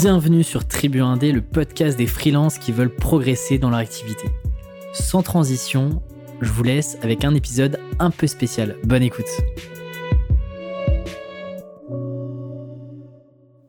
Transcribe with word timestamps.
Bienvenue 0.00 0.44
sur 0.44 0.64
Tribu 0.64 1.00
1D, 1.00 1.32
le 1.32 1.42
podcast 1.42 1.98
des 1.98 2.06
freelances 2.06 2.58
qui 2.58 2.70
veulent 2.70 2.94
progresser 2.94 3.58
dans 3.58 3.68
leur 3.68 3.80
activité. 3.80 4.28
Sans 4.92 5.24
transition, 5.24 6.04
je 6.40 6.52
vous 6.52 6.62
laisse 6.62 6.96
avec 7.02 7.24
un 7.24 7.34
épisode 7.34 7.80
un 7.98 8.12
peu 8.12 8.28
spécial. 8.28 8.76
Bonne 8.84 9.02
écoute. 9.02 9.26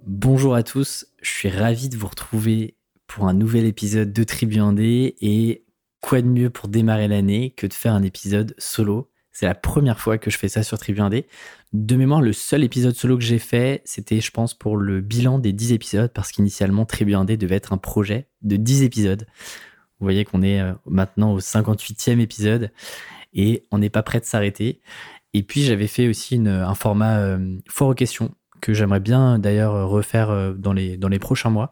Bonjour 0.05 0.53
à 0.53 0.61
tous, 0.61 1.07
je 1.19 1.31
suis 1.31 1.49
ravi 1.49 1.89
de 1.89 1.97
vous 1.97 2.05
retrouver 2.05 2.75
pour 3.07 3.27
un 3.27 3.33
nouvel 3.33 3.65
épisode 3.65 4.13
de 4.13 4.23
Tribu 4.23 4.57
1D 4.57 5.15
et 5.19 5.65
quoi 5.99 6.21
de 6.21 6.27
mieux 6.27 6.51
pour 6.51 6.69
démarrer 6.69 7.07
l'année 7.07 7.55
que 7.57 7.65
de 7.65 7.73
faire 7.73 7.95
un 7.95 8.03
épisode 8.03 8.53
solo 8.59 9.08
c'est 9.31 9.45
la 9.45 9.55
première 9.55 9.99
fois 9.99 10.17
que 10.17 10.31
je 10.31 10.37
fais 10.37 10.47
ça 10.47 10.63
sur 10.63 10.77
Tribu 10.77 10.99
1D. 10.99 11.25
De 11.71 11.95
mémoire, 11.95 12.21
le 12.21 12.33
seul 12.33 12.63
épisode 12.63 12.95
solo 12.95 13.17
que 13.17 13.23
j'ai 13.23 13.39
fait, 13.39 13.81
c'était, 13.85 14.21
je 14.21 14.31
pense, 14.31 14.53
pour 14.53 14.75
le 14.75 15.01
bilan 15.01 15.39
des 15.39 15.53
10 15.53 15.73
épisodes, 15.73 16.11
parce 16.13 16.31
qu'initialement, 16.31 16.85
Tribu 16.85 17.13
1D 17.13 17.37
devait 17.37 17.55
être 17.55 17.73
un 17.73 17.77
projet 17.77 18.27
de 18.41 18.55
10 18.55 18.83
épisodes. 18.83 19.25
Vous 19.99 20.05
voyez 20.05 20.25
qu'on 20.25 20.41
est 20.41 20.61
euh, 20.61 20.73
maintenant 20.85 21.33
au 21.33 21.39
58e 21.39 22.19
épisode 22.19 22.71
et 23.33 23.65
on 23.71 23.77
n'est 23.77 23.89
pas 23.89 24.01
prêt 24.01 24.19
de 24.19 24.25
s'arrêter. 24.25 24.81
Et 25.33 25.43
puis, 25.43 25.61
j'avais 25.61 25.87
fait 25.87 26.07
aussi 26.07 26.41
un 26.47 26.75
format 26.75 27.19
euh, 27.19 27.57
fort 27.67 27.89
aux 27.89 27.93
questions 27.93 28.31
que 28.61 28.73
j'aimerais 28.73 28.99
bien 28.99 29.39
d'ailleurs 29.39 29.87
refaire 29.87 30.31
euh, 30.31 30.53
dans 30.53 30.73
les, 30.73 31.19
prochains 31.19 31.51
mois. 31.51 31.71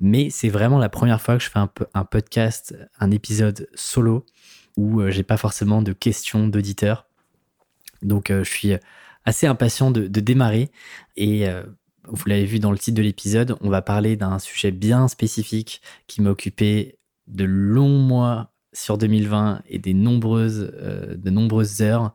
Mais 0.00 0.28
c'est 0.28 0.50
vraiment 0.50 0.78
la 0.78 0.90
première 0.90 1.22
fois 1.22 1.38
que 1.38 1.42
je 1.42 1.48
fais 1.48 1.58
un 1.58 2.04
podcast, 2.04 2.76
un 3.00 3.10
épisode 3.10 3.68
solo 3.74 4.26
où 4.78 5.02
j'ai 5.10 5.24
pas 5.24 5.36
forcément 5.36 5.82
de 5.82 5.92
questions 5.92 6.46
d'auditeurs. 6.46 7.08
Donc 8.00 8.30
euh, 8.30 8.44
je 8.44 8.50
suis 8.50 8.72
assez 9.24 9.48
impatient 9.48 9.90
de, 9.90 10.06
démarrer 10.06 10.70
et 11.16 11.48
euh, 11.48 11.64
vous 12.04 12.28
l'avez 12.28 12.44
vu 12.44 12.60
dans 12.60 12.70
le 12.70 12.78
titre 12.78 12.96
de 12.96 13.02
l'épisode, 13.02 13.56
on 13.60 13.70
va 13.70 13.82
parler 13.82 14.16
d'un 14.16 14.38
sujet 14.38 14.70
bien 14.70 15.08
spécifique 15.08 15.82
qui 16.06 16.22
m'a 16.22 16.30
occupé 16.30 16.96
de 17.26 17.44
longs 17.44 17.98
mois 17.98 18.52
sur 18.72 18.98
2020 18.98 19.62
et 19.68 19.80
des 19.80 19.94
nombreuses, 19.94 20.72
euh, 20.74 21.16
de 21.16 21.30
nombreuses 21.30 21.82
heures. 21.82 22.14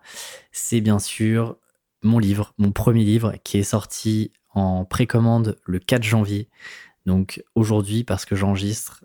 C'est 0.53 0.79
bien 0.79 0.99
sûr 0.99 1.57
mon 2.01 2.17
livre, 2.17 2.53
mon 2.57 2.71
premier 2.71 3.03
livre 3.03 3.35
qui 3.43 3.57
est 3.57 3.63
sorti 3.63 4.31
en 4.53 4.85
précommande 4.85 5.57
le 5.65 5.79
4 5.79 6.01
janvier. 6.01 6.47
Donc 7.05 7.43
aujourd'hui, 7.55 8.05
parce 8.05 8.23
que 8.23 8.35
j'enregistre 8.35 9.03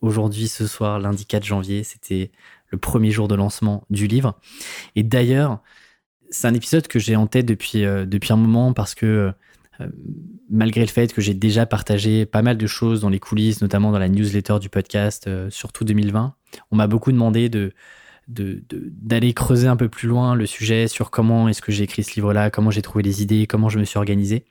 aujourd'hui, 0.00 0.48
ce 0.48 0.66
soir, 0.66 0.98
lundi 0.98 1.26
4 1.26 1.44
janvier, 1.44 1.84
c'était 1.84 2.30
le 2.68 2.78
premier 2.78 3.10
jour 3.10 3.28
de 3.28 3.34
lancement 3.34 3.84
du 3.90 4.06
livre. 4.06 4.38
Et 4.94 5.02
d'ailleurs, 5.02 5.60
c'est 6.30 6.46
un 6.46 6.54
épisode 6.54 6.86
que 6.88 6.98
j'ai 6.98 7.16
en 7.16 7.26
tête 7.26 7.46
depuis, 7.46 7.84
euh, 7.84 8.06
depuis 8.06 8.32
un 8.32 8.36
moment 8.36 8.72
parce 8.72 8.94
que 8.94 9.32
euh, 9.80 9.86
malgré 10.50 10.80
le 10.80 10.88
fait 10.88 11.12
que 11.12 11.20
j'ai 11.20 11.34
déjà 11.34 11.66
partagé 11.66 12.26
pas 12.26 12.42
mal 12.42 12.56
de 12.56 12.66
choses 12.66 13.00
dans 13.00 13.10
les 13.10 13.18
coulisses, 13.18 13.60
notamment 13.60 13.92
dans 13.92 13.98
la 13.98 14.08
newsletter 14.08 14.58
du 14.60 14.68
podcast, 14.68 15.26
euh, 15.26 15.50
surtout 15.50 15.84
2020, 15.84 16.34
on 16.70 16.76
m'a 16.76 16.86
beaucoup 16.86 17.12
demandé 17.12 17.48
de 17.48 17.72
d'aller 18.28 19.32
creuser 19.34 19.68
un 19.68 19.76
peu 19.76 19.88
plus 19.88 20.08
loin 20.08 20.34
le 20.34 20.46
sujet 20.46 20.88
sur 20.88 21.12
comment 21.12 21.48
est-ce 21.48 21.62
que 21.62 21.70
j'ai 21.70 21.84
écrit 21.84 22.02
ce 22.02 22.12
livre-là, 22.16 22.50
comment 22.50 22.72
j'ai 22.72 22.82
trouvé 22.82 23.04
les 23.04 23.22
idées, 23.22 23.46
comment 23.46 23.68
je 23.68 23.78
me 23.78 23.84
suis 23.84 23.98
organisé. 23.98 24.46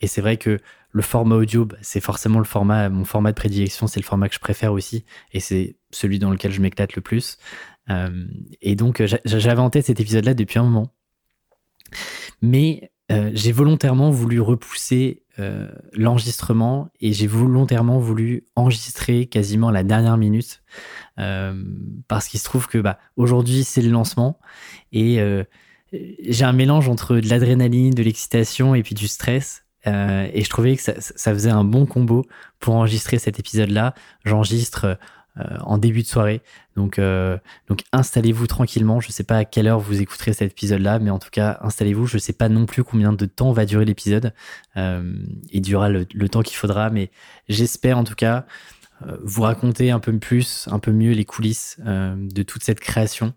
Et 0.00 0.06
c'est 0.06 0.20
vrai 0.20 0.36
que 0.36 0.60
le 0.96 1.02
format 1.02 1.36
audio, 1.36 1.66
bah, 1.66 1.76
c'est 1.82 2.00
forcément 2.00 2.38
le 2.38 2.44
format, 2.44 2.88
mon 2.88 3.04
format 3.04 3.30
de 3.30 3.36
prédilection, 3.36 3.86
c'est 3.86 4.00
le 4.00 4.04
format 4.04 4.28
que 4.28 4.34
je 4.34 4.40
préfère 4.40 4.72
aussi, 4.72 5.04
et 5.32 5.40
c'est 5.40 5.76
celui 5.90 6.18
dans 6.18 6.30
lequel 6.30 6.52
je 6.52 6.60
m'éclate 6.60 6.94
le 6.96 7.02
plus. 7.02 7.38
et 8.62 8.74
donc, 8.74 9.02
j'avais 9.24 9.60
en 9.60 9.70
tête 9.70 9.86
cet 9.86 10.00
épisode-là 10.00 10.34
depuis 10.34 10.58
un 10.58 10.64
moment. 10.64 10.92
Mais 12.42 12.90
euh, 13.12 13.30
j'ai 13.34 13.52
volontairement 13.52 14.10
voulu 14.10 14.40
repousser 14.40 15.22
euh, 15.38 15.68
l'enregistrement 15.92 16.90
et 17.00 17.12
j'ai 17.12 17.28
volontairement 17.28 18.00
voulu 18.00 18.46
enregistrer 18.56 19.26
quasiment 19.26 19.70
la 19.70 19.84
dernière 19.84 20.16
minute 20.16 20.62
euh, 21.20 21.62
parce 22.08 22.26
qu'il 22.26 22.40
se 22.40 22.44
trouve 22.44 22.66
que 22.66 22.78
bah, 22.78 22.98
aujourd'hui 23.16 23.62
c'est 23.62 23.82
le 23.82 23.90
lancement 23.90 24.40
et 24.92 25.20
j'ai 25.92 26.44
un 26.44 26.52
mélange 26.52 26.88
entre 26.88 27.16
de 27.16 27.28
l'adrénaline, 27.28 27.94
de 27.94 28.02
l'excitation 28.02 28.74
et 28.74 28.82
puis 28.82 28.94
du 28.94 29.06
stress. 29.06 29.65
Et 29.86 30.42
je 30.42 30.50
trouvais 30.50 30.76
que 30.76 30.82
ça, 30.82 31.32
faisait 31.32 31.50
un 31.50 31.64
bon 31.64 31.86
combo 31.86 32.26
pour 32.58 32.74
enregistrer 32.74 33.18
cet 33.18 33.38
épisode-là. 33.38 33.94
J'enregistre 34.24 34.98
euh, 35.38 35.58
en 35.60 35.76
début 35.76 36.00
de 36.00 36.06
soirée. 36.06 36.40
Donc, 36.76 36.98
euh, 36.98 37.36
installez-vous 37.92 38.46
tranquillement. 38.46 39.00
Je 39.00 39.08
ne 39.08 39.12
sais 39.12 39.24
pas 39.24 39.36
à 39.36 39.44
quelle 39.44 39.66
heure 39.66 39.80
vous 39.80 40.00
écouterez 40.00 40.32
cet 40.32 40.52
épisode-là, 40.52 40.98
mais 40.98 41.10
en 41.10 41.18
tout 41.18 41.28
cas, 41.30 41.58
installez-vous. 41.60 42.06
Je 42.06 42.16
ne 42.16 42.20
sais 42.20 42.32
pas 42.32 42.48
non 42.48 42.64
plus 42.64 42.84
combien 42.84 43.12
de 43.12 43.26
temps 43.26 43.52
va 43.52 43.66
durer 43.66 43.84
l'épisode. 43.84 44.32
Euh, 44.78 45.14
il 45.50 45.60
durera 45.60 45.90
le, 45.90 46.06
temps 46.30 46.40
qu'il 46.40 46.56
faudra, 46.56 46.88
mais 46.88 47.10
j'espère 47.50 47.98
en 47.98 48.04
tout 48.04 48.14
cas 48.14 48.46
vous 49.22 49.42
raconter 49.42 49.90
un 49.90 50.00
peu 50.00 50.18
plus, 50.18 50.68
un 50.72 50.78
peu 50.78 50.90
mieux 50.90 51.12
les 51.12 51.26
coulisses 51.26 51.78
de 51.84 52.42
toute 52.42 52.64
cette 52.64 52.80
création 52.80 53.34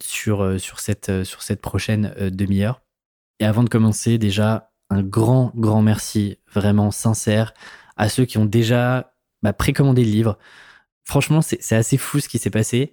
sur 0.00 0.58
cette 0.80 1.60
prochaine 1.60 2.12
demi-heure. 2.18 2.82
Et 3.38 3.44
avant 3.44 3.62
de 3.62 3.68
commencer, 3.68 4.18
déjà, 4.18 4.72
un 4.90 5.02
grand, 5.02 5.52
grand 5.54 5.82
merci, 5.82 6.38
vraiment 6.52 6.90
sincère, 6.90 7.54
à 7.96 8.08
ceux 8.08 8.24
qui 8.24 8.38
ont 8.38 8.46
déjà 8.46 9.14
bah, 9.42 9.52
précommandé 9.52 10.04
le 10.04 10.10
livre. 10.10 10.38
Franchement, 11.04 11.40
c'est 11.42 11.76
assez 11.76 11.96
fou 11.96 12.20
ce 12.20 12.28
qui 12.28 12.38
s'est 12.38 12.50
passé. 12.50 12.92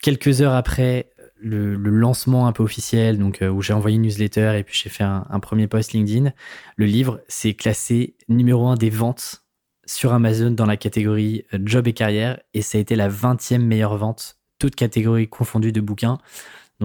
Quelques 0.00 0.40
heures 0.40 0.54
après 0.54 1.10
le, 1.44 1.76
lancement 1.76 2.46
un 2.46 2.52
peu 2.52 2.62
officiel, 2.62 3.18
donc 3.18 3.42
euh, 3.42 3.48
où 3.48 3.62
j'ai 3.62 3.72
envoyé 3.72 3.96
une 3.96 4.02
newsletter 4.02 4.56
et 4.58 4.64
puis 4.64 4.78
j'ai 4.82 4.90
fait 4.90 5.04
un, 5.04 5.40
premier 5.40 5.66
post 5.66 5.92
LinkedIn, 5.92 6.32
le 6.76 6.86
livre 6.86 7.20
s'est 7.28 7.54
classé 7.54 8.16
numéro 8.28 8.66
un 8.66 8.76
des 8.76 8.90
ventes 8.90 9.44
sur 9.86 10.14
Amazon 10.14 10.50
dans 10.50 10.66
la 10.66 10.76
catégorie 10.76 11.44
euh, 11.52 11.58
job 11.62 11.86
et 11.86 11.92
carrière 11.92 12.40
et 12.54 12.62
ça 12.62 12.78
a 12.78 12.80
été 12.80 12.96
la 12.96 13.08
20e 13.08 13.58
meilleure 13.58 13.96
vente, 13.96 14.38
toute 14.58 14.74
catégorie 14.74 15.28
confondue 15.28 15.72
de 15.72 15.80
bouquins. 15.80 16.18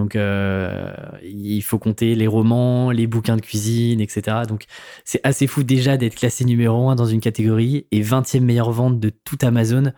Donc, 0.00 0.16
euh, 0.16 0.94
il 1.22 1.60
faut 1.60 1.78
compter 1.78 2.14
les 2.14 2.26
romans, 2.26 2.90
les 2.90 3.06
bouquins 3.06 3.36
de 3.36 3.42
cuisine, 3.42 4.00
etc. 4.00 4.38
Donc, 4.48 4.64
c'est 5.04 5.20
assez 5.24 5.46
fou 5.46 5.62
déjà 5.62 5.98
d'être 5.98 6.14
classé 6.14 6.46
numéro 6.46 6.88
1 6.88 6.94
dans 6.94 7.04
une 7.04 7.20
catégorie 7.20 7.86
et 7.90 8.00
20e 8.00 8.40
meilleure 8.40 8.70
vente 8.70 8.98
de 8.98 9.10
toute 9.10 9.44
Amazon. 9.44 9.92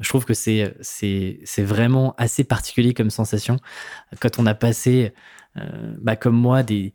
Je 0.00 0.08
trouve 0.08 0.24
que 0.24 0.32
c'est, 0.32 0.74
c'est, 0.80 1.40
c'est 1.44 1.62
vraiment 1.62 2.14
assez 2.16 2.42
particulier 2.42 2.94
comme 2.94 3.10
sensation 3.10 3.58
quand 4.18 4.38
on 4.38 4.46
a 4.46 4.54
passé, 4.54 5.12
euh, 5.58 5.94
bah, 6.00 6.16
comme 6.16 6.36
moi, 6.36 6.62
des, 6.62 6.94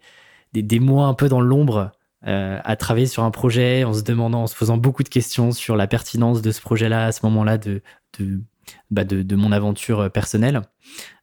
des, 0.54 0.64
des, 0.64 0.80
mois 0.80 1.06
un 1.06 1.14
peu 1.14 1.30
dans 1.30 1.42
l'ombre 1.42 1.92
euh, 2.26 2.60
à 2.64 2.76
travailler 2.78 3.06
sur 3.06 3.24
un 3.24 3.32
projet 3.32 3.84
en 3.84 3.94
se 3.94 4.02
demandant, 4.02 4.42
en 4.42 4.48
se 4.48 4.56
posant 4.56 4.78
beaucoup 4.78 5.04
de 5.04 5.10
questions 5.10 5.52
sur 5.52 5.76
la 5.76 5.86
pertinence 5.86 6.42
de 6.42 6.52
ce 6.52 6.62
projet-là 6.62 7.06
à 7.06 7.12
ce 7.12 7.24
moment-là, 7.28 7.60
de, 7.60 7.84
de 8.18 8.42
bah, 8.92 9.04
de, 9.04 9.36
mon 9.36 9.52
aventure 9.52 10.02
euh, 10.02 10.10
personnelle. 10.10 10.62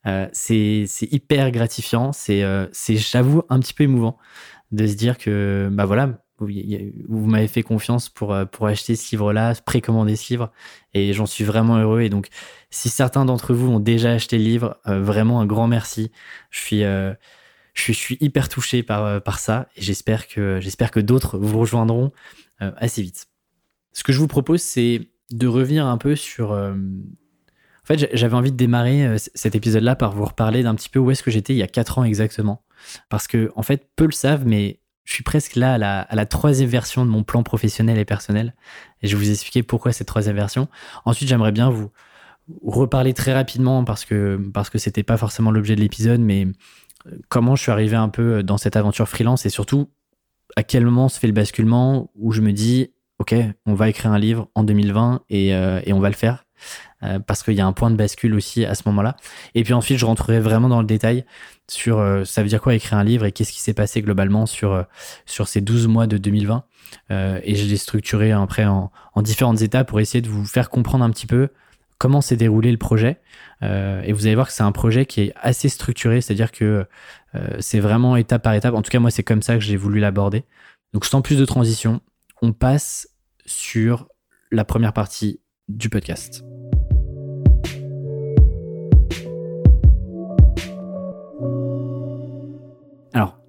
Euh, 0.07 0.29
c'est 0.33 0.87
hyper 1.03 1.51
gratifiant, 1.51 2.13
euh, 2.31 2.69
c'est 2.73 2.97
j'avoue 2.97 3.43
un 3.49 3.59
petit 3.59 3.75
peu 3.75 3.85
émouvant 3.85 4.19
de 4.71 4.87
se 4.87 4.95
dire 4.95 5.19
que 5.19 5.69
bah 5.73 5.85
voilà, 5.85 6.23
vous, 6.39 7.27
m'avez 7.27 7.49
fait 7.49 7.63
confiance 7.63 8.09
pour, 8.09 8.37
pour 8.53 8.67
acheter 8.67 8.95
ce 8.95 9.11
livre-là, 9.13 9.55
précommander 9.65 10.17
ce 10.17 10.33
livre, 10.33 10.53
et 10.93 11.13
j'en 11.13 11.27
suis 11.27 11.45
vraiment 11.45 11.79
heureux. 11.79 12.03
Et 12.03 12.09
donc, 12.09 12.29
si 12.71 12.89
certains 12.89 13.25
d'entre 13.25 13.55
vous 13.55 13.71
ont 13.71 13.81
déjà 13.81 14.13
acheté 14.13 14.39
le 14.39 14.45
livre, 14.45 14.79
vraiment 14.85 15.41
un 15.41 15.47
grand 15.47 15.67
merci. 15.67 16.11
Je 16.51 16.59
suis, 16.61 16.81
je 16.81 17.17
suis, 17.75 17.95
je 17.95 17.99
suis 17.99 18.19
hyper 18.21 18.49
touché 18.49 18.83
par, 18.83 19.23
par 19.23 19.39
ça, 19.39 19.69
et 19.77 19.83
j'espère 19.83 20.29
que, 20.29 20.59
j'espère 20.61 20.91
que 20.91 21.01
d'autres 21.01 21.39
vous 21.39 21.59
rejoindront 21.59 22.13
assez 22.59 23.03
vite. 23.03 23.29
Ce 23.93 24.03
que 24.05 24.13
je 24.13 24.19
vous 24.19 24.29
propose, 24.29 24.61
c'est 24.61 25.09
de 25.31 25.47
revenir 25.47 25.87
un 25.87 25.97
peu 25.97 26.17
sur 26.17 26.55
en 27.87 27.95
fait, 27.95 28.11
j'avais 28.15 28.35
envie 28.35 28.51
de 28.51 28.57
démarrer 28.57 29.07
euh, 29.07 29.17
cet 29.37 29.55
épisode-là 29.55 29.95
par 29.95 30.11
vous 30.11 30.25
reparler 30.25 30.65
d'un 30.65 30.75
petit 30.75 30.89
peu 30.89 30.99
où 30.99 31.13
est-ce 31.13 31.23
que 31.23 31.31
j'étais 31.31 31.53
il 31.53 31.59
y 31.59 31.63
a 31.63 31.69
4 31.69 32.01
ans 32.01 32.05
exactement. 32.05 32.65
Parce 33.09 33.29
que, 33.29 33.53
en 33.55 33.63
fait, 33.63 33.89
peu 33.95 34.07
le 34.07 34.13
savent, 34.13 34.45
mais 34.45 34.81
je 35.05 35.13
suis 35.13 35.23
presque 35.23 35.55
là 35.55 35.75
à 35.75 36.15
la, 36.17 36.27
troisième 36.27 36.69
version 36.69 37.07
de 37.07 37.11
mon 37.11 37.23
plan 37.23 37.45
professionnel 37.45 37.97
et 37.97 38.05
personnel. 38.05 38.57
Et 39.03 39.07
je 39.07 39.17
vais 39.17 39.25
vous 39.25 39.31
expliquer 39.31 39.63
pourquoi 39.63 39.93
cette 39.93 40.09
troisième 40.09 40.35
version. 40.35 40.67
Ensuite, 41.05 41.29
j'aimerais 41.29 41.53
bien 41.53 41.71
vous 41.71 41.93
reparler 42.65 43.15
très 43.15 43.33
rapidement 43.33 43.85
parce 43.85 44.05
que 44.05 44.37
parce 44.53 44.69
que 44.69 44.79
c'était 44.79 45.05
pas 45.05 45.17
forcément 45.17 45.53
l'objet 45.53 45.77
de 45.77 45.81
l'épisode, 45.81 46.21
mais 46.21 46.49
euh, 47.07 47.13
comment 47.29 47.55
je 47.55 47.63
suis 47.63 47.73
arrivé 47.73 47.95
un 47.95 48.09
peu 48.09 48.43
dans 48.43 48.59
cette 48.59 48.75
aventure 48.75 49.09
freelance 49.09 49.47
et 49.47 49.49
surtout 49.49 49.91
à 50.57 50.65
quel 50.65 50.85
moment 50.85 51.09
se 51.09 51.21
fait 51.21 51.27
le 51.29 51.33
basculement 51.33 52.11
où 52.17 52.33
je 52.33 52.41
me 52.41 52.53
dis 52.53 52.91
ok, 53.21 53.35
on 53.65 53.75
va 53.75 53.89
écrire 53.89 54.11
un 54.11 54.19
livre 54.19 54.49
en 54.57 54.65
2020 54.65 55.23
et, 55.31 55.55
euh, 55.55 55.81
et 55.85 55.93
on 55.93 56.01
va 56.01 56.09
le 56.09 56.17
faire. 56.17 56.46
Euh, 57.03 57.19
parce 57.19 57.43
qu'il 57.43 57.55
y 57.55 57.61
a 57.61 57.67
un 57.67 57.73
point 57.73 57.91
de 57.91 57.97
bascule 57.97 58.35
aussi 58.35 58.65
à 58.65 58.75
ce 58.75 58.83
moment-là. 58.87 59.17
Et 59.55 59.65
puis 59.65 59.75
ensuite, 59.75 59.99
je 59.99 60.07
rentrerai 60.07 60.41
vraiment 60.41 60.69
dans 60.69 60.81
le 60.81 60.87
détail 60.87 61.25
sur 61.69 61.99
euh, 61.99 62.25
ça 62.25 62.43
veut 62.43 62.49
dire 62.49 62.63
quoi 62.63 62.75
écrire 62.75 62.97
un 62.97 63.05
livre 63.05 63.27
et 63.27 63.33
qu'est-ce 63.33 63.53
qui 63.53 63.61
s'est 63.61 63.75
passé 63.75 64.01
globalement 64.01 64.47
sur, 64.47 64.73
euh, 64.73 64.83
sur 65.27 65.47
ces 65.47 65.61
12 65.61 65.89
mois 65.89 66.07
de 66.07 66.17
2020. 66.17 66.65
et 67.11 67.55
je 67.55 67.67
l'ai 67.67 67.77
structuré 67.77 68.33
après 68.33 68.65
en, 68.65 68.91
en, 69.15 69.23
différentes 69.23 69.61
étapes 69.61 69.89
pour 69.89 70.01
essayer 70.01 70.23
de 70.23 70.29
vous 70.29 70.47
faire 70.47 70.71
comprendre 70.71 71.05
un 71.05 71.11
petit 71.11 71.27
peu 71.27 71.49
comment 71.99 72.21
s'est 72.21 72.37
déroulé 72.37 72.71
le 72.71 72.79
projet. 72.79 73.21
et 73.63 74.13
vous 74.13 74.27
allez 74.27 74.35
voir 74.35 74.47
que 74.47 74.53
c'est 74.53 74.63
un 74.63 74.73
projet 74.73 75.07
qui 75.07 75.23
est 75.23 75.33
assez 75.37 75.69
structuré, 75.69 76.21
c'est-à-dire 76.21 76.53
que 76.53 76.87
c'est 77.59 77.81
vraiment 77.81 78.17
étape 78.17 78.43
par 78.43 78.55
étape. 78.55 78.75
En 78.75 78.83
tout 78.83 78.91
cas, 78.91 79.01
moi, 79.01 79.11
c'est 79.11 79.25
comme 79.25 79.43
ça 79.43 79.55
que 79.55 79.61
j'ai 79.61 79.77
voulu 79.77 79.99
l'aborder. 79.99 80.45
Donc 80.93 81.05
sans 81.05 81.23
plus 81.23 81.37
de 81.37 81.45
transition, 81.45 82.01
on 82.43 82.53
passe 82.53 83.09
sur 83.47 84.09
la 84.51 84.65
première 84.65 84.93
partie 84.93 85.41
du 85.69 85.89
podcast. 85.89 86.46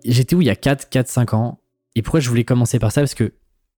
J'étais 0.07 0.36
où 0.36 0.42
il 0.42 0.48
y 0.48 0.50
a 0.50 0.56
4, 0.56 0.89
4, 0.89 1.07
5 1.07 1.33
ans 1.33 1.59
Et 1.95 2.01
pourquoi 2.01 2.19
je 2.19 2.30
voulais 2.30 2.44
commencer 2.44 2.80
par 2.80 2.92
ça? 2.92 3.01
Parce 3.01 3.13
que 3.13 3.33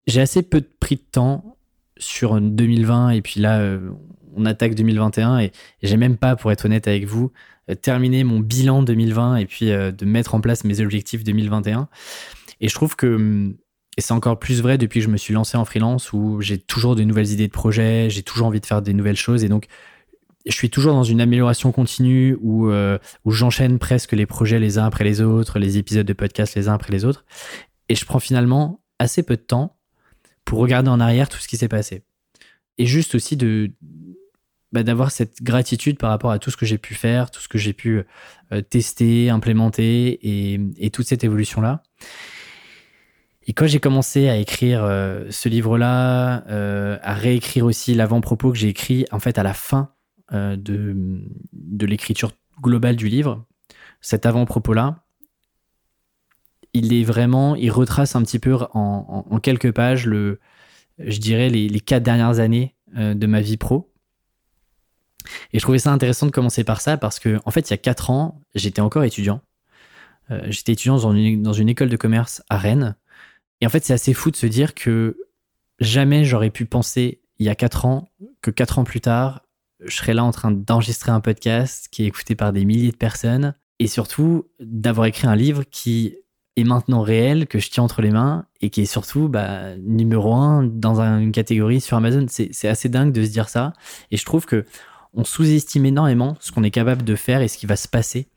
j'ai 0.07 0.21
assez 0.21 0.41
peu 0.41 0.61
pris 0.61 0.95
de 0.95 1.03
temps 1.11 1.57
sur 1.97 2.39
2020 2.39 3.11
et 3.11 3.21
puis 3.21 3.39
là, 3.39 3.59
euh, 3.59 3.91
on 4.35 4.45
attaque 4.45 4.75
2021 4.75 5.39
et 5.39 5.51
j'ai 5.83 5.97
même 5.97 6.17
pas, 6.17 6.35
pour 6.35 6.51
être 6.51 6.65
honnête 6.65 6.87
avec 6.87 7.05
vous, 7.05 7.31
euh, 7.69 7.75
terminé 7.75 8.23
mon 8.23 8.39
bilan 8.39 8.83
2020 8.83 9.37
et 9.37 9.45
puis 9.45 9.71
euh, 9.71 9.91
de 9.91 10.05
mettre 10.05 10.35
en 10.35 10.41
place 10.41 10.63
mes 10.63 10.79
objectifs 10.81 11.23
2021. 11.23 11.87
Et 12.61 12.67
je 12.67 12.73
trouve 12.73 12.95
que, 12.95 13.53
c'est 13.97 14.13
encore 14.13 14.39
plus 14.39 14.61
vrai 14.61 14.77
depuis 14.77 15.01
que 15.01 15.05
je 15.05 15.11
me 15.11 15.17
suis 15.17 15.33
lancé 15.33 15.57
en 15.57 15.65
freelance 15.65 16.13
où 16.13 16.39
j'ai 16.39 16.57
toujours 16.57 16.95
de 16.95 17.03
nouvelles 17.03 17.31
idées 17.31 17.47
de 17.47 17.51
projets, 17.51 18.09
j'ai 18.09 18.23
toujours 18.23 18.47
envie 18.47 18.61
de 18.61 18.65
faire 18.65 18.81
des 18.81 18.93
nouvelles 18.93 19.17
choses 19.17 19.43
et 19.43 19.49
donc 19.49 19.67
je 20.45 20.53
suis 20.53 20.69
toujours 20.69 20.93
dans 20.93 21.03
une 21.03 21.21
amélioration 21.21 21.71
continue 21.71 22.37
où, 22.41 22.71
où 22.71 23.31
j'enchaîne 23.31 23.77
presque 23.77 24.13
les 24.13 24.25
projets 24.25 24.59
les 24.59 24.77
uns 24.77 24.85
après 24.85 25.03
les 25.03 25.21
autres, 25.21 25.59
les 25.59 25.77
épisodes 25.77 26.05
de 26.05 26.13
podcast 26.13 26.55
les 26.55 26.69
uns 26.69 26.73
après 26.73 26.93
les 26.93 27.05
autres. 27.05 27.25
Et 27.89 27.95
je 27.95 28.05
prends 28.05 28.19
finalement 28.19 28.81
assez 28.99 29.23
peu 29.23 29.35
de 29.35 29.41
temps 29.41 29.77
pour 30.45 30.59
regarder 30.59 30.89
en 30.89 30.99
arrière 30.99 31.29
tout 31.29 31.39
ce 31.39 31.47
qui 31.47 31.57
s'est 31.57 31.67
passé. 31.67 32.03
Et 32.77 32.85
juste 32.85 33.15
aussi 33.15 33.35
de 33.35 33.71
bah, 34.71 34.83
d'avoir 34.83 35.09
cette 35.09 35.41
gratitude 35.41 35.97
par 35.97 36.11
rapport 36.11 36.29
à 36.29 36.37
tout 36.37 36.51
ce 36.51 36.57
que 36.57 36.65
j'ai 36.65 36.77
pu 36.77 36.93
faire, 36.93 37.31
tout 37.31 37.41
ce 37.41 37.47
que 37.47 37.57
j'ai 37.57 37.73
pu 37.73 38.03
euh, 38.51 38.61
tester, 38.61 39.29
implémenter 39.29 40.19
et, 40.21 40.59
et 40.77 40.91
toute 40.91 41.07
cette 41.07 41.23
évolution-là. 41.23 41.81
Et 43.47 43.53
quand 43.53 43.65
j'ai 43.65 43.79
commencé 43.79 44.29
à 44.29 44.37
écrire 44.37 44.83
euh, 44.83 45.25
ce 45.31 45.49
livre-là, 45.49 46.43
euh, 46.49 46.99
à 47.01 47.15
réécrire 47.15 47.65
aussi 47.65 47.95
l'avant-propos 47.95 48.51
que 48.51 48.57
j'ai 48.59 48.67
écrit 48.67 49.05
en 49.11 49.19
fait 49.19 49.39
à 49.39 49.43
la 49.43 49.55
fin 49.55 49.91
de, 50.31 50.95
de 51.53 51.85
l'écriture 51.85 52.31
globale 52.61 52.95
du 52.95 53.07
livre, 53.07 53.45
cet 54.01 54.25
avant-propos-là, 54.25 55.03
il 56.73 56.93
est 56.93 57.03
vraiment, 57.03 57.55
il 57.55 57.71
retrace 57.71 58.15
un 58.15 58.23
petit 58.23 58.39
peu 58.39 58.57
en, 58.73 59.39
quelques 59.41 59.71
pages 59.71 60.05
le, 60.05 60.39
je 60.99 61.19
dirais 61.19 61.49
les, 61.49 61.79
quatre 61.79 62.03
dernières 62.03 62.39
années 62.39 62.75
euh, 62.97 63.13
de 63.13 63.27
ma 63.27 63.41
vie 63.41 63.57
pro. 63.57 63.91
Et 65.51 65.59
je 65.59 65.63
trouvais 65.63 65.79
ça 65.79 65.91
intéressant 65.91 66.25
de 66.25 66.31
commencer 66.31 66.63
par 66.63 66.81
ça 66.81 66.97
parce 66.97 67.19
que, 67.19 67.39
en 67.45 67.51
fait, 67.51 67.69
il 67.69 67.71
y 67.71 67.73
a 67.73 67.77
quatre 67.77 68.09
ans, 68.09 68.41
j'étais 68.55 68.81
encore 68.81 69.03
étudiant. 69.03 69.41
Euh, 70.31 70.41
j'étais 70.49 70.73
étudiant 70.73 70.97
dans 70.97 71.13
une, 71.13 71.41
dans 71.41 71.53
une 71.53 71.69
école 71.69 71.89
de 71.89 71.97
commerce 71.97 72.41
à 72.49 72.57
Rennes. 72.57 72.95
Et 73.61 73.65
en 73.65 73.69
fait, 73.69 73.83
c'est 73.83 73.93
assez 73.93 74.13
fou 74.13 74.31
de 74.31 74.35
se 74.35 74.45
dire 74.45 74.73
que 74.75 75.17
jamais 75.79 76.23
j'aurais 76.23 76.51
pu 76.51 76.65
penser 76.65 77.21
il 77.39 77.45
y 77.45 77.49
a 77.49 77.55
quatre 77.55 77.85
ans 77.85 78.09
que 78.41 78.51
quatre 78.51 78.79
ans 78.79 78.83
plus 78.83 79.01
tard, 79.01 79.43
je 79.85 79.95
serais 79.95 80.13
là 80.13 80.23
en 80.23 80.31
train 80.31 80.51
d'enregistrer 80.51 81.11
un 81.11 81.21
podcast 81.21 81.87
qui 81.91 82.03
est 82.03 82.07
écouté 82.07 82.35
par 82.35 82.53
des 82.53 82.65
milliers 82.65 82.91
de 82.91 82.97
personnes 82.97 83.55
et 83.79 83.87
surtout 83.87 84.47
d'avoir 84.59 85.07
écrit 85.07 85.27
un 85.27 85.35
livre 85.35 85.63
qui 85.69 86.17
est 86.57 86.63
maintenant 86.63 87.01
réel, 87.01 87.47
que 87.47 87.59
je 87.59 87.69
tiens 87.69 87.83
entre 87.83 88.01
les 88.01 88.11
mains 88.11 88.45
et 88.61 88.69
qui 88.69 88.81
est 88.81 88.85
surtout 88.85 89.29
bah, 89.29 89.75
numéro 89.77 90.33
un 90.33 90.63
dans 90.63 90.99
une 90.99 91.31
catégorie 91.31 91.79
sur 91.79 91.95
Amazon. 91.97 92.25
C'est 92.27 92.67
assez 92.67 92.89
dingue 92.89 93.13
de 93.13 93.23
se 93.23 93.29
dire 93.29 93.47
ça. 93.47 93.73
Et 94.11 94.17
je 94.17 94.25
trouve 94.25 94.45
que 94.45 94.65
on 95.13 95.23
sous-estime 95.23 95.85
énormément 95.85 96.35
ce 96.39 96.51
qu'on 96.51 96.63
est 96.63 96.71
capable 96.71 97.03
de 97.03 97.15
faire 97.15 97.41
et 97.41 97.47
ce 97.47 97.57
qui 97.57 97.65
va 97.65 97.75
se 97.75 97.87
passer 97.87 98.27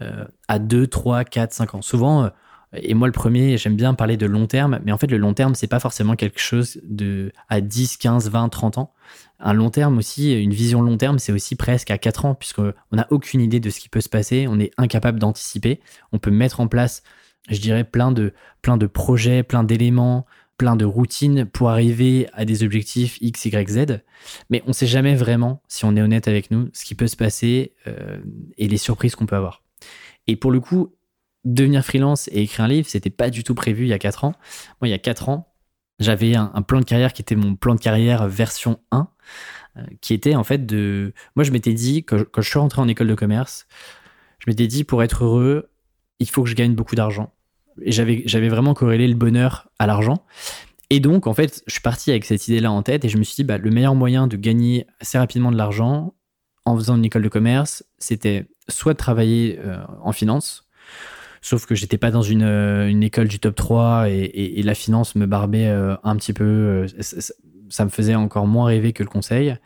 euh, 0.00 0.24
à 0.48 0.58
2, 0.58 0.86
3, 0.86 1.24
4, 1.24 1.52
5 1.52 1.74
ans. 1.74 1.82
Souvent, 1.82 2.24
euh, 2.24 2.28
et 2.74 2.94
moi 2.94 3.08
le 3.08 3.12
premier, 3.12 3.56
j'aime 3.58 3.76
bien 3.76 3.94
parler 3.94 4.16
de 4.16 4.26
long 4.26 4.46
terme, 4.46 4.80
mais 4.84 4.92
en 4.92 4.98
fait 4.98 5.08
le 5.08 5.16
long 5.16 5.34
terme, 5.34 5.54
c'est 5.54 5.66
pas 5.66 5.80
forcément 5.80 6.16
quelque 6.16 6.40
chose 6.40 6.80
de 6.84 7.32
à 7.48 7.60
10, 7.60 7.96
15, 7.96 8.30
20, 8.30 8.48
30 8.48 8.78
ans. 8.78 8.92
Un 9.40 9.52
long 9.54 9.70
terme 9.70 9.98
aussi, 9.98 10.32
une 10.32 10.52
vision 10.52 10.82
long 10.82 10.96
terme, 10.96 11.18
c'est 11.18 11.32
aussi 11.32 11.56
presque 11.56 11.90
à 11.90 11.98
4 11.98 12.26
ans, 12.26 12.34
puisqu'on 12.34 12.72
n'a 12.92 13.06
aucune 13.10 13.40
idée 13.40 13.58
de 13.58 13.70
ce 13.70 13.80
qui 13.80 13.88
peut 13.88 14.00
se 14.00 14.08
passer, 14.08 14.46
on 14.48 14.60
est 14.60 14.70
incapable 14.76 15.18
d'anticiper. 15.18 15.80
On 16.12 16.18
peut 16.18 16.30
mettre 16.30 16.60
en 16.60 16.68
place 16.68 17.02
je 17.48 17.60
dirais, 17.60 17.84
plein 17.84 18.12
de, 18.12 18.32
plein 18.62 18.76
de 18.76 18.86
projets, 18.86 19.42
plein 19.42 19.64
d'éléments, 19.64 20.26
plein 20.56 20.76
de 20.76 20.84
routines 20.84 21.46
pour 21.46 21.70
arriver 21.70 22.28
à 22.34 22.44
des 22.44 22.62
objectifs 22.62 23.16
X, 23.20 23.46
Y, 23.46 23.68
Z. 23.68 24.02
Mais 24.50 24.62
on 24.66 24.68
ne 24.68 24.72
sait 24.74 24.86
jamais 24.86 25.14
vraiment, 25.14 25.62
si 25.68 25.84
on 25.84 25.96
est 25.96 26.02
honnête 26.02 26.28
avec 26.28 26.50
nous, 26.50 26.68
ce 26.72 26.84
qui 26.84 26.94
peut 26.94 27.06
se 27.06 27.16
passer 27.16 27.74
euh, 27.86 28.18
et 28.58 28.68
les 28.68 28.76
surprises 28.76 29.14
qu'on 29.14 29.26
peut 29.26 29.36
avoir. 29.36 29.62
Et 30.26 30.36
pour 30.36 30.50
le 30.50 30.60
coup, 30.60 30.94
devenir 31.44 31.84
freelance 31.84 32.28
et 32.28 32.42
écrire 32.42 32.64
un 32.64 32.68
livre, 32.68 32.88
c'était 32.88 33.10
pas 33.10 33.30
du 33.30 33.44
tout 33.44 33.54
prévu 33.54 33.84
il 33.84 33.88
y 33.88 33.92
a 33.92 33.98
4 33.98 34.24
ans. 34.24 34.34
Moi, 34.80 34.88
il 34.88 34.90
y 34.90 34.94
a 34.94 34.98
4 34.98 35.28
ans, 35.28 35.52
j'avais 35.98 36.34
un, 36.36 36.62
plan 36.62 36.80
de 36.80 36.84
carrière 36.84 37.12
qui 37.12 37.22
était 37.22 37.36
mon 37.36 37.54
plan 37.54 37.74
de 37.74 37.80
carrière 37.80 38.28
version 38.28 38.80
1, 38.90 39.08
euh, 39.76 39.82
qui 40.00 40.14
était 40.14 40.34
en 40.34 40.44
fait 40.44 40.66
de... 40.66 41.12
Moi, 41.36 41.44
je 41.44 41.50
m'étais 41.50 41.74
dit, 41.74 42.04
quand 42.04 42.18
je 42.36 42.48
suis 42.48 42.58
rentré 42.58 42.80
en 42.80 42.88
école 42.88 43.08
de 43.08 43.14
commerce, 43.14 43.66
je 44.38 44.50
m'étais 44.50 44.66
dit, 44.66 44.84
pour 44.84 45.02
être 45.02 45.24
heureux, 45.24 45.70
il 46.18 46.28
faut 46.28 46.42
que 46.42 46.48
je 46.48 46.54
gagne 46.54 46.74
beaucoup 46.74 46.94
d'argent. 46.94 47.32
Et 47.82 47.92
j'avais, 47.92 48.22
j'avais 48.26 48.48
vraiment 48.48 48.74
corrélé 48.74 49.06
le 49.08 49.14
bonheur 49.14 49.68
à 49.78 49.86
l'argent. 49.86 50.24
Et 50.90 51.00
donc, 51.00 51.26
en 51.26 51.34
fait, 51.34 51.62
je 51.66 51.72
suis 51.72 51.82
parti 51.82 52.10
avec 52.10 52.24
cette 52.24 52.48
idée-là 52.48 52.72
en 52.72 52.82
tête 52.82 53.04
et 53.04 53.08
je 53.08 53.16
me 53.16 53.22
suis 53.22 53.36
dit, 53.36 53.44
bah, 53.44 53.58
le 53.58 53.70
meilleur 53.70 53.94
moyen 53.94 54.26
de 54.26 54.36
gagner 54.36 54.86
assez 55.00 55.18
rapidement 55.18 55.52
de 55.52 55.56
l'argent 55.56 56.14
en 56.64 56.76
faisant 56.76 56.96
une 56.96 57.04
école 57.04 57.22
de 57.22 57.28
commerce, 57.28 57.84
c'était 57.98 58.48
soit 58.68 58.92
de 58.94 58.98
travailler 58.98 59.58
euh, 59.60 59.82
en 60.02 60.12
finance, 60.12 60.68
sauf 61.40 61.66
que 61.66 61.74
j'étais 61.74 61.98
pas 61.98 62.10
dans 62.10 62.22
une, 62.22 62.42
euh, 62.42 63.00
école 63.00 63.28
du 63.28 63.38
top 63.40 63.54
3 63.54 64.08
et, 64.08 64.62
la 64.62 64.74
finance 64.74 65.14
me 65.14 65.26
barbait 65.26 65.68
euh, 65.68 65.96
un 66.04 66.16
petit 66.16 66.32
peu 66.32 66.86
ça 67.70 67.84
me 67.84 67.90
faisait 67.90 68.14
encore 68.14 68.46
moins 68.46 68.66
rêver 68.66 68.92
que 68.92 69.02
le 69.02 69.08
conseil. 69.08 69.56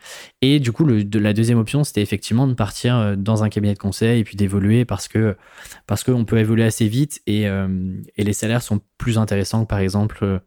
Et 0.41 0.59
du 0.59 0.71
coup, 0.71 0.85
la 0.85 1.33
deuxième 1.33 1.57
option, 1.57 1.83
c'était 1.83 2.01
effectivement 2.01 2.47
de 2.47 2.53
partir 2.53 2.95
euh, 2.95 3.15
dans 3.15 3.43
un 3.43 3.49
cabinet 3.49 3.73
de 3.73 3.79
conseil 3.79 4.19
et 4.19 4.23
puis 4.23 4.37
d'évoluer 4.37 4.85
parce 4.85 5.07
que 5.07 5.35
parce 5.87 6.03
qu'on 6.03 6.23
peut 6.23 6.37
évoluer 6.37 6.63
assez 6.63 6.87
vite 6.87 7.21
et, 7.27 7.47
euh, 7.49 7.67
les 8.17 8.33
salaires 8.33 8.61
sont 8.61 8.79
plus 8.97 9.17
intéressants, 9.17 9.65
par 9.65 9.79
exemple, 9.79 10.19
euh, 10.21 10.39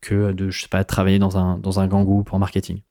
que 0.00 0.32
de 0.32 0.50
je 0.50 0.62
sais 0.62 0.68
pas 0.68 0.84
travailler 0.84 1.18
dans 1.18 1.38
un 1.38 1.58
dans 1.58 1.80
un 1.80 1.88
en 1.94 2.38
marketing. 2.38 2.82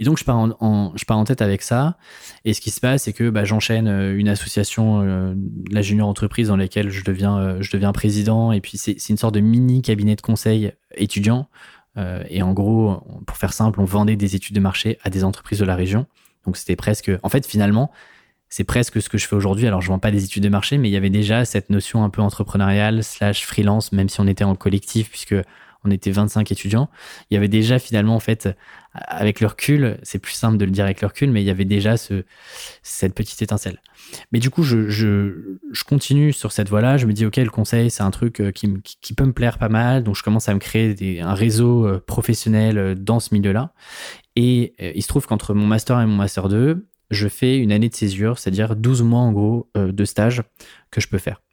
Et 0.00 0.04
donc 0.04 0.18
je 0.18 0.24
pars 0.24 0.36
en, 0.36 1.24
tête 1.24 1.40
avec 1.40 1.62
ça. 1.62 1.96
Et 2.44 2.52
ce 2.52 2.60
qui 2.60 2.70
se 2.70 2.80
passe, 2.80 3.04
c'est 3.04 3.12
que 3.12 3.30
bah, 3.30 3.44
j'enchaîne 3.44 3.86
une 3.88 4.28
association, 4.28 5.34
la 5.70 5.82
junior 5.82 6.08
entreprise, 6.08 6.48
dans 6.48 6.56
laquelle 6.56 6.90
je 6.90 7.04
deviens, 7.04 7.58
deviens 7.72 7.92
président. 7.92 8.50
Et 8.50 8.60
puis 8.60 8.76
c'est 8.76 9.08
une 9.08 9.16
sorte 9.16 9.34
de 9.34 9.40
mini 9.40 9.82
cabinet 9.82 10.16
de 10.16 10.20
conseil 10.20 10.72
étudiant 10.96 11.48
euh, 11.96 12.24
et 12.28 12.42
en 12.42 12.52
gros, 12.52 13.02
pour 13.26 13.36
faire 13.36 13.52
simple, 13.52 13.80
on 13.80 13.84
vendait 13.84 14.16
des 14.16 14.34
études 14.34 14.54
de 14.54 14.60
marché 14.60 14.98
à 15.02 15.10
des 15.10 15.24
entreprises 15.24 15.58
de 15.58 15.64
la 15.64 15.76
région. 15.76 16.06
Donc 16.44 16.56
c'était 16.56 16.76
presque, 16.76 17.10
en 17.22 17.28
fait, 17.28 17.46
finalement, 17.46 17.90
c'est 18.48 18.64
presque 18.64 19.00
ce 19.00 19.08
que 19.08 19.18
je 19.18 19.26
fais 19.26 19.36
aujourd'hui. 19.36 19.66
Alors 19.66 19.80
je 19.80 19.88
vends 19.88 19.98
pas 19.98 20.10
des 20.10 20.24
études 20.24 20.42
de 20.42 20.48
marché, 20.48 20.78
mais 20.78 20.88
il 20.88 20.92
y 20.92 20.96
avait 20.96 21.10
déjà 21.10 21.44
cette 21.44 21.70
notion 21.70 22.04
un 22.04 22.10
peu 22.10 22.22
entrepreneuriale 22.22 23.02
slash 23.02 23.44
freelance, 23.46 23.92
même 23.92 24.08
si 24.08 24.20
on 24.20 24.26
était 24.26 24.44
en 24.44 24.54
collectif, 24.54 25.10
puisque 25.10 25.36
on 25.84 25.90
était 25.90 26.10
25 26.10 26.50
étudiants. 26.50 26.88
Il 27.30 27.34
y 27.34 27.36
avait 27.36 27.48
déjà 27.48 27.78
finalement, 27.78 28.16
en 28.16 28.20
fait, 28.20 28.48
avec 28.94 29.40
le 29.40 29.48
recul, 29.48 29.98
c'est 30.02 30.18
plus 30.18 30.34
simple 30.34 30.56
de 30.56 30.64
le 30.64 30.70
dire 30.70 30.84
avec 30.84 31.00
le 31.00 31.08
recul, 31.08 31.30
mais 31.30 31.42
il 31.42 31.46
y 31.46 31.50
avait 31.50 31.64
déjà 31.64 31.96
ce, 31.96 32.24
cette 32.82 33.14
petite 33.14 33.42
étincelle. 33.42 33.80
Mais 34.32 34.38
du 34.38 34.50
coup, 34.50 34.62
je, 34.62 34.88
je, 34.88 35.58
je 35.72 35.84
continue 35.84 36.32
sur 36.32 36.52
cette 36.52 36.68
voie-là. 36.68 36.96
Je 36.96 37.06
me 37.06 37.12
dis, 37.12 37.26
OK, 37.26 37.36
le 37.36 37.50
conseil, 37.50 37.90
c'est 37.90 38.02
un 38.02 38.10
truc 38.10 38.40
euh, 38.40 38.52
qui, 38.52 38.72
qui, 39.00 39.14
peut 39.14 39.24
me 39.24 39.32
plaire 39.32 39.58
pas 39.58 39.68
mal. 39.68 40.04
Donc, 40.04 40.16
je 40.16 40.22
commence 40.22 40.48
à 40.48 40.54
me 40.54 40.60
créer 40.60 40.94
des, 40.94 41.20
un 41.20 41.34
réseau 41.34 41.86
euh, 41.86 42.02
professionnel 42.04 42.78
euh, 42.78 42.94
dans 42.94 43.20
ce 43.20 43.34
milieu-là. 43.34 43.72
Et 44.36 44.74
il 44.96 45.02
se 45.02 45.08
trouve 45.08 45.26
qu'entre 45.26 45.54
mon 45.54 45.66
master 45.66 46.00
et 46.00 46.06
mon 46.06 46.16
master 46.16 46.48
2, 46.48 46.88
je 47.10 47.28
fais 47.28 47.58
une 47.58 47.70
année 47.70 47.88
de 47.88 47.94
césure, 47.94 48.38
c'est-à-dire 48.38 48.74
12 48.74 49.02
mois 49.02 49.20
en 49.20 49.30
gros 49.30 49.70
de 49.76 50.04
stage 50.04 50.42
que 50.90 51.00
je 51.00 51.06
peux 51.06 51.18
faire. 51.18 51.43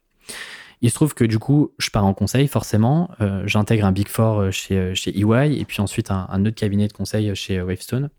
Il 0.82 0.90
se 0.90 0.96
trouve 0.96 1.14
que 1.14 1.24
du 1.24 1.38
coup, 1.38 1.70
je 1.78 1.90
pars 1.90 2.04
en 2.04 2.12
conseil, 2.12 2.48
forcément. 2.48 3.08
Euh, 3.20 3.44
j'intègre 3.46 3.86
un 3.86 3.92
Big 3.92 4.08
Four 4.08 4.40
euh, 4.40 4.50
chez, 4.50 4.76
euh, 4.76 4.94
chez 4.94 5.16
EY 5.16 5.56
et 5.58 5.64
puis 5.64 5.80
ensuite 5.80 6.10
un, 6.10 6.44
autre 6.44 6.56
cabinet 6.56 6.88
de 6.88 6.92
conseil 6.92 7.34
chez 7.36 7.62
Wavestone. 7.62 8.10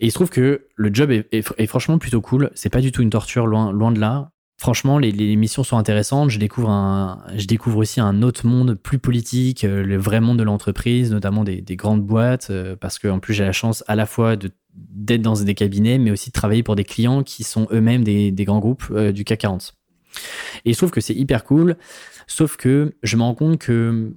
Et 0.00 0.06
il 0.06 0.10
se 0.10 0.16
trouve 0.16 0.30
que 0.30 0.66
le 0.74 0.90
job 0.92 1.12
est, 1.12 1.66
franchement 1.68 1.98
plutôt 1.98 2.20
cool. 2.20 2.50
C'est 2.54 2.70
pas 2.70 2.80
du 2.80 2.90
tout 2.90 3.02
une 3.02 3.10
torture, 3.10 3.46
loin, 3.46 3.92
de 3.92 4.00
là. 4.00 4.32
Franchement, 4.58 4.98
les, 4.98 5.36
missions 5.36 5.62
sont 5.62 5.76
intéressantes. 5.76 6.30
Je 6.30 6.38
découvre, 6.38 6.70
un, 6.70 7.22
je 7.36 7.46
découvre 7.46 7.78
aussi 7.78 8.00
un 8.00 8.22
autre 8.22 8.46
monde 8.46 8.74
plus 8.74 8.98
politique, 8.98 9.62
le 9.62 9.96
vrai 9.96 10.20
monde 10.20 10.38
de 10.38 10.42
l'entreprise, 10.42 11.12
notamment 11.12 11.44
des, 11.44 11.62
grandes 11.76 12.02
boîtes, 12.02 12.50
parce 12.80 12.98
qu'en 12.98 13.20
plus 13.20 13.34
j'ai 13.34 13.44
la 13.44 13.52
chance 13.52 13.84
à 13.86 13.94
la 13.94 14.06
fois 14.06 14.36
d'être 14.74 15.22
dans 15.22 15.34
des 15.34 15.54
cabinets, 15.54 15.98
mais 15.98 16.10
aussi 16.10 16.30
de 16.30 16.34
travailler 16.34 16.62
pour 16.62 16.76
des 16.76 16.84
clients 16.84 17.22
qui 17.22 17.44
sont 17.44 17.68
eux-mêmes 17.70 18.02
des, 18.02 18.32
grands 18.44 18.58
groupes 18.58 18.92
du 19.12 19.24
CAC 19.24 19.40
40. 19.40 19.79
Et 20.64 20.72
je 20.72 20.78
trouve 20.78 20.90
que 20.90 21.00
c'est 21.00 21.14
hyper 21.14 21.44
cool, 21.44 21.76
sauf 22.26 22.56
que 22.56 22.94
je 23.02 23.16
me 23.16 23.22
rends 23.22 23.34
compte 23.34 23.58
que 23.58 24.12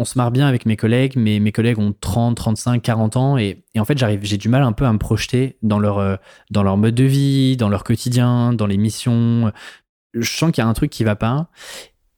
on 0.00 0.04
se 0.04 0.16
marre 0.16 0.30
bien 0.30 0.46
avec 0.46 0.64
mes 0.64 0.76
collègues, 0.76 1.14
mais 1.16 1.40
mes 1.40 1.50
collègues 1.50 1.78
ont 1.78 1.92
30, 2.00 2.36
35, 2.36 2.80
40 2.80 3.16
ans 3.16 3.36
et, 3.36 3.64
en 3.76 3.84
fait 3.84 3.98
j'arrive, 3.98 4.20
j'ai 4.22 4.36
du 4.36 4.48
mal 4.48 4.62
un 4.62 4.72
peu 4.72 4.86
à 4.86 4.92
me 4.92 4.98
projeter 4.98 5.58
dans 5.62 5.80
leur, 5.80 5.98
euh, 5.98 6.14
dans 6.50 6.62
leur 6.62 6.76
mode 6.76 6.94
de 6.94 7.04
vie, 7.04 7.56
dans 7.56 7.68
leur 7.68 7.82
quotidien, 7.82 8.52
dans 8.52 8.66
les 8.66 8.76
missions. 8.76 9.52
Je 10.14 10.30
sens 10.30 10.52
qu'il 10.52 10.62
y 10.62 10.64
a 10.64 10.68
un 10.68 10.74
truc 10.74 10.90
qui 10.90 11.02
va 11.02 11.16
pas. 11.16 11.50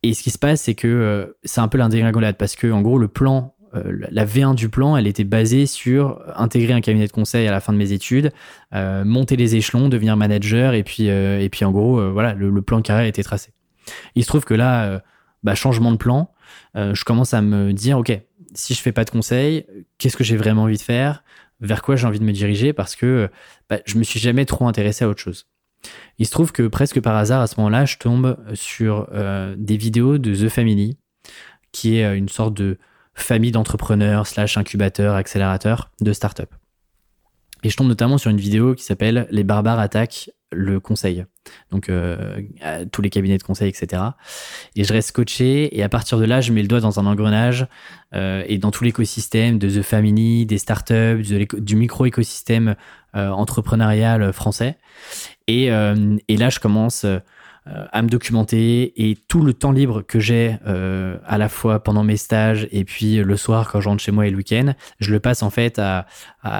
Et 0.02 0.14
ce 0.14 0.22
qui 0.22 0.30
se 0.30 0.38
passe, 0.38 0.62
c'est 0.62 0.74
que 0.74 1.36
c'est 1.42 1.60
un 1.60 1.68
peu 1.68 1.78
l'indégringolade 1.78 2.36
parce 2.36 2.54
que 2.54 2.70
en 2.70 2.82
gros, 2.82 2.98
le 2.98 3.08
plan 3.08 3.54
euh, 3.74 4.06
la 4.10 4.24
V1 4.24 4.54
du 4.54 4.68
plan, 4.68 4.96
elle 4.96 5.06
était 5.06 5.24
basée 5.24 5.66
sur 5.66 6.20
intégrer 6.34 6.72
un 6.72 6.80
cabinet 6.80 7.06
de 7.06 7.12
conseil 7.12 7.46
à 7.46 7.50
la 7.50 7.60
fin 7.60 7.72
de 7.72 7.78
mes 7.78 7.92
études, 7.92 8.32
euh, 8.74 9.04
monter 9.04 9.36
les 9.36 9.56
échelons, 9.56 9.88
devenir 9.88 10.16
manager, 10.16 10.74
et 10.74 10.82
puis, 10.82 11.08
euh, 11.08 11.40
et 11.40 11.48
puis 11.48 11.64
en 11.64 11.70
gros, 11.70 12.10
voilà, 12.12 12.34
le, 12.34 12.62
plan 12.62 12.78
de 12.78 12.82
carrière 12.82 13.06
était 13.06 13.22
tracé. 13.22 13.52
Il 14.14 14.22
se 14.22 14.28
trouve 14.28 14.44
que 14.44 14.54
là, 14.54 15.02
bah, 15.42 15.54
changement 15.54 15.92
de 15.92 15.96
plan, 15.96 16.30
je 16.74 17.04
commence 17.04 17.34
à 17.34 17.42
me 17.42 17.72
dire, 17.72 17.98
ok, 17.98 18.20
si 18.54 18.74
je 18.74 18.80
fais 18.80 18.92
pas 18.92 19.04
de 19.04 19.10
conseil, 19.10 19.66
qu'est-ce 19.98 20.16
que 20.16 20.24
j'ai 20.24 20.36
vraiment 20.36 20.64
envie 20.64 20.76
de 20.76 20.82
faire? 20.82 21.24
Vers 21.60 21.82
quoi 21.82 21.96
j'ai 21.96 22.06
envie 22.06 22.20
de 22.20 22.24
me 22.24 22.32
diriger? 22.32 22.72
Parce 22.72 22.96
que 22.96 23.30
bah, 23.68 23.78
je 23.86 23.98
me 23.98 24.02
suis 24.02 24.20
jamais 24.20 24.44
trop 24.44 24.66
intéressé 24.66 25.04
à 25.04 25.08
autre 25.08 25.20
chose. 25.20 25.46
Il 26.18 26.26
se 26.26 26.30
trouve 26.30 26.52
que 26.52 26.66
presque 26.66 27.00
par 27.00 27.16
hasard, 27.16 27.40
à 27.40 27.46
ce 27.46 27.56
moment-là, 27.58 27.86
je 27.86 27.96
tombe 27.96 28.36
sur 28.54 29.08
des 29.56 29.76
vidéos 29.76 30.18
de 30.18 30.34
The 30.34 30.48
Family, 30.48 30.98
qui 31.72 31.96
est 31.96 32.16
une 32.16 32.28
sorte 32.28 32.54
de 32.54 32.78
famille 33.22 33.52
d'entrepreneurs, 33.52 34.26
slash 34.26 34.56
incubateurs, 34.56 35.14
accélérateurs 35.14 35.90
de 36.00 36.12
start-up. 36.12 36.50
Et 37.62 37.70
je 37.70 37.76
tombe 37.76 37.88
notamment 37.88 38.18
sur 38.18 38.30
une 38.30 38.38
vidéo 38.38 38.74
qui 38.74 38.84
s'appelle 38.84 39.26
Les 39.30 39.44
barbares 39.44 39.78
attaquent 39.78 40.30
le 40.52 40.80
conseil. 40.80 41.24
Donc, 41.70 41.88
euh, 41.88 42.40
tous 42.90 43.02
les 43.02 43.10
cabinets 43.10 43.38
de 43.38 43.42
conseil, 43.42 43.68
etc. 43.68 44.02
Et 44.76 44.84
je 44.84 44.92
reste 44.92 45.08
scotché. 45.08 45.76
Et 45.76 45.82
à 45.82 45.88
partir 45.88 46.18
de 46.18 46.24
là, 46.24 46.40
je 46.40 46.52
mets 46.52 46.62
le 46.62 46.68
doigt 46.68 46.80
dans 46.80 46.98
un 46.98 47.06
engrenage 47.06 47.66
euh, 48.14 48.42
et 48.46 48.58
dans 48.58 48.70
tout 48.70 48.82
l'écosystème 48.82 49.58
de 49.58 49.68
The 49.68 49.82
Family, 49.82 50.46
des 50.46 50.58
startups, 50.58 51.22
du 51.22 51.76
micro-écosystème 51.76 52.74
euh, 53.14 53.28
entrepreneurial 53.28 54.32
français. 54.32 54.76
Et, 55.46 55.64
et, 55.64 56.36
là, 56.36 56.48
je 56.48 56.60
commence 56.60 57.04
à 57.66 58.02
me 58.02 58.08
documenter 58.08 58.92
et 58.96 59.16
tout 59.28 59.42
le 59.42 59.52
temps 59.52 59.72
libre 59.72 60.02
que 60.02 60.18
j'ai 60.18 60.56
euh, 60.66 61.18
à 61.26 61.38
la 61.38 61.48
fois 61.48 61.82
pendant 61.82 62.02
mes 62.02 62.16
stages 62.16 62.66
et 62.72 62.84
puis 62.84 63.16
le 63.16 63.36
soir 63.36 63.70
quand 63.70 63.80
je 63.80 63.88
rentre 63.88 64.02
chez 64.02 64.12
moi 64.12 64.26
et 64.26 64.30
le 64.30 64.36
week-end, 64.36 64.74
je 64.98 65.12
le 65.12 65.20
passe 65.20 65.42
en 65.42 65.50
fait 65.50 65.78
à, 65.78 66.06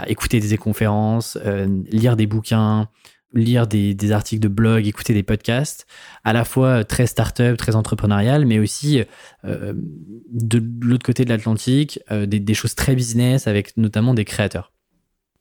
écouter 0.07 0.41
des 0.41 0.59
conférences, 0.59 1.39
euh, 1.45 1.83
lire 1.91 2.17
des 2.17 2.27
bouquins, 2.27 2.89
lire 3.33 3.67
des, 3.67 4.13
articles 4.13 4.43
de 4.43 4.49
blog, 4.49 4.87
écouter 4.87 5.15
des 5.15 5.23
podcasts, 5.23 5.87
à 6.25 6.33
la 6.33 6.45
fois 6.45 6.85
très 6.85 7.07
start-up, 7.07 7.57
très 7.57 7.77
entrepreneurial, 7.77 8.45
mais 8.45 8.59
aussi 8.59 9.03
de 9.45 10.63
l'autre 10.83 11.05
côté 11.05 11.25
de 11.25 11.31
l'Atlantique, 11.31 12.01
des, 12.11 12.55
choses 12.55 12.75
très 12.75 12.95
business 12.95 13.47
avec 13.47 13.77
notamment 13.77 14.15
des 14.15 14.25
créateurs. 14.25 14.73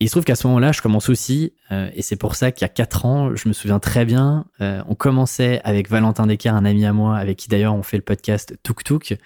Il 0.02 0.08
se 0.08 0.14
trouve 0.14 0.24
qu'à 0.24 0.36
ce 0.36 0.48
moment-là, 0.48 0.72
je 0.72 0.82
commence 0.82 1.10
aussi, 1.10 1.52
euh, 1.72 1.90
et 1.94 2.02
c'est 2.02 2.16
pour 2.16 2.36
ça 2.36 2.54
qu'il 2.54 2.62
y 2.62 2.66
a 2.66 2.70
quatre 2.70 3.06
ans, 3.06 3.36
je 3.36 3.50
me 3.50 3.54
souviens 3.54 3.80
très 3.80 4.06
bien, 4.06 4.46
euh, 4.62 4.82
on 4.88 4.96
commençait 4.96 5.60
avec 5.66 5.90
Valentin 5.90 6.26
Descartes, 6.26 6.56
un 6.56 6.64
ami 6.64 6.86
à 6.86 6.94
moi, 6.94 7.18
avec 7.18 7.38
qui 7.38 7.50
d'ailleurs 7.50 7.76
on 7.76 7.84
fait 7.84 7.98
le 7.98 8.04
podcast 8.04 8.58
Tuk 8.64 8.86
Tuk. 8.86 9.18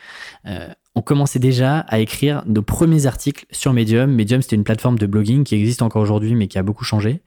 Euh, 0.47 0.67
on 0.95 1.01
commençait 1.01 1.39
déjà 1.39 1.79
à 1.79 1.99
écrire 1.99 2.43
nos 2.45 2.61
premiers 2.61 3.07
articles 3.07 3.45
sur 3.49 3.73
Medium. 3.73 4.13
Medium, 4.13 4.43
c'était 4.43 4.55
une 4.55 4.63
plateforme 4.63 4.99
de 4.99 5.07
blogging 5.07 5.43
qui 5.43 5.55
existe 5.55 5.81
encore 5.81 6.03
aujourd'hui, 6.03 6.35
mais 6.35 6.47
qui 6.47 6.59
a 6.59 6.63
beaucoup 6.63 6.83
changé. 6.83 7.23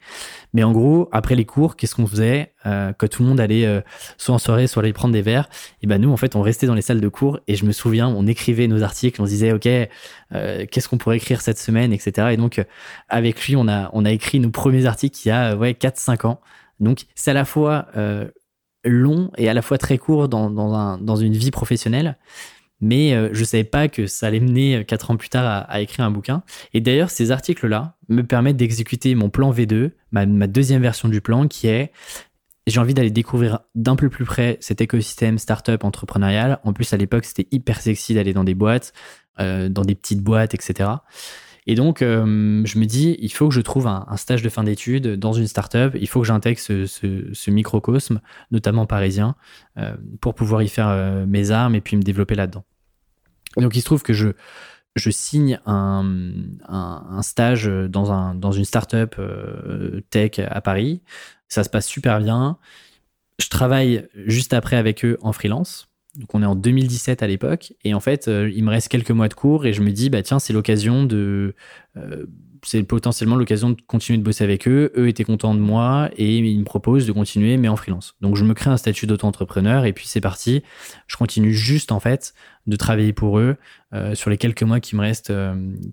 Mais 0.53 0.63
en 0.63 0.71
gros, 0.71 1.09
après 1.11 1.35
les 1.35 1.43
cours, 1.43 1.75
qu'est-ce 1.75 1.93
qu'on 1.93 2.07
faisait 2.07 2.53
euh, 2.65 2.93
tout 3.11 3.23
le 3.23 3.29
monde 3.29 3.41
allait 3.41 3.65
euh, 3.65 3.81
soit 4.17 4.33
en 4.33 4.37
soirée, 4.37 4.67
soit 4.67 4.83
aller 4.83 4.93
prendre 4.93 5.13
des 5.13 5.21
verres, 5.21 5.49
et 5.81 5.87
ben 5.87 5.99
nous, 5.99 6.11
en 6.11 6.17
fait, 6.17 6.37
on 6.37 6.41
restait 6.41 6.65
dans 6.65 6.75
les 6.75 6.81
salles 6.81 7.01
de 7.01 7.07
cours 7.09 7.39
et 7.47 7.55
je 7.55 7.65
me 7.65 7.73
souviens, 7.73 8.07
on 8.07 8.25
écrivait 8.25 8.67
nos 8.67 8.83
articles, 8.83 9.21
on 9.21 9.25
se 9.25 9.31
disait, 9.31 9.51
ok, 9.51 9.67
euh, 9.67 10.65
qu'est-ce 10.71 10.87
qu'on 10.87 10.97
pourrait 10.97 11.17
écrire 11.17 11.41
cette 11.41 11.59
semaine, 11.59 11.91
etc. 11.91 12.29
Et 12.31 12.37
donc, 12.37 12.65
avec 13.09 13.45
lui, 13.45 13.57
on 13.57 13.67
a 13.67 13.89
on 13.91 14.05
a 14.05 14.11
écrit 14.11 14.39
nos 14.39 14.49
premiers 14.49 14.85
articles 14.85 15.19
il 15.25 15.27
y 15.27 15.31
a 15.31 15.55
ouais 15.57 15.73
4-5 15.73 16.25
ans. 16.25 16.39
Donc, 16.79 17.05
c'est 17.15 17.31
à 17.31 17.33
la 17.33 17.45
fois 17.45 17.87
long 18.85 19.31
et 19.37 19.49
à 19.49 19.53
la 19.53 19.61
fois 19.61 19.77
très 19.77 19.97
court 19.97 20.29
dans, 20.29 20.49
dans, 20.49 20.97
dans 20.97 21.15
une 21.17 21.33
vie 21.33 21.51
professionnelle 21.51 22.17
mais 22.81 23.13
euh, 23.13 23.29
je 23.33 23.43
savais 23.43 23.63
pas 23.63 23.87
que 23.87 24.07
ça 24.07 24.27
allait 24.27 24.39
mener 24.39 24.77
euh, 24.77 24.83
quatre 24.83 25.11
ans 25.11 25.17
plus 25.17 25.29
tard 25.29 25.65
à, 25.67 25.81
écrire 25.81 26.05
un 26.05 26.11
bouquin. 26.11 26.43
Et 26.73 26.81
d'ailleurs, 26.81 27.09
ces 27.09 27.31
articles-là 27.31 27.95
me 28.09 28.21
permettent 28.23 28.57
d'exécuter 28.57 29.15
mon 29.15 29.29
plan 29.29 29.51
V2, 29.51 29.91
ma, 30.11 30.25
deuxième 30.25 30.81
version 30.81 31.09
du 31.09 31.21
plan, 31.21 31.47
qui 31.47 31.67
est 31.67 31.91
j'ai 32.67 32.81
envie 32.81 32.93
d'aller 32.93 33.11
découvrir 33.11 33.59
d'un 33.75 33.95
peu 33.95 34.09
plus 34.09 34.25
près 34.25 34.57
cet 34.59 34.81
écosystème 34.81 35.37
startup 35.37 35.85
entrepreneurial. 35.85 36.59
En 36.65 36.73
plus, 36.73 36.91
à 36.91 36.97
l'époque, 36.97 37.23
c'était 37.23 37.47
hyper 37.51 37.79
sexy 37.79 38.13
d'aller 38.13 38.33
dans 38.33 38.43
des 38.43 38.55
boîtes, 38.55 38.91
euh, 39.39 39.69
dans 39.69 39.83
des 39.83 39.95
petites 39.95 40.21
boîtes, 40.21 40.53
etc. 40.53 40.89
Et 41.67 41.75
donc, 41.75 41.99
je 41.99 42.79
me 42.79 42.85
dis, 42.85 43.17
il 43.19 43.31
faut 43.31 43.49
que 43.49 43.53
je 43.53 43.61
trouve 43.61 43.87
un, 43.87 44.17
stage 44.17 44.41
de 44.41 44.49
fin 44.49 44.63
d'études 44.63 45.19
dans 45.19 45.33
une 45.33 45.47
startup. 45.47 45.95
Il 45.99 46.07
faut 46.07 46.21
que 46.21 46.27
j'intègre 46.27 46.59
ce, 46.59 47.51
microcosme, 47.51 48.21
notamment 48.51 48.85
parisien, 48.85 49.35
pour 50.21 50.33
pouvoir 50.33 50.63
y 50.63 50.69
faire 50.69 51.25
mes 51.27 51.51
armes 51.51 51.75
et 51.75 51.81
puis 51.81 51.97
me 51.97 52.03
développer 52.03 52.35
là-dedans 52.35 52.63
donc 53.61 53.75
il 53.75 53.79
se 53.79 53.85
trouve 53.85 54.03
que 54.03 54.13
je, 54.13 54.31
signe 55.09 55.59
un, 55.65 57.21
stage 57.21 57.65
dans, 57.65 58.11
un, 58.11 58.35
dans 58.35 58.51
une 58.51 58.65
startup 58.65 59.15
euh, 59.19 60.01
tech 60.09 60.39
à 60.39 60.61
Paris. 60.61 61.01
Ça 61.47 61.63
se 61.63 61.69
passe 61.69 61.87
super 61.87 62.19
bien. 62.19 62.57
Je 63.39 63.49
travaille 63.49 64.07
juste 64.25 64.53
après 64.53 64.75
avec 64.75 65.05
eux 65.05 65.17
en 65.21 65.33
freelance. 65.33 65.86
Donc 66.17 66.33
on 66.33 66.41
est 66.41 66.47
en 66.47 66.55
2017 66.55 67.21
à 67.21 67.27
l'époque. 67.27 67.73
Et 67.83 67.93
en 67.93 67.99
fait, 67.99 68.27
euh, 68.27 68.51
il 68.53 68.63
me 68.63 68.71
reste 68.71 68.89
quelques 68.89 69.11
mois 69.11 69.27
de 69.27 69.35
cours 69.35 69.65
et 69.65 69.73
je 69.73 69.81
me 69.81 69.91
dis, 69.91 70.09
bah 70.09 70.23
tiens, 70.23 70.39
c'est 70.39 70.53
l'occasion 70.53 71.03
de... 71.03 71.55
Euh, 71.95 72.25
c'est 72.65 72.81
potentiellement 72.81 73.35
l'occasion 73.35 73.69
de 73.69 73.77
continuer 73.85 74.17
de 74.17 74.23
bosser 74.23 74.43
avec 74.43 74.67
eux. 74.67 74.91
Eux 74.97 75.07
étaient 75.07 75.23
contents 75.23 75.53
de 75.53 75.59
moi 75.59 76.09
et 76.17 76.37
ils 76.37 76.59
me 76.59 76.65
proposent 76.65 77.05
de 77.05 77.11
continuer, 77.11 77.55
mais 77.55 77.67
en 77.67 77.75
freelance. 77.75 78.15
Donc 78.19 78.35
je 78.35 78.43
me 78.43 78.55
crée 78.55 78.71
un 78.71 78.77
statut 78.77 79.05
d'auto-entrepreneur 79.05 79.85
et 79.85 79.93
puis 79.93 80.07
c'est 80.07 80.21
parti. 80.21 80.63
Je 81.05 81.15
continue 81.17 81.53
juste 81.53 81.91
en 81.91 81.99
fait 81.99 82.33
de 82.65 82.75
travailler 82.75 83.13
pour 83.13 83.37
eux 83.37 83.57
euh, 83.93 84.15
sur 84.15 84.31
les 84.31 84.37
quelques 84.37 84.63
mois 84.63 84.79
qui 84.79 84.95
me 84.95 85.01
restent, 85.01 85.31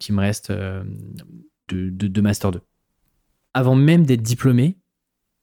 qui 0.01 0.13
me 0.13 0.21
restent 0.21 0.51
de, 0.51 1.91
de, 1.91 2.21
Master 2.23 2.51
2. 2.51 2.61
Avant 3.53 3.77
même 3.77 4.07
d'être 4.07 4.23
diplômé, 4.23 4.79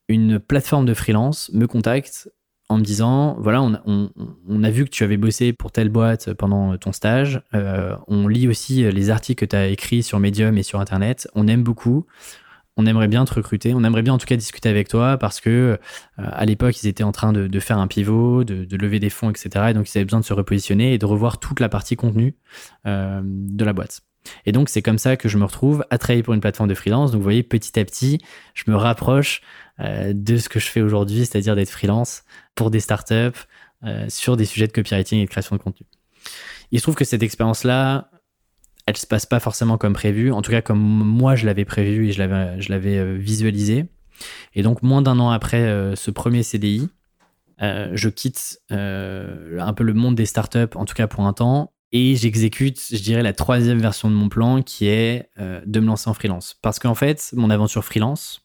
une 0.07 0.39
plateforme 0.39 0.85
de 0.85 0.95
freelance 0.95 1.51
me 1.53 1.67
contacte 1.67 2.29
en 2.71 2.77
me 2.77 2.83
disant 2.83 3.35
voilà, 3.39 3.61
on, 3.61 4.63
a 4.63 4.69
vu 4.69 4.85
que 4.85 4.89
tu 4.89 5.03
avais 5.03 5.17
bossé 5.17 5.51
pour 5.51 5.71
telle 5.73 5.89
boîte 5.89 6.33
pendant 6.33 6.77
ton 6.77 6.93
stage. 6.93 7.41
Euh, 7.53 7.95
on 8.07 8.29
lit 8.29 8.47
aussi 8.47 8.89
les 8.89 9.09
articles 9.09 9.45
que 9.45 9.49
tu 9.49 9.55
as 9.57 9.67
écrits 9.67 10.03
sur 10.03 10.19
Medium 10.19 10.57
et 10.57 10.63
sur 10.63 10.79
Internet. 10.79 11.27
On 11.35 11.47
aime 11.47 11.63
beaucoup. 11.63 12.05
On 12.77 12.85
aimerait 12.85 13.09
bien 13.09 13.25
te 13.25 13.33
recruter. 13.33 13.73
On 13.73 13.83
aimerait 13.83 14.03
bien 14.03 14.13
en 14.13 14.17
tout 14.17 14.25
cas 14.25 14.37
discuter 14.37 14.69
avec 14.69 14.87
toi 14.87 15.17
parce 15.17 15.41
que 15.41 15.49
euh, 15.49 15.77
à 16.17 16.45
l'époque, 16.45 16.81
ils 16.81 16.87
étaient 16.87 17.03
en 17.03 17.11
train 17.11 17.33
de, 17.33 17.59
faire 17.59 17.77
un 17.77 17.87
pivot, 17.87 18.45
de, 18.45 18.77
lever 18.77 18.99
des 18.99 19.09
fonds, 19.09 19.29
etc. 19.29 19.49
Et 19.69 19.73
donc, 19.73 19.93
ils 19.93 19.97
avaient 19.97 20.05
besoin 20.05 20.21
de 20.21 20.25
se 20.25 20.33
repositionner 20.33 20.93
et 20.93 20.97
de 20.97 21.05
revoir 21.05 21.39
toute 21.39 21.59
la 21.59 21.67
partie 21.67 21.97
contenu 21.97 22.35
euh, 22.87 23.21
de 23.23 23.65
la 23.65 23.73
boîte. 23.73 24.01
Et 24.45 24.51
donc, 24.51 24.69
c'est 24.69 24.81
comme 24.81 24.97
ça 24.97 25.17
que 25.17 25.29
je 25.29 25.37
me 25.37 25.45
retrouve 25.45 25.85
à 25.89 25.97
travailler 25.97 26.23
pour 26.23 26.33
une 26.33 26.41
plateforme 26.41 26.69
de 26.69 26.75
freelance. 26.75 27.11
Donc, 27.11 27.19
vous 27.19 27.23
voyez, 27.23 27.43
petit 27.43 27.79
à 27.79 27.85
petit, 27.85 28.19
je 28.53 28.63
me 28.67 28.75
rapproche 28.75 29.41
euh, 29.79 30.13
de 30.15 30.37
ce 30.37 30.49
que 30.49 30.59
je 30.59 30.67
fais 30.67 30.81
aujourd'hui, 30.81 31.25
c'est-à-dire 31.25 31.55
d'être 31.55 31.69
freelance 31.69 32.23
pour 32.55 32.71
des 32.71 32.79
startups 32.79 33.31
euh, 33.83 34.05
sur 34.09 34.37
des 34.37 34.45
sujets 34.45 34.67
de 34.67 34.71
copywriting 34.71 35.19
et 35.19 35.25
de 35.25 35.29
création 35.29 35.55
de 35.55 35.61
contenu. 35.61 35.85
Il 36.71 36.79
se 36.79 36.83
trouve 36.83 36.95
que 36.95 37.05
cette 37.05 37.23
expérience-là, 37.23 38.09
elle 38.85 38.97
se 38.97 39.07
passe 39.07 39.25
pas 39.25 39.39
forcément 39.39 39.77
comme 39.77 39.93
prévu, 39.93 40.31
en 40.31 40.41
tout 40.41 40.51
cas 40.51 40.61
comme 40.61 40.79
moi 40.79 41.35
je 41.35 41.45
l'avais 41.45 41.65
prévu 41.65 42.09
et 42.09 42.11
je 42.11 42.19
l'avais, 42.19 42.59
je 42.61 42.69
l'avais 42.69 42.97
euh, 42.97 43.15
visualisé. 43.15 43.85
Et 44.53 44.61
donc, 44.61 44.83
moins 44.83 45.01
d'un 45.01 45.19
an 45.19 45.31
après 45.31 45.63
ce 45.95 46.11
premier 46.11 46.43
CDI, 46.43 46.89
je 47.59 48.07
quitte 48.07 48.59
un 48.69 49.73
peu 49.75 49.83
le 49.83 49.93
monde 49.95 50.13
des 50.13 50.27
startups, 50.27 50.75
en 50.75 50.85
tout 50.85 50.93
cas 50.93 51.07
pour 51.07 51.25
un 51.25 51.33
temps, 51.33 51.73
et 51.91 52.15
j'exécute, 52.15 52.79
je 52.91 53.01
dirais, 53.01 53.23
la 53.23 53.33
troisième 53.33 53.79
version 53.79 54.09
de 54.09 54.15
mon 54.15 54.29
plan 54.29 54.61
qui 54.61 54.87
est 54.87 55.29
de 55.37 55.79
me 55.79 55.87
lancer 55.87 56.09
en 56.09 56.13
freelance. 56.13 56.57
Parce 56.61 56.79
qu'en 56.79 56.95
fait, 56.95 57.31
mon 57.33 57.49
aventure 57.49 57.83
freelance, 57.83 58.41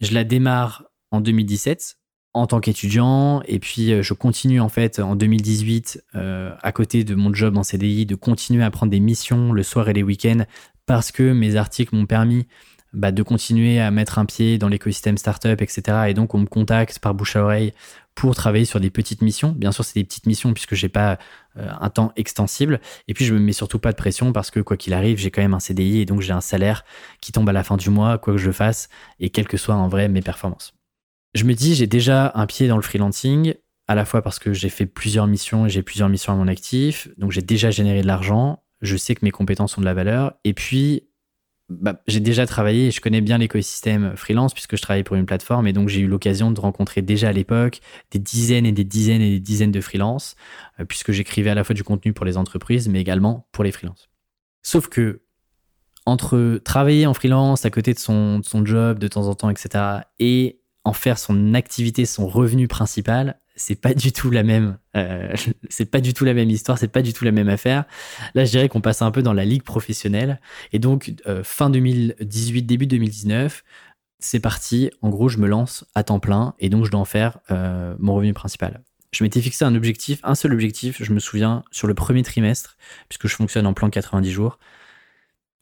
je 0.00 0.12
la 0.12 0.24
démarre 0.24 0.84
en 1.10 1.20
2017 1.20 1.96
en 2.34 2.46
tant 2.46 2.60
qu'étudiant 2.60 3.42
et 3.46 3.58
puis 3.58 3.92
euh, 3.92 4.02
je 4.02 4.14
continue 4.14 4.60
en 4.60 4.68
fait 4.68 4.98
en 4.98 5.16
2018 5.16 6.02
euh, 6.14 6.54
à 6.62 6.72
côté 6.72 7.04
de 7.04 7.14
mon 7.14 7.32
job 7.32 7.58
en 7.58 7.62
CDI 7.62 8.06
de 8.06 8.14
continuer 8.14 8.64
à 8.64 8.70
prendre 8.70 8.90
des 8.90 9.00
missions 9.00 9.52
le 9.52 9.62
soir 9.62 9.88
et 9.88 9.92
les 9.92 10.02
week-ends 10.02 10.44
parce 10.86 11.12
que 11.12 11.32
mes 11.32 11.56
articles 11.56 11.94
m'ont 11.94 12.06
permis 12.06 12.46
bah, 12.92 13.12
de 13.12 13.22
continuer 13.22 13.80
à 13.80 13.90
mettre 13.90 14.18
un 14.18 14.26
pied 14.26 14.58
dans 14.58 14.68
l'écosystème 14.68 15.16
startup, 15.16 15.60
etc. 15.62 15.82
Et 16.08 16.14
donc 16.14 16.34
on 16.34 16.38
me 16.38 16.46
contacte 16.46 16.98
par 16.98 17.14
bouche 17.14 17.36
à 17.36 17.42
oreille 17.42 17.72
pour 18.14 18.34
travailler 18.34 18.64
sur 18.64 18.80
des 18.80 18.90
petites 18.90 19.22
missions. 19.22 19.52
Bien 19.52 19.72
sûr, 19.72 19.84
c'est 19.84 19.98
des 19.98 20.04
petites 20.04 20.26
missions 20.26 20.52
puisque 20.52 20.74
j'ai 20.74 20.88
pas 20.88 21.18
euh, 21.56 21.68
un 21.80 21.90
temps 21.90 22.12
extensible. 22.16 22.80
Et 23.08 23.14
puis, 23.14 23.24
je 23.24 23.34
me 23.34 23.40
mets 23.40 23.52
surtout 23.52 23.78
pas 23.78 23.92
de 23.92 23.96
pression 23.96 24.32
parce 24.32 24.50
que 24.50 24.60
quoi 24.60 24.76
qu'il 24.76 24.92
arrive, 24.92 25.18
j'ai 25.18 25.30
quand 25.30 25.42
même 25.42 25.54
un 25.54 25.60
CDI 25.60 26.00
et 26.00 26.04
donc 26.04 26.20
j'ai 26.20 26.32
un 26.32 26.40
salaire 26.40 26.84
qui 27.20 27.32
tombe 27.32 27.48
à 27.48 27.52
la 27.52 27.64
fin 27.64 27.76
du 27.76 27.90
mois, 27.90 28.18
quoi 28.18 28.34
que 28.34 28.38
je 28.38 28.50
fasse, 28.50 28.88
et 29.20 29.30
quelles 29.30 29.48
que 29.48 29.56
soient 29.56 29.74
en 29.74 29.88
vrai 29.88 30.08
mes 30.08 30.22
performances. 30.22 30.74
Je 31.34 31.44
me 31.44 31.54
dis, 31.54 31.74
j'ai 31.74 31.86
déjà 31.86 32.32
un 32.34 32.46
pied 32.46 32.68
dans 32.68 32.76
le 32.76 32.82
freelancing, 32.82 33.54
à 33.88 33.94
la 33.94 34.04
fois 34.04 34.22
parce 34.22 34.38
que 34.38 34.52
j'ai 34.52 34.68
fait 34.68 34.86
plusieurs 34.86 35.26
missions 35.26 35.66
et 35.66 35.70
j'ai 35.70 35.82
plusieurs 35.82 36.08
missions 36.08 36.32
à 36.32 36.36
mon 36.36 36.48
actif, 36.48 37.08
donc 37.16 37.32
j'ai 37.32 37.42
déjà 37.42 37.70
généré 37.70 38.02
de 38.02 38.06
l'argent, 38.06 38.62
je 38.82 38.96
sais 38.96 39.14
que 39.14 39.24
mes 39.24 39.30
compétences 39.30 39.78
ont 39.78 39.80
de 39.80 39.86
la 39.86 39.94
valeur, 39.94 40.34
et 40.44 40.52
puis 40.52 41.04
bah, 41.68 42.02
j'ai 42.06 42.20
déjà 42.20 42.46
travaillé 42.46 42.88
et 42.88 42.90
je 42.90 43.00
connais 43.00 43.20
bien 43.20 43.38
l'écosystème 43.38 44.16
freelance 44.16 44.52
puisque 44.52 44.76
je 44.76 44.82
travaille 44.82 45.04
pour 45.04 45.16
une 45.16 45.26
plateforme 45.26 45.66
et 45.66 45.72
donc 45.72 45.88
j'ai 45.88 46.00
eu 46.00 46.06
l'occasion 46.06 46.50
de 46.50 46.60
rencontrer 46.60 47.02
déjà 47.02 47.28
à 47.28 47.32
l'époque 47.32 47.80
des 48.10 48.18
dizaines 48.18 48.66
et 48.66 48.72
des 48.72 48.84
dizaines 48.84 49.22
et 49.22 49.30
des 49.30 49.40
dizaines 49.40 49.72
de 49.72 49.80
freelances 49.80 50.34
euh, 50.80 50.84
puisque 50.84 51.12
j'écrivais 51.12 51.50
à 51.50 51.54
la 51.54 51.64
fois 51.64 51.74
du 51.74 51.84
contenu 51.84 52.12
pour 52.12 52.26
les 52.26 52.36
entreprises 52.36 52.88
mais 52.88 53.00
également 53.00 53.48
pour 53.52 53.64
les 53.64 53.72
freelances. 53.72 54.10
Sauf 54.62 54.88
que 54.88 55.22
entre 56.06 56.60
travailler 56.64 57.06
en 57.06 57.14
freelance 57.14 57.64
à 57.64 57.70
côté 57.70 57.94
de 57.94 57.98
son, 57.98 58.40
son 58.42 58.64
job 58.66 58.98
de 58.98 59.08
temps 59.08 59.28
en 59.28 59.34
temps, 59.34 59.50
etc., 59.50 60.00
et 60.18 60.60
en 60.84 60.92
faire 60.92 61.18
son 61.18 61.54
activité, 61.54 62.06
son 62.06 62.26
revenu 62.26 62.66
principal, 62.66 63.40
c'est 63.54 63.80
pas 63.80 63.94
du 63.94 64.12
tout 64.12 64.30
la 64.30 64.42
même 64.42 64.78
euh, 64.96 65.34
c'est 65.68 65.90
pas 65.90 66.00
du 66.00 66.14
tout 66.14 66.24
la 66.24 66.34
même 66.34 66.50
histoire 66.50 66.78
c'est 66.78 66.88
pas 66.88 67.02
du 67.02 67.12
tout 67.12 67.24
la 67.24 67.32
même 67.32 67.48
affaire. 67.48 67.84
Là 68.34 68.44
je 68.44 68.50
dirais 68.50 68.68
qu'on 68.68 68.80
passe 68.80 69.02
un 69.02 69.10
peu 69.10 69.22
dans 69.22 69.32
la 69.32 69.44
ligue 69.44 69.62
professionnelle. 69.62 70.40
Et 70.72 70.78
donc 70.78 71.12
euh, 71.26 71.42
fin 71.44 71.70
2018 71.70 72.62
début 72.62 72.86
2019 72.86 73.64
c'est 74.18 74.40
parti. 74.40 74.90
En 75.02 75.10
gros 75.10 75.28
je 75.28 75.38
me 75.38 75.48
lance 75.48 75.84
à 75.94 76.04
temps 76.04 76.20
plein 76.20 76.54
et 76.58 76.68
donc 76.68 76.84
je 76.84 76.90
dois 76.90 77.00
en 77.00 77.04
faire 77.04 77.38
euh, 77.50 77.94
mon 77.98 78.14
revenu 78.14 78.32
principal. 78.32 78.82
Je 79.12 79.24
m'étais 79.24 79.40
fixé 79.40 79.64
un 79.64 79.74
objectif 79.74 80.20
un 80.22 80.34
seul 80.34 80.52
objectif 80.52 81.02
je 81.02 81.12
me 81.12 81.20
souviens 81.20 81.64
sur 81.70 81.86
le 81.86 81.94
premier 81.94 82.22
trimestre 82.22 82.76
puisque 83.08 83.28
je 83.28 83.34
fonctionne 83.34 83.66
en 83.66 83.74
plan 83.74 83.90
90 83.90 84.30
jours 84.30 84.58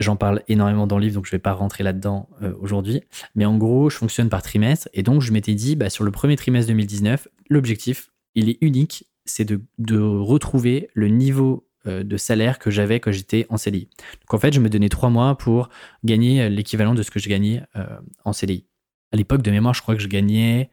J'en 0.00 0.16
parle 0.16 0.42
énormément 0.48 0.86
dans 0.86 0.98
le 0.98 1.04
livre, 1.04 1.14
donc 1.14 1.26
je 1.26 1.30
ne 1.30 1.36
vais 1.36 1.42
pas 1.42 1.52
rentrer 1.52 1.84
là-dedans 1.84 2.28
aujourd'hui. 2.60 3.02
Mais 3.34 3.44
en 3.44 3.58
gros, 3.58 3.90
je 3.90 3.96
fonctionne 3.96 4.30
par 4.30 4.42
trimestre. 4.42 4.88
Et 4.94 5.02
donc, 5.02 5.20
je 5.20 5.30
m'étais 5.30 5.54
dit, 5.54 5.76
bah, 5.76 5.90
sur 5.90 6.04
le 6.04 6.10
premier 6.10 6.36
trimestre 6.36 6.68
2019, 6.68 7.28
l'objectif, 7.50 8.10
il 8.34 8.48
est 8.48 8.58
unique, 8.60 9.06
c'est 9.24 9.44
de, 9.44 9.98
retrouver 9.98 10.88
le 10.94 11.08
niveau 11.08 11.66
euh, 11.86 12.02
de 12.02 12.16
salaire 12.16 12.58
que 12.58 12.70
j'avais 12.70 13.00
quand 13.00 13.12
j'étais 13.12 13.46
en 13.48 13.56
CDI. 13.56 13.88
Donc 14.20 14.34
en 14.34 14.38
fait, 14.38 14.52
je 14.52 14.60
me 14.60 14.68
donnais 14.68 14.88
trois 14.88 15.10
mois 15.10 15.36
pour 15.36 15.68
gagner 16.04 16.48
l'équivalent 16.48 16.94
de 16.94 17.02
ce 17.02 17.10
que 17.10 17.18
je 17.18 17.28
gagnais 17.28 17.62
euh, 17.76 17.84
en 18.24 18.32
CDI. 18.32 18.66
À 19.12 19.16
l'époque 19.16 19.42
de 19.42 19.50
mémoire, 19.50 19.74
je 19.74 19.82
crois 19.82 19.94
que 19.94 20.02
je 20.02 20.08
gagnais 20.08 20.70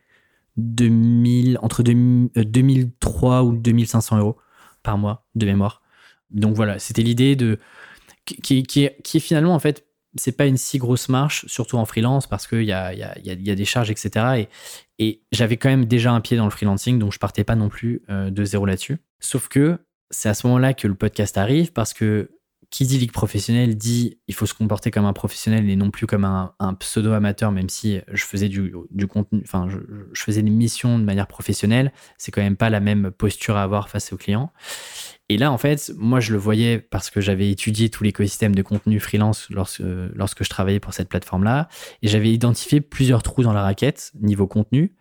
2000, 0.58 1.60
entre 1.62 1.84
2003 1.84 3.36
euh, 3.36 3.42
ou 3.44 3.58
2500 3.58 4.18
euros 4.18 4.38
par 4.84 4.98
mois 4.98 5.26
de 5.36 5.46
mémoire. 5.46 5.82
Donc 6.30 6.56
voilà, 6.56 6.78
c'était 6.78 7.04
l'idée 7.04 7.36
de 7.36 7.60
qui, 8.44 8.86
est 8.86 9.20
finalement 9.20 9.56
en 9.56 9.60
fait 9.60 9.88
c'est 10.16 10.32
pas 10.32 10.46
une 10.46 10.58
si 10.58 10.78
grosse 10.78 11.10
marche, 11.10 11.46
surtout 11.48 11.78
en 11.78 11.86
freelance, 11.86 12.28
parce 12.28 12.48
qu'il 12.48 12.64
y 12.64 12.72
a, 12.72 12.96
des 13.36 13.66
charges, 13.66 13.92
etc. 13.92 14.48
Et, 15.00 15.22
j'avais 15.32 15.58
quand 15.58 15.70
même 15.70 15.86
déjà 15.86 16.12
un 16.12 16.22
pied 16.22 16.38
dans 16.38 16.46
le 16.46 16.50
freelancing, 16.50 16.98
donc 17.00 17.14
je 17.14 17.20
partais 17.20 17.44
pas 17.44 17.56
non 17.56 17.70
plus 17.70 18.02
euh, 18.10 18.30
de 18.30 18.44
zéro 18.44 18.66
là-dessus. 18.66 18.98
Sauf 19.20 19.48
que 19.48 19.80
c'est 20.10 20.30
à 20.30 20.34
ce 20.34 20.48
moment-là 20.48 20.74
que 20.74 20.88
le 20.88 20.96
podcast 20.96 21.38
arrive, 21.38 21.72
parce 21.72 21.94
que 21.94 22.32
qui 22.70 22.86
dit 22.86 22.98
ligue 22.98 23.14
professionnelle 23.14 23.78
dit 23.78 24.20
il 24.28 24.34
faut 24.34 24.46
se 24.46 24.54
comporter 24.54 24.92
comme 24.92 25.06
un 25.06 25.14
professionnel 25.14 25.70
et 25.70 25.76
non 25.78 25.90
plus 25.90 26.06
comme 26.06 26.26
un, 26.26 26.74
pseudo 26.80 27.14
amateur 27.14 27.52
même 27.52 27.70
si 27.70 28.02
je 28.12 28.26
faisais 28.26 28.50
du, 28.50 28.74
du 28.92 29.08
contenu 29.08 29.42
enfin 29.46 29.70
je, 29.70 29.78
je, 30.12 30.22
faisais 30.22 30.42
des 30.42 30.50
missions 30.50 31.00
de 31.00 31.06
manière 31.06 31.28
professionnelle 31.28 31.94
c'est 32.18 32.32
quand 32.32 32.42
même 32.42 32.58
pas 32.58 32.70
la 32.70 32.82
même 32.82 33.12
posture 33.12 33.56
à 33.56 33.64
avoir 33.64 33.88
face 33.88 34.12
aux 34.12 34.18
clients 34.18 34.52
et 35.30 35.38
là, 35.38 35.52
en 35.52 35.58
fait, 35.58 35.92
moi, 35.98 36.22
je 36.22 36.32
le 36.32 36.38
voyais 36.38 36.80
parce 36.80 37.10
que 37.10 37.20
j'avais 37.20 37.52
étudié 37.52 37.90
tout 37.90 38.04
l'écosystème 38.04 38.56
de 38.56 38.62
contenu 38.62 39.00
freelance 39.00 39.50
lorsque, 39.50 39.84
lorsque 40.14 40.44
je 40.46 40.50
travaillais 40.50 40.80
pour 40.80 40.94
cette 40.94 41.10
plateforme-là. 41.10 41.68
Et 42.02 42.08
j'avais 42.08 42.32
identifié 42.32 42.80
plusieurs 42.80 43.24
trous 43.24 43.44
dans 43.44 43.52
la 43.52 43.62
raquette 43.62 44.12
niveau 44.22 44.48
contenu, 44.48 44.96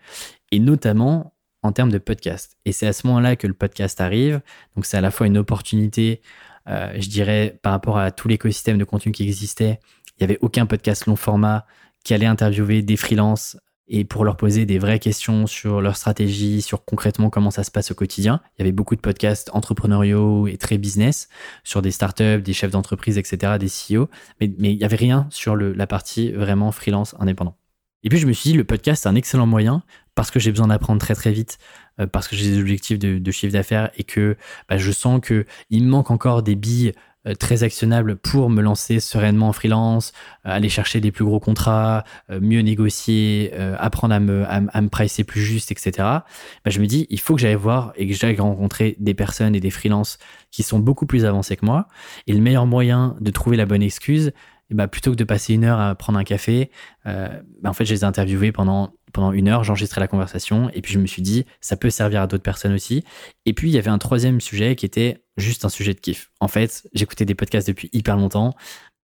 et 0.51 0.59
notamment 0.59 1.35
en 1.63 1.71
termes 1.71 1.93
de 1.93 1.99
podcast. 1.99 2.57
Et 2.65 2.73
c'est 2.73 2.89
à 2.89 2.93
ce 2.93 3.07
moment-là 3.07 3.37
que 3.37 3.47
le 3.47 3.55
podcast 3.55 4.01
arrive. 4.01 4.41
Donc, 4.75 4.85
c'est 4.85 4.97
à 4.97 5.01
la 5.01 5.13
fois 5.13 5.29
une 5.29 5.39
opportunité, 5.39 6.23
euh, 6.69 6.93
je 6.99 7.09
dirais, 7.09 7.61
par 7.63 7.73
rapport 7.73 7.99
à 7.99 8.11
tout 8.11 8.27
l'écosystème 8.27 8.79
de 8.79 8.85
contenu 8.85 9.13
qui 9.13 9.23
existait. 9.23 9.79
Il 10.19 10.25
n'y 10.27 10.33
avait 10.33 10.39
aucun 10.41 10.67
podcast 10.67 11.07
long 11.07 11.17
format 11.17 11.67
qui 12.03 12.15
allait 12.15 12.27
interviewer 12.27 12.83
des 12.83 12.97
freelances 12.97 13.57
et 13.89 14.05
pour 14.05 14.25
leur 14.25 14.37
poser 14.37 14.67
des 14.67 14.79
vraies 14.79 14.99
questions 14.99 15.47
sur 15.47 15.81
leur 15.81 15.97
stratégie, 15.97 16.63
sur 16.63 16.85
concrètement 16.85 17.31
comment 17.31 17.51
ça 17.51 17.65
se 17.65 17.71
passe 17.71 17.91
au 17.91 17.95
quotidien. 17.95 18.41
Il 18.57 18.61
y 18.61 18.63
avait 18.63 18.73
beaucoup 18.73 18.97
de 18.97 19.01
podcasts 19.01 19.51
entrepreneuriaux 19.53 20.49
et 20.49 20.57
très 20.57 20.79
business 20.79 21.29
sur 21.63 21.83
des 21.83 21.91
startups, 21.93 22.41
des 22.43 22.53
chefs 22.53 22.73
d'entreprise, 22.73 23.19
etc., 23.19 23.55
des 23.59 23.67
CEO, 23.69 24.09
mais, 24.41 24.47
il 24.59 24.77
n'y 24.77 24.85
avait 24.85 24.97
rien 24.97 25.27
sur 25.31 25.57
la 25.57 25.87
partie 25.87 26.33
vraiment 26.33 26.73
freelance 26.73 27.15
indépendant. 27.19 27.57
Et 28.03 28.09
puis 28.09 28.19
je 28.19 28.27
me 28.27 28.33
suis 28.33 28.51
dit, 28.51 28.57
le 28.57 28.65
podcast, 28.65 29.03
c'est 29.03 29.09
un 29.09 29.15
excellent 29.15 29.47
moyen 29.47 29.83
parce 30.15 30.31
que 30.31 30.41
j'ai 30.41 30.51
besoin 30.51 30.69
d'apprendre 30.69 31.01
très 31.01 31.15
très 31.15 31.33
vite, 31.33 31.59
euh, 32.01 32.07
parce 32.07 32.27
que 32.29 32.37
j'ai 32.37 32.51
des 32.51 32.61
objectifs 32.61 32.99
de, 32.99 33.31
chiffre 33.31 33.53
d'affaires 33.53 33.91
et 33.97 34.05
que 34.05 34.37
bah, 34.69 34.79
je 34.79 34.91
sens 34.91 35.21
qu'il 35.21 35.85
me 35.85 35.89
manque 35.89 36.11
encore 36.11 36.43
des 36.43 36.55
billes 36.55 36.93
très 37.35 37.63
actionnable 37.63 38.17
pour 38.17 38.51
me 38.51 38.63
lancer 38.63 39.01
sereinement 39.01 39.49
en 39.49 39.53
freelance, 39.53 40.13
euh, 40.47 40.51
aller 40.51 40.69
chercher 40.69 41.01
des 41.01 41.13
plus 41.13 41.25
gros 41.25 41.41
contrats, 41.41 42.05
euh, 42.31 42.41
mieux 42.41 42.61
négocier, 42.61 43.53
apprendre 43.79 44.15
à 44.15 44.21
me, 44.21 44.45
à, 44.47 44.81
me 44.81 44.89
pricer 44.89 45.25
plus 45.25 45.41
juste, 45.41 45.71
etc. 45.71 45.93
Bah, 45.99 46.23
je 46.67 46.81
me 46.81 46.87
dis, 46.87 47.07
il 47.11 47.21
faut 47.21 47.35
que 47.35 47.41
j'aille 47.41 47.55
voir 47.55 47.93
et 47.97 48.07
que 48.07 48.15
j'aille 48.15 48.39
rencontrer 48.39 48.97
des 48.99 49.15
personnes 49.15 49.55
et 49.55 49.61
des 49.61 49.71
freelances 49.71 50.19
qui 50.51 50.63
sont 50.63 50.79
beaucoup 50.79 51.07
plus 51.07 51.25
avancés 51.25 51.57
que 51.57 51.65
moi. 51.65 51.89
Et 52.27 52.33
le 52.33 52.41
meilleur 52.41 52.67
moyen 52.67 53.17
de 53.21 53.31
trouver 53.31 53.57
la 53.57 53.67
bonne 53.67 53.83
excuse, 53.83 54.33
bah, 54.71 54.89
plutôt 54.89 55.13
que 55.13 55.17
de 55.17 55.25
passer 55.25 55.55
une 55.55 55.65
heure 55.65 55.81
à 55.81 55.95
prendre 55.95 56.19
un 56.19 56.25
café, 56.25 56.71
bah, 57.05 57.31
en 57.65 57.73
fait, 57.73 57.85
je 57.85 57.95
les 57.95 58.01
ai 58.01 58.05
interviewés 58.05 58.53
pendant 58.53 58.93
pendant 59.13 59.33
une 59.33 59.49
heure, 59.49 59.65
j'enregistrais 59.65 60.01
la 60.01 60.09
conversation 60.09 60.71
et 60.75 60.83
puis 60.83 60.93
je 60.93 60.99
me 60.99 61.07
suis 61.07 61.23
dit, 61.23 61.47
ça 61.61 61.77
peut 61.77 61.91
servir 61.91 62.23
à 62.23 62.27
d'autres 62.27 62.43
personnes 62.43 62.75
aussi. 62.75 63.05
Et 63.45 63.53
puis 63.53 63.71
il 63.71 63.75
y 63.75 63.79
avait 63.79 63.91
un 63.91 63.99
troisième 63.99 64.41
sujet 64.41 64.77
qui 64.77 64.87
était 64.87 65.25
juste 65.37 65.65
un 65.65 65.69
sujet 65.69 65.95
de 65.95 66.01
kiff. 66.01 66.31
En 66.41 66.49
fait, 66.49 66.89
j'écoutais 66.93 67.25
des 67.25 67.35
podcasts 67.35 67.69
depuis 67.69 67.89
hyper 67.93 68.17
longtemps. 68.17 68.55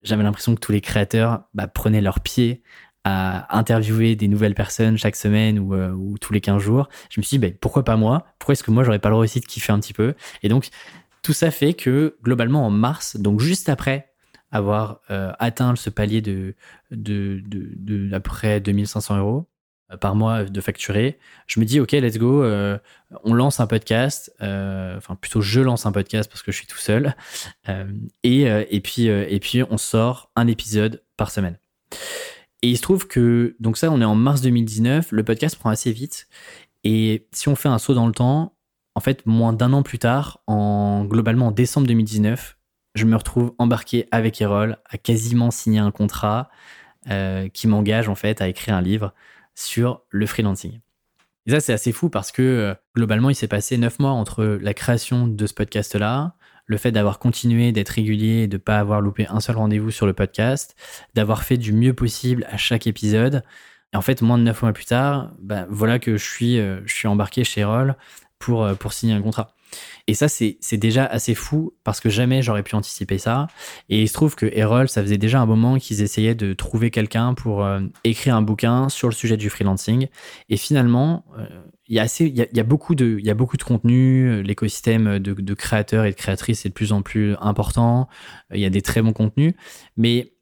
J'avais 0.03 0.23
l'impression 0.23 0.55
que 0.55 0.59
tous 0.59 0.71
les 0.71 0.81
créateurs 0.81 1.43
bah, 1.53 1.67
prenaient 1.67 2.01
leur 2.01 2.19
pied 2.21 2.63
à 3.03 3.57
interviewer 3.57 4.15
des 4.15 4.27
nouvelles 4.27 4.53
personnes 4.53 4.97
chaque 4.97 5.15
semaine 5.15 5.59
ou, 5.59 5.73
euh, 5.73 5.95
tous 6.19 6.33
les 6.33 6.41
15 6.41 6.61
jours. 6.61 6.87
Je 7.09 7.19
me 7.19 7.23
suis 7.23 7.39
dit, 7.39 7.47
bah, 7.47 7.53
pourquoi 7.59 7.83
pas 7.83 7.95
moi? 7.95 8.25
Pourquoi 8.37 8.53
est-ce 8.53 8.63
que 8.63 8.71
moi, 8.71 8.83
j'aurais 8.83 8.99
pas 8.99 9.09
le 9.09 9.13
droit 9.13 9.23
aussi 9.23 9.39
de 9.39 9.45
kiffer 9.45 9.71
un 9.71 9.79
petit 9.79 9.93
peu? 9.93 10.13
Et 10.43 10.49
donc, 10.49 10.69
tout 11.23 11.33
ça 11.33 11.51
fait 11.51 11.73
que 11.73 12.17
globalement, 12.23 12.65
en 12.65 12.69
mars, 12.69 13.17
donc 13.17 13.39
juste 13.39 13.69
après 13.69 14.11
avoir 14.51 14.99
euh, 15.09 15.31
atteint 15.39 15.75
ce 15.75 15.89
palier 15.89 16.21
de, 16.21 16.55
de, 16.91 17.41
de, 17.45 17.71
de, 17.75 18.07
de 18.09 18.59
2500 18.59 19.17
euros, 19.17 19.47
par 19.97 20.15
mois 20.15 20.43
de 20.43 20.61
facturer, 20.61 21.19
je 21.47 21.59
me 21.59 21.65
dis 21.65 21.79
ok 21.79 21.91
let's 21.91 22.17
go, 22.17 22.43
euh, 22.43 22.77
on 23.23 23.33
lance 23.33 23.59
un 23.59 23.67
podcast, 23.67 24.33
euh, 24.41 24.97
enfin 24.97 25.15
plutôt 25.15 25.41
je 25.41 25.59
lance 25.59 25.85
un 25.85 25.91
podcast 25.91 26.29
parce 26.29 26.43
que 26.43 26.51
je 26.51 26.57
suis 26.57 26.67
tout 26.67 26.77
seul, 26.77 27.15
et, 28.23 28.43
et, 28.43 28.81
puis, 28.81 29.07
et 29.07 29.39
puis 29.39 29.63
on 29.69 29.77
sort 29.77 30.31
un 30.35 30.47
épisode 30.47 31.03
par 31.17 31.31
semaine. 31.31 31.57
Et 32.61 32.69
il 32.69 32.77
se 32.77 32.81
trouve 32.81 33.07
que, 33.07 33.55
donc 33.59 33.77
ça 33.77 33.91
on 33.91 34.01
est 34.01 34.05
en 34.05 34.15
mars 34.15 34.41
2019, 34.41 35.11
le 35.11 35.23
podcast 35.23 35.57
prend 35.57 35.69
assez 35.69 35.91
vite, 35.91 36.27
et 36.83 37.27
si 37.31 37.49
on 37.49 37.55
fait 37.55 37.69
un 37.69 37.79
saut 37.79 37.93
dans 37.93 38.07
le 38.07 38.13
temps, 38.13 38.55
en 38.95 38.99
fait 38.99 39.25
moins 39.25 39.53
d'un 39.53 39.73
an 39.73 39.83
plus 39.83 39.99
tard, 39.99 40.41
en 40.47 41.05
globalement 41.05 41.47
en 41.47 41.51
décembre 41.51 41.87
2019, 41.87 42.57
je 42.95 43.05
me 43.05 43.15
retrouve 43.15 43.53
embarqué 43.57 44.07
avec 44.11 44.39
Erol, 44.41 44.77
à 44.89 44.97
quasiment 44.97 45.51
signer 45.51 45.79
un 45.79 45.91
contrat 45.91 46.49
qui 47.53 47.67
m'engage 47.67 48.09
en 48.09 48.15
fait 48.15 48.41
à 48.41 48.47
écrire 48.47 48.75
un 48.75 48.81
livre 48.81 49.13
sur 49.55 50.01
le 50.09 50.25
freelancing. 50.25 50.79
Et 51.47 51.51
ça, 51.51 51.59
c'est 51.59 51.73
assez 51.73 51.91
fou 51.91 52.09
parce 52.09 52.31
que 52.31 52.41
euh, 52.41 52.73
globalement, 52.95 53.29
il 53.29 53.35
s'est 53.35 53.47
passé 53.47 53.77
neuf 53.77 53.99
mois 53.99 54.11
entre 54.11 54.43
la 54.43 54.73
création 54.73 55.27
de 55.27 55.47
ce 55.47 55.53
podcast-là, 55.53 56.35
le 56.67 56.77
fait 56.77 56.91
d'avoir 56.91 57.19
continué 57.19 57.71
d'être 57.71 57.89
régulier 57.89 58.43
et 58.43 58.47
de 58.47 58.57
ne 58.57 58.61
pas 58.61 58.79
avoir 58.79 59.01
loupé 59.01 59.27
un 59.27 59.39
seul 59.39 59.57
rendez-vous 59.57 59.91
sur 59.91 60.05
le 60.05 60.13
podcast, 60.13 60.75
d'avoir 61.15 61.43
fait 61.43 61.57
du 61.57 61.73
mieux 61.73 61.93
possible 61.93 62.45
à 62.49 62.57
chaque 62.57 62.87
épisode. 62.87 63.43
Et 63.93 63.97
en 63.97 64.01
fait, 64.01 64.21
moins 64.21 64.37
de 64.37 64.43
neuf 64.43 64.61
mois 64.61 64.71
plus 64.71 64.85
tard, 64.85 65.31
bah, 65.39 65.65
voilà 65.69 65.99
que 65.99 66.15
je 66.15 66.23
suis, 66.23 66.59
euh, 66.59 66.79
je 66.85 66.93
suis 66.93 67.07
embarqué 67.07 67.43
chez 67.43 67.63
Roll 67.63 67.95
pour, 68.39 68.63
euh, 68.63 68.75
pour 68.75 68.93
signer 68.93 69.13
un 69.13 69.21
contrat. 69.21 69.55
Et 70.07 70.13
ça, 70.13 70.27
c'est 70.27 70.57
déjà 70.73 71.05
assez 71.05 71.35
fou 71.35 71.73
parce 71.83 71.99
que 71.99 72.09
jamais 72.09 72.41
j'aurais 72.41 72.63
pu 72.63 72.75
anticiper 72.75 73.17
ça. 73.17 73.47
Et 73.89 74.01
il 74.01 74.07
se 74.07 74.13
trouve 74.13 74.35
que 74.35 74.45
Erol, 74.45 74.89
ça 74.89 75.01
faisait 75.01 75.17
déjà 75.17 75.39
un 75.39 75.45
moment 75.45 75.77
qu'ils 75.77 76.01
essayaient 76.01 76.35
de 76.35 76.53
trouver 76.53 76.91
quelqu'un 76.91 77.33
pour 77.33 77.63
euh, 77.63 77.81
écrire 78.03 78.35
un 78.35 78.41
bouquin 78.41 78.89
sur 78.89 79.07
le 79.07 79.13
sujet 79.13 79.37
du 79.37 79.49
freelancing. 79.49 80.07
Et 80.49 80.57
finalement, 80.57 81.25
euh, 81.37 81.45
il 81.87 81.95
y, 81.95 81.99
a 81.99 82.03
assez, 82.03 82.27
y 82.27 82.59
a, 82.59 82.63
beaucoup 82.63 82.95
de, 82.95 83.19
y 83.19 83.29
a 83.29 83.33
beaucoup 83.33 83.57
de 83.57 83.63
contenu. 83.63 84.41
L'écosystème 84.43 85.19
de, 85.19 85.33
de, 85.33 85.53
créateurs 85.53 86.05
et 86.05 86.11
de 86.11 86.15
créatrices 86.15 86.65
est 86.65 86.69
de 86.69 86.73
plus 86.73 86.93
en 86.93 87.01
plus 87.01 87.35
important. 87.39 88.07
Il 88.53 88.59
y 88.59 88.65
a 88.65 88.69
des 88.69 88.81
très 88.81 89.01
bons 89.01 89.13
contenus. 89.13 89.53
Mais 89.97 90.33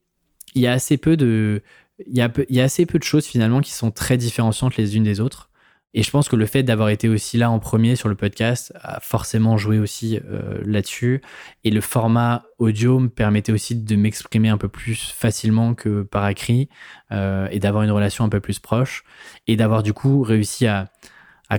il 0.55 0.61
y 0.61 0.67
a 0.67 0.73
assez 0.73 0.97
peu 0.97 1.17
de. 1.17 1.63
Il 2.07 2.15
y, 2.15 2.21
a, 2.21 2.31
il 2.47 2.55
y 2.55 2.61
a 2.61 2.63
assez 2.63 2.85
peu 2.85 2.97
de 2.97 3.03
choses 3.03 3.25
finalement 3.25 3.59
qui 3.59 3.73
sont 3.73 3.91
très 3.91 4.15
différenciantes 4.15 4.77
les 4.77 4.95
unes 4.95 5.03
des 5.03 5.19
autres. 5.19 5.48
Et 5.93 6.03
je 6.03 6.11
pense 6.11 6.29
que 6.29 6.35
le 6.35 6.45
fait 6.45 6.61
d'avoir 6.61 6.89
été 6.89 7.09
aussi 7.09 7.37
là 7.37 7.49
en 7.49 7.59
premier 7.59 7.95
sur 7.95 8.09
le 8.09 8.15
podcast 8.15 8.71
a 8.81 8.99
forcément 8.99 9.57
joué 9.57 9.79
aussi 9.79 10.19
euh, 10.29 10.61
là-dessus. 10.63 11.21
Et 11.63 11.71
le 11.71 11.81
format 11.81 12.45
audio 12.59 12.99
me 12.99 13.09
permettait 13.09 13.51
aussi 13.51 13.75
de 13.75 13.95
m'exprimer 13.95 14.49
un 14.49 14.57
peu 14.57 14.67
plus 14.67 15.11
facilement 15.11 15.73
que 15.73 16.03
par 16.03 16.27
écrit 16.27 16.69
euh, 17.11 17.47
et 17.51 17.59
d'avoir 17.59 17.83
une 17.83 17.91
relation 17.91 18.23
un 18.23 18.29
peu 18.29 18.39
plus 18.39 18.59
proche 18.59 19.03
et 19.47 19.55
d'avoir 19.55 19.81
du 19.81 19.93
coup 19.93 20.21
réussi 20.21 20.67
à, 20.67 20.89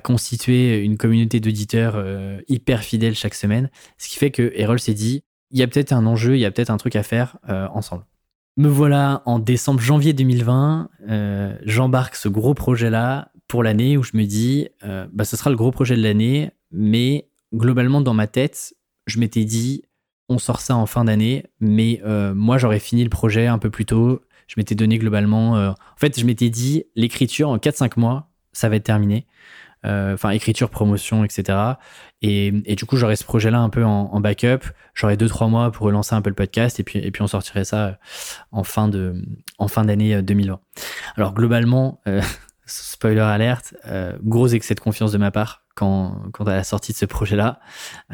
constituer 0.05 0.85
une 0.85 0.97
communauté 0.97 1.41
d'auditeurs 1.41 1.95
euh, 1.97 2.41
hyper 2.47 2.85
fidèles 2.85 3.17
chaque 3.17 3.35
semaine. 3.35 3.71
Ce 3.99 4.09
qui 4.09 4.19
fait 4.19 4.31
que 4.31 4.53
Errol 4.55 4.79
s'est 4.79 4.95
dit, 4.95 5.25
il 5.51 5.59
y 5.59 5.65
a 5.65 5.67
peut-être 5.67 5.93
un 5.93 6.07
enjeu, 6.07 6.37
il 6.37 6.41
y 6.41 6.45
a 6.45 6.53
peut-être 6.53 6.71
un 6.71 6.77
truc 6.77 6.95
à 6.95 7.03
faire 7.03 7.39
ensemble. 7.49 8.05
Me 8.57 8.69
voilà 8.69 9.23
en 9.27 9.39
décembre, 9.39 9.81
janvier 9.81 10.13
2020. 10.13 10.91
Euh, 11.09 11.57
j'embarque 11.65 12.15
ce 12.15 12.29
gros 12.29 12.53
projet-là 12.53 13.31
pour 13.51 13.65
l'année 13.65 13.97
où 13.97 14.05
je 14.05 14.13
me 14.15 14.27
dis, 14.27 14.69
euh, 14.85 15.09
bah, 15.13 15.25
ce 15.25 15.37
sera 15.37 15.51
le 15.51 15.57
gros 15.57 15.73
projet 15.73 15.97
de 15.97 16.03
l'année, 16.03 16.53
mais 16.71 17.29
globalement, 17.53 18.01
dans 18.01 18.15
ma 18.15 18.29
tête, 18.29 18.75
je 19.09 19.19
m'étais 19.19 19.45
dit, 19.45 19.83
on 20.29 20.39
sort 20.39 20.61
ça 20.61 20.77
en 20.77 20.87
fin 20.87 21.05
d'année, 21.05 21.47
mais 21.59 22.01
euh, 22.05 22.33
moi, 22.33 22.59
j'aurais 22.59 22.79
fini 22.79 23.03
le 23.03 23.11
projet 23.11 23.49
un 23.49 23.59
peu 23.59 23.69
plus 23.69 23.87
tôt. 23.87 24.23
Je 24.47 24.55
m'étais 24.57 24.77
donné 24.77 24.99
globalement. 24.99 25.55
en 25.55 25.75
fait, 25.97 26.19
je 26.19 26.25
m'étais 26.25 26.49
dit, 26.49 26.85
l'écriture 26.95 27.49
en 27.49 27.57
4-5 27.57 27.99
mois, 27.99 28.31
ça 28.53 28.69
va 28.69 28.77
être 28.77 28.85
terminé. 28.85 29.27
Enfin, 29.83 30.31
écriture, 30.31 30.71
promotion, 30.71 31.25
etc. 31.25 31.59
Et, 32.23 32.53
du 32.53 32.85
coup, 32.85 32.97
j'aurais 32.97 33.17
ce 33.17 33.25
projet-là 33.25 33.59
un 33.59 33.69
peu 33.69 33.85
en, 33.85 34.21
backup. 34.21 34.61
J'aurais 34.95 35.17
2-3 35.17 35.49
mois 35.49 35.73
pour 35.73 35.87
relancer 35.87 36.15
un 36.15 36.23
peu 36.23 36.31
le 36.31 36.37
podcast 36.37 36.79
et 36.79 36.85
puis, 36.85 37.01
et 37.01 37.11
puis 37.11 37.23
on 37.23 37.27
sortirait 37.27 37.65
ça 37.65 37.99
en 38.53 38.63
fin 38.63 38.89
de 38.89 39.25
en 39.59 39.69
fin 39.69 39.85
d'année 39.85 40.21
2020. 40.21 40.61
Alors 41.17 41.33
globalement, 41.33 42.01
spoiler 42.71 43.21
alerte, 43.21 43.75
euh, 43.87 44.17
gros 44.23 44.49
excès 44.49 44.75
de 44.75 44.81
confiance 44.81 45.13
de 45.13 45.19
ma 45.19 45.31
part 45.31 45.65
quand, 45.75 46.23
quand 46.33 46.47
à 46.47 46.55
la 46.55 46.65
sortie 46.65 46.93
de 46.93 46.97
ce 46.97 47.07
projet-là. 47.07 47.61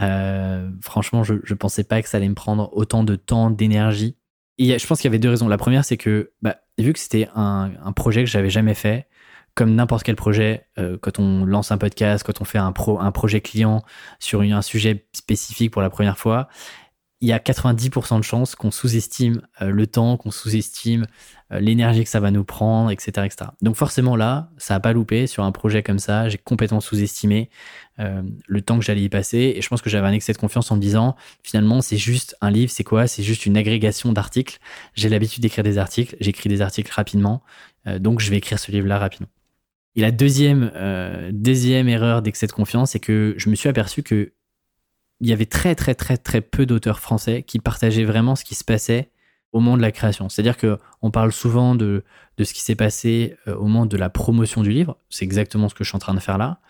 Euh, 0.00 0.70
franchement, 0.80 1.24
je 1.24 1.34
ne 1.34 1.54
pensais 1.54 1.84
pas 1.84 2.02
que 2.02 2.08
ça 2.08 2.16
allait 2.16 2.28
me 2.28 2.34
prendre 2.34 2.70
autant 2.72 3.04
de 3.04 3.16
temps, 3.16 3.50
d'énergie. 3.50 4.16
Je 4.58 4.86
pense 4.86 5.00
qu'il 5.00 5.08
y 5.08 5.12
avait 5.12 5.18
deux 5.18 5.30
raisons. 5.30 5.48
La 5.48 5.58
première, 5.58 5.84
c'est 5.84 5.96
que 5.96 6.32
bah, 6.42 6.56
vu 6.78 6.92
que 6.92 6.98
c'était 6.98 7.28
un, 7.34 7.72
un, 7.82 7.92
projet 7.92 8.24
que 8.24 8.30
j'avais 8.30 8.50
jamais 8.50 8.74
fait, 8.74 9.06
comme 9.56 9.74
n'importe 9.74 10.04
quel 10.04 10.16
projet, 10.16 10.66
euh, 10.78 10.98
quand 11.00 11.18
on 11.18 11.44
lance 11.44 11.72
un 11.72 11.78
podcast, 11.78 12.24
quand 12.24 12.40
on 12.40 12.44
fait 12.44 12.58
un, 12.58 12.72
pro, 12.72 13.00
un 13.00 13.10
projet 13.10 13.40
client 13.40 13.82
sur 14.20 14.42
un 14.42 14.62
sujet 14.62 15.08
spécifique 15.12 15.72
pour 15.72 15.82
la 15.82 15.90
première 15.90 16.18
fois, 16.18 16.48
il 17.22 17.28
y 17.28 17.32
a 17.32 17.38
90% 17.38 18.18
de 18.18 18.24
chances 18.24 18.54
qu'on 18.54 18.70
sous-estime 18.70 19.40
euh, 19.62 19.70
le 19.70 19.86
temps, 19.86 20.18
qu'on 20.18 20.30
sous-estime 20.30 21.06
euh, 21.50 21.60
l'énergie 21.60 22.04
que 22.04 22.10
ça 22.10 22.20
va 22.20 22.30
nous 22.30 22.44
prendre, 22.44 22.90
etc., 22.90 23.24
etc. 23.24 23.50
Donc 23.62 23.76
forcément 23.76 24.16
là, 24.16 24.50
ça 24.58 24.74
n'a 24.74 24.80
pas 24.80 24.92
loupé 24.92 25.26
sur 25.26 25.42
un 25.42 25.52
projet 25.52 25.82
comme 25.82 25.98
ça. 25.98 26.28
J'ai 26.28 26.36
complètement 26.36 26.80
sous-estimé 26.80 27.48
euh, 28.00 28.22
le 28.46 28.60
temps 28.60 28.78
que 28.78 28.84
j'allais 28.84 29.02
y 29.02 29.08
passer 29.08 29.54
et 29.56 29.62
je 29.62 29.68
pense 29.68 29.80
que 29.80 29.88
j'avais 29.88 30.06
un 30.06 30.12
excès 30.12 30.34
de 30.34 30.38
confiance 30.38 30.70
en 30.70 30.76
me 30.76 30.80
disant 30.80 31.16
finalement 31.42 31.80
c'est 31.80 31.96
juste 31.96 32.36
un 32.42 32.50
livre, 32.50 32.70
c'est 32.70 32.84
quoi? 32.84 33.06
C'est 33.06 33.22
juste 33.22 33.46
une 33.46 33.56
agrégation 33.56 34.12
d'articles. 34.12 34.58
J'ai 34.94 35.08
l'habitude 35.08 35.42
d'écrire 35.42 35.64
des 35.64 35.78
articles, 35.78 36.16
j'écris 36.20 36.50
des 36.50 36.60
articles 36.60 36.92
rapidement, 36.92 37.42
donc 37.98 38.20
je 38.20 38.30
vais 38.30 38.36
écrire 38.36 38.58
ce 38.58 38.70
livre-là 38.70 38.98
rapidement. 38.98 39.28
Et 39.94 40.02
la 40.02 40.10
deuxième, 40.10 40.70
deuxième 41.32 41.88
erreur 41.88 42.20
d'excès 42.20 42.46
de 42.46 42.52
confiance, 42.52 42.90
c'est 42.90 43.00
que 43.00 43.34
je 43.38 43.48
me 43.48 43.54
suis 43.54 43.68
aperçu 43.68 44.02
que 44.02 44.32
il 45.20 45.28
y 45.28 45.32
avait 45.32 45.46
très 45.46 45.74
très 45.74 45.94
très 45.94 46.16
très 46.16 46.40
peu 46.40 46.66
d'auteurs 46.66 47.00
français 47.00 47.42
qui 47.42 47.58
partageaient 47.58 48.04
vraiment 48.04 48.36
ce 48.36 48.44
qui 48.44 48.54
se 48.54 48.64
passait 48.64 49.10
au 49.56 49.60
moment 49.60 49.76
de 49.78 49.82
la 49.82 49.90
création. 49.90 50.28
C'est-à-dire 50.28 50.58
que 50.58 50.78
on 51.00 51.10
parle 51.10 51.32
souvent 51.32 51.74
de, 51.74 52.04
de 52.36 52.44
ce 52.44 52.52
qui 52.52 52.60
s'est 52.60 52.74
passé 52.74 53.36
euh, 53.48 53.54
au 53.54 53.64
moment 53.64 53.86
de 53.86 53.96
la 53.96 54.10
promotion 54.10 54.62
du 54.62 54.70
livre. 54.70 54.98
C'est 55.08 55.24
exactement 55.24 55.70
ce 55.70 55.74
que 55.74 55.82
je 55.82 55.88
suis 55.88 55.96
en 55.96 56.00
train 56.00 56.12
de 56.12 56.20
faire 56.20 56.36
là. 56.36 56.60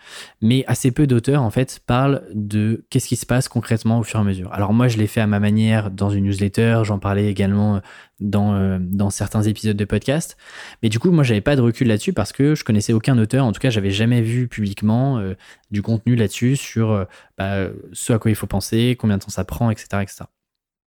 Mais 0.41 0.63
assez 0.67 0.91
peu 0.91 1.05
d'auteurs, 1.05 1.41
en 1.41 1.49
fait, 1.49 1.81
parlent 1.85 2.23
de 2.33 2.85
qu'est-ce 2.89 3.07
qui 3.07 3.17
se 3.17 3.25
passe 3.25 3.49
concrètement 3.49 3.99
au 3.99 4.03
fur 4.03 4.19
et 4.19 4.21
à 4.21 4.25
mesure. 4.25 4.53
Alors 4.53 4.73
moi, 4.73 4.87
je 4.87 4.97
l'ai 4.97 5.07
fait 5.07 5.19
à 5.19 5.27
ma 5.27 5.41
manière 5.41 5.91
dans 5.91 6.09
une 6.09 6.23
newsletter. 6.23 6.81
J'en 6.83 6.97
parlais 6.97 7.27
également 7.27 7.81
dans, 8.21 8.53
euh, 8.53 8.77
dans 8.79 9.09
certains 9.09 9.43
épisodes 9.43 9.77
de 9.77 9.85
podcast. 9.85 10.37
Mais 10.81 10.87
du 10.87 10.99
coup, 10.99 11.11
moi, 11.11 11.25
j'avais 11.25 11.41
pas 11.41 11.57
de 11.57 11.61
recul 11.61 11.87
là-dessus 11.87 12.13
parce 12.13 12.31
que 12.31 12.55
je 12.55 12.63
connaissais 12.63 12.93
aucun 12.93 13.17
auteur. 13.17 13.45
En 13.45 13.51
tout 13.51 13.59
cas, 13.59 13.69
j'avais 13.69 13.91
jamais 13.91 14.21
vu 14.21 14.47
publiquement 14.47 15.19
euh, 15.19 15.33
du 15.71 15.81
contenu 15.81 16.15
là-dessus 16.15 16.55
sur 16.55 17.05
bah, 17.37 17.67
ce 17.91 18.13
à 18.13 18.19
quoi 18.19 18.31
il 18.31 18.35
faut 18.35 18.47
penser, 18.47 18.95
combien 18.97 19.17
de 19.17 19.23
temps 19.23 19.29
ça 19.29 19.43
prend, 19.43 19.69
etc., 19.69 19.87
etc 20.01 20.25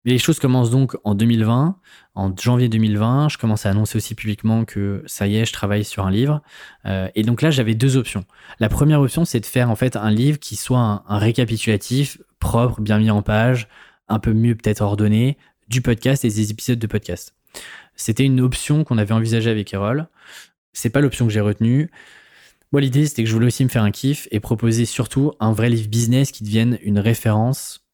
les 0.09 0.19
choses 0.19 0.39
commencent 0.39 0.71
donc 0.71 0.97
en 1.05 1.15
2020. 1.15 1.77
En 2.15 2.37
janvier 2.37 2.69
2020, 2.69 3.29
je 3.29 3.39
commence 3.39 3.67
à 3.67 3.71
annoncer 3.71 3.97
aussi 3.97 4.15
publiquement 4.15 4.65
que 4.65 5.03
ça 5.07 5.27
y 5.27 5.37
est, 5.37 5.45
je 5.45 5.53
travaille 5.53 5.85
sur 5.85 6.07
un 6.07 6.11
livre. 6.11 6.43
Euh, 6.87 7.09
et 7.15 7.23
donc 7.23 7.43
là, 7.43 7.51
j'avais 7.51 7.75
deux 7.75 7.97
options. 7.97 8.25
La 8.59 8.69
première 8.69 9.01
option, 9.01 9.25
c'est 9.25 9.41
de 9.41 9.47
faire 9.47 9.71
en 9.71 9.77
fait 9.77 9.97
un 9.97 10.11
livre 10.11 10.39
qui 10.39 10.57
soit 10.57 11.05
un, 11.07 11.19
récapitulatif 11.19 12.19
propre, 12.39 12.81
bien 12.81 12.99
mis 12.99 13.11
en 13.11 13.23
page, 13.23 13.69
un 14.09 14.19
peu 14.19 14.33
mieux 14.33 14.55
peut-être 14.55 14.81
ordonné 14.81 15.37
du 15.69 15.83
podcast 15.83 16.25
et 16.25 16.29
des 16.29 16.51
épisodes 16.51 16.79
de 16.79 16.87
podcast. 16.87 17.35
C'était 17.95 18.25
une 18.25 18.41
option 18.41 18.85
qu'on 18.85 18.99
avait 18.99 19.15
envisagée 19.15 19.51
avec 19.51 19.73
Erol. 19.75 20.09
C'est 20.73 20.91
pas 20.91 21.01
l'option 21.01 21.27
que 21.27 21.33
j'ai 21.33 21.41
retenue. 21.41 21.91
Moi, 22.73 22.81
l'idée, 22.81 23.07
c'était 23.07 23.25
que 23.25 23.29
je 23.29 23.35
voulais 23.35 23.47
aussi 23.47 23.65
me 23.65 23.69
faire 23.69 23.83
un 23.83 23.91
kiff 23.91 24.29
et 24.31 24.41
proposer 24.41 24.85
surtout 24.85 25.33
un 25.41 25.53
vrai 25.53 25.69
livre 25.69 25.89
business 25.89 26.31
qui 26.31 26.45
devienne 26.45 26.79
une 26.83 26.99
référence 26.99 27.88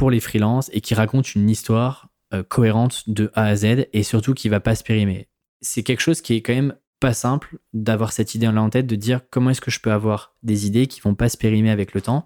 pour 0.00 0.10
les 0.10 0.20
freelances 0.20 0.70
et 0.72 0.80
qui 0.80 0.94
raconte 0.94 1.34
une 1.34 1.50
histoire 1.50 2.08
euh, 2.32 2.42
cohérente 2.42 3.10
de 3.10 3.30
A 3.34 3.44
à 3.44 3.54
Z 3.54 3.86
et 3.92 4.02
surtout 4.02 4.32
qui 4.32 4.48
va 4.48 4.58
pas 4.58 4.74
se 4.74 4.82
périmer. 4.82 5.28
C'est 5.60 5.82
quelque 5.82 6.00
chose 6.00 6.22
qui 6.22 6.32
est 6.32 6.40
quand 6.40 6.54
même 6.54 6.74
pas 7.00 7.12
simple 7.12 7.58
d'avoir 7.74 8.10
cette 8.14 8.34
idée 8.34 8.46
là 8.46 8.62
en 8.62 8.70
tête 8.70 8.86
de 8.86 8.96
dire 8.96 9.20
comment 9.30 9.50
est-ce 9.50 9.60
que 9.60 9.70
je 9.70 9.78
peux 9.78 9.92
avoir 9.92 10.34
des 10.42 10.66
idées 10.66 10.86
qui 10.86 11.02
vont 11.02 11.14
pas 11.14 11.28
se 11.28 11.36
périmer 11.36 11.70
avec 11.70 11.92
le 11.92 12.00
temps. 12.00 12.24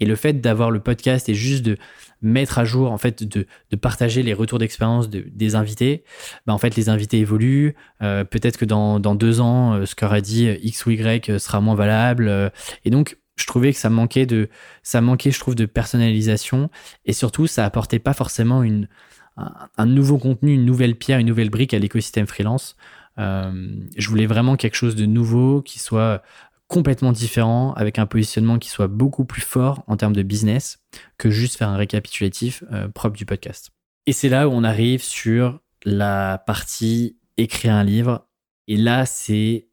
Et 0.00 0.04
le 0.04 0.16
fait 0.16 0.42
d'avoir 0.42 0.70
le 0.70 0.80
podcast 0.80 1.30
et 1.30 1.34
juste 1.34 1.64
de 1.64 1.78
mettre 2.20 2.58
à 2.58 2.66
jour 2.66 2.92
en 2.92 2.98
fait 2.98 3.24
de, 3.24 3.46
partager 3.76 4.22
les 4.22 4.34
retours 4.34 4.58
d'expérience 4.58 5.08
de, 5.08 5.24
des 5.32 5.54
invités 5.54 6.04
bah 6.44 6.52
en 6.52 6.58
fait 6.58 6.76
les 6.76 6.90
invités 6.90 7.20
évoluent. 7.20 7.74
Euh, 8.02 8.24
peut-être 8.24 8.58
que 8.58 8.66
dans, 8.66 9.00
dans 9.00 9.14
deux 9.14 9.40
ans 9.40 9.72
euh, 9.72 9.86
ce 9.86 9.94
qu'aura 9.94 10.20
dit 10.20 10.46
X 10.62 10.84
ou 10.84 10.90
Y 10.90 11.38
sera 11.38 11.62
moins 11.62 11.74
valable. 11.74 12.52
Et 12.84 12.90
donc 12.90 13.16
je 13.36 13.46
trouvais 13.46 13.72
que 13.72 13.78
ça 13.78 13.90
manquait 13.90 14.26
de 14.26 14.48
ça 14.82 15.00
manquait 15.00 15.30
je 15.30 15.40
trouve 15.40 15.54
de 15.54 15.66
personnalisation. 15.66 16.70
Et 17.04 17.12
surtout 17.12 17.46
ça 17.46 17.64
apportait 17.64 17.98
pas 17.98 18.14
forcément 18.14 18.62
une 18.62 18.88
un, 19.36 19.86
nouveau 19.86 20.18
contenu 20.18 20.54
une 20.54 20.64
nouvelle 20.64 20.94
pierre 20.94 21.18
une 21.18 21.26
nouvelle 21.26 21.50
brique 21.50 21.74
à 21.74 21.78
l'écosystème 21.78 22.26
freelance. 22.26 22.76
Euh, 23.18 23.76
je 23.96 24.08
voulais 24.08 24.26
vraiment 24.26 24.56
quelque 24.56 24.76
chose 24.76 24.94
de 24.94 25.06
nouveau 25.06 25.62
qui 25.62 25.78
soit 25.78 26.22
complètement 26.68 27.12
différent 27.12 27.72
avec 27.74 27.98
un 27.98 28.06
positionnement 28.06 28.58
qui 28.58 28.68
soit 28.68 28.88
beaucoup 28.88 29.24
plus 29.24 29.42
fort 29.42 29.84
en 29.86 29.96
termes 29.96 30.14
de 30.14 30.22
business 30.22 30.80
que 31.18 31.30
juste 31.30 31.56
faire 31.56 31.68
un 31.68 31.76
récapitulatif 31.76 32.64
euh, 32.72 32.88
propre 32.88 33.16
du 33.16 33.26
podcast. 33.26 33.70
Et 34.06 34.12
c'est 34.12 34.28
là 34.28 34.48
où 34.48 34.52
on 34.52 34.64
arrive 34.64 35.02
sur 35.02 35.60
la 35.84 36.42
partie 36.46 37.16
écrire 37.36 37.74
un 37.74 37.84
livre. 37.84 38.28
Et 38.68 38.76
là 38.76 39.04
c'est 39.06 39.68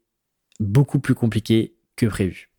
beaucoup 0.60 0.98
plus 0.98 1.14
compliqué 1.14 1.76
que 1.96 2.06
prévu 2.06 2.51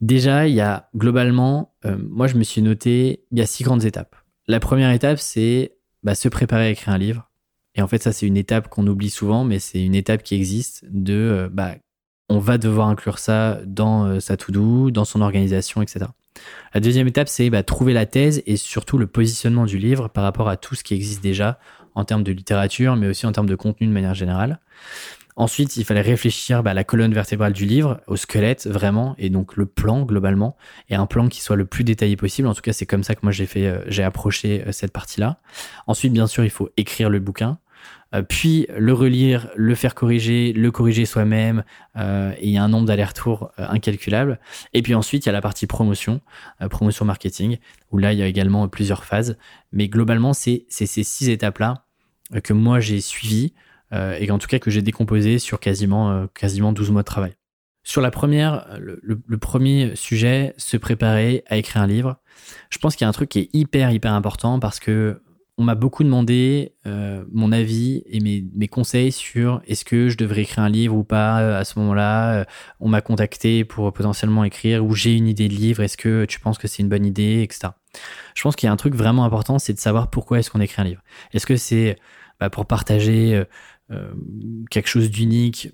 Déjà, 0.00 0.46
il 0.48 0.54
y 0.54 0.60
a 0.60 0.88
globalement, 0.96 1.74
euh, 1.84 1.96
moi 2.08 2.26
je 2.26 2.36
me 2.36 2.42
suis 2.42 2.62
noté, 2.62 3.24
il 3.30 3.38
y 3.38 3.42
a 3.42 3.46
six 3.46 3.64
grandes 3.64 3.84
étapes. 3.84 4.16
La 4.46 4.60
première 4.60 4.90
étape, 4.90 5.18
c'est 5.18 5.76
bah, 6.02 6.14
se 6.14 6.28
préparer 6.28 6.66
à 6.66 6.70
écrire 6.70 6.94
un 6.94 6.98
livre. 6.98 7.30
Et 7.74 7.82
en 7.82 7.88
fait, 7.88 8.02
ça, 8.02 8.12
c'est 8.12 8.26
une 8.26 8.36
étape 8.36 8.68
qu'on 8.68 8.86
oublie 8.86 9.10
souvent, 9.10 9.44
mais 9.44 9.58
c'est 9.58 9.82
une 9.82 9.94
étape 9.94 10.22
qui 10.22 10.34
existe 10.34 10.84
de, 10.90 11.14
euh, 11.14 11.48
bah, 11.50 11.76
on 12.28 12.38
va 12.38 12.58
devoir 12.58 12.88
inclure 12.88 13.18
ça 13.18 13.60
dans 13.64 14.04
euh, 14.04 14.20
sa 14.20 14.36
to-do, 14.36 14.90
dans 14.90 15.04
son 15.04 15.20
organisation, 15.20 15.82
etc. 15.82 16.06
La 16.74 16.80
deuxième 16.80 17.06
étape, 17.08 17.28
c'est 17.28 17.50
bah, 17.50 17.62
trouver 17.62 17.92
la 17.92 18.06
thèse 18.06 18.42
et 18.46 18.56
surtout 18.56 18.98
le 18.98 19.06
positionnement 19.06 19.64
du 19.64 19.78
livre 19.78 20.08
par 20.08 20.24
rapport 20.24 20.48
à 20.48 20.56
tout 20.56 20.74
ce 20.74 20.82
qui 20.82 20.94
existe 20.94 21.22
déjà 21.22 21.58
en 21.94 22.04
termes 22.04 22.22
de 22.22 22.32
littérature, 22.32 22.96
mais 22.96 23.06
aussi 23.06 23.26
en 23.26 23.32
termes 23.32 23.46
de 23.46 23.54
contenu 23.54 23.86
de 23.86 23.92
manière 23.92 24.14
générale. 24.14 24.60
Ensuite, 25.36 25.76
il 25.76 25.84
fallait 25.84 26.02
réfléchir 26.02 26.62
bah, 26.62 26.72
à 26.72 26.74
la 26.74 26.84
colonne 26.84 27.14
vertébrale 27.14 27.52
du 27.52 27.64
livre, 27.64 28.00
au 28.06 28.16
squelette 28.16 28.66
vraiment, 28.66 29.14
et 29.18 29.30
donc 29.30 29.56
le 29.56 29.66
plan 29.66 30.02
globalement, 30.02 30.56
et 30.90 30.94
un 30.94 31.06
plan 31.06 31.28
qui 31.28 31.40
soit 31.40 31.56
le 31.56 31.64
plus 31.64 31.84
détaillé 31.84 32.16
possible. 32.16 32.48
En 32.48 32.54
tout 32.54 32.60
cas, 32.60 32.72
c'est 32.72 32.86
comme 32.86 33.02
ça 33.02 33.14
que 33.14 33.20
moi 33.22 33.32
j'ai 33.32 33.46
fait, 33.46 33.66
euh, 33.66 33.78
j'ai 33.86 34.02
approché 34.02 34.64
euh, 34.66 34.72
cette 34.72 34.92
partie-là. 34.92 35.38
Ensuite, 35.86 36.12
bien 36.12 36.26
sûr, 36.26 36.44
il 36.44 36.50
faut 36.50 36.70
écrire 36.76 37.08
le 37.08 37.18
bouquin, 37.18 37.58
euh, 38.14 38.22
puis 38.22 38.66
le 38.76 38.92
relire, 38.92 39.48
le 39.56 39.74
faire 39.74 39.94
corriger, 39.94 40.52
le 40.52 40.70
corriger 40.70 41.06
soi-même, 41.06 41.64
et 41.96 42.46
il 42.46 42.50
y 42.50 42.58
a 42.58 42.62
un 42.62 42.68
nombre 42.68 42.86
d'allers-retours 42.86 43.52
incalculable. 43.56 44.38
Et 44.74 44.82
puis 44.82 44.94
ensuite, 44.94 45.24
il 45.24 45.28
y 45.28 45.30
a 45.30 45.32
la 45.32 45.40
partie 45.40 45.66
promotion, 45.66 46.20
promotion 46.70 47.04
marketing, 47.04 47.58
où 47.90 47.98
là, 47.98 48.12
il 48.12 48.18
y 48.18 48.22
a 48.22 48.26
également 48.26 48.68
plusieurs 48.68 49.04
phases. 49.04 49.36
Mais 49.72 49.88
globalement, 49.88 50.32
c'est 50.34 50.66
ces 50.68 50.86
six 50.86 51.30
étapes-là 51.30 51.86
que 52.44 52.52
moi 52.52 52.80
j'ai 52.80 53.00
suivies. 53.00 53.52
Euh, 53.92 54.16
et 54.18 54.30
en 54.30 54.38
tout 54.38 54.48
cas 54.48 54.58
que 54.58 54.70
j'ai 54.70 54.82
décomposé 54.82 55.38
sur 55.38 55.60
quasiment, 55.60 56.10
euh, 56.10 56.26
quasiment 56.34 56.72
12 56.72 56.90
mois 56.90 57.02
de 57.02 57.06
travail. 57.06 57.34
Sur 57.84 58.00
la 58.00 58.12
première, 58.12 58.78
le, 58.78 59.38
premier 59.38 59.96
sujet, 59.96 60.54
se 60.56 60.76
préparer 60.76 61.42
à 61.48 61.56
écrire 61.56 61.82
un 61.82 61.88
livre. 61.88 62.16
Je 62.70 62.78
pense 62.78 62.94
qu'il 62.94 63.04
y 63.04 63.06
a 63.06 63.08
un 63.08 63.12
truc 63.12 63.28
qui 63.28 63.40
est 63.40 63.50
hyper, 63.52 63.90
hyper 63.90 64.12
important 64.12 64.60
parce 64.60 64.78
que 64.78 65.20
on 65.58 65.64
m'a 65.64 65.74
beaucoup 65.74 66.02
demandé 66.02 66.76
euh, 66.86 67.24
mon 67.30 67.52
avis 67.52 68.04
et 68.06 68.20
mes, 68.20 68.44
mes 68.54 68.68
conseils 68.68 69.12
sur 69.12 69.60
est-ce 69.66 69.84
que 69.84 70.08
je 70.08 70.16
devrais 70.16 70.42
écrire 70.42 70.64
un 70.64 70.68
livre 70.68 70.96
ou 70.96 71.04
pas 71.04 71.58
à 71.58 71.64
ce 71.64 71.78
moment-là. 71.80 72.46
On 72.78 72.88
m'a 72.88 73.00
contacté 73.00 73.64
pour 73.64 73.92
potentiellement 73.92 74.44
écrire 74.44 74.84
ou 74.84 74.94
j'ai 74.94 75.14
une 75.14 75.26
idée 75.26 75.48
de 75.48 75.54
livre. 75.54 75.82
Est-ce 75.82 75.96
que 75.96 76.24
tu 76.24 76.38
penses 76.38 76.58
que 76.58 76.68
c'est 76.68 76.82
une 76.82 76.88
bonne 76.88 77.04
idée, 77.04 77.42
etc. 77.42 77.72
Je 78.34 78.42
pense 78.42 78.54
qu'il 78.54 78.68
y 78.68 78.70
a 78.70 78.72
un 78.72 78.76
truc 78.76 78.94
vraiment 78.94 79.24
important, 79.24 79.58
c'est 79.58 79.74
de 79.74 79.78
savoir 79.80 80.08
pourquoi 80.08 80.38
est-ce 80.38 80.50
qu'on 80.50 80.60
écrit 80.60 80.80
un 80.80 80.84
livre. 80.84 81.02
Est-ce 81.32 81.46
que 81.46 81.56
c'est 81.56 81.98
bah, 82.40 82.48
pour 82.48 82.64
partager 82.64 83.44
quelque 84.70 84.88
chose 84.88 85.10
d'unique, 85.10 85.70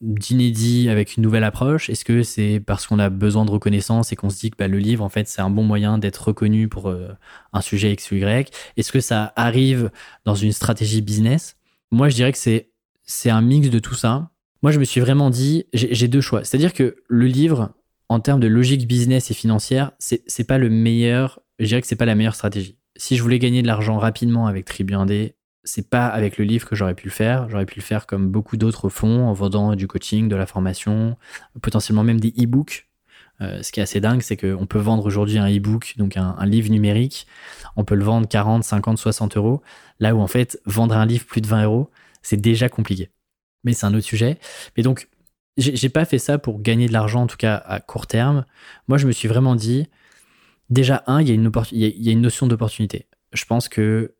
d'inédit 0.00 0.88
avec 0.88 1.16
une 1.16 1.22
nouvelle 1.22 1.44
approche? 1.44 1.88
Est-ce 1.90 2.04
que 2.04 2.22
c'est 2.22 2.60
parce 2.64 2.86
qu'on 2.86 2.98
a 2.98 3.08
besoin 3.08 3.44
de 3.44 3.50
reconnaissance 3.50 4.12
et 4.12 4.16
qu'on 4.16 4.30
se 4.30 4.38
dit 4.38 4.50
que 4.50 4.56
bah, 4.56 4.68
le 4.68 4.78
livre, 4.78 5.04
en 5.04 5.08
fait, 5.08 5.28
c'est 5.28 5.40
un 5.40 5.50
bon 5.50 5.62
moyen 5.62 5.98
d'être 5.98 6.28
reconnu 6.28 6.68
pour 6.68 6.88
euh, 6.88 7.08
un 7.52 7.60
sujet 7.60 7.92
X 7.92 8.10
ou 8.10 8.16
Y? 8.16 8.52
Est-ce 8.76 8.92
que 8.92 9.00
ça 9.00 9.32
arrive 9.36 9.90
dans 10.24 10.34
une 10.34 10.52
stratégie 10.52 11.00
business? 11.00 11.56
Moi, 11.90 12.08
je 12.08 12.14
dirais 12.14 12.32
que 12.32 12.38
c'est, 12.38 12.70
c'est 13.04 13.30
un 13.30 13.42
mix 13.42 13.70
de 13.70 13.78
tout 13.78 13.94
ça. 13.94 14.30
Moi, 14.62 14.72
je 14.72 14.78
me 14.78 14.84
suis 14.84 15.00
vraiment 15.00 15.30
dit, 15.30 15.64
j'ai 15.72 16.08
deux 16.08 16.20
choix. 16.20 16.44
C'est-à-dire 16.44 16.72
que 16.72 16.96
le 17.08 17.26
livre, 17.26 17.72
en 18.08 18.20
termes 18.20 18.40
de 18.40 18.48
logique 18.48 18.86
business 18.86 19.30
et 19.30 19.34
financière, 19.34 19.92
c'est, 19.98 20.22
c'est 20.26 20.44
pas 20.44 20.58
le 20.58 20.70
meilleur, 20.70 21.40
je 21.58 21.66
dirais 21.66 21.80
que 21.80 21.86
c'est 21.86 21.96
pas 21.96 22.06
la 22.06 22.14
meilleure 22.14 22.34
stratégie. 22.34 22.76
Si 22.96 23.16
je 23.16 23.22
voulais 23.22 23.38
gagner 23.38 23.62
de 23.62 23.66
l'argent 23.66 23.98
rapidement 23.98 24.46
avec 24.46 24.64
Tribu 24.64 24.94
1D, 24.94 25.34
c'est 25.66 25.90
pas 25.90 26.06
avec 26.06 26.38
le 26.38 26.44
livre 26.44 26.66
que 26.66 26.76
j'aurais 26.76 26.94
pu 26.94 27.06
le 27.06 27.12
faire. 27.12 27.50
J'aurais 27.50 27.66
pu 27.66 27.80
le 27.80 27.84
faire 27.84 28.06
comme 28.06 28.28
beaucoup 28.28 28.56
d'autres 28.56 28.88
font, 28.88 29.26
en 29.26 29.32
vendant 29.32 29.74
du 29.74 29.88
coaching, 29.88 30.28
de 30.28 30.36
la 30.36 30.46
formation, 30.46 31.16
potentiellement 31.60 32.04
même 32.04 32.20
des 32.20 32.32
e-books. 32.38 32.88
Euh, 33.42 33.62
ce 33.62 33.72
qui 33.72 33.80
est 33.80 33.82
assez 33.82 34.00
dingue, 34.00 34.22
c'est 34.22 34.36
qu'on 34.36 34.64
peut 34.64 34.78
vendre 34.78 35.04
aujourd'hui 35.04 35.38
un 35.38 35.48
e-book, 35.48 35.94
donc 35.98 36.16
un, 36.16 36.34
livre 36.46 36.70
numérique, 36.70 37.26
on 37.74 37.84
peut 37.84 37.96
le 37.96 38.04
vendre 38.04 38.26
40, 38.26 38.64
50, 38.64 38.96
60 38.96 39.36
euros, 39.36 39.60
là 40.00 40.14
où 40.14 40.20
en 40.20 40.26
fait, 40.26 40.58
vendre 40.64 40.96
un 40.96 41.04
livre 41.04 41.26
plus 41.26 41.42
de 41.42 41.46
20 41.46 41.64
euros, 41.64 41.90
c'est 42.22 42.40
déjà 42.40 42.68
compliqué. 42.68 43.10
Mais 43.64 43.72
c'est 43.72 43.86
un 43.86 43.92
autre 43.92 44.06
sujet. 44.06 44.38
Mais 44.76 44.82
donc, 44.82 45.08
j'ai 45.58 45.88
pas 45.88 46.04
fait 46.04 46.18
ça 46.18 46.38
pour 46.38 46.62
gagner 46.62 46.86
de 46.86 46.92
l'argent, 46.92 47.22
en 47.22 47.26
tout 47.26 47.36
cas 47.36 47.56
à 47.56 47.80
court 47.80 48.06
terme. 48.06 48.44
Moi, 48.88 48.98
je 48.98 49.06
me 49.06 49.12
suis 49.12 49.26
vraiment 49.26 49.56
dit, 49.56 49.88
déjà, 50.70 51.02
un, 51.06 51.20
il 51.20 51.28
y 51.28 51.32
il 51.32 52.02
y 52.02 52.08
a 52.08 52.12
une 52.12 52.20
notion 52.20 52.46
d'opportunité. 52.46 53.06
Je 53.32 53.44
pense 53.44 53.68
que 53.68 54.14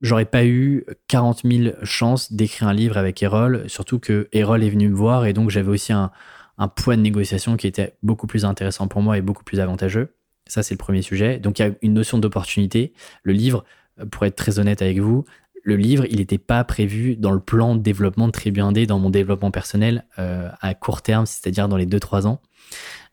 j'aurais 0.00 0.24
pas 0.24 0.44
eu 0.44 0.84
40 1.08 1.42
000 1.44 1.76
chances 1.82 2.32
d'écrire 2.32 2.68
un 2.68 2.74
livre 2.74 2.96
avec 2.96 3.22
Erol, 3.22 3.64
surtout 3.68 3.98
que 3.98 4.28
Erol 4.32 4.62
est 4.62 4.70
venu 4.70 4.88
me 4.88 4.94
voir 4.94 5.26
et 5.26 5.32
donc 5.32 5.50
j'avais 5.50 5.70
aussi 5.70 5.92
un, 5.92 6.10
un 6.58 6.68
poids 6.68 6.96
de 6.96 7.02
négociation 7.02 7.56
qui 7.56 7.66
était 7.66 7.96
beaucoup 8.02 8.26
plus 8.26 8.44
intéressant 8.44 8.88
pour 8.88 9.02
moi 9.02 9.18
et 9.18 9.20
beaucoup 9.20 9.44
plus 9.44 9.60
avantageux. 9.60 10.14
Ça, 10.46 10.62
c'est 10.62 10.74
le 10.74 10.78
premier 10.78 11.02
sujet. 11.02 11.38
Donc, 11.38 11.58
il 11.58 11.62
y 11.62 11.68
a 11.68 11.72
une 11.82 11.94
notion 11.94 12.18
d'opportunité. 12.18 12.92
Le 13.22 13.32
livre, 13.32 13.64
euh, 14.00 14.06
pour 14.06 14.24
être 14.24 14.36
très 14.36 14.58
honnête 14.58 14.80
avec 14.80 14.98
vous, 14.98 15.24
le 15.62 15.76
livre, 15.76 16.04
il 16.08 16.18
n'était 16.18 16.38
pas 16.38 16.62
prévu 16.62 17.16
dans 17.16 17.32
le 17.32 17.40
plan 17.40 17.74
de 17.74 17.82
développement 17.82 18.28
de 18.28 18.32
Tribu 18.32 18.60
dans 18.86 18.98
mon 19.00 19.10
développement 19.10 19.50
personnel 19.50 20.06
euh, 20.18 20.48
à 20.60 20.74
court 20.74 21.02
terme, 21.02 21.26
c'est-à-dire 21.26 21.68
dans 21.68 21.76
les 21.76 21.86
2-3 21.86 22.26
ans. 22.26 22.40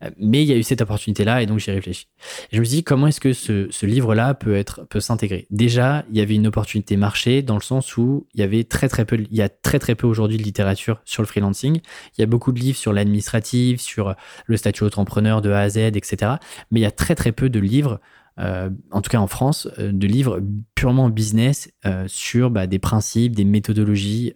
Euh, 0.04 0.10
mais 0.18 0.44
il 0.44 0.50
y 0.50 0.54
a 0.54 0.58
eu 0.58 0.64
cette 0.64 0.82
opportunité-là 0.82 1.42
et 1.42 1.46
donc 1.46 1.60
j'ai 1.60 1.72
réfléchi. 1.72 2.08
je 2.52 2.60
me 2.60 2.66
suis 2.66 2.78
dit 2.78 2.84
comment 2.84 3.08
est-ce 3.08 3.20
que 3.20 3.34
ce, 3.34 3.86
livre-là 3.86 4.34
peut 4.34 4.56
être 4.56 4.86
peut 4.90 5.00
s'intégrer? 5.00 5.48
Déjà, 5.50 6.06
il 6.12 6.18
y 6.18 6.22
avait 6.22 6.36
une 6.36 6.48
opportunité 6.48 6.98
marché 6.98 7.42
dans 7.42 7.56
le 7.56 7.62
sens 7.62 7.98
où 7.98 8.28
il 8.34 8.40
y 8.40 8.44
avait 8.44 8.64
très 8.64 8.90
très 8.90 9.06
peu, 9.06 9.18
il 9.18 9.36
y 9.36 9.42
a 9.42 9.50
très 9.50 9.80
très 9.80 9.96
peu 9.96 10.08
aujourd'hui 10.08 10.38
de 10.38 10.44
littérature 10.44 11.02
sur 11.06 11.22
le 11.22 11.28
freelancing. 11.28 11.80
Il 12.18 12.22
y 12.22 12.24
a 12.24 12.28
beaucoup 12.28 12.52
de 12.52 12.60
livres 12.60 12.78
sur 12.78 12.94
l'administratif, 12.94 13.82
sur 13.82 14.16
le 14.46 14.58
statut 14.58 14.84
entrepreneur 14.84 15.42
de 15.42 15.52
A 15.52 15.60
à 15.60 15.70
Z, 15.70 15.78
etc. 15.78 16.34
Mais 16.72 16.80
il 16.80 16.84
y 16.84 16.88
a 16.88 16.92
très 16.92 17.16
très 17.16 17.32
peu 17.32 17.50
de 17.50 17.60
livres 17.60 18.00
euh, 18.40 18.72
en 18.90 19.02
tout 19.02 19.12
cas 19.12 19.20
en 19.20 19.28
France, 19.28 19.68
euh, 19.78 19.92
de 19.92 20.08
livres 20.08 20.42
purement 20.74 21.10
business 21.10 21.72
sur 22.08 22.50
bah, 22.50 22.66
des 22.66 22.80
principes, 22.80 23.36
des 23.36 23.46
méthodologies 23.46 24.34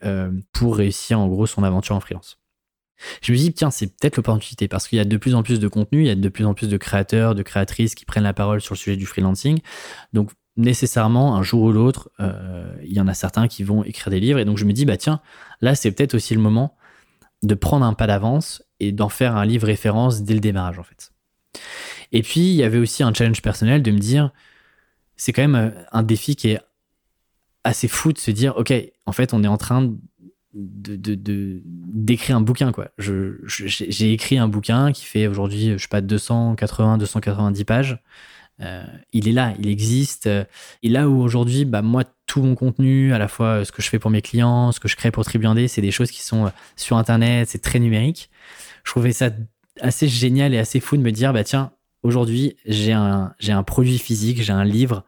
pour 0.54 0.78
réussir 0.78 1.20
en 1.20 1.28
gros 1.28 1.46
son 1.48 1.64
aventure 1.64 1.96
en 1.96 2.00
freelance. 2.00 2.40
Je 3.22 3.32
me 3.32 3.38
dis, 3.38 3.54
tiens, 3.54 3.72
c'est 3.72 3.88
peut-être 3.88 4.18
l'opportunité 4.18 4.68
parce 4.68 4.88
qu'il 4.88 4.98
y 4.98 5.02
a 5.02 5.06
de 5.06 5.18
plus 5.18 5.36
en 5.36 5.44
plus 5.44 5.60
de 5.60 5.68
contenu, 5.68 6.02
il 6.02 6.08
y 6.08 6.12
a 6.12 6.16
de 6.16 6.30
plus 6.30 6.46
en 6.46 6.54
plus 6.54 6.68
de 6.68 6.78
créateurs, 6.78 7.36
de 7.36 7.44
créatrices 7.44 7.96
qui 7.96 8.06
prennent 8.06 8.24
la 8.24 8.34
parole 8.34 8.62
sur 8.62 8.74
le 8.74 8.80
sujet 8.80 8.98
du 8.98 9.06
freelancing. 9.06 9.60
Donc, 10.14 10.32
nécessairement, 10.56 11.36
un 11.36 11.44
jour 11.44 11.64
ou 11.64 11.72
l'autre, 11.72 12.10
euh, 12.20 12.76
il 12.84 12.94
y 12.94 13.00
en 13.00 13.08
a 13.08 13.14
certains 13.14 13.48
qui 13.48 13.64
vont 13.64 13.84
écrire 13.84 14.10
des 14.10 14.20
livres. 14.20 14.40
Et 14.40 14.46
donc, 14.46 14.58
je 14.58 14.66
me 14.66 14.74
dis, 14.74 14.86
bah 14.86 14.98
tiens, 14.98 15.22
là, 15.62 15.76
c'est 15.76 15.92
peut-être 15.92 16.16
aussi 16.16 16.34
le 16.34 16.42
moment 16.42 16.76
de 17.44 17.54
prendre 17.54 17.86
un 17.86 17.94
pas 17.94 18.08
d'avance 18.08 18.64
et 18.80 18.92
d'en 18.92 19.10
faire 19.10 19.36
un 19.36 19.46
livre 19.46 19.68
référence 19.68 20.24
dès 20.24 20.34
le 20.34 20.40
démarrage, 20.40 20.80
en 20.80 20.84
fait. 20.84 21.12
Et 22.12 22.24
puis, 22.24 22.42
il 22.42 22.56
y 22.56 22.64
avait 22.64 22.80
aussi 22.80 23.04
un 23.04 23.14
challenge 23.14 23.42
personnel 23.42 23.84
de 23.84 23.92
me 23.92 24.00
dire, 24.00 24.32
c'est 25.16 25.34
quand 25.34 25.42
même 25.42 25.56
euh, 25.56 25.84
un 25.92 26.04
défi 26.04 26.36
qui 26.36 26.50
est 26.50 26.60
assez 27.64 27.88
fou 27.88 28.14
de 28.14 28.18
se 28.18 28.32
dire, 28.32 28.56
OK, 28.58 28.74
en 29.06 29.12
fait, 29.12 29.34
on 29.34 29.44
est 29.44 29.48
en 29.48 29.58
train 29.58 29.94
de, 30.54 31.62
d'écrire 31.66 32.38
un 32.38 32.42
bouquin 32.42 32.72
quoi. 32.72 32.90
Je, 32.98 33.36
j'ai 33.46 34.12
écrit 34.12 34.38
un 34.38 34.48
bouquin 34.48 34.92
qui 34.92 35.06
fait 35.06 35.28
aujourd'hui 35.28 35.74
je 35.74 35.78
sais 35.78 35.88
pas 35.88 36.02
280 36.02 36.98
290 36.98 37.64
pages. 37.66 38.00
Euh, 38.62 38.84
il 39.14 39.28
est 39.28 39.32
là, 39.32 39.54
il 39.60 39.68
existe. 39.68 40.28
Et 40.84 40.90
là 40.90 41.10
où 41.10 41.22
aujourd'hui, 41.22 41.66
bah 41.66 41.82
moi, 41.82 42.04
tout 42.26 42.42
mon 42.42 42.56
contenu, 42.56 43.14
à 43.14 43.18
la 43.18 43.28
fois 43.28 43.64
ce 43.66 43.72
que 43.72 43.82
je 43.82 43.90
fais 43.90 44.00
pour 44.00 44.12
mes 44.12 44.22
clients, 44.22 44.72
ce 44.72 44.80
que 44.80 44.88
je 44.88 44.96
crée 44.96 45.12
pour 45.12 45.24
Tribuandé, 45.24 45.68
c'est 45.68 45.82
des 45.82 45.92
choses 45.92 46.12
qui 46.12 46.24
sont 46.24 46.48
euh, 46.48 46.50
sur 46.76 46.98
Internet, 46.98 47.48
c'est 47.50 47.62
très 47.62 47.80
numérique. 47.80 48.30
Je 48.84 48.92
trouvais 48.92 49.12
ça 49.12 49.30
assez 49.82 50.08
génial 50.08 50.54
et 50.54 50.58
assez 50.58 50.80
fou 50.80 50.98
de 50.98 51.02
me 51.04 51.12
dire, 51.12 51.34
bah 51.34 51.44
tiens, 51.44 51.72
aujourd'hui, 52.04 52.58
j'ai 52.66 52.94
un, 52.94 53.34
j'ai 53.40 53.52
un 53.52 53.64
produit 53.64 54.00
physique, 54.00 54.42
j'ai 54.42 54.54
un 54.54 54.66
livre 54.66 55.06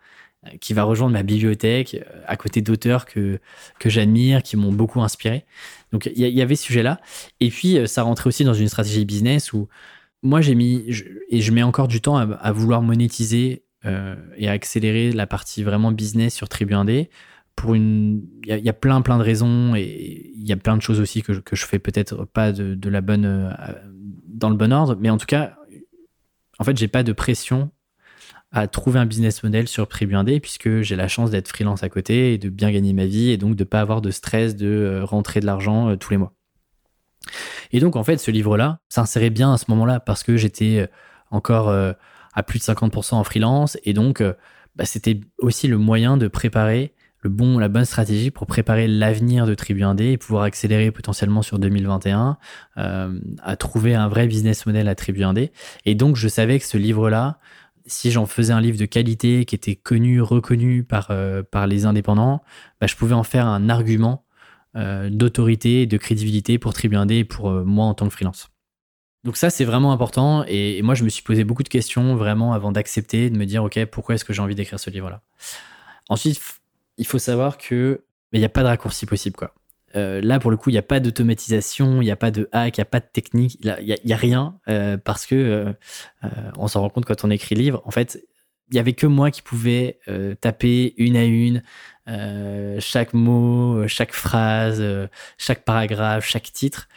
qui 0.62 0.74
va 0.74 0.84
rejoindre 0.84 1.14
ma 1.14 1.24
bibliothèque 1.24 1.96
euh, 1.96 2.22
à 2.26 2.38
côté 2.38 2.62
d'auteurs 2.62 3.06
que, 3.06 3.40
que 3.80 3.90
j'admire, 3.90 4.42
qui 4.42 4.58
m'ont 4.58 4.72
beaucoup 4.72 5.02
inspiré. 5.02 5.46
Donc 5.92 6.10
il 6.14 6.22
y, 6.22 6.42
avait 6.42 6.56
ce 6.56 6.64
sujet-là. 6.64 7.00
Et 7.40 7.50
puis 7.50 7.78
euh, 7.78 7.88
ça 7.88 8.04
rentrait 8.04 8.28
aussi 8.28 8.44
dans 8.44 8.54
une 8.54 8.70
stratégie 8.70 9.06
business 9.06 9.52
où 9.52 9.68
moi 10.22 10.42
j'ai 10.42 10.56
mis, 10.56 10.86
et 11.30 11.42
je 11.42 11.52
mets 11.52 11.64
encore 11.64 11.88
du 11.88 12.02
temps 12.02 12.18
à, 12.18 12.52
vouloir 12.52 12.82
monétiser 12.82 13.64
euh, 13.86 14.16
et 14.38 14.50
à 14.50 14.52
accélérer 14.52 15.12
la 15.12 15.28
partie 15.28 15.64
vraiment 15.64 15.92
business 15.92 16.34
sur 16.36 16.50
Tribu 16.50 16.74
1D. 16.74 17.10
Pour 17.56 17.74
une, 17.74 18.24
il 18.46 18.60
y, 18.60 18.70
a 18.70 18.74
plein 18.74 19.02
plein 19.02 19.18
de 19.18 19.24
raisons 19.24 19.76
et 19.76 20.32
il 20.34 20.48
y 20.48 20.54
a 20.54 20.58
plein 20.58 20.78
de 20.78 20.82
choses 20.82 21.02
aussi 21.02 21.22
que, 21.22 21.34
que 21.34 21.58
je 21.58 21.66
fais 21.66 21.80
peut-être 21.80 22.24
pas 22.24 22.54
de 22.54 22.90
la 22.90 23.02
bonne 23.02 23.54
dans 24.28 24.50
le 24.50 24.56
bon 24.56 24.72
ordre, 24.72 24.98
mais 24.98 25.10
en 25.10 25.18
tout 25.18 25.26
cas, 25.26 25.58
en 26.58 26.64
fait, 26.64 26.78
j'ai 26.78 26.88
pas 26.88 27.04
de 27.04 27.12
pression 27.12 27.70
à 28.52 28.68
trouver 28.68 29.00
un 29.00 29.06
business 29.06 29.44
model 29.44 29.68
sur 29.68 29.86
Tribu1D 29.86 30.40
puisque 30.40 30.82
j'ai 30.82 30.96
la 30.96 31.08
chance 31.08 31.30
d'être 31.30 31.48
freelance 31.48 31.84
à 31.84 31.90
côté 31.90 32.34
et 32.34 32.38
de 32.38 32.50
bien 32.50 32.72
gagner 32.72 32.94
ma 32.94 33.06
vie 33.06 33.30
et 33.30 33.38
donc 33.38 33.56
de 33.56 33.64
pas 33.64 33.80
avoir 33.80 34.02
de 34.02 34.10
stress 34.12 34.56
de 34.56 34.68
euh, 34.68 35.06
rentrer 35.06 35.40
de 35.40 35.46
l'argent 35.46 35.90
euh, 35.90 35.96
tous 35.96 36.12
les 36.12 36.18
mois. 36.18 36.34
Et 37.72 37.80
donc 37.80 37.96
en 37.96 38.04
fait 38.04 38.18
ce 38.18 38.32
livre-là 38.32 38.80
s'insérait 38.90 39.30
bien 39.30 39.54
à 39.54 39.58
ce 39.58 39.66
moment-là 39.70 40.00
parce 40.00 40.24
que 40.24 40.36
j'étais 40.36 40.80
euh, 40.80 40.88
encore 41.30 41.70
à 41.70 42.44
plus 42.44 42.58
de 42.58 42.64
50% 42.64 43.14
en 43.14 43.24
freelance 43.24 43.78
et 43.84 43.94
donc 43.94 44.24
bah, 44.76 44.86
c'était 44.86 45.20
aussi 45.38 45.68
le 45.68 45.78
moyen 45.78 46.18
de 46.18 46.28
préparer 46.28 46.96
le 47.22 47.30
bon, 47.30 47.60
la 47.60 47.68
bonne 47.68 47.86
stratégie 47.86 48.32
pour 48.32 48.48
préparer 48.48 48.88
l'avenir 48.88 49.46
de 49.46 49.54
Tribu 49.54 49.82
1D 49.82 50.14
et 50.14 50.18
pouvoir 50.18 50.42
accélérer 50.42 50.90
potentiellement 50.90 51.44
sur 51.44 51.60
2021 51.60 52.40
à 52.78 53.56
trouver 53.58 53.94
un 53.94 54.08
vrai 54.08 54.26
business 54.26 54.66
model 54.66 54.88
à 54.88 54.96
Tribu 54.96 55.20
1D. 55.22 55.52
Et 55.86 55.94
donc 55.94 56.16
je 56.16 56.28
savais 56.28 56.58
que 56.58 56.66
ce 56.66 56.80
livre-là, 56.80 57.38
si 57.90 58.12
j'en 58.12 58.26
faisais 58.26 58.54
un 58.54 58.62
livre 58.62 58.78
de 58.78 58.86
qualité 58.86 59.46
qui 59.46 59.56
était 59.56 59.76
connu, 59.76 60.22
reconnu 60.22 60.84
par, 60.84 61.08
euh, 61.12 61.44
les 61.68 61.86
indépendants, 61.86 62.42
bah, 62.80 62.88
je 62.88 62.96
pouvais 62.96 63.16
en 63.16 63.24
faire 63.24 63.48
un 63.48 63.70
argument 63.70 64.26
euh, 64.76 65.10
d'autorité 65.10 65.82
et 65.82 65.86
de 65.88 65.98
crédibilité 65.98 66.60
pour 66.60 66.74
Tribu 66.74 66.96
et 67.10 67.24
pour 67.24 67.50
euh, 67.50 67.64
moi 67.64 67.86
en 67.86 67.94
tant 67.94 68.08
que 68.08 68.14
freelance. 68.14 68.50
Donc 69.24 69.36
ça, 69.36 69.50
c'est 69.50 69.66
vraiment 69.66 69.92
important. 69.92 70.46
Et, 70.48 70.82
moi, 70.82 70.96
je 70.96 71.04
me 71.04 71.10
suis 71.10 71.24
posé 71.24 71.44
beaucoup 71.44 71.64
de 71.64 71.70
questions 71.70 72.16
vraiment 72.16 72.54
avant 72.54 72.72
d'accepter, 72.72 73.30
de 73.30 73.38
me 73.38 73.46
dire, 73.46 73.64
OK, 73.64 73.84
pourquoi 73.86 74.16
est-ce 74.16 74.24
que 74.24 74.32
j'ai 74.32 74.42
envie 74.42 74.56
d'écrire 74.56 74.80
ce 74.80 74.90
livre-là? 74.90 75.22
Ensuite, 76.08 76.40
il 76.98 77.06
faut 77.06 77.20
savoir 77.20 77.58
que 77.58 78.04
il 78.32 78.40
n'y 78.40 78.46
a 78.46 78.50
pas 78.50 78.62
de 78.62 78.68
raccourci 78.68 79.06
possible. 79.06 79.36
quoi. 79.36 79.54
Euh, 79.96 80.22
là, 80.22 80.40
pour 80.40 80.52
le 80.52 80.58
coup, 80.58 80.70
il 80.70 80.74
n'y 80.74 80.80
a 80.80 80.84
pas 80.84 81.00
d'automatisation, 81.00 82.02
il 82.02 82.06
n'y 82.06 82.12
a 82.12 82.16
pas 82.16 82.32
de 82.32 82.50
hack, 82.52 82.78
il 82.78 82.82
n'y 82.82 82.84
a 82.84 82.86
pas 82.86 83.00
de 83.00 83.08
technique, 83.12 83.58
il 83.62 84.00
n'y 84.06 84.14
a, 84.14 84.18
rien 84.18 84.60
euh, 84.68 84.98
parce 84.98 85.26
que 85.26 85.36
euh, 85.36 85.74
on 86.58 86.68
s'en 86.68 86.82
rend 86.82 86.90
compte 86.90 87.06
quand 87.06 87.24
on 87.24 87.30
écrit 87.30 87.56
livre. 87.56 87.82
En 87.86 87.92
fait, 87.92 88.24
il 88.72 88.76
n'y 88.76 88.80
avait 88.80 88.94
que 88.94 89.08
moi 89.08 89.32
qui 89.32 89.42
pouvais 89.42 90.00
taper 90.42 90.94
une 90.98 91.18
à 91.18 91.24
une 91.24 91.64
chaque 92.80 93.14
mot, 93.16 93.88
chaque 93.88 94.14
phrase, 94.14 94.84
chaque 95.40 95.66
paragraphe, 95.66 96.28
chaque 96.28 96.52
titre. 96.54 96.88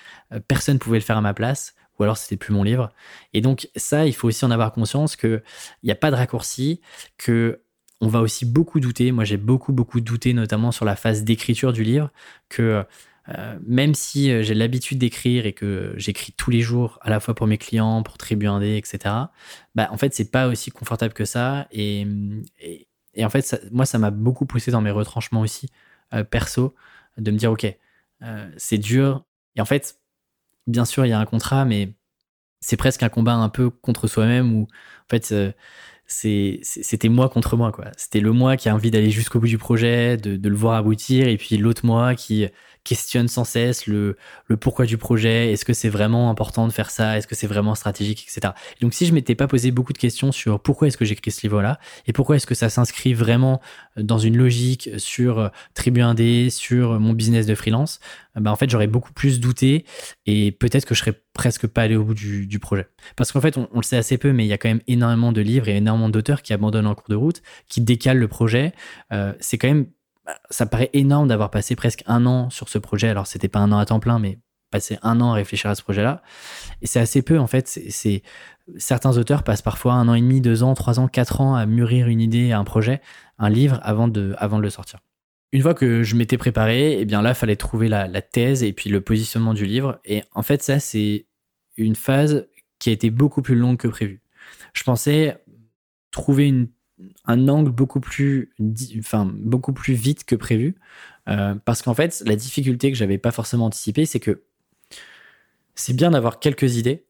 personne 0.48 0.74
ne 0.74 0.78
pouvait 0.78 0.98
le 0.98 1.04
faire 1.04 1.16
à 1.16 1.22
ma 1.22 1.32
place 1.32 1.74
ou 1.98 2.02
alors 2.02 2.18
c'était 2.18 2.36
plus 2.36 2.52
mon 2.52 2.62
livre. 2.62 2.90
Et 3.32 3.40
donc 3.40 3.70
ça, 3.74 4.06
il 4.06 4.12
faut 4.14 4.28
aussi 4.28 4.44
en 4.44 4.50
avoir 4.50 4.72
conscience 4.72 5.16
qu'il 5.16 5.42
n'y 5.82 5.90
a 5.90 5.94
pas 5.94 6.10
de 6.10 6.16
raccourci, 6.16 6.82
que 7.16 7.62
on 8.02 8.08
va 8.08 8.20
aussi 8.20 8.44
beaucoup 8.44 8.80
douter. 8.80 9.12
Moi, 9.12 9.24
j'ai 9.24 9.36
beaucoup, 9.36 9.72
beaucoup 9.72 10.00
douté, 10.00 10.34
notamment 10.34 10.72
sur 10.72 10.84
la 10.84 10.96
phase 10.96 11.22
d'écriture 11.22 11.72
du 11.72 11.84
livre, 11.84 12.10
que 12.48 12.84
euh, 13.28 13.58
même 13.64 13.94
si 13.94 14.32
euh, 14.32 14.42
j'ai 14.42 14.54
l'habitude 14.54 14.98
d'écrire 14.98 15.46
et 15.46 15.52
que 15.52 15.94
j'écris 15.96 16.32
tous 16.32 16.50
les 16.50 16.60
jours, 16.62 16.98
à 17.02 17.10
la 17.10 17.20
fois 17.20 17.36
pour 17.36 17.46
mes 17.46 17.58
clients, 17.58 18.02
pour 18.02 18.18
Tribu 18.18 18.46
1D, 18.46 18.76
etc., 18.76 19.14
bah, 19.76 19.88
en 19.92 19.96
fait, 19.96 20.12
c'est 20.14 20.32
pas 20.32 20.48
aussi 20.48 20.72
confortable 20.72 21.14
que 21.14 21.24
ça. 21.24 21.68
Et, 21.70 22.04
et, 23.14 23.24
en 23.24 23.30
fait, 23.30 23.64
moi, 23.70 23.86
ça 23.86 23.98
m'a 23.98 24.10
beaucoup 24.10 24.46
poussé 24.46 24.72
dans 24.72 24.80
mes 24.80 24.90
retranchements 24.90 25.40
aussi, 25.40 25.68
euh, 26.12 26.24
perso, 26.24 26.74
de 27.18 27.30
me 27.30 27.36
dire, 27.36 27.52
OK, 27.52 27.66
c'est 28.56 28.78
dur. 28.78 29.24
Et 29.56 29.60
en 29.60 29.64
fait, 29.64 30.00
bien 30.66 30.84
sûr, 30.84 31.06
il 31.06 31.10
y 31.10 31.12
a 31.12 31.18
un 31.18 31.24
contrat, 31.24 31.64
mais 31.64 31.94
c'est 32.60 32.76
presque 32.76 33.02
un 33.02 33.08
combat 33.08 33.34
un 33.34 33.48
peu 33.48 33.70
contre 33.70 34.08
soi-même 34.08 34.54
où, 34.54 34.62
en 34.62 35.08
fait, 35.08 35.32
c'était 36.06 37.08
moi 37.08 37.28
contre 37.28 37.56
moi 37.56 37.72
quoi. 37.72 37.86
C'était 37.96 38.20
le 38.20 38.32
moi 38.32 38.56
qui 38.56 38.68
a 38.68 38.74
envie 38.74 38.90
d'aller 38.90 39.10
jusqu'au 39.10 39.40
bout 39.40 39.46
du 39.46 39.58
projet, 39.58 40.16
de, 40.16 40.36
de, 40.36 40.48
le 40.48 40.56
voir 40.56 40.74
aboutir, 40.74 41.28
et 41.28 41.36
puis 41.36 41.56
l'autre 41.56 41.84
moi 41.84 42.14
qui 42.14 42.46
questionne 42.84 43.28
sans 43.28 43.44
cesse 43.44 43.86
le, 43.86 44.16
le 44.46 44.56
pourquoi 44.56 44.86
du 44.86 44.98
projet. 44.98 45.52
Est-ce 45.52 45.64
que 45.64 45.72
c'est 45.72 45.88
vraiment 45.88 46.30
important 46.30 46.66
de 46.66 46.72
faire 46.72 46.90
ça 46.90 47.16
Est-ce 47.16 47.26
que 47.26 47.34
c'est 47.34 47.46
vraiment 47.46 47.74
stratégique, 47.74 48.26
etc. 48.28 48.54
donc 48.80 48.94
si 48.94 49.06
je 49.06 49.14
m'étais 49.14 49.34
pas 49.34 49.46
posé 49.46 49.70
beaucoup 49.70 49.92
de 49.92 49.98
questions 49.98 50.32
sur 50.32 50.60
pourquoi 50.60 50.88
est-ce 50.88 50.96
que 50.96 51.04
j'écris 51.04 51.30
ce 51.30 51.42
livre-là 51.42 51.78
et 52.06 52.12
pourquoi 52.12 52.36
est-ce 52.36 52.46
que 52.46 52.54
ça 52.54 52.68
s'inscrit 52.68 53.14
vraiment 53.14 53.60
dans 53.96 54.18
une 54.18 54.36
logique 54.36 54.90
sur 54.98 55.50
Tribu 55.74 56.00
1D, 56.00 56.50
sur 56.50 56.98
mon 56.98 57.12
business 57.12 57.46
de 57.46 57.54
freelance, 57.54 58.00
bah 58.34 58.50
en 58.50 58.56
fait 58.56 58.70
j'aurais 58.70 58.86
beaucoup 58.86 59.12
plus 59.12 59.40
douté 59.40 59.84
et 60.26 60.52
peut-être 60.52 60.86
que 60.86 60.94
je 60.94 61.00
serais 61.00 61.20
presque 61.34 61.66
pas 61.66 61.82
allé 61.82 61.96
au 61.96 62.04
bout 62.04 62.14
du, 62.14 62.46
du 62.46 62.58
projet. 62.58 62.88
Parce 63.16 63.32
qu'en 63.32 63.40
fait 63.40 63.56
on, 63.56 63.68
le 63.74 63.82
sait 63.82 63.96
assez 63.96 64.18
peu, 64.18 64.32
mais 64.32 64.44
il 64.44 64.48
y 64.48 64.52
a 64.52 64.58
quand 64.58 64.68
même 64.68 64.82
énormément 64.86 65.32
de 65.32 65.40
livres 65.40 65.68
et 65.68 65.76
énormément 65.76 66.08
d'auteurs 66.08 66.42
qui 66.42 66.52
abandonnent 66.52 66.86
en 66.86 66.94
cours 66.94 67.08
de 67.08 67.14
route, 67.14 67.42
qui 67.68 67.80
décalent 67.80 68.18
le 68.18 68.28
projet. 68.28 68.72
Euh, 69.12 69.32
c'est 69.40 69.58
quand 69.58 69.68
même 69.68 69.86
bah, 70.24 70.38
ça 70.50 70.66
paraît 70.66 70.90
énorme 70.92 71.28
d'avoir 71.28 71.50
passé 71.50 71.76
presque 71.76 72.02
un 72.06 72.26
an 72.26 72.50
sur 72.50 72.68
ce 72.68 72.78
projet. 72.78 73.08
Alors, 73.08 73.26
c'était 73.26 73.48
pas 73.48 73.58
un 73.58 73.72
an 73.72 73.78
à 73.78 73.86
temps 73.86 74.00
plein, 74.00 74.18
mais 74.18 74.38
passer 74.70 74.98
un 75.02 75.20
an 75.20 75.32
à 75.32 75.34
réfléchir 75.34 75.70
à 75.70 75.74
ce 75.74 75.82
projet-là. 75.82 76.22
Et 76.80 76.86
c'est 76.86 77.00
assez 77.00 77.22
peu, 77.22 77.38
en 77.38 77.46
fait. 77.46 77.68
C'est 77.68 78.22
certains 78.78 79.18
auteurs 79.18 79.42
passent 79.42 79.62
parfois 79.62 79.94
un 79.94 80.08
an 80.08 80.14
et 80.14 80.20
demi, 80.20 80.40
deux 80.40 80.62
ans, 80.62 80.74
trois 80.74 81.00
ans, 81.00 81.08
quatre 81.08 81.40
ans 81.40 81.54
à 81.54 81.66
mûrir 81.66 82.08
une 82.08 82.20
idée, 82.20 82.52
un 82.52 82.64
projet, 82.64 83.00
un 83.38 83.50
livre 83.50 83.80
avant 83.82 84.08
de, 84.08 84.34
avant 84.38 84.58
de 84.58 84.62
le 84.62 84.70
sortir. 84.70 85.00
Une 85.52 85.60
fois 85.60 85.74
que 85.74 86.02
je 86.02 86.16
m'étais 86.16 86.38
préparé, 86.38 86.98
eh 87.00 87.04
bien 87.04 87.20
là, 87.20 87.34
fallait 87.34 87.56
trouver 87.56 87.88
la, 87.88 88.08
la 88.08 88.22
thèse 88.22 88.62
et 88.62 88.72
puis 88.72 88.88
le 88.88 89.02
positionnement 89.02 89.52
du 89.52 89.66
livre. 89.66 90.00
Et 90.04 90.22
en 90.32 90.42
fait, 90.42 90.62
ça, 90.62 90.80
c'est 90.80 91.26
une 91.76 91.96
phase 91.96 92.46
qui 92.78 92.88
a 92.88 92.92
été 92.92 93.10
beaucoup 93.10 93.42
plus 93.42 93.54
longue 93.54 93.76
que 93.76 93.88
prévu. 93.88 94.22
Je 94.72 94.82
pensais 94.82 95.36
trouver 96.10 96.46
une 96.46 96.68
un 97.24 97.48
angle 97.48 97.70
beaucoup 97.70 98.00
plus, 98.00 98.52
enfin, 98.98 99.30
beaucoup 99.34 99.72
plus 99.72 99.94
vite 99.94 100.24
que 100.24 100.34
prévu. 100.34 100.76
Euh, 101.28 101.54
parce 101.64 101.82
qu'en 101.82 101.94
fait, 101.94 102.22
la 102.26 102.36
difficulté 102.36 102.90
que 102.90 102.98
j'avais 102.98 103.18
pas 103.18 103.30
forcément 103.30 103.66
anticipée, 103.66 104.06
c'est 104.06 104.20
que 104.20 104.42
c'est 105.74 105.94
bien 105.94 106.10
d'avoir 106.10 106.38
quelques 106.38 106.76
idées, 106.76 107.04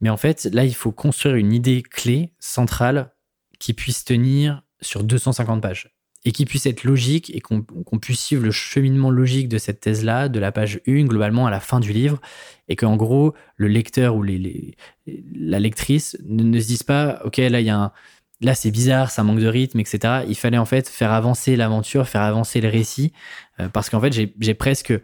mais 0.00 0.10
en 0.10 0.16
fait, 0.16 0.48
là, 0.52 0.64
il 0.64 0.74
faut 0.74 0.92
construire 0.92 1.36
une 1.36 1.52
idée 1.52 1.82
clé, 1.82 2.32
centrale, 2.38 3.12
qui 3.58 3.74
puisse 3.74 4.04
tenir 4.04 4.62
sur 4.80 5.04
250 5.04 5.60
pages 5.60 5.94
et 6.24 6.32
qui 6.32 6.44
puisse 6.44 6.66
être 6.66 6.84
logique 6.84 7.34
et 7.34 7.40
qu'on 7.40 7.62
puisse 8.00 8.20
suivre 8.20 8.44
le 8.44 8.50
cheminement 8.50 9.10
logique 9.10 9.48
de 9.48 9.56
cette 9.56 9.80
thèse-là, 9.80 10.28
de 10.28 10.40
la 10.40 10.50
page 10.50 10.80
1 10.86 11.04
globalement 11.04 11.46
à 11.46 11.50
la 11.50 11.60
fin 11.60 11.78
du 11.78 11.92
livre, 11.92 12.20
et 12.68 12.76
qu'en 12.76 12.96
gros, 12.96 13.34
le 13.56 13.68
lecteur 13.68 14.16
ou 14.16 14.22
les, 14.22 14.74
la 15.06 15.60
lectrice 15.60 16.18
ne, 16.26 16.42
ne, 16.42 16.58
se 16.60 16.66
dise 16.66 16.82
pas, 16.82 17.20
OK, 17.24 17.36
là, 17.36 17.60
il 17.60 17.66
y 17.66 17.70
a 17.70 17.78
un 17.78 17.92
là 18.40 18.54
c'est 18.54 18.70
bizarre, 18.70 19.10
ça 19.10 19.22
manque 19.22 19.40
de 19.40 19.46
rythme, 19.46 19.80
etc. 19.80 20.24
Il 20.28 20.36
fallait 20.36 20.58
en 20.58 20.64
fait 20.64 20.88
faire 20.88 21.12
avancer 21.12 21.56
l'aventure, 21.56 22.08
faire 22.08 22.22
avancer 22.22 22.60
le 22.60 22.68
récit, 22.68 23.12
euh, 23.60 23.68
parce 23.68 23.90
qu'en 23.90 24.00
fait 24.00 24.12
j'ai 24.12 24.54
presque, 24.54 24.92
euh, 24.92 25.00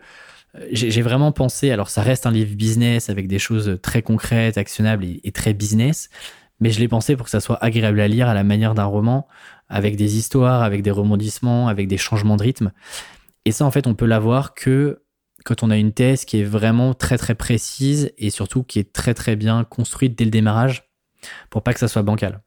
j'ai 0.71 1.03
vraiment 1.03 1.33
pensé, 1.33 1.71
alors 1.71 1.91
ça 1.91 2.03
reste 2.03 2.27
un 2.27 2.31
livre 2.31 2.55
business 2.55 3.11
avec 3.11 3.27
des 3.27 3.39
choses 3.39 3.79
très 3.83 4.03
concrètes, 4.03 4.59
actionnables 4.59 5.05
et, 5.05 5.33
très 5.33 5.53
business, 5.55 6.11
mais 6.61 6.71
je 6.71 6.79
l'ai 6.81 6.89
pensé 6.89 7.17
pour 7.17 7.25
que 7.25 7.31
ça 7.31 7.41
soit 7.41 7.63
agréable 7.63 8.01
à 8.01 8.09
lire 8.09 8.29
à 8.29 8.35
la 8.35 8.45
manière 8.45 8.75
d'un 8.75 8.85
roman, 8.85 9.27
avec 9.69 9.97
des 9.97 10.17
histoires, 10.17 10.63
avec 10.63 10.83
des 10.83 10.91
rebondissements, 10.91 11.69
avec 11.69 11.89
des 11.89 11.99
changements 11.99 12.37
de 12.37 12.43
rythme. 12.43 12.73
Et 13.45 13.53
ça 13.53 13.65
en 13.65 13.71
fait 13.71 13.87
on 13.87 13.95
peut 13.95 14.07
l'avoir 14.07 14.55
que 14.55 15.03
quand 15.45 15.63
on 15.63 15.71
a 15.71 15.77
une 15.77 15.93
thèse 15.93 16.25
qui 16.25 16.41
est 16.41 16.45
vraiment 16.45 16.95
très 16.95 17.19
très 17.19 17.35
précise 17.35 18.13
et 18.17 18.31
surtout 18.31 18.63
qui 18.63 18.79
est 18.79 18.93
très 18.93 19.13
très 19.13 19.37
bien 19.37 19.65
construite 19.65 20.17
dès 20.17 20.25
le 20.25 20.31
démarrage 20.31 20.89
pour 21.51 21.63
pas 21.63 21.75
que 21.75 21.81
ça 21.81 21.89
soit 21.89 22.03
bancal. 22.03 22.41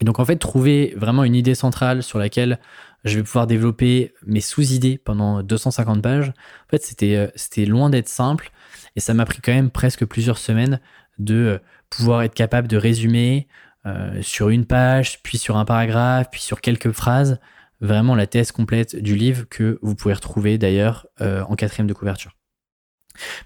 Et 0.00 0.04
donc 0.04 0.18
en 0.18 0.24
fait, 0.24 0.36
trouver 0.36 0.94
vraiment 0.96 1.24
une 1.24 1.34
idée 1.34 1.54
centrale 1.54 2.02
sur 2.02 2.18
laquelle 2.18 2.58
je 3.04 3.16
vais 3.16 3.22
pouvoir 3.22 3.46
développer 3.46 4.12
mes 4.26 4.40
sous-idées 4.40 4.98
pendant 4.98 5.42
250 5.42 6.02
pages, 6.02 6.28
en 6.28 6.70
fait, 6.70 6.82
c'était 6.84 7.16
euh, 7.16 7.28
c'était 7.34 7.64
loin 7.64 7.88
d'être 7.88 8.08
simple 8.08 8.50
et 8.96 9.00
ça 9.00 9.14
m'a 9.14 9.24
pris 9.24 9.40
quand 9.40 9.52
même 9.52 9.70
presque 9.70 10.04
plusieurs 10.04 10.38
semaines 10.38 10.80
de 11.18 11.34
euh, 11.34 11.58
pouvoir 11.88 12.22
être 12.22 12.34
capable 12.34 12.68
de 12.68 12.76
résumer 12.76 13.48
euh, 13.86 14.20
sur 14.22 14.48
une 14.48 14.66
page, 14.66 15.22
puis 15.22 15.38
sur 15.38 15.56
un 15.56 15.64
paragraphe, 15.64 16.28
puis 16.30 16.40
sur 16.40 16.60
quelques 16.60 16.90
phrases, 16.90 17.38
vraiment 17.80 18.14
la 18.14 18.26
thèse 18.26 18.52
complète 18.52 18.96
du 18.96 19.14
livre 19.14 19.46
que 19.48 19.78
vous 19.82 19.94
pouvez 19.94 20.14
retrouver 20.14 20.58
d'ailleurs 20.58 21.06
en 21.20 21.54
quatrième 21.56 21.86
de 21.86 21.92
couverture. 21.92 22.32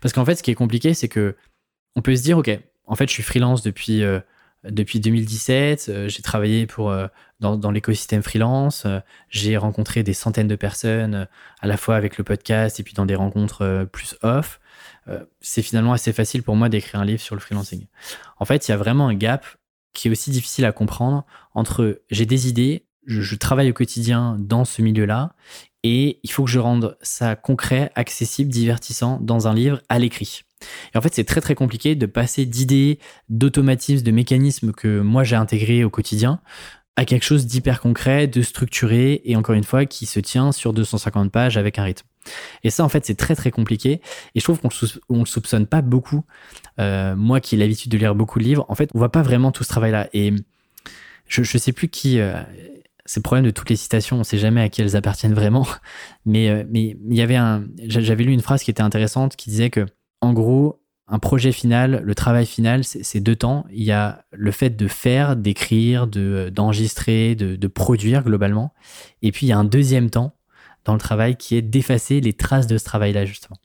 Parce 0.00 0.14
qu'en 0.14 0.24
fait, 0.24 0.36
ce 0.36 0.42
qui 0.44 0.52
est 0.52 0.54
compliqué, 0.54 0.94
c'est 0.94 1.08
que 1.08 1.36
on 1.96 2.00
peut 2.00 2.14
se 2.14 2.22
dire, 2.22 2.38
ok, 2.38 2.48
en 2.86 2.94
fait, 2.94 3.08
je 3.08 3.12
suis 3.12 3.24
freelance 3.24 3.62
depuis 3.62 4.04
depuis 4.64 5.01
2017. 5.01 5.87
Euh, 5.88 6.09
j'ai 6.09 6.23
travaillé 6.23 6.66
pour, 6.66 6.90
euh, 6.90 7.07
dans, 7.40 7.57
dans 7.57 7.70
l'écosystème 7.70 8.23
freelance. 8.23 8.85
Euh, 8.87 9.01
j'ai 9.29 9.57
rencontré 9.57 10.03
des 10.03 10.12
centaines 10.12 10.49
de 10.49 10.57
personnes, 10.57 11.27
à 11.61 11.66
la 11.66 11.77
fois 11.77 11.96
avec 11.96 12.18
le 12.18 12.25
podcast 12.25 12.81
et 12.81 12.83
puis 12.83 12.94
dans 12.94 13.07
des 13.07 13.14
rencontres 13.14 13.88
plus 13.92 14.16
off. 14.23 14.61
c'est 15.40 15.62
finalement 15.62 15.92
assez 15.92 16.12
facile 16.12 16.42
pour 16.42 16.57
moi 16.57 16.68
d'écrire 16.68 17.01
un 17.01 17.05
livre 17.05 17.20
sur 17.20 17.35
le 17.35 17.40
freelancing. 17.40 17.87
En 18.38 18.44
fait, 18.44 18.68
il 18.68 18.70
y 18.70 18.75
a 18.75 18.77
vraiment 18.77 19.09
un 19.09 19.14
gap 19.14 19.46
qui 19.92 20.09
est 20.09 20.11
aussi 20.11 20.31
difficile 20.31 20.64
à 20.64 20.73
comprendre 20.73 21.25
entre 21.55 22.03
j'ai 22.11 22.27
des 22.27 22.49
idées, 22.49 22.87
je, 23.07 23.23
je 23.23 23.35
travaille 23.35 23.70
au 23.70 23.75
quotidien 23.75 24.37
dans 24.38 24.64
ce 24.64 24.83
milieu-là, 24.83 25.35
et 25.83 26.20
il 26.23 26.31
faut 26.31 26.44
que 26.44 26.51
je 26.51 26.59
rende 26.59 26.96
ça 27.01 27.35
concret, 27.35 27.90
accessible, 27.94 28.51
divertissant 28.51 29.18
dans 29.20 29.49
un 29.49 29.55
livre 29.55 29.81
à 29.88 29.99
l'écrit. 29.99 30.44
Et 30.94 30.99
en 30.99 31.01
fait, 31.01 31.14
c'est 31.14 31.25
très 31.25 31.40
très 31.40 31.55
compliqué 31.55 31.94
de 31.94 32.07
passer 32.07 32.46
d'idées, 32.46 32.99
d'automatismes, 33.29 34.05
de 34.05 34.11
mécanismes 34.11 34.73
que 34.73 35.01
moi 35.01 35.25
j'ai 35.25 35.37
intégrés 35.37 35.85
au 35.85 35.90
quotidien 35.90 36.40
à 36.96 37.05
quelque 37.05 37.25
chose 37.25 37.46
d'hyper 37.46 37.81
concret, 37.81 38.27
de 38.27 38.42
structuré 38.42 39.23
et 39.25 39.35
encore 39.37 39.55
une 39.55 39.64
fois 39.64 39.87
qui 39.87 40.05
se 40.05 40.20
tient 40.20 40.53
sur 40.53 40.75
250 40.75 41.33
pages 41.33 41.57
avec 41.57 41.79
un 41.79 41.85
rythme. 41.85 42.07
Et 42.62 42.70
ça, 42.70 42.85
en 42.85 42.88
fait, 42.88 43.07
c'est 43.07 43.14
très 43.14 43.35
très 43.35 43.51
compliqué. 43.51 44.03
Et 44.35 44.40
je 44.40 44.44
trouve 44.44 44.61
qu'on 44.61 44.68
le, 44.68 45.20
le 45.20 45.25
soupçonne 45.25 45.66
pas 45.66 45.81
beaucoup. 45.81 46.25
Euh, 46.79 47.16
moi 47.16 47.40
qui 47.40 47.55
ai 47.55 47.59
l'habitude 47.59 47.90
de 47.90 47.96
lire 47.96 48.14
beaucoup 48.14 48.38
de 48.38 48.44
livres, 48.44 48.66
en 48.68 48.75
fait, 48.75 48.90
on 48.94 48.99
voit 48.99 49.12
pas 49.12 49.23
vraiment 49.23 49.53
tout 49.53 49.64
ce 49.64 49.68
travail-là. 49.68 50.09
Et 50.12 50.35
je, 51.27 51.42
je 51.42 51.59
sais 51.59 51.73
plus 51.73 51.88
qui. 51.88 52.20
Euh, 52.20 52.35
c'est 53.07 53.18
le 53.18 53.23
problème 53.23 53.44
de 53.44 53.51
toutes 53.51 53.70
les 53.70 53.77
citations, 53.77 54.20
on 54.20 54.25
sait 54.25 54.38
jamais 54.38 54.61
à 54.61 54.68
qui 54.68 54.83
elles 54.83 54.94
appartiennent 54.94 55.35
vraiment. 55.35 55.66
Mais 56.27 56.51
euh, 56.51 56.64
mais 56.68 56.96
il 57.09 57.16
y 57.16 57.23
avait 57.23 57.37
un, 57.37 57.64
j'avais 57.87 58.25
lu 58.25 58.33
une 58.33 58.42
phrase 58.42 58.62
qui 58.62 58.70
était 58.70 58.83
intéressante 58.83 59.37
qui 59.37 59.51
disait 59.51 59.70
que 59.70 59.87
en 60.20 60.33
gros, 60.33 60.80
un 61.11 61.18
projet 61.18 61.50
final, 61.50 62.02
le 62.04 62.14
travail 62.14 62.46
final, 62.46 62.85
c'est 62.85 63.20
deux 63.20 63.35
temps. 63.35 63.66
Il 63.72 63.83
y 63.83 63.90
a 63.90 64.24
le 64.30 64.52
fait 64.52 64.70
de 64.70 64.87
faire, 64.87 65.35
d'écrire, 65.35 66.06
d'enregistrer, 66.06 67.35
de, 67.35 67.66
produire 67.66 68.22
globalement. 68.22 68.72
Et 69.22 69.33
puis 69.33 69.46
il 69.46 69.48
y 69.48 69.52
a 69.52 69.59
un 69.59 69.64
deuxième 69.64 70.09
temps 70.09 70.37
dans 70.85 70.92
le 70.92 71.00
travail 71.00 71.37
qui 71.37 71.56
est 71.56 71.62
d'effacer 71.62 72.20
les 72.20 72.33
traces 72.33 72.68
de 72.68 72.78
ce 72.78 72.85
travail-là, 72.85 73.24
justement. 73.24 73.56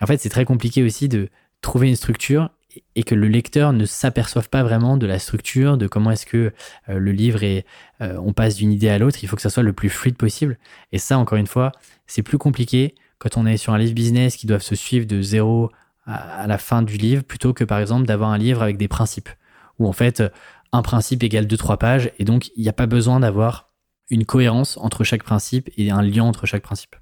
En 0.00 0.06
fait, 0.06 0.18
c'est 0.18 0.28
très 0.28 0.44
compliqué 0.44 0.84
aussi 0.84 1.08
de 1.08 1.28
trouver 1.60 1.88
une 1.88 1.96
structure 1.96 2.50
et 2.94 3.02
que 3.02 3.14
le 3.14 3.26
lecteur 3.26 3.72
ne 3.72 3.84
s'aperçoive 3.84 4.48
pas 4.48 4.62
vraiment 4.62 4.96
de 4.96 5.06
la 5.06 5.18
structure, 5.18 5.78
de 5.78 5.86
comment 5.86 6.10
est-ce 6.10 6.26
que 6.26 6.52
euh, 6.88 6.98
le 6.98 7.10
livre 7.10 7.42
est, 7.42 7.64
euh, 8.02 8.18
on 8.22 8.32
passe 8.32 8.56
d'une 8.56 8.70
idée 8.70 8.90
à 8.90 8.98
l'autre. 8.98 9.18
Il 9.22 9.28
faut 9.28 9.36
que 9.36 9.42
ça 9.42 9.50
soit 9.50 9.62
le 9.62 9.72
plus 9.72 9.88
fluide 9.88 10.16
possible. 10.16 10.58
Et 10.92 10.98
ça, 10.98 11.18
encore 11.18 11.38
une 11.38 11.46
fois, 11.46 11.72
c'est 12.06 12.22
plus 12.22 12.38
compliqué 12.38 12.94
quand 13.18 13.38
on 13.38 13.46
est 13.46 13.56
sur 13.56 13.72
un 13.72 13.78
livre 13.78 13.94
business 13.94 14.36
qui 14.36 14.46
doivent 14.46 14.62
se 14.62 14.74
suivre 14.74 15.06
de 15.06 15.22
zéro 15.22 15.70
à, 16.06 16.46
la 16.46 16.58
fin 16.58 16.82
du 16.82 16.96
livre 16.96 17.22
plutôt 17.22 17.52
que 17.52 17.64
par 17.64 17.78
exemple 17.78 18.06
d'avoir 18.06 18.30
un 18.30 18.38
livre 18.38 18.62
avec 18.62 18.76
des 18.76 18.88
principes 18.88 19.28
où 19.78 19.88
en 19.88 19.92
fait 19.92 20.22
un 20.72 20.82
principe 20.82 21.22
égale 21.22 21.46
deux 21.46 21.56
trois 21.56 21.78
pages 21.78 22.10
et 22.18 22.24
donc 22.24 22.50
il 22.56 22.62
n'y 22.62 22.68
a 22.68 22.72
pas 22.72 22.86
besoin 22.86 23.20
d'avoir 23.20 23.70
une 24.10 24.24
cohérence 24.24 24.76
entre 24.78 25.04
chaque 25.04 25.24
principe 25.24 25.70
et 25.76 25.90
un 25.90 26.02
lien 26.02 26.24
entre 26.24 26.46
chaque 26.46 26.62
principe. 26.62 26.96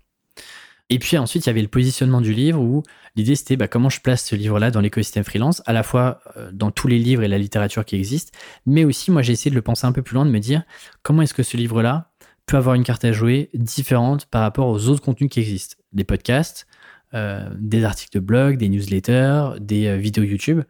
Et 0.91 0.99
puis 0.99 1.17
ensuite, 1.17 1.47
il 1.47 1.49
y 1.49 1.51
avait 1.51 1.63
le 1.63 1.69
positionnement 1.69 2.21
du 2.21 2.35
livre 2.35 2.61
où 2.61 2.83
l'idée 3.17 3.37
c'était 3.37 3.57
bah, 3.57 3.69
comment 3.69 3.89
je 3.89 4.01
place 4.01 4.25
ce 4.25 4.37
livre-là 4.37 4.71
dans 4.71 4.81
l'écosystème 4.81 5.25
freelance, 5.25 5.63
à 5.67 5.73
la 5.73 5.83
fois 5.83 6.21
euh, 6.37 6.51
dans 6.53 6.71
tous 6.71 6.89
les 6.89 6.99
livres 6.99 7.23
et 7.23 7.29
la 7.29 7.39
littérature 7.39 7.85
qui 7.85 7.97
existent, 7.97 8.37
mais 8.67 8.85
aussi 8.85 9.11
moi 9.11 9.23
j'ai 9.23 9.33
essayé 9.33 9.51
de 9.51 9.55
le 9.55 9.63
penser 9.63 9.87
un 9.87 9.93
peu 9.93 10.03
plus 10.03 10.15
loin, 10.15 10.27
de 10.27 10.31
me 10.31 10.41
dire 10.41 10.63
comment 11.03 11.23
est-ce 11.23 11.35
que 11.35 11.43
ce 11.43 11.57
livre-là 11.57 12.11
peut 12.47 12.59
avoir 12.59 12.75
une 12.75 12.85
carte 12.85 13.05
à 13.07 13.13
jouer 13.13 13.49
différente 13.55 14.27
par 14.27 14.43
rapport 14.43 14.69
aux 14.69 14.89
autres 14.89 15.03
contenus 15.03 15.31
qui 15.31 15.41
existent, 15.41 15.77
des 15.93 16.05
podcasts, 16.05 16.67
euh, 17.15 17.49
des 17.59 17.85
articles 17.85 18.19
de 18.19 18.19
blog, 18.19 18.57
des 18.57 18.69
newsletters, 18.69 19.61
des 19.61 19.87
euh, 19.87 19.97
vidéos 19.97 20.25
YouTube. 20.25 20.63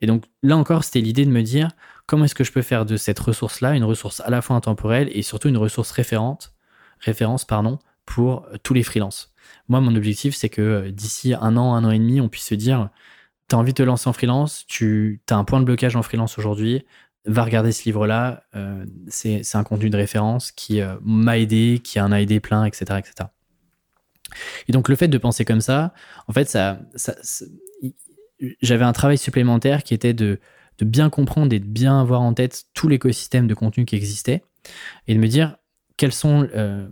Et 0.00 0.06
donc 0.06 0.24
là 0.42 0.56
encore, 0.56 0.82
c'était 0.82 1.00
l'idée 1.00 1.24
de 1.24 1.30
me 1.30 1.42
dire 1.42 1.68
comment 2.06 2.24
est-ce 2.24 2.34
que 2.34 2.42
je 2.42 2.50
peux 2.50 2.62
faire 2.62 2.84
de 2.84 2.96
cette 2.96 3.20
ressource-là 3.20 3.76
une 3.76 3.84
ressource 3.84 4.20
à 4.20 4.30
la 4.30 4.42
fois 4.42 4.56
intemporelle 4.56 5.08
et 5.12 5.22
surtout 5.22 5.48
une 5.48 5.56
ressource 5.56 5.92
référente, 5.92 6.54
référence 6.98 7.44
pardon, 7.44 7.78
pour 8.04 8.46
euh, 8.46 8.56
tous 8.64 8.74
les 8.74 8.82
freelances. 8.82 9.32
Moi, 9.68 9.80
mon 9.80 9.94
objectif, 9.94 10.34
c'est 10.34 10.48
que 10.48 10.90
d'ici 10.90 11.34
un 11.34 11.56
an, 11.56 11.74
un 11.74 11.84
an 11.84 11.90
et 11.92 12.00
demi, 12.00 12.20
on 12.20 12.28
puisse 12.28 12.46
se 12.46 12.56
dire, 12.56 12.88
tu 13.48 13.54
as 13.54 13.58
envie 13.58 13.72
de 13.72 13.76
te 13.76 13.82
lancer 13.84 14.08
en 14.08 14.12
freelance, 14.12 14.64
tu 14.66 15.20
as 15.30 15.36
un 15.36 15.44
point 15.44 15.60
de 15.60 15.64
blocage 15.64 15.94
en 15.94 16.02
freelance 16.02 16.36
aujourd'hui, 16.36 16.84
va 17.26 17.44
regarder 17.44 17.70
ce 17.70 17.84
livre-là, 17.84 18.42
c'est 19.08 19.44
un 19.54 19.62
contenu 19.62 19.90
de 19.90 19.96
référence 19.96 20.50
qui 20.50 20.80
m'a 21.02 21.38
aidé, 21.38 21.80
qui 21.82 22.00
en 22.00 22.10
a 22.12 22.20
aidé 22.20 22.40
plein, 22.40 22.64
etc. 22.64 22.98
etc. 22.98 23.28
Et 24.68 24.72
donc 24.72 24.88
le 24.88 24.96
fait 24.96 25.08
de 25.08 25.18
penser 25.18 25.44
comme 25.44 25.60
ça, 25.60 25.94
en 26.28 26.32
fait, 26.32 26.48
ça, 26.48 26.78
j'avais 28.60 28.84
un 28.84 28.92
travail 28.92 29.18
supplémentaire 29.18 29.82
qui 29.82 29.94
était 29.94 30.14
de, 30.14 30.40
bien 30.80 31.10
comprendre 31.10 31.54
et 31.54 31.60
de 31.60 31.64
bien 31.64 32.00
avoir 32.00 32.22
en 32.22 32.34
tête 32.34 32.64
tout 32.74 32.88
l'écosystème 32.88 33.46
de 33.46 33.54
contenu 33.54 33.84
qui 33.84 33.94
existait 33.94 34.42
et 35.06 35.14
de 35.14 35.20
me 35.20 35.28
dire 35.28 35.56
quels 35.96 36.12
sont 36.12 36.48
euh, 36.56 36.88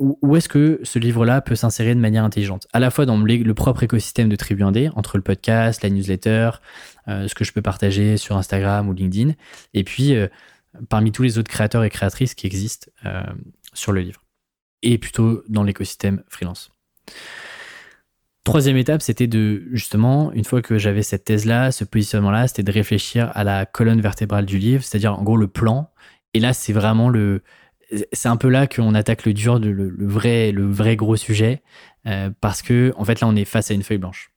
où, 0.00 0.34
est-ce 0.36 0.48
que 0.48 0.80
ce 0.82 0.98
livre-là 0.98 1.40
peut 1.40 1.54
s'insérer 1.54 1.94
de 1.94 2.00
manière 2.00 2.24
intelligente? 2.24 2.66
À 2.72 2.80
la 2.80 2.90
fois 2.90 3.06
dans 3.06 3.16
le, 3.16 3.54
propre 3.54 3.84
écosystème 3.84 4.28
de 4.28 4.34
Tribu 4.34 4.64
1D, 4.64 4.90
entre 4.96 5.18
le 5.18 5.22
podcast, 5.22 5.84
la 5.84 5.90
newsletter, 5.90 6.50
euh, 7.06 7.28
ce 7.28 7.34
que 7.36 7.44
je 7.44 7.52
peux 7.52 7.62
partager 7.62 8.16
sur 8.16 8.36
Instagram 8.36 8.88
ou 8.88 8.92
LinkedIn, 8.92 9.34
et 9.72 9.84
puis 9.84 10.16
euh, 10.16 10.26
parmi 10.88 11.12
tous 11.12 11.22
les 11.22 11.38
autres 11.38 11.50
créateurs 11.50 11.84
et 11.84 11.90
créatrices 11.90 12.34
qui 12.34 12.46
existent 12.46 12.90
sur 13.72 13.92
le 13.92 14.00
livre, 14.00 14.25
et 14.82 14.98
plutôt 14.98 15.42
dans 15.48 15.62
l'écosystème 15.62 16.22
freelance. 16.28 16.70
Troisième 18.46 18.76
étape, 18.76 19.02
c'était 19.02 19.26
de, 19.26 19.64
justement, 19.72 20.30
une 20.32 20.44
fois 20.44 20.62
que 20.62 20.78
j'avais 20.78 21.02
cette 21.02 21.24
thèse-là, 21.24 21.72
ce 21.72 21.82
positionnement-là, 21.82 22.46
c'était 22.46 22.62
de 22.62 22.70
réfléchir 22.70 23.32
à 23.34 23.42
la 23.42 23.66
colonne 23.66 24.00
vertébrale 24.00 24.46
du 24.46 24.58
livre, 24.58 24.84
c'est-à-dire 24.84 25.18
en 25.18 25.24
gros 25.24 25.36
le 25.36 25.48
plan. 25.48 25.90
Et 26.32 26.38
là, 26.38 26.52
c'est 26.52 26.72
vraiment 26.72 27.08
le. 27.08 27.42
C'est 28.12 28.28
un 28.28 28.36
peu 28.36 28.48
là 28.48 28.68
qu'on 28.68 28.94
attaque 28.94 29.24
le 29.24 29.32
dur, 29.32 29.58
de, 29.58 29.68
le, 29.68 29.92
vrai, 30.06 30.52
le 30.52 30.64
vrai 30.70 30.94
gros 30.94 31.16
sujet, 31.16 31.64
euh, 32.06 32.30
parce 32.40 32.62
que, 32.62 32.92
en 32.96 33.04
fait, 33.04 33.20
là, 33.20 33.26
on 33.26 33.34
est 33.34 33.44
face 33.44 33.72
à 33.72 33.74
une 33.74 33.82
feuille 33.82 33.98
blanche. 33.98 34.30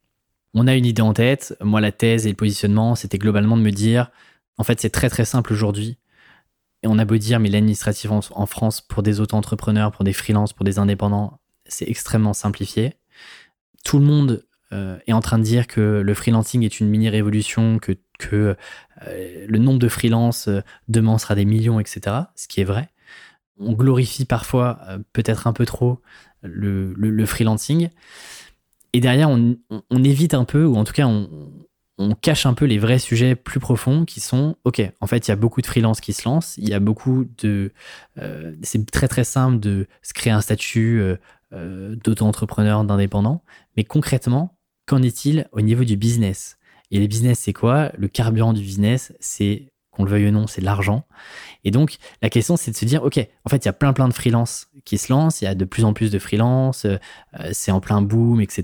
On 0.56 0.66
a 0.66 0.74
une 0.74 0.88
idée 0.88 1.04
en 1.04 1.14
tête. 1.14 1.56
Moi, 1.62 1.80
la 1.80 1.92
thèse 1.92 2.26
et 2.26 2.30
le 2.30 2.36
positionnement, 2.36 2.96
c'était 2.96 3.20
globalement 3.20 3.58
de 3.58 3.62
me 3.62 3.72
dire, 3.72 4.10
en 4.58 4.64
fait, 4.64 4.80
c'est 4.80 4.90
très 4.90 5.10
très 5.12 5.26
simple 5.26 5.54
aujourd'hui. 5.54 5.99
Et 6.84 6.88
on 6.88 6.98
a 6.98 7.06
beau 7.06 7.18
dire, 7.18 7.40
mais 7.40 7.50
l'administratif 7.50 8.10
en, 8.12 8.46
France, 8.46 8.82
pour 8.82 9.04
des 9.04 9.20
auto-entrepreneurs, 9.20 9.92
pour 9.92 10.06
des 10.06 10.14
freelances, 10.14 10.54
pour 10.54 10.64
des 10.64 10.80
indépendants, 10.80 11.40
c'est 11.66 11.90
extrêmement 11.90 12.34
simplifié 12.34 12.96
tout 13.84 14.00
le 14.00 14.06
monde 14.06 14.46
euh, 14.72 14.98
est 15.08 15.14
en 15.14 15.22
train 15.22 15.40
de 15.40 15.44
dire 15.44 15.68
que 15.68 16.02
le 16.02 16.14
freelancing 16.14 16.64
est 16.64 16.80
une 16.80 16.90
mini-révolution, 16.90 17.80
que, 17.80 17.98
euh, 18.32 18.56
le 19.48 19.58
nombre 19.58 19.80
de 19.80 19.88
freelances 19.88 20.48
euh, 20.48 20.62
demain 20.88 21.18
sera 21.18 21.36
des 21.36 21.46
millions, 21.46 21.80
etc. 21.80 22.16
Ce 22.36 22.48
qui 22.48 22.62
est 22.62 22.66
vrai. 22.66 22.90
On 23.58 23.74
glorifie 23.74 24.26
parfois, 24.26 24.80
peut-être 25.12 25.46
un 25.46 25.52
peu 25.52 25.66
trop, 25.66 26.00
le, 26.44 26.94
le, 26.94 27.26
freelancing. 27.26 27.90
Et 28.94 29.02
derrière, 29.02 29.30
on, 29.30 29.58
on, 29.70 30.04
évite 30.04 30.34
un 30.34 30.46
peu, 30.46 30.64
ou 30.64 30.78
en 30.78 30.86
tout 30.86 30.94
cas, 30.94 31.08
on, 31.08 31.52
on, 32.00 32.16
cache 32.16 32.46
un 32.46 32.54
peu 32.54 32.66
les 32.66 32.80
vrais 32.80 32.98
sujets 32.98 33.36
plus 33.36 33.60
profonds 33.60 34.06
qui 34.06 34.20
sont, 34.20 34.56
OK, 34.64 34.82
en 35.00 35.08
fait, 35.08 35.28
il 35.28 35.32
y 35.32 35.34
a 35.34 35.36
beaucoup 35.36 35.62
de 35.62 35.68
freelances 35.68 36.02
qui 36.02 36.14
se 36.14 36.28
lancent, 36.28 36.58
il 36.58 36.68
y 36.68 36.74
a 36.74 36.80
beaucoup 36.80 37.26
de... 37.44 37.72
c'est 38.64 38.90
très 38.90 39.08
très 39.08 39.24
simple 39.24 39.60
de 39.60 39.88
se 40.02 40.14
créer 40.14 40.34
un 40.34 40.42
statut 40.42 41.18
euh, 41.52 41.96
d'auto-entrepreneurs, 42.04 42.84
d'indépendants. 42.84 43.42
Mais 43.76 43.84
concrètement, 43.84 44.56
qu'en 44.86 45.02
est-il 45.02 45.48
au 45.52 45.62
niveau 45.62 45.84
du 45.84 45.98
business? 45.98 46.60
Et 46.92 47.00
les 47.00 47.08
business, 47.08 47.40
c'est 47.40 47.54
quoi? 47.54 47.92
Le 47.98 48.08
carburant 48.08 48.54
du 48.54 48.62
business, 48.62 49.14
c'est, 49.20 49.72
qu'on 49.90 50.04
le 50.04 50.12
veuille 50.12 50.28
ou 50.28 50.32
non, 50.32 50.46
c'est 50.46 50.62
l'argent. 50.62 51.08
Et 51.64 51.72
donc, 51.72 51.98
la 52.22 52.30
question, 52.30 52.56
c'est 52.56 52.70
de 52.70 52.76
se 52.76 52.86
dire, 52.86 53.04
OK, 53.04 53.18
en 53.18 53.50
fait, 53.50 53.66
il 53.66 53.68
y 53.68 53.70
a 53.70 53.74
plein, 53.74 53.94
plein 53.94 54.08
de 54.08 54.14
freelances 54.14 54.68
qui 54.86 55.00
se 55.00 55.12
lancent, 55.12 55.42
il 55.42 55.46
y 55.46 55.48
a 55.48 55.56
de 55.56 55.66
plus 55.66 55.86
en 55.86 55.94
plus 55.94 56.12
de 56.12 56.20
freelance, 56.20 56.86
euh, 56.86 56.98
c'est 57.52 57.72
en 57.72 57.80
plein 57.80 58.04
boom, 58.04 58.42
etc., 58.42 58.64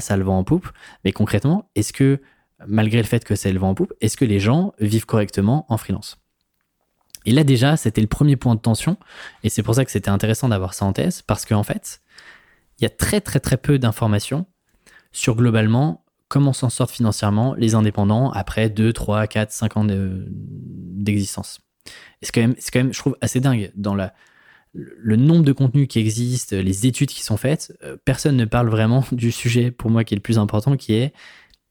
ça 0.00 0.16
le 0.16 0.24
vend 0.24 0.38
en 0.38 0.44
poupe. 0.44 0.68
Mais 1.04 1.12
concrètement, 1.12 1.70
est-ce 1.76 1.92
que, 1.92 2.20
malgré 2.66 2.98
le 2.98 3.04
fait 3.06 3.24
que 3.24 3.34
ça 3.34 3.50
le 3.50 3.58
vend 3.58 3.70
en 3.70 3.74
poupe, 3.74 3.92
est-ce 4.00 4.16
que 4.16 4.24
les 4.24 4.40
gens 4.40 4.72
vivent 4.80 5.06
correctement 5.06 5.66
en 5.68 5.76
freelance? 5.76 6.18
Et 7.26 7.32
là 7.32 7.44
déjà, 7.44 7.76
c'était 7.76 8.00
le 8.00 8.06
premier 8.06 8.36
point 8.36 8.54
de 8.54 8.60
tension, 8.60 8.96
et 9.42 9.48
c'est 9.48 9.62
pour 9.62 9.74
ça 9.74 9.84
que 9.84 9.90
c'était 9.90 10.10
intéressant 10.10 10.48
d'avoir 10.48 10.74
ça 10.74 10.84
en 10.84 10.92
thèse, 10.92 11.22
parce 11.22 11.44
qu'en 11.44 11.62
fait, 11.62 12.02
il 12.78 12.82
y 12.82 12.86
a 12.86 12.90
très 12.90 13.20
très 13.20 13.40
très 13.40 13.56
peu 13.56 13.78
d'informations 13.78 14.46
sur 15.12 15.36
globalement 15.36 16.04
comment 16.28 16.52
s'en 16.52 16.70
sortent 16.70 16.90
financièrement 16.90 17.54
les 17.54 17.74
indépendants 17.74 18.30
après 18.32 18.68
2, 18.68 18.92
3, 18.92 19.26
4, 19.26 19.52
5 19.52 19.76
ans 19.76 19.86
d'existence. 19.86 21.60
c'est 22.22 22.32
quand, 22.32 22.40
même, 22.40 22.54
quand 22.72 22.78
même, 22.80 22.92
je 22.92 22.98
trouve, 22.98 23.16
assez 23.20 23.40
dingue. 23.40 23.70
Dans 23.76 23.94
la, 23.94 24.14
le 24.72 25.16
nombre 25.16 25.44
de 25.44 25.52
contenus 25.52 25.86
qui 25.88 26.00
existent, 26.00 26.56
les 26.56 26.86
études 26.86 27.10
qui 27.10 27.22
sont 27.22 27.36
faites, 27.36 27.76
euh, 27.84 27.96
personne 28.04 28.36
ne 28.36 28.44
parle 28.44 28.68
vraiment 28.68 29.04
du 29.12 29.30
sujet 29.30 29.70
pour 29.70 29.90
moi 29.90 30.04
qui 30.04 30.14
est 30.14 30.16
le 30.16 30.22
plus 30.22 30.38
important, 30.38 30.76
qui 30.76 30.94
est 30.94 31.12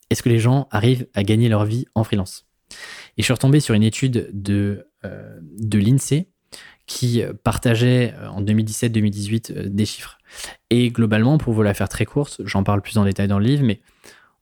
est-ce 0.09 0.23
que 0.23 0.29
les 0.29 0.39
gens 0.39 0.67
arrivent 0.71 1.07
à 1.13 1.23
gagner 1.23 1.49
leur 1.49 1.65
vie 1.65 1.85
en 1.95 2.03
freelance? 2.03 2.45
Et 3.17 3.21
je 3.21 3.23
suis 3.23 3.33
retombé 3.33 3.59
sur 3.59 3.75
une 3.75 3.83
étude 3.83 4.29
de, 4.33 4.87
euh, 5.05 5.39
de 5.41 5.79
l'INSEE 5.79 6.27
qui 6.85 7.23
partageait 7.43 8.13
euh, 8.17 8.29
en 8.29 8.41
2017-2018 8.41 9.69
des 9.69 9.85
chiffres. 9.85 10.17
Et 10.69 10.89
globalement, 10.89 11.37
pour 11.37 11.53
vous 11.53 11.63
la 11.63 11.73
faire 11.73 11.89
très 11.89 12.05
courte, 12.05 12.41
j'en 12.45 12.63
parle 12.63 12.81
plus 12.81 12.97
en 12.97 13.05
détail 13.05 13.27
dans 13.27 13.39
le 13.39 13.45
livre, 13.45 13.63
mais 13.63 13.81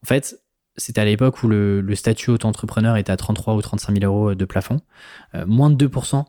en 0.02 0.06
fait, 0.06 0.42
c'était 0.76 1.00
à 1.00 1.04
l'époque 1.04 1.42
où 1.42 1.48
le, 1.48 1.94
statut 1.94 2.30
auto-entrepreneur 2.30 2.96
était 2.96 3.12
à 3.12 3.16
33 3.16 3.54
ou 3.54 3.62
35 3.62 4.00
000 4.00 4.12
euros 4.12 4.34
de 4.34 4.44
plafond. 4.44 4.80
Euh, 5.34 5.44
moins 5.46 5.70
de 5.70 5.86
2% 5.86 6.24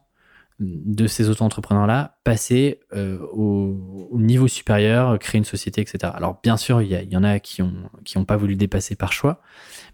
de 0.60 1.08
ces 1.08 1.30
auto-entrepreneurs-là 1.30 2.18
passaient 2.24 2.80
euh, 2.94 3.20
au, 3.32 4.20
niveau 4.20 4.48
supérieur, 4.48 5.18
créer 5.20 5.40
une 5.40 5.46
société, 5.46 5.82
etc. 5.82 6.12
Alors 6.16 6.40
bien 6.44 6.58
sûr, 6.58 6.82
il 6.82 6.92
y, 6.92 7.18
en 7.18 7.24
a 7.24 7.40
qui 7.40 7.62
n'ont 7.62 7.90
qui 8.06 8.18
ont 8.18 8.26
pas 8.26 8.38
voulu 8.38 8.56
dépasser 8.56 8.96
par 8.96 9.12
choix, 9.12 9.42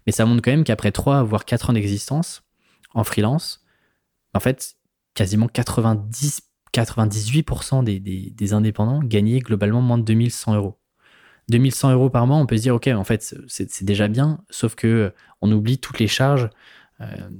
mais 0.06 0.12
ça 0.12 0.26
montre 0.26 0.42
quand 0.42 0.50
même 0.50 0.64
qu'après 0.64 0.92
3 0.92 1.22
voire 1.22 1.44
4 1.44 1.70
ans 1.70 1.72
d'existence 1.72 2.42
en 2.94 3.04
freelance, 3.04 3.64
en 4.34 4.40
fait, 4.40 4.76
quasiment 5.14 5.48
90 5.48 6.50
98% 6.72 7.84
des, 7.84 8.52
indépendants 8.52 9.00
gagnaient 9.02 9.40
globalement 9.40 9.80
moins 9.80 9.98
de 9.98 10.04
2100 10.04 10.54
euros. 10.54 10.78
2100 11.48 11.92
euros 11.92 12.10
par 12.10 12.26
mois, 12.26 12.36
on 12.36 12.46
peut 12.46 12.56
se 12.56 12.62
dire, 12.62 12.74
OK, 12.76 12.86
en 12.86 13.02
fait, 13.02 13.34
c'est 13.48 13.84
déjà 13.84 14.06
bien, 14.06 14.38
sauf 14.50 14.76
que 14.76 14.86
euh, 14.86 15.10
on 15.40 15.50
oublie 15.50 15.78
toutes 15.78 15.98
les 15.98 16.06
charges 16.06 16.48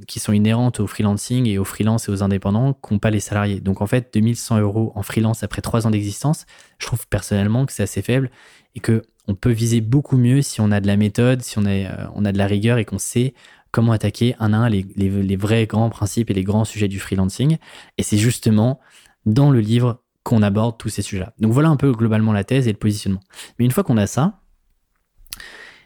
qui 0.06 0.20
sont 0.20 0.32
inhérentes 0.32 0.80
au 0.80 0.86
freelancing 0.86 1.46
et 1.46 1.58
aux 1.58 1.64
freelance 1.64 2.08
et 2.08 2.12
aux 2.12 2.22
indépendants 2.22 2.72
qu'ont 2.72 2.98
pas 2.98 3.10
les 3.10 3.20
salariés. 3.20 3.60
Donc, 3.60 3.80
en 3.82 3.86
fait, 3.86 4.10
2100 4.14 4.60
euros 4.60 4.92
en 4.94 5.02
freelance 5.02 5.42
après 5.42 5.62
trois 5.62 5.86
ans 5.86 5.90
d'existence, 5.90 6.46
je 6.78 6.86
trouve 6.86 7.06
personnellement 7.08 7.66
que 7.66 7.72
c'est 7.72 7.82
assez 7.82 8.02
faible 8.02 8.30
et 8.74 8.80
que 8.80 9.02
on 9.28 9.34
peut 9.34 9.50
viser 9.50 9.80
beaucoup 9.80 10.16
mieux 10.16 10.42
si 10.42 10.60
on 10.60 10.72
a 10.72 10.80
de 10.80 10.86
la 10.86 10.96
méthode, 10.96 11.42
si 11.42 11.58
on 11.58 11.64
a, 11.64 11.70
euh, 11.70 12.06
on 12.14 12.24
a 12.24 12.32
de 12.32 12.38
la 12.38 12.46
rigueur 12.46 12.78
et 12.78 12.84
qu'on 12.84 12.98
sait 12.98 13.34
comment 13.70 13.92
attaquer 13.92 14.34
un 14.40 14.52
à 14.52 14.56
un 14.56 14.68
les, 14.68 14.84
les, 14.96 15.36
vrais 15.36 15.66
grands 15.66 15.90
principes 15.90 16.30
et 16.30 16.34
les 16.34 16.42
grands 16.42 16.64
sujets 16.64 16.88
du 16.88 16.98
freelancing. 16.98 17.58
Et 17.98 18.02
c'est 18.02 18.18
justement 18.18 18.80
dans 19.26 19.50
le 19.50 19.60
livre 19.60 20.02
qu'on 20.24 20.42
aborde 20.42 20.78
tous 20.78 20.88
ces 20.88 21.02
sujets-là. 21.02 21.32
Donc 21.38 21.52
voilà 21.52 21.68
un 21.68 21.76
peu 21.76 21.92
globalement 21.92 22.32
la 22.32 22.44
thèse 22.44 22.66
et 22.66 22.72
le 22.72 22.78
positionnement. 22.78 23.20
Mais 23.58 23.64
une 23.64 23.70
fois 23.70 23.84
qu'on 23.84 23.96
a 23.96 24.06
ça, 24.06 24.39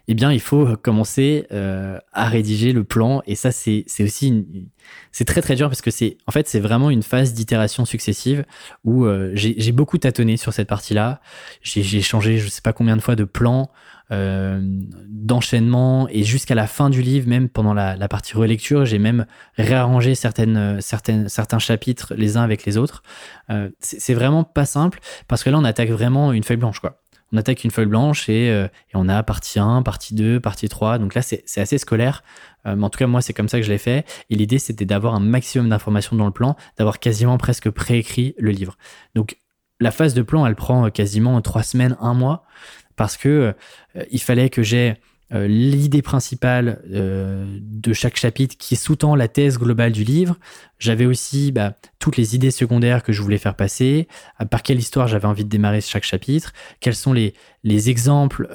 eh 0.07 0.15
bien, 0.15 0.33
il 0.33 0.41
faut 0.41 0.77
commencer 0.77 1.47
euh, 1.53 1.99
à 2.13 2.29
rédiger 2.29 2.73
le 2.73 2.85
plan. 2.85 3.23
Et 3.27 3.35
ça, 3.35 3.53
c'est 3.53 3.85
aussi 4.01 4.47
c'est 5.13 5.25
très 5.25 5.41
très 5.41 5.57
dur 5.57 5.69
parce 5.69 5.81
que 5.81 5.91
c'est 5.91 6.19
en 6.27 6.33
fait 6.33 6.47
c'est 6.47 6.61
vraiment 6.61 6.91
une 6.91 7.03
phase 7.03 7.33
d'itération 7.33 7.85
successive 7.85 8.45
où 8.85 9.07
euh, 9.07 9.33
j'ai 9.35 9.73
beaucoup 9.73 9.97
tâtonné 9.97 10.37
sur 10.37 10.53
cette 10.53 10.69
partie-là. 10.69 11.21
J'ai 11.63 12.03
changé 12.03 12.39
je 12.39 12.49
sais 12.49 12.63
pas 12.63 12.73
combien 12.73 12.97
de 12.97 13.03
fois 13.03 13.17
de 13.17 13.25
plan. 13.25 13.71
Euh, 14.13 14.61
d'enchaînement 15.09 16.07
et 16.11 16.25
jusqu'à 16.25 16.55
la 16.55 16.67
fin 16.67 16.91
du 16.91 17.01
livre, 17.01 17.27
même 17.27 17.49
pendant 17.49 17.73
la, 17.73 17.97
partie 18.09 18.35
relecture, 18.35 18.85
j'ai 18.85 18.99
même 18.99 19.25
réarrangé 19.57 20.15
certaines, 20.15 20.79
certaines, 20.83 21.31
certains 21.31 21.59
chapitres 21.59 22.13
les 22.15 22.37
uns 22.37 22.43
avec 22.43 22.67
les 22.67 22.77
autres. 22.77 23.03
Euh, 23.49 23.71
c'est 23.81 24.13
vraiment 24.13 24.45
pas 24.45 24.67
simple 24.67 25.01
parce 25.27 25.43
que 25.43 25.49
là, 25.49 25.59
on 25.59 25.65
attaque 25.65 25.89
vraiment 25.89 26.33
une 26.33 26.43
feuille 26.43 26.59
blanche, 26.59 26.81
quoi. 26.81 27.01
On 27.35 27.37
attaque 27.37 27.65
une 27.65 27.71
feuille 27.71 27.87
blanche 27.87 28.29
et, 28.29 28.51
euh, 28.51 28.69
on 28.95 29.09
a 29.09 29.23
partie 29.23 29.59
1, 29.59 29.83
partie 29.83 30.15
2, 30.15 30.41
partie 30.41 30.69
3. 30.69 30.99
Donc 30.99 31.15
là, 31.15 31.21
c'est 31.21 31.61
assez 31.61 31.77
scolaire. 31.77 32.23
mais 32.65 32.83
en 32.83 32.89
tout 32.89 32.99
cas, 32.99 33.07
moi, 33.07 33.21
c'est 33.21 33.35
comme 33.35 33.49
ça 33.49 33.59
que 33.59 33.65
je 33.67 33.71
l'ai 33.71 33.79
fait. 33.79 34.07
Et 34.31 34.37
l'idée, 34.37 34.59
c'était 34.59 34.87
d'avoir 34.87 35.15
un 35.15 35.21
maximum 35.21 35.69
d'informations 35.69 36.17
dans 36.17 36.25
le 36.25 36.33
plan, 36.33 36.57
d'avoir 36.79 36.99
quasiment 36.99 37.37
presque 37.37 37.69
préécrit 37.69 38.35
le 38.39 38.51
livre. 38.51 38.79
Donc, 39.15 39.37
la 39.81 39.91
phase 39.91 40.15
de 40.15 40.23
plan, 40.23 40.47
elle 40.47 40.55
prend 40.55 40.89
quasiment 40.91 41.41
trois 41.43 41.63
semaines, 41.63 41.97
un 42.01 42.15
mois 42.15 42.47
parce 42.97 43.17
que 43.17 43.55
euh, 43.97 44.05
il 44.11 44.21
fallait 44.21 44.51
que 44.51 44.63
j'ai 44.63 44.95
euh, 45.33 45.47
l'idée 45.47 46.03
principale 46.03 46.83
euh, 46.93 47.59
de 47.61 47.93
chaque 47.93 48.17
chapitre 48.17 48.57
qui 48.59 48.77
sous-tend 48.77 49.15
la 49.15 49.29
thèse 49.29 49.59
globale 49.59 49.93
du 49.93 50.05
livre. 50.05 50.37
J'avais 50.79 51.07
aussi 51.07 51.51
bah, 51.51 51.75
toutes 52.05 52.17
les 52.19 52.35
idées 52.35 52.51
secondaires 52.51 53.03
que 53.03 53.13
je 53.13 53.23
voulais 53.23 53.39
faire 53.39 53.57
passer, 53.57 54.09
par 54.51 54.63
quelle 54.63 54.79
histoire 54.79 55.09
j'avais 55.09 55.27
envie 55.27 55.45
de 55.45 55.49
démarrer 55.49 55.81
chaque 55.81 56.05
chapitre, 56.05 56.53
quels 56.81 56.95
sont 56.95 57.15
les, 57.15 57.33
les 57.63 57.89
exemples 57.89 58.47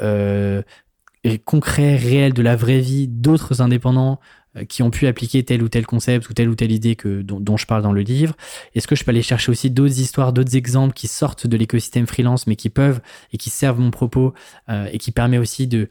concrets, 1.46 1.96
réels 1.96 2.34
de 2.34 2.42
la 2.42 2.56
vraie 2.56 2.80
vie 2.80 3.08
d'autres 3.08 3.62
indépendants 3.62 4.20
euh, 4.56 4.66
qui 4.66 4.84
ont 4.84 4.90
pu 4.90 5.08
appliquer 5.08 5.44
tel 5.44 5.62
ou 5.62 5.70
tel 5.70 5.86
concept 5.86 6.30
ou 6.30 6.34
telle 6.34 6.50
ou 6.50 6.56
telle 6.56 6.72
idée 6.72 6.98
dont, 7.24 7.58
je 7.58 7.66
parle 7.66 7.84
dans 7.84 7.92
le 7.92 8.02
livre. 8.02 8.36
Est-ce 8.74 8.88
que 8.88 8.96
je 8.96 9.04
peux 9.04 9.12
aller 9.12 9.22
chercher 9.22 9.52
aussi 9.52 9.70
d'autres 9.70 10.00
histoires, 10.00 10.34
d'autres 10.34 10.56
exemples 10.56 10.94
qui 10.94 11.08
sortent 11.08 11.48
de 11.48 11.58
l'écosystème 11.58 12.08
freelance 12.08 12.48
mais 12.48 12.56
qui 12.56 12.70
peuvent 12.70 13.02
et 13.34 13.38
qui 13.38 13.50
servent 13.50 13.80
mon 13.80 13.92
propos 13.92 14.34
euh, 14.70 14.88
et 14.92 14.98
qui 14.98 15.12
permet 15.12 15.38
aussi 15.38 15.68
de, 15.68 15.88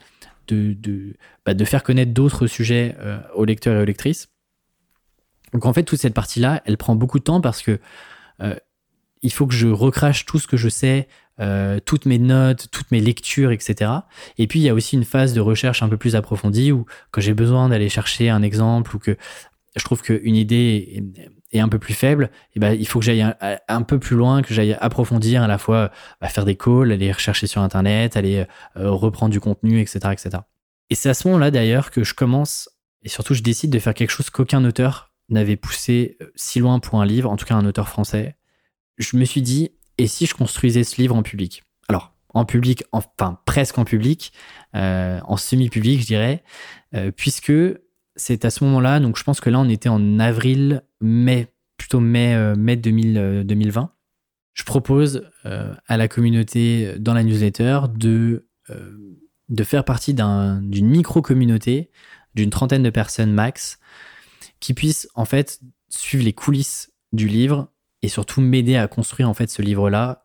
bah, 1.45 1.55
faire 1.65 1.83
connaître 1.83 2.13
d'autres 2.13 2.47
sujets 2.47 2.97
euh, 3.01 3.21
aux 3.35 3.45
lecteurs 3.45 3.79
et 3.79 3.83
aux 3.83 3.87
lectrices? 3.87 4.29
Donc 5.53 5.67
en 5.67 5.73
fait, 5.73 5.83
toute 5.83 6.01
cette 6.01 6.15
partie-là, 6.15 6.63
elle 6.65 6.77
prend 6.77 6.95
beaucoup 6.95 7.19
de 7.19 7.25
temps 7.25 7.41
parce 7.41 7.63
que 7.63 7.81
il 9.23 9.33
faut 9.33 9.47
que 9.47 9.55
je 9.55 9.69
recrache 9.69 10.27
tout 10.27 10.39
ce 10.39 10.47
que 10.47 10.57
je 10.57 10.69
sais, 10.69 11.09
euh, 11.41 11.79
toutes 11.85 12.07
mes 12.07 12.19
notes, 12.19 12.69
toutes 12.71 12.91
mes 12.91 13.01
lectures, 13.01 13.53
etc. 13.53 13.91
Et 14.39 14.47
puis 14.47 14.59
il 14.61 14.63
y 14.63 14.69
a 14.69 14.75
aussi 14.75 14.97
une 14.97 15.05
phase 15.05 15.33
de 15.35 15.41
recherche 15.41 15.83
un 15.83 15.89
peu 15.89 15.97
plus 15.97 16.17
approfondie 16.17 16.73
où 16.73 16.87
quand 17.11 17.21
j'ai 17.21 17.35
besoin 17.35 17.69
d'aller 17.69 17.89
chercher 17.89 18.29
un 18.29 18.43
exemple 18.43 18.97
ou 18.97 18.99
que 18.99 19.17
je 19.77 19.85
trouve 19.85 20.03
qu'une 20.03 20.35
idée 20.35 21.05
est, 21.53 21.61
un 21.61 21.69
peu 21.69 21.79
plus 21.79 21.95
faible, 21.95 22.25
et 22.25 22.57
eh 22.57 22.61
ben, 22.61 22.73
il 22.73 22.87
faut 22.89 22.99
que 22.99 23.05
j'aille 23.05 23.25
un, 23.69 23.83
peu 23.83 23.99
plus 23.99 24.17
loin, 24.17 24.43
que 24.43 24.53
j'aille 24.53 24.77
approfondir 24.81 25.43
à 25.43 25.47
la 25.47 25.57
fois 25.57 25.93
bah, 26.21 26.29
faire 26.29 26.45
des 26.45 26.57
calls, 26.57 26.91
aller 26.91 27.13
rechercher 27.13 27.47
sur 27.47 27.63
Internet, 27.63 28.17
aller 28.17 28.45
euh, 28.77 28.91
reprendre 28.91 29.31
du 29.31 29.41
contenu, 29.41 29.81
etc. 29.81 30.01
etc. 30.13 30.43
Et 30.91 30.95
c'est 30.95 31.09
à 31.09 31.15
ce 31.15 31.29
moment-là 31.29 31.51
d'ailleurs 31.51 31.91
que 31.91 32.03
je 32.03 32.15
commence, 32.15 32.69
et 33.03 33.09
surtout 33.09 33.35
je 33.35 33.43
décide 33.43 33.71
de 33.71 33.79
faire 33.79 33.95
quelque 33.95 34.11
chose 34.11 34.31
qu'aucun 34.31 34.65
auteur 34.65 35.08
n'avait 35.29 35.57
poussé 35.57 36.17
euh, 36.21 36.31
si 36.35 36.59
loin 36.59 36.79
pour 36.79 37.01
un 37.01 37.07
livre, 37.07 37.31
en 37.31 37.37
tout 37.37 37.47
cas 37.47 37.55
un 37.55 37.67
auteur 37.67 37.89
français. 37.89 38.37
Je 38.97 39.17
me 39.17 39.25
suis 39.25 39.43
dit, 39.43 39.71
et 39.99 40.07
si 40.07 40.27
je 40.27 40.35
construisais 40.35 40.85
ce 40.85 41.01
livre 41.01 41.15
en 41.17 41.23
public? 41.23 41.63
Alors, 41.89 42.13
en 42.35 42.45
public, 42.45 42.85
enfin 42.93 43.41
presque 43.47 43.79
en 43.79 43.85
public, 43.85 44.33
euh, 44.75 45.21
en 45.25 45.37
semi-public, 45.37 46.01
je 46.01 46.07
dirais, 46.07 46.43
puisque 47.17 47.53
c'est 48.19 48.45
à 48.45 48.51
ce 48.51 48.65
moment-là, 48.65 49.01
donc 49.01 49.17
je 49.17 49.25
pense 49.25 49.41
que 49.41 49.49
là, 49.49 49.61
on 49.61 49.69
était 49.69 49.89
en 49.89 50.19
avril, 50.19 50.83
mai, 51.01 51.49
plutôt 51.79 52.01
mai, 52.01 52.35
euh, 52.35 52.55
mai 52.57 52.77
2020. 52.77 53.81
Euh, 53.81 53.87
je 54.53 54.65
propose 54.65 55.31
euh, 55.47 55.73
à 55.87 55.97
la 55.97 56.09
communauté 56.09 56.99
dans 56.99 57.15
la 57.15 57.23
newsletter 57.23 57.83
de, 57.95 58.49
de 59.49 59.65
faire 59.65 59.85
partie 59.85 60.15
d'une 60.15 60.89
micro-communauté 60.89 61.91
d'une 62.35 62.51
trentaine 62.51 62.83
de 62.83 62.91
personnes 62.91 63.33
max 63.33 63.79
qui 64.61 64.75
puissent 64.75 65.09
en 65.15 65.25
fait 65.25 65.61
suivre 65.89 66.25
les 66.25 66.33
coulisses 66.33 66.93
du 67.13 67.29
livre 67.29 67.69
et 68.03 68.09
surtout 68.09 68.41
m'aider 68.41 68.77
à 68.77 68.87
construire 68.89 69.29
en 69.29 69.35
fait 69.35 69.51
ce 69.51 69.63
livre-là 69.63 70.25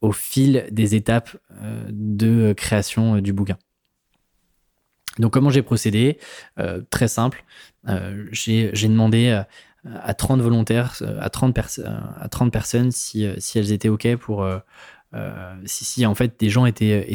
au 0.00 0.10
fil 0.10 0.66
des 0.72 0.96
étapes 0.96 1.36
de 1.90 2.52
création 2.54 3.18
du 3.20 3.32
bouquin. 3.32 3.56
Donc 5.18 5.32
comment 5.32 5.50
j'ai 5.50 5.62
procédé? 5.62 6.18
Euh, 6.58 6.82
Très 6.90 7.06
simple. 7.06 7.44
Euh, 7.88 8.26
j'ai 8.32 8.72
demandé 8.72 9.42
à 9.84 10.14
30 10.14 10.40
volontaires, 10.40 11.00
à 11.20 11.30
30, 11.30 11.56
à 12.18 12.28
30 12.28 12.52
personnes 12.52 12.90
si, 12.90 13.28
si, 13.38 13.58
elles 13.58 13.72
étaient 13.72 13.88
OK 13.88 14.16
pour... 14.16 14.44
Euh, 15.16 15.54
si, 15.64 15.84
si 15.84 16.06
en 16.06 16.14
fait 16.14 16.38
des 16.38 16.50
gens 16.50 16.66
étaient, 16.66 17.10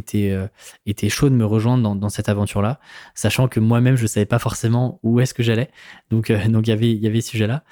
étaient 0.86 1.10
chauds 1.10 1.30
de 1.30 1.36
me 1.36 1.46
rejoindre 1.46 1.96
dans, 1.96 2.10
cette 2.10 2.30
aventure-là, 2.30 2.80
sachant 3.16 3.48
que 3.48 3.60
moi-même 3.60 3.96
je 3.96 4.04
ne 4.04 4.08
savais 4.08 4.26
pas 4.26 4.40
forcément 4.40 5.00
où 5.04 5.20
est-ce 5.20 5.34
que 5.34 5.44
j'allais. 5.44 5.70
Donc 6.10 6.32
donc 6.50 6.68
il 6.68 6.72
y 6.72 6.74
avait 6.74 6.92
y 6.94 7.08
avait 7.08 7.22
ce 7.22 7.30
sujet-là. 7.32 7.64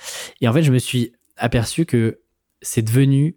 Et 0.41 0.47
en 0.47 0.53
fait 0.53 0.63
je 0.63 0.71
me 0.71 0.79
suis 0.79 1.13
aperçu 1.37 1.85
que 1.85 2.19
c'est 2.61 2.81
devenu 2.81 3.35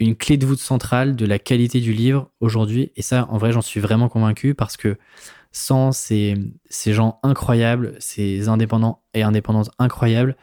une 0.00 0.16
clé 0.16 0.38
de 0.38 0.46
voûte 0.46 0.58
centrale 0.58 1.14
de 1.14 1.26
la 1.26 1.38
qualité 1.38 1.80
du 1.80 1.92
livre 1.92 2.30
aujourd'hui. 2.40 2.90
Et 2.96 3.02
ça, 3.02 3.26
en 3.30 3.36
vrai, 3.36 3.52
j'en 3.52 3.60
suis 3.60 3.80
vraiment 3.80 4.08
convaincu 4.08 4.54
parce 4.54 4.78
que 4.78 4.96
sans 5.52 5.92
ces, 5.92 6.36
ces 6.70 6.94
gens 6.94 7.20
incroyables, 7.22 7.94
ces 7.98 8.48
indépendants 8.48 9.02
et 9.12 9.22
indépendantes 9.22 9.70
incroyables, 9.78 10.36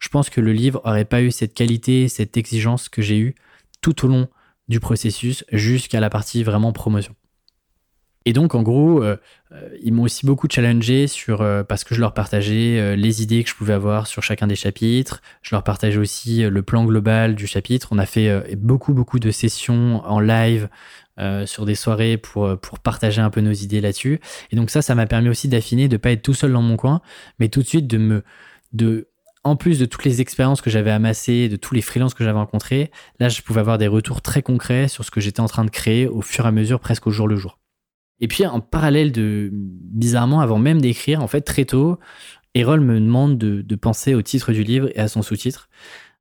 je 0.00 0.08
pense 0.08 0.30
que 0.30 0.40
le 0.40 0.52
livre 0.52 0.80
aurait 0.84 1.04
pas 1.04 1.22
eu 1.22 1.30
cette 1.30 1.54
qualité, 1.54 2.08
cette 2.08 2.36
exigence 2.36 2.88
que 2.88 3.02
j'ai 3.02 3.18
eue 3.18 3.34
tout 3.80 4.04
au 4.04 4.08
long 4.08 4.28
du 4.68 4.80
processus 4.80 5.44
jusqu'à 5.52 6.00
la 6.00 6.10
partie 6.10 6.42
vraiment 6.42 6.72
promotion. 6.72 7.14
Et 8.26 8.32
donc, 8.32 8.54
en 8.54 8.62
gros, 8.62 9.02
euh, 9.02 9.16
euh, 9.52 9.68
ils 9.82 9.92
m'ont 9.92 10.04
aussi 10.04 10.24
beaucoup 10.24 10.48
challengé 10.50 11.06
sur, 11.06 11.42
euh, 11.42 11.62
parce 11.62 11.84
que 11.84 11.94
je 11.94 12.00
leur 12.00 12.14
partageais 12.14 12.96
les 12.96 13.22
idées 13.22 13.44
que 13.44 13.50
je 13.50 13.54
pouvais 13.54 13.74
avoir 13.74 14.06
sur 14.06 14.22
chacun 14.22 14.46
des 14.46 14.56
chapitres. 14.56 15.20
Je 15.42 15.54
leur 15.54 15.62
partageais 15.62 15.98
aussi 15.98 16.42
le 16.42 16.62
plan 16.62 16.84
global 16.84 17.34
du 17.34 17.46
chapitre. 17.46 17.88
On 17.90 17.98
a 17.98 18.06
fait 18.06 18.56
beaucoup, 18.56 18.94
beaucoup 18.94 19.18
de 19.18 19.30
sessions 19.30 20.02
en 20.06 20.20
live 20.20 20.68
sur 21.44 21.64
des 21.64 21.74
soirées 21.74 22.16
pour, 22.16 22.58
pour 22.58 22.78
partager 22.80 23.20
un 23.20 23.30
peu 23.30 23.40
nos 23.40 23.52
idées 23.52 23.80
là-dessus. 23.80 24.20
Et 24.50 24.56
donc 24.56 24.70
ça, 24.70 24.82
ça 24.82 24.94
m'a 24.94 25.06
permis 25.06 25.28
aussi 25.28 25.48
d'affiner, 25.48 25.88
de 25.88 25.96
pas 25.96 26.10
être 26.10 26.22
tout 26.22 26.34
seul 26.34 26.52
dans 26.52 26.62
mon 26.62 26.76
coin, 26.76 27.02
mais 27.38 27.48
tout 27.48 27.62
de 27.62 27.66
suite 27.66 27.86
de 27.86 27.98
me... 27.98 28.24
De, 28.72 29.08
en 29.44 29.56
plus 29.56 29.78
de 29.78 29.84
toutes 29.84 30.04
les 30.04 30.20
expériences 30.20 30.62
que 30.62 30.70
j'avais 30.70 30.90
amassées, 30.90 31.48
de 31.48 31.56
tous 31.56 31.74
les 31.74 31.82
freelances 31.82 32.14
que 32.14 32.24
j'avais 32.24 32.38
rencontrés, 32.38 32.90
là, 33.20 33.28
je 33.28 33.42
pouvais 33.42 33.60
avoir 33.60 33.78
des 33.78 33.86
retours 33.86 34.22
très 34.22 34.42
concrets 34.42 34.88
sur 34.88 35.04
ce 35.04 35.10
que 35.10 35.20
j'étais 35.20 35.40
en 35.40 35.46
train 35.46 35.64
de 35.64 35.70
créer 35.70 36.08
au 36.08 36.22
fur 36.22 36.46
et 36.46 36.48
à 36.48 36.52
mesure, 36.52 36.80
presque 36.80 37.06
au 37.06 37.10
jour 37.10 37.28
le 37.28 37.36
jour. 37.36 37.58
Et 38.20 38.28
puis, 38.28 38.46
en 38.46 38.60
parallèle 38.60 39.12
de, 39.12 39.50
bizarrement, 39.52 40.40
avant 40.40 40.58
même 40.58 40.80
d'écrire, 40.80 41.22
en 41.22 41.28
fait, 41.28 41.42
très 41.42 41.66
tôt, 41.66 41.98
Erol 42.54 42.80
me 42.80 42.98
demande 42.98 43.36
de, 43.36 43.74
penser 43.76 44.14
au 44.14 44.22
titre 44.22 44.52
du 44.52 44.62
livre 44.62 44.88
et 44.94 45.00
à 45.00 45.08
son 45.08 45.22
sous-titre. 45.22 45.68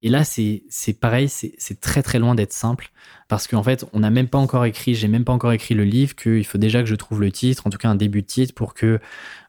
Et 0.01 0.09
là, 0.09 0.25
c'est 0.25 0.63
pareil, 0.99 1.29
c'est 1.29 1.79
très 1.79 2.03
très 2.03 2.19
loin 2.19 2.35
d'être 2.35 2.51
simple 2.51 2.91
parce 3.29 3.47
qu'en 3.47 3.63
fait, 3.63 3.85
on 3.93 3.99
n'a 3.99 4.09
même 4.09 4.27
pas 4.27 4.37
encore 4.37 4.65
écrit, 4.65 4.95
j'ai 4.95 5.07
même 5.07 5.23
pas 5.23 5.31
encore 5.31 5.53
écrit 5.53 5.75
le 5.75 5.85
livre, 5.85 6.13
qu'il 6.13 6.45
faut 6.45 6.57
déjà 6.57 6.81
que 6.81 6.89
je 6.89 6.95
trouve 6.95 7.21
le 7.21 7.31
titre, 7.31 7.65
en 7.65 7.69
tout 7.69 7.77
cas 7.77 7.87
un 7.87 7.95
début 7.95 8.21
de 8.21 8.27
titre 8.27 8.53
pour 8.53 8.73
que 8.73 8.99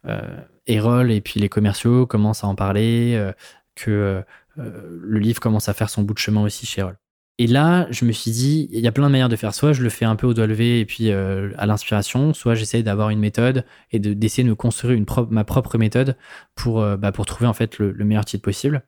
euh, 0.07 0.41
Erol 0.69 1.11
et 1.11 1.21
puis 1.21 1.41
les 1.41 1.49
commerciaux 1.49 2.07
commencent 2.07 2.45
à 2.45 2.47
en 2.47 2.55
parler, 2.55 3.15
euh, 3.17 3.33
que 3.75 4.23
euh, 4.59 5.01
le 5.03 5.19
livre 5.19 5.41
commence 5.41 5.69
à 5.69 5.75
faire 5.75 5.91
son 5.91 6.03
bout 6.03 6.15
de 6.15 6.19
chemin 6.19 6.43
aussi 6.43 6.67
chez 6.67 6.81
Erol. 6.81 6.97
Et 7.39 7.49
là, 7.49 7.89
je 7.91 8.05
me 8.05 8.13
suis 8.13 8.31
dit, 8.31 8.69
il 8.71 8.79
y 8.79 8.87
a 8.87 8.93
plein 8.93 9.07
de 9.07 9.13
manières 9.13 9.29
de 9.29 9.35
faire. 9.35 9.53
Soit 9.55 9.73
je 9.73 9.83
le 9.83 9.89
fais 9.89 10.05
un 10.05 10.15
peu 10.15 10.29
au 10.29 10.35
doigt 10.35 10.47
levé 10.47 10.79
et 10.79 10.87
puis 10.87 11.11
euh, 11.11 11.51
à 11.59 11.67
l'inspiration, 11.67 12.33
soit 12.33 12.55
j'essaie 12.55 12.85
d'avoir 12.85 13.11
une 13.11 13.19
méthode 13.19 13.65
et 13.91 13.99
d'essayer 13.99 14.45
de, 14.45 14.51
me 14.51 14.55
construire 14.55 14.95
une 14.95 15.07
ma 15.31 15.43
propre 15.43 15.77
méthode 15.77 16.17
pour, 16.55 16.85
bah, 16.97 17.11
trouver 17.11 17.49
en 17.49 17.55
fait 17.55 17.79
le, 17.79 17.91
le 17.91 18.05
meilleur 18.05 18.25
titre 18.25 18.45
possible. 18.45 18.85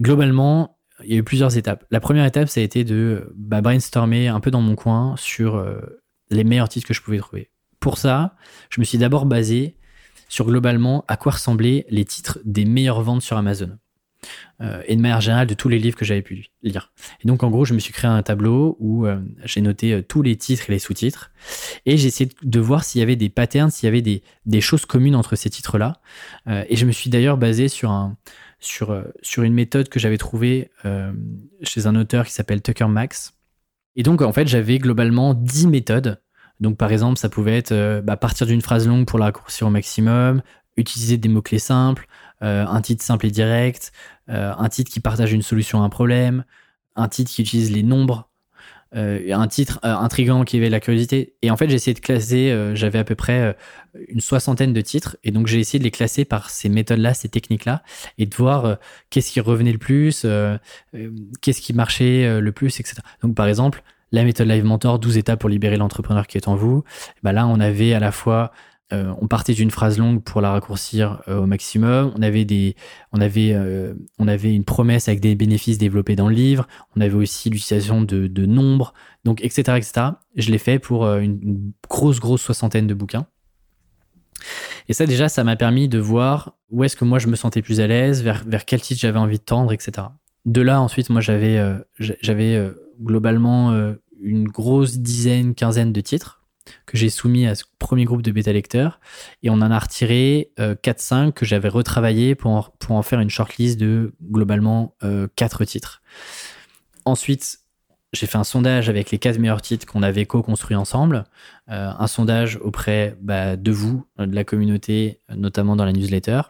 Globalement, 0.00 0.78
il 1.02 1.10
y 1.10 1.14
a 1.14 1.16
eu 1.18 1.24
plusieurs 1.24 1.56
étapes. 1.56 1.84
La 1.90 2.00
première 2.00 2.24
étape, 2.24 2.48
ça 2.48 2.60
a 2.60 2.62
été 2.62 2.84
de 2.84 3.32
bah, 3.36 3.60
brainstormer 3.60 4.28
un 4.28 4.40
peu 4.40 4.50
dans 4.50 4.60
mon 4.60 4.76
coin 4.76 5.14
sur 5.16 5.56
euh, 5.56 5.80
les 6.30 6.44
meilleurs 6.44 6.68
titres 6.68 6.86
que 6.86 6.94
je 6.94 7.02
pouvais 7.02 7.18
trouver. 7.18 7.50
Pour 7.80 7.98
ça, 7.98 8.36
je 8.70 8.80
me 8.80 8.84
suis 8.84 8.98
d'abord 8.98 9.26
basé 9.26 9.76
sur 10.28 10.46
globalement 10.46 11.04
à 11.08 11.16
quoi 11.16 11.32
ressemblaient 11.32 11.86
les 11.90 12.04
titres 12.04 12.38
des 12.44 12.64
meilleures 12.64 13.02
ventes 13.02 13.22
sur 13.22 13.36
Amazon. 13.36 13.76
Euh, 14.60 14.82
et 14.86 14.94
de 14.96 15.00
manière 15.00 15.20
générale 15.20 15.46
de 15.46 15.54
tous 15.54 15.68
les 15.68 15.78
livres 15.78 15.96
que 15.96 16.04
j'avais 16.04 16.22
pu 16.22 16.46
lire. 16.62 16.92
Et 17.22 17.28
donc 17.28 17.42
en 17.42 17.50
gros, 17.50 17.64
je 17.64 17.74
me 17.74 17.78
suis 17.78 17.92
créé 17.92 18.10
un 18.10 18.22
tableau 18.22 18.76
où 18.78 19.06
euh, 19.06 19.18
j'ai 19.44 19.60
noté 19.60 20.02
tous 20.06 20.22
les 20.22 20.36
titres 20.36 20.64
et 20.68 20.72
les 20.72 20.78
sous-titres. 20.78 21.32
Et 21.86 21.96
j'ai 21.96 22.08
essayé 22.08 22.30
de 22.42 22.60
voir 22.60 22.84
s'il 22.84 23.00
y 23.00 23.02
avait 23.02 23.16
des 23.16 23.28
patterns, 23.28 23.70
s'il 23.70 23.86
y 23.86 23.88
avait 23.88 24.02
des, 24.02 24.60
choses 24.60 24.86
communes 24.86 25.16
entre 25.16 25.36
ces 25.36 25.50
titres-là. 25.50 26.00
et 26.46 26.76
je 26.76 26.86
me 26.86 26.92
suis 26.92 27.10
d'ailleurs 27.10 27.36
basé 27.36 27.68
sur 27.68 27.90
un, 27.90 28.16
sur, 28.64 28.90
euh, 28.90 29.02
sur 29.22 29.42
une 29.42 29.54
méthode 29.54 29.88
que 29.88 29.98
j'avais 29.98 30.18
trouvée 30.18 30.70
euh, 30.84 31.12
chez 31.62 31.86
un 31.86 31.94
auteur 31.94 32.26
qui 32.26 32.32
s'appelle 32.32 32.62
Tucker 32.62 32.88
Max. 32.88 33.34
Et 33.96 34.02
donc, 34.02 34.22
en 34.22 34.32
fait, 34.32 34.48
j'avais 34.48 34.78
globalement 34.78 35.34
10 35.34 35.68
méthodes. 35.68 36.20
Donc, 36.60 36.76
par 36.76 36.90
exemple, 36.90 37.18
ça 37.18 37.28
pouvait 37.28 37.56
être 37.56 37.72
euh, 37.72 38.00
bah, 38.00 38.16
partir 38.16 38.46
d'une 38.46 38.62
phrase 38.62 38.88
longue 38.88 39.06
pour 39.06 39.18
la 39.18 39.26
raccourcir 39.26 39.66
au 39.66 39.70
maximum, 39.70 40.42
utiliser 40.76 41.16
des 41.16 41.28
mots-clés 41.28 41.58
simples, 41.58 42.06
un 42.44 42.80
titre 42.82 43.02
simple 43.04 43.26
et 43.26 43.30
direct, 43.30 43.92
un 44.28 44.68
titre 44.68 44.90
qui 44.90 45.00
partage 45.00 45.32
une 45.32 45.42
solution 45.42 45.82
à 45.82 45.84
un 45.84 45.88
problème, 45.88 46.44
un 46.96 47.08
titre 47.08 47.30
qui 47.30 47.42
utilise 47.42 47.72
les 47.72 47.82
nombres 47.82 48.28
euh, 48.96 49.32
un 49.32 49.48
titre 49.48 49.80
euh, 49.84 49.92
intrigant 49.92 50.44
qui 50.44 50.56
avait 50.56 50.70
la 50.70 50.78
curiosité. 50.78 51.34
Et 51.42 51.50
en 51.50 51.56
fait, 51.56 51.68
j'ai 51.68 51.74
essayé 51.74 51.94
de 51.94 52.00
classer, 52.00 52.52
euh, 52.52 52.76
j'avais 52.76 53.00
à 53.00 53.04
peu 53.04 53.16
près 53.16 53.56
une 54.08 54.20
soixantaine 54.20 54.72
de 54.72 54.80
titres, 54.80 55.16
et 55.24 55.32
donc 55.32 55.48
j'ai 55.48 55.58
essayé 55.58 55.80
de 55.80 55.84
les 55.84 55.90
classer 55.90 56.24
par 56.24 56.50
ces 56.50 56.68
méthodes-là, 56.68 57.12
ces 57.12 57.28
techniques-là, 57.28 57.82
et 58.18 58.26
de 58.26 58.34
voir 58.34 58.78
qu'est-ce 59.10 59.32
qui 59.32 59.40
revenait 59.40 59.72
le 59.72 59.78
plus, 59.78 60.26
qu'est-ce 61.40 61.60
qui 61.60 61.72
marchait 61.72 62.40
le 62.40 62.52
plus, 62.52 62.80
etc. 62.80 62.96
Donc 63.22 63.34
par 63.34 63.46
exemple, 63.46 63.82
la 64.12 64.24
méthode 64.24 64.48
Live 64.48 64.64
Mentor, 64.64 64.98
12 64.98 65.16
étapes 65.16 65.40
pour 65.40 65.48
libérer 65.48 65.76
l'entrepreneur 65.76 66.26
qui 66.26 66.38
est 66.38 66.48
en 66.48 66.56
vous, 66.56 66.84
bah 67.22 67.32
là, 67.32 67.46
on 67.46 67.60
avait 67.60 67.94
à 67.94 68.00
la 68.00 68.12
fois 68.12 68.52
euh, 68.94 69.12
on 69.20 69.26
partait 69.26 69.54
d'une 69.54 69.70
phrase 69.70 69.98
longue 69.98 70.22
pour 70.22 70.40
la 70.40 70.52
raccourcir 70.52 71.22
euh, 71.28 71.40
au 71.40 71.46
maximum. 71.46 72.12
On 72.16 72.22
avait 72.22 72.44
des, 72.44 72.76
on 73.12 73.20
avait, 73.20 73.52
euh, 73.52 73.94
on 74.18 74.28
avait 74.28 74.54
une 74.54 74.64
promesse 74.64 75.08
avec 75.08 75.20
des 75.20 75.34
bénéfices 75.34 75.78
développés 75.78 76.16
dans 76.16 76.28
le 76.28 76.34
livre. 76.34 76.66
On 76.96 77.00
avait 77.00 77.14
aussi 77.14 77.50
l'utilisation 77.50 78.02
de, 78.02 78.26
de 78.26 78.46
nombres, 78.46 78.94
donc 79.24 79.42
etc., 79.42 79.76
etc. 79.76 80.06
Je 80.36 80.50
l'ai 80.50 80.58
fait 80.58 80.78
pour 80.78 81.06
une 81.06 81.72
grosse, 81.88 82.20
grosse 82.20 82.42
soixantaine 82.42 82.86
de 82.86 82.94
bouquins. 82.94 83.26
Et 84.88 84.92
ça, 84.92 85.06
déjà, 85.06 85.28
ça 85.28 85.44
m'a 85.44 85.56
permis 85.56 85.88
de 85.88 85.98
voir 85.98 86.54
où 86.70 86.84
est-ce 86.84 86.96
que 86.96 87.04
moi 87.04 87.18
je 87.18 87.28
me 87.28 87.36
sentais 87.36 87.62
plus 87.62 87.80
à 87.80 87.86
l'aise, 87.86 88.22
vers, 88.22 88.64
quel 88.66 88.80
titre 88.80 89.00
j'avais 89.00 89.18
envie 89.18 89.38
de 89.38 89.44
tendre, 89.44 89.72
etc. 89.72 90.08
De 90.44 90.60
là, 90.60 90.80
ensuite, 90.80 91.08
moi, 91.08 91.22
j'avais 91.22 92.70
globalement 93.02 93.94
une 94.20 94.44
grosse 94.44 94.98
dizaine, 94.98 95.54
quinzaine 95.54 95.92
de 95.92 96.00
titres 96.00 96.43
que 96.86 96.96
j'ai 96.96 97.10
soumis 97.10 97.46
à 97.46 97.54
ce 97.54 97.64
premier 97.78 98.04
groupe 98.04 98.22
de 98.22 98.30
bêta 98.30 98.52
lecteurs 98.52 99.00
et 99.42 99.50
on 99.50 99.54
en 99.54 99.70
a 99.70 99.78
retiré 99.78 100.52
4-5 100.58 101.14
euh, 101.28 101.30
que 101.30 101.44
j'avais 101.44 101.68
retravaillé 101.68 102.34
pour 102.34 102.50
en, 102.50 102.66
pour 102.78 103.04
faire 103.04 103.20
une 103.20 103.30
shortlist 103.30 103.78
de 103.78 104.14
globalement 104.22 104.96
4 105.36 105.62
euh, 105.62 105.64
titres. 105.64 106.02
Ensuite, 107.04 107.58
j'ai 108.12 108.26
fait 108.26 108.38
un 108.38 108.44
sondage 108.44 108.88
avec 108.88 109.10
les 109.10 109.18
4 109.18 109.38
meilleurs 109.38 109.62
titres 109.62 109.86
qu'on 109.86 110.02
avait 110.02 110.26
co-construits 110.26 110.76
ensemble, 110.76 111.24
euh, 111.70 111.90
un 111.98 112.06
sondage 112.06 112.56
auprès 112.62 113.16
bah, 113.20 113.56
de 113.56 113.72
vous, 113.72 114.06
de 114.18 114.34
la 114.34 114.44
communauté, 114.44 115.20
notamment 115.34 115.76
dans 115.76 115.84
la 115.84 115.92
newsletter. 115.92 116.42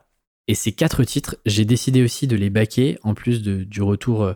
Et 0.47 0.55
ces 0.55 0.73
4 0.73 1.05
titres, 1.05 1.37
j'ai 1.47 1.65
décidé 1.65 2.03
aussi 2.03 2.27
de 2.27 2.37
les 2.37 2.51
baquer, 2.51 2.99
en 3.03 3.15
plus 3.15 3.43
du 3.43 3.83
retour 3.83 4.35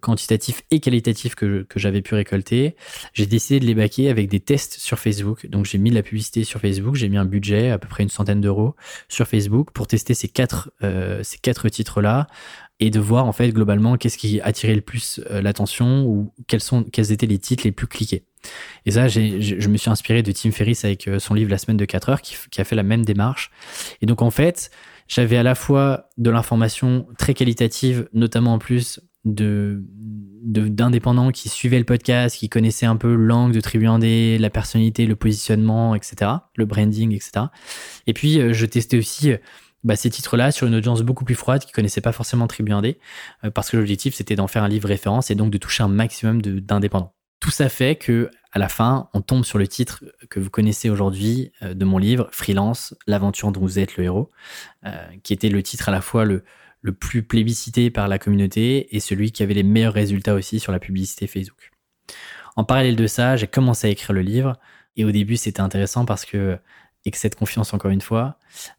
quantitatifs 0.00 0.62
et 0.70 0.80
qualitatifs 0.80 1.34
que, 1.34 1.62
que 1.68 1.78
j'avais 1.78 2.02
pu 2.02 2.14
récolter, 2.14 2.76
j'ai 3.12 3.26
décidé 3.26 3.60
de 3.60 3.66
les 3.66 3.74
baquer 3.74 4.10
avec 4.10 4.28
des 4.28 4.40
tests 4.40 4.78
sur 4.78 4.98
Facebook. 4.98 5.46
Donc 5.46 5.64
j'ai 5.64 5.78
mis 5.78 5.90
de 5.90 5.94
la 5.94 6.02
publicité 6.02 6.44
sur 6.44 6.60
Facebook, 6.60 6.94
j'ai 6.94 7.08
mis 7.08 7.16
un 7.16 7.24
budget 7.24 7.70
à 7.70 7.78
peu 7.78 7.88
près 7.88 8.02
une 8.02 8.08
centaine 8.08 8.40
d'euros 8.40 8.74
sur 9.08 9.26
Facebook 9.26 9.70
pour 9.72 9.86
tester 9.86 10.14
ces 10.14 10.28
quatre, 10.28 10.70
euh, 10.82 11.22
ces 11.22 11.38
quatre 11.38 11.68
titres-là 11.68 12.26
et 12.80 12.90
de 12.90 12.98
voir 12.98 13.26
en 13.26 13.32
fait 13.32 13.50
globalement 13.50 13.96
qu'est-ce 13.96 14.18
qui 14.18 14.40
attirait 14.40 14.74
le 14.74 14.80
plus 14.80 15.20
euh, 15.30 15.42
l'attention 15.42 16.04
ou 16.06 16.32
quels 16.48 16.60
sont 16.60 16.82
quels 16.84 17.12
étaient 17.12 17.26
les 17.26 17.38
titres 17.38 17.64
les 17.64 17.72
plus 17.72 17.86
cliqués. 17.86 18.24
Et 18.86 18.92
ça, 18.92 19.06
je 19.06 19.68
me 19.68 19.76
suis 19.76 19.90
inspiré 19.90 20.22
de 20.22 20.32
Tim 20.32 20.50
Ferriss 20.50 20.84
avec 20.86 21.06
euh, 21.06 21.18
son 21.18 21.34
livre 21.34 21.50
La 21.50 21.58
semaine 21.58 21.76
de 21.76 21.84
4 21.84 22.08
heures 22.08 22.22
qui, 22.22 22.36
qui 22.50 22.60
a 22.60 22.64
fait 22.64 22.76
la 22.76 22.82
même 22.82 23.04
démarche. 23.04 23.50
Et 24.00 24.06
donc 24.06 24.22
en 24.22 24.30
fait, 24.30 24.70
j'avais 25.08 25.36
à 25.36 25.42
la 25.42 25.54
fois 25.54 26.08
de 26.16 26.30
l'information 26.30 27.06
très 27.18 27.34
qualitative, 27.34 28.08
notamment 28.14 28.54
en 28.54 28.58
plus 28.58 29.00
de, 29.24 29.82
d'indépendants 30.42 31.30
qui 31.30 31.48
suivaient 31.48 31.78
le 31.78 31.84
podcast, 31.84 32.36
qui 32.36 32.48
connaissaient 32.48 32.86
un 32.86 32.96
peu 32.96 33.14
l'angle 33.14 33.54
de 33.54 33.60
Tribu 33.60 33.86
1D, 33.86 34.38
la 34.38 34.50
personnalité, 34.50 35.06
le 35.06 35.16
positionnement, 35.16 35.94
etc., 35.94 36.30
le 36.56 36.64
branding, 36.64 37.12
etc. 37.12 37.46
Et 38.06 38.14
puis 38.14 38.40
euh, 38.40 38.52
je 38.52 38.66
testais 38.66 38.98
aussi 38.98 39.32
bah, 39.82 39.96
ces 39.96 40.10
titres-là 40.10 40.52
sur 40.52 40.66
une 40.66 40.74
audience 40.74 41.02
beaucoup 41.02 41.24
plus 41.24 41.34
froide 41.34 41.64
qui 41.64 41.72
connaissait 41.72 42.00
pas 42.00 42.12
forcément 42.12 42.46
Tribu 42.46 42.72
1D, 42.72 42.96
euh, 43.44 43.50
parce 43.50 43.70
que 43.70 43.76
l'objectif 43.76 44.14
c'était 44.14 44.36
d'en 44.36 44.46
faire 44.46 44.62
un 44.62 44.68
livre 44.68 44.88
référence 44.88 45.30
et 45.30 45.34
donc 45.34 45.50
de 45.50 45.58
toucher 45.58 45.82
un 45.82 45.88
maximum 45.88 46.42
d'indépendants. 46.42 47.14
Tout 47.40 47.50
ça 47.50 47.70
fait 47.70 47.96
que 47.96 48.30
à 48.52 48.58
la 48.58 48.68
fin, 48.68 49.08
on 49.14 49.22
tombe 49.22 49.44
sur 49.44 49.58
le 49.58 49.68
titre 49.68 50.04
que 50.28 50.40
vous 50.40 50.50
connaissez 50.50 50.90
aujourd'hui 50.90 51.52
euh, 51.62 51.72
de 51.72 51.84
mon 51.84 51.98
livre, 51.98 52.28
Freelance, 52.32 52.94
l'aventure 53.06 53.52
dont 53.52 53.60
vous 53.60 53.78
êtes 53.78 53.96
le 53.96 54.04
héros, 54.04 54.30
euh, 54.84 55.06
qui 55.22 55.32
était 55.32 55.48
le 55.48 55.62
titre 55.62 55.88
à 55.88 55.92
la 55.92 56.00
fois 56.00 56.24
le, 56.24 56.44
le 56.82 56.92
plus 56.92 57.22
plébiscité 57.22 57.90
par 57.90 58.08
la 58.08 58.18
communauté 58.18 58.94
et 58.94 59.00
celui 59.00 59.32
qui 59.32 59.42
avait 59.42 59.54
les 59.54 59.62
meilleurs 59.62 59.94
résultats 59.94 60.34
aussi 60.34 60.60
sur 60.60 60.72
la 60.72 60.78
publicité 60.78 61.26
Facebook. 61.26 61.70
En 62.56 62.64
parallèle 62.64 62.96
de 62.96 63.06
ça, 63.06 63.36
j'ai 63.36 63.46
commencé 63.46 63.86
à 63.86 63.90
écrire 63.90 64.12
le 64.12 64.22
livre 64.22 64.58
et 64.96 65.04
au 65.04 65.10
début 65.10 65.36
c'était 65.36 65.60
intéressant 65.60 66.04
parce 66.04 66.24
que 66.24 66.58
que 67.10 67.16
cette 67.16 67.36
confiance, 67.36 67.72
encore 67.72 67.90
une 67.90 68.02
fois, 68.02 68.36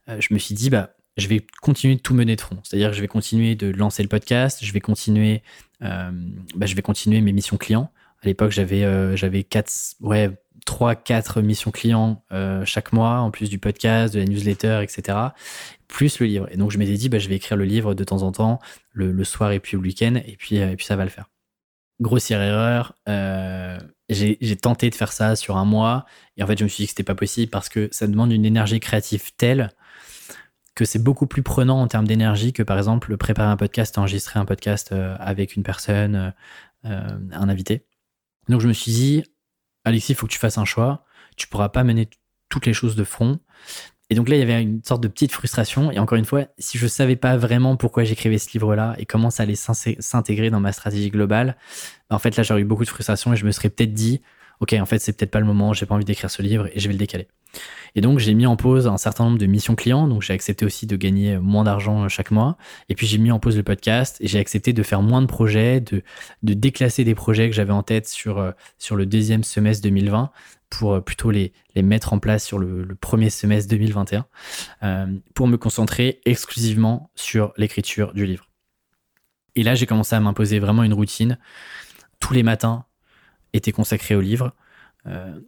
euh, 0.07 0.17
je 0.19 0.31
me 0.33 0.37
suis 0.37 0.53
dit, 0.53 0.69
bah, 0.69 0.91
je 1.17 1.27
vais 1.27 1.45
continuer 1.61 1.95
de 1.95 2.01
tout 2.01 2.13
mener 2.13 2.35
de 2.35 2.41
front. 2.41 2.59
C'est-à-dire 2.63 2.91
que 2.91 2.95
je 2.95 3.01
vais 3.01 3.07
continuer 3.07 3.55
de 3.55 3.71
lancer 3.71 4.03
le 4.03 4.09
podcast, 4.09 4.59
je 4.61 4.71
vais 4.71 4.79
continuer, 4.79 5.41
euh, 5.81 6.11
bah, 6.55 6.67
je 6.67 6.75
vais 6.75 6.83
continuer 6.83 7.21
mes 7.21 7.33
missions 7.33 7.57
clients. 7.57 7.91
À 8.21 8.27
l'époque, 8.27 8.51
j'avais 8.51 8.83
euh, 8.83 9.15
j'avais 9.15 9.43
quatre, 9.43 9.71
ouais, 9.99 10.29
trois, 10.65 10.95
quatre 10.95 11.41
missions 11.41 11.71
clients 11.71 12.23
chaque 12.65 12.93
mois, 12.93 13.19
en 13.19 13.31
plus 13.31 13.49
du 13.49 13.59
podcast, 13.59 14.13
de 14.13 14.19
la 14.19 14.25
newsletter, 14.25 14.81
etc. 14.83 15.17
Plus 15.87 16.19
le 16.19 16.25
livre. 16.25 16.47
Et 16.51 16.57
donc, 16.57 16.71
je 16.71 16.77
m'étais 16.77 16.93
dit, 16.93 17.09
bah, 17.09 17.19
je 17.19 17.27
vais 17.27 17.35
écrire 17.35 17.57
le 17.57 17.65
livre 17.65 17.93
de 17.93 18.03
temps 18.03 18.21
en 18.21 18.31
temps, 18.31 18.59
le, 18.91 19.23
soir 19.23 19.51
et 19.51 19.59
puis 19.59 19.77
le 19.77 19.83
week-end, 19.83 20.15
et 20.15 20.35
puis, 20.37 20.57
et 20.57 20.75
puis 20.75 20.85
ça 20.85 20.95
va 20.95 21.03
le 21.03 21.09
faire 21.09 21.25
grossière 22.01 22.41
erreur. 22.41 22.95
Euh, 23.07 23.79
j'ai 24.09 24.55
tenté 24.57 24.89
de 24.89 24.95
faire 24.95 25.13
ça 25.13 25.37
sur 25.37 25.55
un 25.55 25.63
mois 25.63 26.05
et 26.35 26.43
en 26.43 26.47
fait 26.47 26.57
je 26.57 26.65
me 26.65 26.69
suis 26.69 26.83
dit 26.83 26.87
que 26.87 26.91
c'était 26.91 27.03
pas 27.03 27.15
possible 27.15 27.49
parce 27.49 27.69
que 27.69 27.87
ça 27.93 28.07
demande 28.07 28.33
une 28.33 28.43
énergie 28.43 28.81
créative 28.81 29.31
telle 29.37 29.69
que 30.75 30.83
c'est 30.83 31.01
beaucoup 31.01 31.27
plus 31.27 31.43
prenant 31.43 31.81
en 31.81 31.87
termes 31.87 32.07
d'énergie 32.07 32.51
que 32.51 32.63
par 32.63 32.77
exemple 32.77 33.15
préparer 33.15 33.49
un 33.49 33.55
podcast, 33.55 33.97
enregistrer 33.97 34.39
un 34.39 34.45
podcast 34.45 34.91
euh, 34.91 35.15
avec 35.19 35.55
une 35.55 35.63
personne, 35.63 36.33
euh, 36.85 37.19
un 37.31 37.49
invité. 37.49 37.85
Donc 38.49 38.59
je 38.59 38.67
me 38.67 38.73
suis 38.73 38.91
dit, 38.91 39.23
Alexis, 39.85 40.13
il 40.13 40.15
faut 40.15 40.27
que 40.27 40.31
tu 40.31 40.39
fasses 40.39 40.57
un 40.57 40.65
choix. 40.65 41.05
Tu 41.37 41.47
pourras 41.47 41.69
pas 41.69 41.83
mener 41.83 42.09
toutes 42.49 42.65
les 42.65 42.73
choses 42.73 42.95
de 42.95 43.03
front. 43.03 43.39
Et 44.09 44.15
donc 44.15 44.27
là, 44.27 44.35
il 44.35 44.39
y 44.39 44.41
avait 44.41 44.61
une 44.61 44.83
sorte 44.83 45.01
de 45.01 45.07
petite 45.07 45.31
frustration. 45.31 45.89
Et 45.91 45.97
encore 45.97 46.17
une 46.17 46.25
fois, 46.25 46.45
si 46.57 46.77
je 46.77 46.85
savais 46.85 47.15
pas 47.15 47.37
vraiment 47.37 47.77
pourquoi 47.77 48.03
j'écrivais 48.03 48.37
ce 48.37 48.51
livre-là 48.51 48.93
et 48.97 49.05
comment 49.05 49.29
ça 49.29 49.43
allait 49.43 49.55
s'intégrer 49.55 50.49
dans 50.49 50.59
ma 50.59 50.73
stratégie 50.73 51.09
globale, 51.09 51.55
bah, 52.09 52.17
en 52.17 52.19
fait, 52.19 52.35
là, 52.35 52.43
j'aurais 52.43 52.61
eu 52.61 52.65
beaucoup 52.65 52.83
de 52.83 52.89
frustration 52.89 53.31
et 53.33 53.37
je 53.37 53.45
me 53.45 53.51
serais 53.51 53.69
peut-être 53.69 53.93
dit, 53.93 54.21
OK, 54.59 54.73
en 54.73 54.85
fait, 54.85 54.99
c'est 54.99 55.13
peut-être 55.13 55.31
pas 55.31 55.39
le 55.39 55.45
moment, 55.45 55.71
j'ai 55.71 55.85
pas 55.85 55.95
envie 55.95 56.05
d'écrire 56.05 56.29
ce 56.29 56.41
livre 56.41 56.67
et 56.73 56.79
je 56.79 56.87
vais 56.87 56.93
le 56.93 56.99
décaler. 56.99 57.29
Et 57.95 58.01
donc, 58.01 58.19
j'ai 58.19 58.33
mis 58.33 58.45
en 58.45 58.55
pause 58.55 58.87
un 58.87 58.97
certain 58.97 59.25
nombre 59.25 59.37
de 59.37 59.45
missions 59.45 59.75
clients. 59.75 60.07
Donc, 60.07 60.21
j'ai 60.21 60.33
accepté 60.33 60.65
aussi 60.65 60.87
de 60.87 60.95
gagner 60.95 61.37
moins 61.37 61.63
d'argent 61.63 62.07
chaque 62.07 62.31
mois. 62.31 62.57
Et 62.87 62.95
puis, 62.95 63.05
j'ai 63.05 63.17
mis 63.17 63.31
en 63.31 63.39
pause 63.39 63.57
le 63.57 63.63
podcast 63.63 64.17
et 64.21 64.27
j'ai 64.27 64.39
accepté 64.39 64.71
de 64.71 64.83
faire 64.83 65.01
moins 65.01 65.21
de 65.21 65.27
projets, 65.27 65.81
de, 65.81 66.01
de 66.43 66.53
déclasser 66.53 67.03
des 67.03 67.15
projets 67.15 67.49
que 67.49 67.55
j'avais 67.55 67.73
en 67.73 67.83
tête 67.83 68.07
sur, 68.07 68.37
euh, 68.37 68.51
sur 68.77 68.95
le 68.95 69.05
deuxième 69.05 69.43
semestre 69.43 69.83
2020 69.83 70.31
pour 70.71 70.93
euh, 70.93 71.01
plutôt 71.01 71.29
les, 71.29 71.53
les 71.75 71.83
mettre 71.83 72.13
en 72.13 72.19
place 72.19 72.43
sur 72.43 72.57
le, 72.57 72.87
premier 72.99 73.29
semestre 73.29 73.69
2021, 73.69 74.25
euh, 74.81 75.05
pour 75.35 75.47
me 75.47 75.57
concentrer 75.57 76.21
exclusivement 76.25 77.11
sur 77.13 77.53
l'écriture 77.57 78.13
du 78.13 78.25
livre. 78.25 78.47
Et 79.55 79.61
là, 79.61 79.75
j'ai 79.75 79.85
commencé 79.85 80.15
à 80.15 80.19
m'imposer 80.19 80.57
vraiment 80.57 80.81
une 80.81 80.93
routine. 80.93 81.37
Tous 82.19 82.33
les 82.33 82.41
matins 82.41 82.85
étaient 83.53 83.73
consacrés 83.73 84.15
au 84.15 84.21
livre. 84.21 84.55
Euh, 85.05 85.39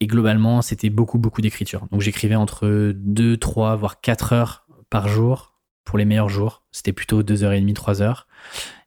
et 0.00 0.06
globalement, 0.06 0.62
c'était 0.62 0.90
beaucoup, 0.90 1.18
beaucoup 1.18 1.40
d'écriture. 1.40 1.86
Donc 1.90 2.00
j'écrivais 2.00 2.34
entre 2.34 2.92
2, 2.94 3.36
3, 3.36 3.76
voire 3.76 4.00
4 4.00 4.32
heures 4.32 4.66
par 4.90 5.08
jour 5.08 5.54
pour 5.84 5.98
les 5.98 6.04
meilleurs 6.04 6.28
jours. 6.28 6.62
C'était 6.72 6.92
plutôt 6.92 7.22
2h30, 7.22 7.72
3 7.72 8.02
heures. 8.02 8.26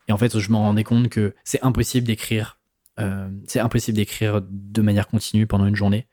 Et 0.08 0.12
en 0.12 0.18
fait, 0.18 0.38
je 0.38 0.52
me 0.52 0.58
rendais 0.58 0.84
compte 0.84 1.10
que 1.10 1.36
c'est 1.44 1.62
impossible 1.64 2.08
d'écrire 2.08 2.58
euh, 3.00 3.30
c'est 3.46 3.60
impossible 3.60 3.96
d'écrire 3.96 4.42
de 4.50 4.82
manière 4.82 5.08
continue 5.08 5.46
pendant 5.46 5.68
une 5.68 5.76
journée 5.76 6.08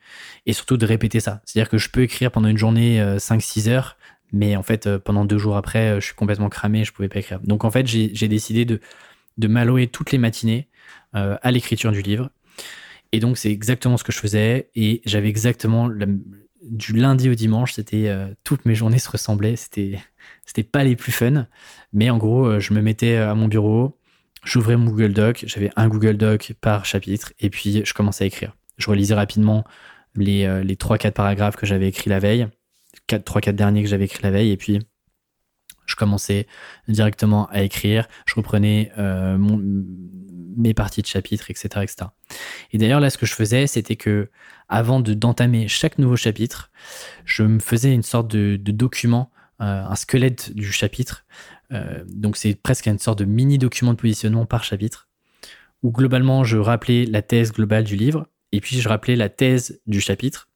et 0.45 0.53
surtout 0.53 0.77
de 0.77 0.85
répéter 0.85 1.21
ça. 1.21 1.41
C'est-à-dire 1.45 1.71
que 1.71 1.79
je 1.79 1.89
peux 1.89 2.03
écrire 2.03 2.31
pendant 2.31 2.49
une 2.49 2.59
journée 2.59 3.01
5-6 3.17 3.69
euh, 3.69 3.73
heures, 3.73 3.97
mais 4.33 4.57
en 4.57 4.63
fait, 4.63 4.87
euh, 4.87 4.99
pendant 4.99 5.25
deux 5.25 5.39
jours 5.39 5.57
après, 5.57 5.99
je 6.01 6.05
suis 6.05 6.15
complètement 6.15 6.51
cramé, 6.51 6.85
je 6.85 6.93
pouvais 6.93 7.09
pas 7.09 7.21
écrire. 7.21 7.41
Donc 7.41 7.65
en 7.65 7.71
fait, 7.71 7.87
j'ai 7.87 8.29
décidé 8.29 8.65
de, 8.65 8.81
de 9.39 9.49
m'allouer 9.49 9.87
toutes 9.87 10.13
les 10.13 10.19
matinées 10.19 10.69
à 11.13 11.53
l'écriture 11.53 11.93
du 11.93 12.03
livre. 12.03 12.29
Et 13.15 13.21
donc, 13.21 13.39
c'est 13.39 13.51
exactement 13.51 13.97
ce 13.97 14.05
que 14.05 14.13
je 14.13 14.19
faisais. 14.19 14.71
Et 14.75 15.01
j'avais 15.05 15.29
exactement 15.29 15.89
du 16.63 16.93
lundi 16.95 17.29
au 17.29 17.35
dimanche, 17.35 17.75
c'était 17.75 18.11
toutes 18.43 18.65
mes 18.65 18.75
journées 18.75 18.99
se 18.99 19.11
ressemblaient. 19.11 19.57
C'était, 19.57 19.99
c'était 20.47 20.63
pas 20.63 20.85
les 20.85 20.97
plus 20.97 21.13
fun, 21.13 21.47
mais 21.93 22.11
en 22.11 22.19
gros, 22.19 22.59
je 22.61 22.75
me 22.75 22.81
mettais 22.81 23.17
à 23.17 23.35
mon 23.35 23.49
bureau, 23.49 23.99
J'ouvrais 24.45 24.77
mon 24.77 24.91
Google 24.91 25.15
Doc, 25.15 25.45
j'avais 25.47 25.71
un 25.75 25.89
Google 25.89 26.19
Doc 26.19 26.53
par 26.61 26.85
chapitre, 26.85 27.33
et 27.41 27.49
puis 27.49 27.83
je 27.85 27.95
commençais 27.95 28.25
à 28.25 28.27
écrire. 28.27 28.55
Je 28.77 28.91
relisais 28.91 29.15
rapidement 29.15 29.65
les, 30.15 30.45
euh, 30.45 30.63
les 30.63 30.77
3-4 30.77 31.13
paragraphes 31.13 31.57
que 31.57 31.65
j'avais 31.65 31.89
écrits 31.89 32.11
la 32.11 32.19
veille, 32.19 32.47
3-4 33.09 33.53
derniers 33.53 33.83
que 33.83 33.89
j'avais 33.89 34.05
écrits 34.05 34.23
la 34.23 34.31
veille, 34.31 34.51
et 34.51 34.57
puis 34.59 34.81
je 35.87 35.97
commençais 35.97 36.47
directement 36.89 37.49
à 37.49 37.63
écrire, 37.63 38.07
je 38.27 38.35
reprenais 38.35 38.93
euh, 38.99 39.39
mon, 39.39 39.63
mes 40.57 40.75
parties 40.75 41.03
de 41.03 41.07
chapitre, 41.07 41.51
etc. 41.51 41.69
etc. 41.83 41.97
Et 42.73 42.79
d'ailleurs, 42.79 43.01
là, 43.01 43.11
ce 43.11 43.19
que 43.19 43.27
je 43.27 43.35
faisais, 43.35 43.67
c'était 43.67 43.97
que 43.97 44.31
avant 44.69 45.01
de 45.01 45.15
d'entamer 45.15 45.69
chaque 45.69 45.99
nouveau 45.99 46.17
chapitre, 46.17 46.71
je 47.25 47.43
me 47.43 47.59
faisais 47.59 47.93
une 47.93 48.03
sorte 48.03 48.29
de, 48.29 48.57
de 48.57 48.73
document, 48.73 49.31
euh, 49.61 49.85
un 49.85 49.95
squelette 49.95 50.53
du 50.55 50.73
chapitre, 50.73 51.25
euh, 51.73 52.05
donc 52.07 52.37
c'est 52.37 52.55
presque 52.55 52.87
une 52.87 52.99
sorte 52.99 53.19
de 53.19 53.25
mini 53.25 53.59
document 53.59 53.93
de 53.93 53.99
positionnement 53.99 54.47
par 54.47 54.65
chapitre, 54.65 55.09
où 55.83 55.91
globalement 55.91 56.45
je 56.45 56.57
rappelais 56.57 57.05
la 57.05 57.23
thèse 57.23 57.53
globale 57.53 57.85
du 57.85 57.97
livre, 57.97 58.27
et 58.53 58.61
puis 58.61 58.81
je 58.81 58.89
rappelais 58.89 59.17
la 59.17 59.29
thèse 59.29 59.81
du 59.87 60.01
chapitre, 60.01 60.49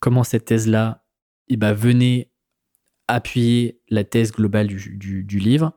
comment 0.00 0.24
cette 0.24 0.44
thèse-là 0.44 1.04
eh 1.48 1.56
ben, 1.56 1.72
venait 1.72 2.30
appuyer 3.08 3.80
la 3.88 4.04
thèse 4.04 4.32
globale 4.32 4.66
du, 4.66 5.38
livre, 5.38 5.72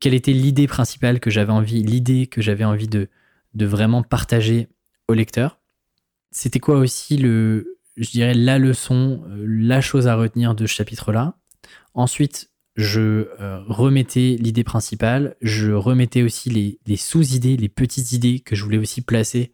quelle 0.00 0.14
était 0.14 0.32
l'idée 0.32 0.66
principale 0.66 1.20
que 1.20 1.30
j'avais 1.30 1.52
envie, 1.52 1.82
l'idée 1.82 2.26
que 2.26 2.40
j'avais 2.42 2.64
envie 2.64 2.88
de, 2.88 3.08
de 3.54 3.66
vraiment 3.66 4.02
partager 4.02 4.68
au 5.08 5.14
lecteur? 5.14 5.58
C'était 6.30 6.60
quoi 6.60 6.78
aussi 6.78 7.16
le, 7.16 7.78
je 7.96 8.10
dirais, 8.10 8.34
la 8.34 8.58
leçon, 8.58 9.22
euh, 9.28 9.44
la 9.46 9.80
chose 9.80 10.08
à 10.08 10.16
retenir 10.16 10.54
de 10.54 10.66
ce 10.66 10.72
chapitre-là? 10.74 11.36
Ensuite, 11.94 12.50
je 12.76 13.28
euh, 13.40 13.62
remettais 13.66 14.36
l'idée 14.40 14.64
principale, 14.64 15.36
je 15.42 15.72
remettais 15.72 16.22
aussi 16.22 16.78
les, 16.86 16.96
sous-idées, 16.96 17.56
les 17.56 17.68
petites 17.68 18.12
idées 18.12 18.40
que 18.40 18.56
je 18.56 18.64
voulais 18.64 18.78
aussi 18.78 19.02
placer 19.02 19.52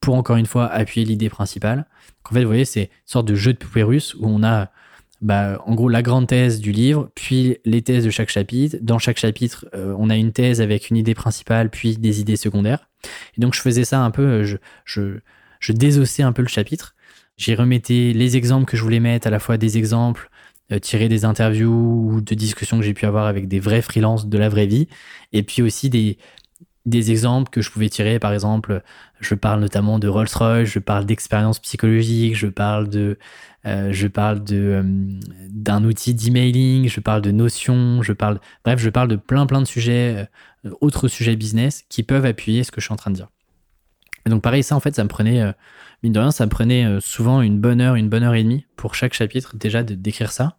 pour 0.00 0.14
encore 0.14 0.36
une 0.36 0.46
fois 0.46 0.66
appuyer 0.66 1.04
l'idée 1.04 1.28
principale. 1.28 1.86
en 2.24 2.34
fait, 2.34 2.42
vous 2.42 2.46
voyez, 2.46 2.64
c'est 2.64 2.82
une 2.82 2.88
sorte 3.06 3.26
de 3.26 3.34
jeu 3.34 3.52
de 3.52 3.58
poupée 3.58 3.82
russe 3.82 4.14
où 4.14 4.26
on 4.28 4.44
a 4.44 4.70
bah, 5.20 5.60
en 5.66 5.74
gros 5.74 5.88
la 5.88 6.02
grande 6.02 6.28
thèse 6.28 6.60
du 6.60 6.72
livre, 6.72 7.10
puis 7.14 7.58
les 7.64 7.82
thèses 7.82 8.04
de 8.04 8.10
chaque 8.10 8.30
chapitre. 8.30 8.76
Dans 8.80 8.98
chaque 8.98 9.18
chapitre, 9.18 9.66
euh, 9.74 9.94
on 9.98 10.10
a 10.10 10.16
une 10.16 10.32
thèse 10.32 10.60
avec 10.60 10.90
une 10.90 10.96
idée 10.96 11.14
principale, 11.14 11.70
puis 11.70 11.96
des 11.96 12.20
idées 12.20 12.36
secondaires. 12.36 12.88
Et 13.36 13.40
donc 13.40 13.54
je 13.54 13.60
faisais 13.60 13.84
ça 13.84 14.00
un 14.00 14.10
peu, 14.10 14.22
euh, 14.22 14.58
je, 14.84 15.18
je, 15.58 15.72
désossais 15.72 16.22
un 16.22 16.32
peu 16.32 16.42
le 16.42 16.48
chapitre. 16.48 16.94
J'y 17.36 17.54
remettais 17.54 18.12
les 18.14 18.36
exemples 18.36 18.66
que 18.66 18.76
je 18.76 18.82
voulais 18.82 19.00
mettre, 19.00 19.26
à 19.26 19.30
la 19.30 19.38
fois 19.40 19.56
des 19.58 19.78
exemples 19.78 20.30
euh, 20.70 20.78
tirer 20.78 21.08
des 21.08 21.24
interviews 21.24 22.10
ou 22.12 22.20
de 22.20 22.34
discussions 22.34 22.78
que 22.78 22.84
j'ai 22.84 22.94
pu 22.94 23.06
avoir 23.06 23.26
avec 23.26 23.48
des 23.48 23.58
vrais 23.58 23.82
freelances 23.82 24.26
de 24.26 24.38
la 24.38 24.48
vraie 24.48 24.66
vie, 24.66 24.86
et 25.32 25.42
puis 25.42 25.62
aussi 25.62 25.90
des, 25.90 26.18
des 26.88 27.10
exemples 27.10 27.50
que 27.50 27.60
je 27.60 27.70
pouvais 27.70 27.88
tirer. 27.88 28.18
Par 28.18 28.32
exemple, 28.32 28.82
je 29.20 29.34
parle 29.34 29.60
notamment 29.60 29.98
de 29.98 30.08
Rolls-Royce, 30.08 30.68
je 30.68 30.78
parle 30.78 31.06
d'expérience 31.06 31.58
psychologique, 31.58 32.36
je 32.36 32.46
parle 32.46 32.88
de, 32.88 33.18
euh, 33.66 33.92
je 33.92 34.06
parle 34.06 34.42
de 34.44 34.56
euh, 34.56 34.82
d'un 35.50 35.84
outil 35.84 36.14
d'emailing, 36.14 36.88
je 36.88 37.00
parle 37.00 37.22
de 37.22 37.30
notions, 37.30 38.02
je 38.02 38.12
parle, 38.12 38.40
bref, 38.64 38.78
je 38.80 38.90
parle 38.90 39.08
de 39.08 39.16
plein 39.16 39.46
plein 39.46 39.60
de 39.60 39.66
sujets, 39.66 40.28
euh, 40.66 40.70
autres 40.80 41.08
sujets 41.08 41.36
business 41.36 41.84
qui 41.88 42.02
peuvent 42.02 42.26
appuyer 42.26 42.64
ce 42.64 42.70
que 42.70 42.80
je 42.80 42.86
suis 42.86 42.92
en 42.92 42.96
train 42.96 43.10
de 43.10 43.16
dire. 43.16 43.28
Donc 44.26 44.42
pareil, 44.42 44.62
ça 44.62 44.76
en 44.76 44.80
fait, 44.80 44.94
ça 44.94 45.04
me 45.04 45.08
prenait, 45.08 45.42
mine 46.02 46.12
de 46.12 46.18
rien, 46.18 46.30
ça 46.30 46.44
me 46.44 46.50
prenait 46.50 46.98
souvent 47.00 47.40
une 47.40 47.58
bonne 47.58 47.80
heure, 47.80 47.94
une 47.94 48.08
bonne 48.08 48.22
heure 48.22 48.34
et 48.34 48.42
demie 48.42 48.66
pour 48.76 48.94
chaque 48.94 49.14
chapitre 49.14 49.56
déjà 49.56 49.82
d'écrire 49.82 50.32
ça. 50.32 50.58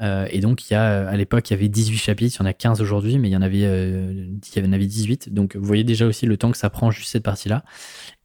et 0.00 0.40
donc 0.40 0.68
il 0.68 0.72
y 0.72 0.76
a, 0.76 1.08
à 1.08 1.16
l'époque, 1.16 1.48
il 1.48 1.52
y 1.52 1.56
avait 1.56 1.68
18 1.68 1.96
chapitres, 1.96 2.36
il 2.36 2.42
y 2.42 2.46
en 2.46 2.48
a 2.48 2.52
15 2.52 2.80
aujourd'hui, 2.80 3.18
mais 3.18 3.28
il 3.28 3.32
y 3.32 3.36
en 3.36 3.42
avait, 3.42 3.60
il 3.60 4.40
y 4.56 4.66
en 4.66 4.72
avait 4.72 4.86
18. 4.86 5.32
Donc 5.32 5.54
vous 5.54 5.64
voyez 5.64 5.84
déjà 5.84 6.06
aussi 6.06 6.26
le 6.26 6.36
temps 6.36 6.50
que 6.50 6.58
ça 6.58 6.70
prend 6.70 6.90
juste 6.90 7.10
cette 7.10 7.22
partie-là. 7.22 7.62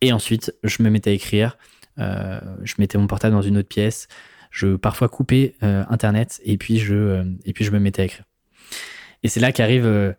Et 0.02 0.12
ensuite, 0.12 0.56
je 0.64 0.82
me 0.82 0.90
mettais 0.90 1.12
à 1.12 1.14
écrire. 1.14 1.56
Euh, 2.00 2.40
je 2.64 2.76
mettais 2.78 2.98
mon 2.98 3.08
portable 3.08 3.36
dans 3.36 3.42
une 3.42 3.58
autre 3.58 3.68
pièce. 3.68 4.08
Je 4.52 4.76
parfois 4.76 5.10
coupais 5.10 5.56
euh, 5.64 5.84
Internet 5.90 6.40
et 6.44 6.58
puis, 6.58 6.80
je, 6.80 6.96
euh, 6.96 7.24
et 7.46 7.54
puis 7.54 7.66
je 7.66 7.72
me 7.72 7.80
mettais 7.80 8.02
à 8.02 8.06
écrire. 8.06 8.26
Et 9.22 9.28
c'est 9.28 9.40
là 9.40 9.52
qu'arrive 9.52 10.16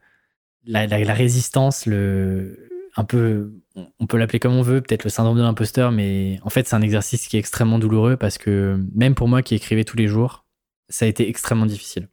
la, 0.67 0.87
la, 0.87 1.15
résistance, 1.15 1.87
le, 1.87 2.69
un 2.97 3.05
peu, 3.05 3.53
on 3.99 4.07
peut 4.07 4.17
l'appeler 4.17 4.41
comme 4.41 4.55
on 4.55 4.63
veut, 4.63 4.81
peut-être 4.81 5.05
le 5.05 5.11
syndrome 5.11 5.37
de 5.37 5.43
l'imposteur, 5.43 5.93
mais 5.93 6.39
en 6.43 6.51
fait, 6.51 6.67
c'est 6.67 6.77
un 6.77 6.83
exercice 6.83 7.29
qui 7.29 7.37
est 7.37 7.41
extrêmement 7.41 7.79
douloureux 7.79 8.17
parce 8.17 8.39
que 8.39 8.79
même 8.95 9.15
pour 9.15 9.29
moi 9.29 9.43
qui 9.43 9.55
écrivais 9.55 9.85
tous 9.85 9.97
les 9.97 10.09
jours, 10.09 10.45
ça 10.89 11.05
a 11.05 11.09
été 11.09 11.29
extrêmement 11.29 11.67
difficile. 11.67 12.09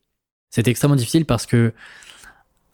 C'était 0.49 0.71
extrêmement 0.71 0.95
difficile 0.95 1.25
parce 1.25 1.45
que 1.45 1.73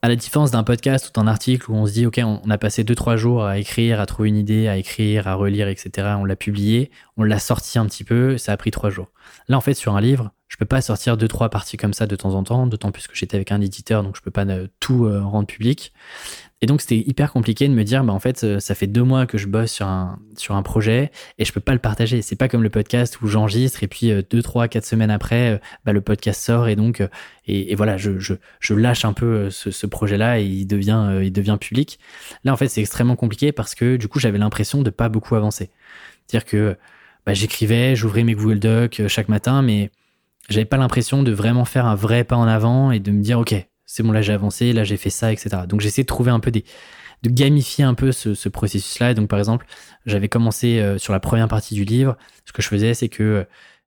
à 0.03 0.09
la 0.09 0.17
différence 0.17 0.51
d'un 0.51 0.63
podcast 0.63 1.07
ou 1.07 1.11
d'un 1.13 1.27
article 1.27 1.71
où 1.71 1.75
on 1.75 1.85
se 1.85 1.93
dit, 1.93 2.05
OK, 2.05 2.19
on, 2.21 2.49
a 2.49 2.57
passé 2.57 2.83
2-3 2.83 3.15
jours 3.15 3.45
à 3.45 3.57
écrire, 3.57 4.01
à 4.01 4.05
trouver 4.05 4.27
une 4.27 4.35
idée, 4.35 4.67
à 4.67 4.75
écrire, 4.75 5.29
à 5.29 5.35
relire, 5.35 5.69
etc. 5.69 6.15
On 6.19 6.25
l'a 6.25 6.35
publié, 6.35 6.91
on 7.15 7.23
l'a 7.23 7.39
sorti 7.39 7.79
un 7.79 7.85
petit 7.85 8.03
peu, 8.03 8.37
ça 8.37 8.51
a 8.51 8.57
pris 8.57 8.69
3 8.69 8.89
jours. 8.89 9.07
Là, 9.47 9.55
en 9.55 9.61
fait, 9.61 9.75
sur 9.75 9.95
un 9.95 10.01
livre, 10.01 10.31
je 10.49 10.57
peux 10.57 10.65
pas 10.65 10.81
sortir 10.81 11.15
2-3 11.15 11.49
parties 11.49 11.77
comme 11.77 11.93
ça 11.93 12.05
de 12.05 12.17
temps 12.17 12.35
en 12.35 12.43
temps, 12.43 12.67
d'autant 12.67 12.91
plus 12.91 13.07
que 13.07 13.15
j'étais 13.15 13.35
avec 13.37 13.53
un 13.53 13.61
éditeur, 13.61 14.03
donc 14.03 14.17
je 14.17 14.21
peux 14.21 14.29
pas 14.29 14.45
euh, 14.45 14.67
tout 14.81 15.05
euh, 15.05 15.23
rendre 15.23 15.47
public. 15.47 15.93
Et 16.63 16.65
donc, 16.65 16.79
c'était 16.79 16.95
hyper 16.95 17.33
compliqué 17.33 17.67
de 17.67 17.73
me 17.73 17.83
dire, 17.83 18.05
bah, 18.05 18.13
en 18.13 18.21
fait, 18.21 18.45
euh, 18.45 18.57
ça 18.61 18.73
fait 18.73 18.87
deux 18.87 19.03
mois 19.03 19.25
que 19.25 19.37
je 19.37 19.47
bosse 19.47 19.69
sur 19.69 19.85
un, 19.85 20.17
sur 20.37 20.55
un 20.55 20.63
projet 20.63 21.11
et 21.37 21.43
je 21.43 21.51
peux 21.51 21.59
pas 21.59 21.73
le 21.73 21.79
partager. 21.79 22.21
C'est 22.21 22.37
pas 22.37 22.47
comme 22.47 22.63
le 22.63 22.69
podcast 22.69 23.19
où 23.21 23.27
j'enregistre 23.27 23.83
et 23.83 23.89
puis 23.89 24.11
euh, 24.11 24.21
deux, 24.29 24.41
trois, 24.41 24.69
quatre 24.69 24.85
semaines 24.85 25.11
après, 25.11 25.55
euh, 25.55 25.57
bah, 25.83 25.91
le 25.91 25.99
podcast 25.99 26.41
sort 26.41 26.69
et 26.69 26.77
donc, 26.77 27.03
et, 27.47 27.75
voilà, 27.75 27.97
je, 27.97 28.17
je, 28.17 28.35
je, 28.61 28.73
lâche 28.75 29.03
un 29.03 29.11
peu 29.11 29.49
ce, 29.49 29.85
projet-là 29.85 30.39
et 30.39 30.45
il 30.45 30.65
devient, 30.65 31.19
il 31.21 31.33
devient 31.33 31.57
public. 31.59 31.99
Là, 32.45 32.53
en 32.53 32.55
fait, 32.55 32.69
c'est 32.69 32.79
extrêmement 32.79 33.17
compliqué 33.17 33.51
parce 33.51 33.75
que 33.75 33.97
du 33.97 34.07
coup, 34.07 34.19
j'avais 34.19 34.37
l'impression 34.37 34.83
de 34.83 34.89
pas 34.89 35.09
beaucoup 35.09 35.35
avancer. 35.35 35.69
C'est-à-dire 36.27 36.45
que 36.45 36.77
bah, 37.25 37.33
j'écrivais, 37.33 37.97
j'ouvrais 37.97 38.23
mes 38.23 38.35
Google 38.35 38.59
Docs 38.59 39.01
chaque 39.09 39.27
matin, 39.27 39.63
mais 39.63 39.91
j'avais 40.47 40.63
pas 40.63 40.77
l'impression 40.77 41.23
de 41.23 41.33
vraiment 41.33 41.65
faire 41.65 41.85
un 41.87 41.95
vrai 41.95 42.23
pas 42.23 42.37
en 42.37 42.47
avant 42.47 42.91
et 42.91 43.01
de 43.01 43.11
me 43.11 43.21
dire, 43.21 43.37
OK, 43.39 43.53
c'est 43.93 44.01
bon, 44.01 44.11
là 44.11 44.23
j'ai 44.23 44.33
avancé, 44.33 44.73
là 44.73 44.83
j'ai 44.83 44.97
fait 44.97 45.11
ça, 45.11 45.31
etc. 45.31 45.49
Donc 45.67 45.79
j'essaie 45.79 46.01
de 46.01 46.07
trouver 46.07 46.31
un 46.31 46.39
peu 46.39 46.49
des, 46.49 46.65
de 47.21 47.29
gamifier 47.29 47.83
un 47.83 47.93
peu 47.93 48.11
ce, 48.11 48.49
processus-là. 48.49 49.11
Et 49.11 49.13
donc 49.13 49.29
par 49.29 49.37
exemple, 49.37 49.67
j'avais 50.07 50.29
commencé 50.29 50.79
euh, 50.79 50.97
sur 50.97 51.13
la 51.13 51.19
première 51.19 51.47
partie 51.47 51.75
du 51.75 51.85
livre. 51.85 52.17
Ce 52.45 52.51
que 52.51 52.63
je 52.63 52.69
faisais, 52.69 52.95
c'est 52.95 53.07
que 53.07 53.23
euh, 53.23 53.43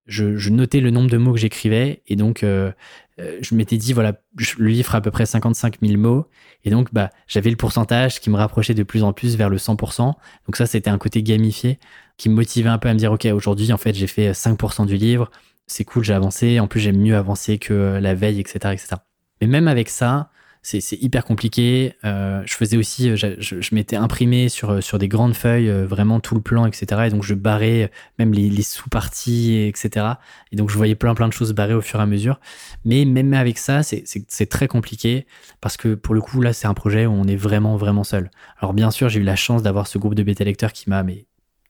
je, 0.07 0.51
notais 0.51 0.79
le 0.79 0.91
nombre 0.91 1.11
de 1.11 1.17
mots 1.17 1.33
que 1.33 1.41
j'écrivais 1.41 2.05
et 2.07 2.15
donc 2.15 2.45
euh, 2.45 2.71
je 3.19 3.57
m'étais 3.57 3.79
dit 3.79 3.93
voilà, 3.93 4.13
le 4.59 4.69
livre 4.69 4.95
a 4.95 4.99
à 4.99 5.01
peu 5.01 5.11
près 5.11 5.27
55 5.27 5.79
000 5.83 5.99
mots 6.01 6.29
et 6.63 6.71
donc 6.71 6.95
bah 6.95 7.11
j'avais 7.27 7.51
le 7.51 7.57
pourcentage 7.57 8.21
qui 8.21 8.31
me 8.31 8.37
rapprochait 8.37 8.75
de 8.75 8.85
plus 8.85 9.03
en 9.03 9.13
plus 9.13 9.37
vers 9.37 9.49
le 9.49 9.57
100%. 9.57 9.99
Donc 10.47 10.57
ça 10.57 10.67
c'était 10.67 10.91
un 10.91 10.99
côté 10.99 11.25
gamifié 11.25 11.81
qui 12.17 12.29
me 12.29 12.37
motivait 12.37 12.69
un 12.69 12.79
peu 12.79 12.89
à 12.89 12.95
me 12.95 12.99
dire 13.01 13.11
ok 13.11 13.27
aujourd'hui 13.35 13.73
en 13.73 13.79
fait 13.79 13.95
j'ai 13.95 14.07
fait 14.07 14.31
5% 14.31 14.87
du 14.87 14.97
livre, 14.97 15.33
c'est 15.67 15.85
cool 15.85 16.05
j'ai 16.05 16.15
avancé, 16.15 16.61
en 16.61 16.69
plus 16.69 16.79
j'aime 16.79 16.99
mieux 16.99 17.17
avancer 17.17 17.59
que 17.59 17.99
la 18.01 18.15
veille 18.15 18.39
etc 18.39 18.75
etc. 18.75 18.97
Mais 19.41 19.47
même 19.47 19.69
avec 19.69 19.89
ça, 19.89 20.31
c'est 20.67 21.01
hyper 21.01 21.25
compliqué. 21.25 21.95
Euh, 22.05 22.43
je 22.45 22.55
faisais 22.55 22.77
aussi, 22.77 23.11
euh, 23.11 23.17
je, 23.17 23.61
je, 23.61 23.75
m'étais 23.75 23.95
imprimé 23.95 24.49
sur, 24.49 24.71
euh, 24.71 24.81
sur 24.81 24.99
des 24.99 25.07
grandes 25.07 25.35
feuilles, 25.35 25.71
vraiment 25.85 26.19
tout 26.19 26.35
le 26.35 26.41
plan, 26.41 26.67
etc. 26.67 27.03
Et 27.07 27.11
donc 27.11 27.23
je 27.23 27.35
barrais 27.35 27.93
même 28.19 28.33
les, 28.33 28.51
les 28.51 28.63
sous-parties, 28.63 29.59
etc. 29.69 30.07
Et 30.51 30.57
donc 30.57 30.71
je 30.71 30.77
voyais 30.77 30.97
plein 30.97 31.15
plein 31.15 31.29
de 31.29 31.33
choses 31.33 31.53
barrées 31.53 31.75
au 31.75 31.81
fur 31.81 32.01
et 32.01 32.03
à 32.03 32.07
mesure. 32.07 32.41
Mais 32.85 33.05
même 33.05 33.33
avec 33.33 33.59
ça, 33.59 33.83
c'est 33.85 34.47
très 34.47 34.67
compliqué 34.67 35.27
parce 35.61 35.77
que 35.77 35.95
pour 35.95 36.15
le 36.15 36.21
coup, 36.21 36.41
là, 36.41 36.53
c'est 36.53 36.67
un 36.67 36.75
projet 36.75 37.07
où 37.07 37.13
on 37.13 37.25
est 37.25 37.37
vraiment, 37.37 37.77
vraiment 37.77 38.05
seul. 38.05 38.31
Alors 38.59 38.75
bien 38.75 38.91
sûr, 38.91 39.09
j'ai 39.09 39.21
eu 39.21 39.25
la 39.25 39.37
chance 39.37 39.63
d'avoir 39.63 39.87
ce 39.87 39.99
groupe 39.99 40.17
de 40.17 40.25
bêta 40.25 40.43
lecteurs 40.43 40.73
qui 40.73 40.91
m'a 40.91 41.05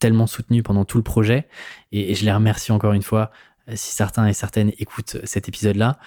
tellement 0.01 0.27
soutenu 0.27 0.63
pendant 0.63 0.87
tout 0.87 0.97
le 0.97 1.05
projet. 1.05 1.49
Et, 1.93 2.13
et 2.13 2.15
je 2.15 2.25
les 2.25 2.33
remercie 2.33 2.73
encore 2.73 2.95
une 2.95 3.03
fois 3.03 3.31
si 3.75 3.95
certains 3.95 4.27
et 4.27 4.33
certaines 4.33 4.73
écoutent 4.79 5.19
cet 5.25 5.49
épisode-là 5.49 5.99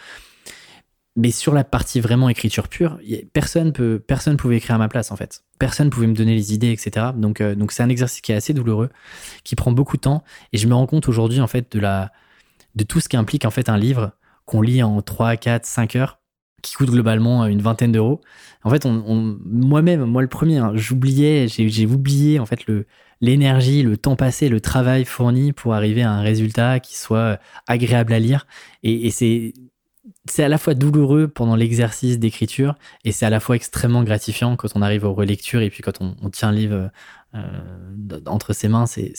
mais 1.20 1.32
sur 1.32 1.54
la 1.54 1.66
partie 1.66 2.00
vraiment 2.00 2.30
écriture 2.30 2.70
pure, 2.70 2.98
personne 3.34 3.74
peut, 3.74 4.02
personne 4.06 4.38
pouvait 4.38 4.56
écrire 4.56 4.76
à 4.76 4.78
ma 4.78 4.88
place 4.88 5.12
en 5.12 5.18
fait. 5.18 5.44
Personne 5.60 5.90
pouvait 5.90 6.08
me 6.08 6.14
donner 6.14 6.34
les 6.34 6.54
idées, 6.54 6.72
etc. 6.72 7.08
Donc, 7.14 7.42
euh, 7.42 7.56
donc 7.56 7.74
c'est 7.74 7.84
un 7.84 7.90
exercice 7.90 8.22
qui 8.22 8.32
est 8.32 8.36
assez 8.36 8.54
douloureux, 8.54 8.90
qui 9.44 9.56
prend 9.58 9.74
beaucoup 9.74 9.98
de 9.98 10.02
temps. 10.02 10.24
Et 10.54 10.58
je 10.58 10.66
me 10.66 10.74
rends 10.74 10.88
compte 10.88 11.10
aujourd'hui 11.10 11.42
en 11.42 11.48
fait 11.48 11.74
de 11.74 11.80
la, 11.80 12.14
de 12.76 12.86
tout 12.86 13.02
ce 13.02 13.10
qui 13.10 13.18
implique 13.18 13.44
en 13.44 13.52
fait 13.52 13.68
un 13.68 13.78
livre 13.78 14.12
qu'on 14.46 14.62
lit 14.62 14.82
en 14.82 15.02
3, 15.02 15.36
4, 15.36 15.66
5 15.66 15.96
heures, 15.98 16.20
qui 16.62 16.74
coûte 16.74 16.90
globalement 16.90 17.46
une 17.48 17.62
vingtaine 17.62 17.92
d'euros. 17.92 18.22
En 18.64 18.70
fait, 18.70 18.86
on, 18.86 19.38
moi-même, 19.44 20.06
moi 20.06 20.22
le 20.22 20.30
premier, 20.30 20.58
hein, 20.58 20.72
j'oubliais, 20.76 21.48
j'ai 21.50 21.86
oublié 21.86 22.40
en 22.40 22.46
fait 22.46 22.66
le 22.66 22.86
l'énergie, 23.22 23.84
le 23.84 23.98
temps 23.98 24.16
passé, 24.16 24.48
le 24.48 24.62
travail 24.62 25.04
fourni 25.04 25.52
pour 25.52 25.74
arriver 25.74 26.04
à 26.04 26.12
un 26.12 26.22
résultat 26.22 26.80
qui 26.80 26.98
soit 26.98 27.40
agréable 27.68 28.14
à 28.14 28.20
lire. 28.20 28.48
Et, 28.84 29.08
et 29.08 29.12
c'est 29.12 29.54
c'est 30.30 30.44
à 30.44 30.48
la 30.48 30.58
fois 30.58 30.74
douloureux 30.74 31.28
pendant 31.28 31.56
l'exercice 31.56 32.20
d'écriture 32.20 32.76
et 33.04 33.12
c'est 33.12 33.26
à 33.26 33.30
la 33.30 33.40
fois 33.40 33.56
extrêmement 33.56 34.04
gratifiant 34.04 34.56
quand 34.56 34.70
on 34.76 34.82
arrive 34.82 35.04
aux 35.04 35.14
relectures 35.14 35.62
et 35.62 35.70
puis 35.70 35.82
quand 35.82 36.02
on, 36.02 36.30
tient 36.30 36.50
un 36.50 36.52
livre 36.52 36.92
euh, 37.36 38.20
entre 38.26 38.54
ses 38.54 38.68
mains, 38.68 38.86
c'est 38.86 39.14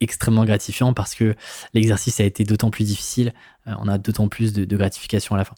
extrêmement 0.00 0.44
gratifiant 0.44 0.92
parce 0.94 1.14
que 1.14 1.34
l'exercice 1.74 2.20
a 2.20 2.24
été 2.24 2.44
d'autant 2.44 2.70
plus 2.70 2.84
difficile, 2.84 3.34
euh, 3.66 3.72
on 3.80 3.88
a 3.88 3.98
d'autant 3.98 4.28
plus 4.28 4.52
de, 4.52 4.76
gratification 4.76 5.34
à 5.34 5.38
la 5.38 5.44
fin. 5.44 5.54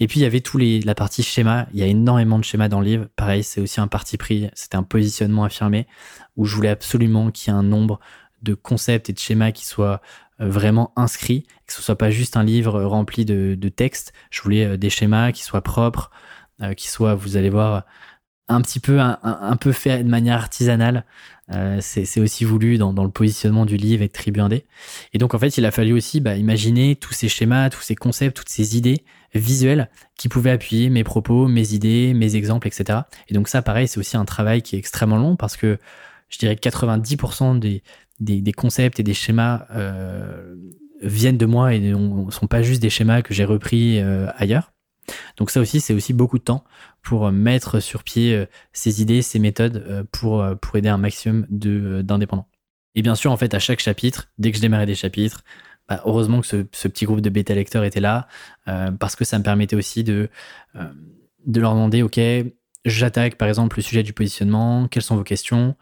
Et 0.00 0.06
puis 0.06 0.20
il 0.20 0.22
y 0.22 0.26
avait 0.26 0.40
tous 0.40 0.58
les 0.58 0.80
la 0.80 0.94
partie 0.94 1.22
schéma, 1.22 1.66
il 1.72 1.80
y 1.80 1.82
a 1.82 1.86
énormément 1.86 2.38
de 2.38 2.44
schémas 2.44 2.68
dans 2.68 2.80
le 2.80 2.86
livre. 2.86 3.06
Pareil, 3.16 3.42
c'est 3.42 3.60
aussi 3.60 3.80
un 3.80 3.88
parti 3.88 4.16
pris, 4.16 4.48
c'était 4.54 4.76
un 4.76 4.82
positionnement 4.82 5.44
affirmé 5.44 5.86
où 6.36 6.44
je 6.44 6.54
voulais 6.54 6.70
absolument 6.70 7.30
qu'il 7.30 7.52
y 7.52 7.56
ait 7.56 7.58
un 7.58 7.62
nombre 7.62 8.00
de 8.42 8.54
concepts 8.54 9.10
et 9.10 9.12
de 9.12 9.18
schémas 9.18 9.52
qui 9.52 9.66
soient 9.66 10.00
vraiment 10.38 10.92
inscrits, 10.96 11.46
que 11.66 11.72
ce 11.72 11.82
soit 11.82 11.96
pas 11.96 12.10
juste 12.10 12.36
un 12.36 12.44
livre 12.44 12.82
rempli 12.82 13.24
de, 13.24 13.56
de 13.58 13.68
textes. 13.68 14.12
Je 14.30 14.42
voulais 14.42 14.64
euh, 14.64 14.76
des 14.76 14.90
schémas 14.90 15.32
qui 15.32 15.42
soient 15.42 15.62
propres, 15.62 16.10
euh, 16.62 16.74
qui 16.74 16.88
soient, 16.88 17.14
vous 17.14 17.36
allez 17.36 17.50
voir, 17.50 17.84
un 18.48 18.60
petit 18.60 18.78
peu 18.78 19.00
un, 19.00 19.56
peu 19.56 19.72
fait 19.72 20.04
de 20.04 20.08
manière 20.08 20.36
artisanale. 20.36 21.04
c'est 21.80 22.20
aussi 22.20 22.44
voulu 22.44 22.78
dans, 22.78 22.92
dans, 22.92 23.02
le 23.02 23.10
positionnement 23.10 23.66
du 23.66 23.76
livre 23.76 24.04
et 24.04 24.06
de 24.06 24.12
Tribu 24.12 24.40
Et 25.12 25.18
donc 25.18 25.34
en 25.34 25.38
fait, 25.40 25.58
il 25.58 25.64
a 25.64 25.72
fallu 25.72 25.92
aussi 25.92 26.20
bah, 26.20 26.36
imaginer 26.36 26.94
tous 26.94 27.12
ces 27.12 27.28
schémas, 27.28 27.70
tous 27.70 27.80
ces 27.80 27.96
concepts, 27.96 28.36
toutes 28.36 28.48
ces 28.48 28.76
idées 28.76 29.04
visuelles 29.34 29.90
qui 30.16 30.28
pouvaient 30.28 30.52
appuyer 30.52 30.90
mes 30.90 31.02
propos, 31.02 31.48
mes 31.48 31.74
idées, 31.74 32.14
mes 32.14 32.36
exemples, 32.36 32.68
etc. 32.68 33.00
Et 33.28 33.34
donc 33.34 33.48
ça, 33.48 33.62
pareil, 33.62 33.88
c'est 33.88 33.98
aussi 33.98 34.16
un 34.16 34.24
travail 34.24 34.62
qui 34.62 34.76
est 34.76 34.78
extrêmement 34.78 35.16
long 35.16 35.34
parce 35.34 35.56
que 35.56 35.78
je 36.28 36.38
dirais 36.38 36.56
que 36.56 36.68
90% 36.68 37.58
des, 37.58 37.82
des, 38.20 38.52
concepts 38.52 39.00
et 39.00 39.02
des 39.02 39.14
schémas 39.14 39.66
euh, 39.70 40.54
viennent 41.02 41.38
de 41.38 41.46
moi 41.46 41.74
et 41.74 41.80
ne 41.80 42.30
sont 42.30 42.46
pas 42.46 42.62
juste 42.62 42.80
des 42.80 42.90
schémas 42.90 43.22
que 43.22 43.34
j'ai 43.34 43.44
repris 43.44 43.98
euh, 43.98 44.28
ailleurs. 44.36 44.72
Donc 45.36 45.50
ça 45.50 45.60
aussi, 45.60 45.80
c'est 45.80 45.94
aussi 45.94 46.12
beaucoup 46.12 46.38
de 46.38 46.42
temps 46.42 46.64
pour 47.02 47.30
mettre 47.30 47.78
sur 47.80 48.02
pied 48.02 48.34
euh, 48.34 48.46
ces 48.72 49.02
idées, 49.02 49.22
ces 49.22 49.38
méthodes 49.38 50.06
pour, 50.10 50.44
pour 50.60 50.76
aider 50.76 50.88
un 50.88 50.98
maximum 50.98 51.46
d'indépendants. 51.50 52.48
Et 52.94 53.02
bien 53.02 53.14
sûr, 53.14 53.30
en 53.30 53.36
fait, 53.36 53.54
à 53.54 53.58
chaque 53.58 53.80
chapitre, 53.80 54.28
dès 54.38 54.50
que 54.50 54.56
je 54.56 54.62
démarrais 54.62 54.86
des 54.86 54.94
chapitres, 54.94 55.44
bah, 55.88 56.00
heureusement 56.04 56.40
que 56.40 56.46
ce, 56.46 56.88
petit 56.88 57.04
groupe 57.04 57.20
de 57.20 57.30
bêta 57.30 57.54
lecteurs 57.54 57.84
était 57.84 58.00
là, 58.00 58.26
parce 58.64 59.14
que 59.14 59.24
ça 59.24 59.38
me 59.38 59.44
permettait 59.44 59.76
aussi 59.76 60.02
de, 60.02 60.30
de 61.44 61.60
leur 61.60 61.74
demander, 61.74 62.02
OK, 62.02 62.18
j'attaque 62.86 63.36
par 63.36 63.48
exemple 63.48 63.76
le 63.76 63.82
sujet 63.82 64.02
du 64.02 64.12
positionnement, 64.12 64.88
quelles 64.88 65.02
sont 65.02 65.16
vos 65.16 65.24
questions? 65.24 65.76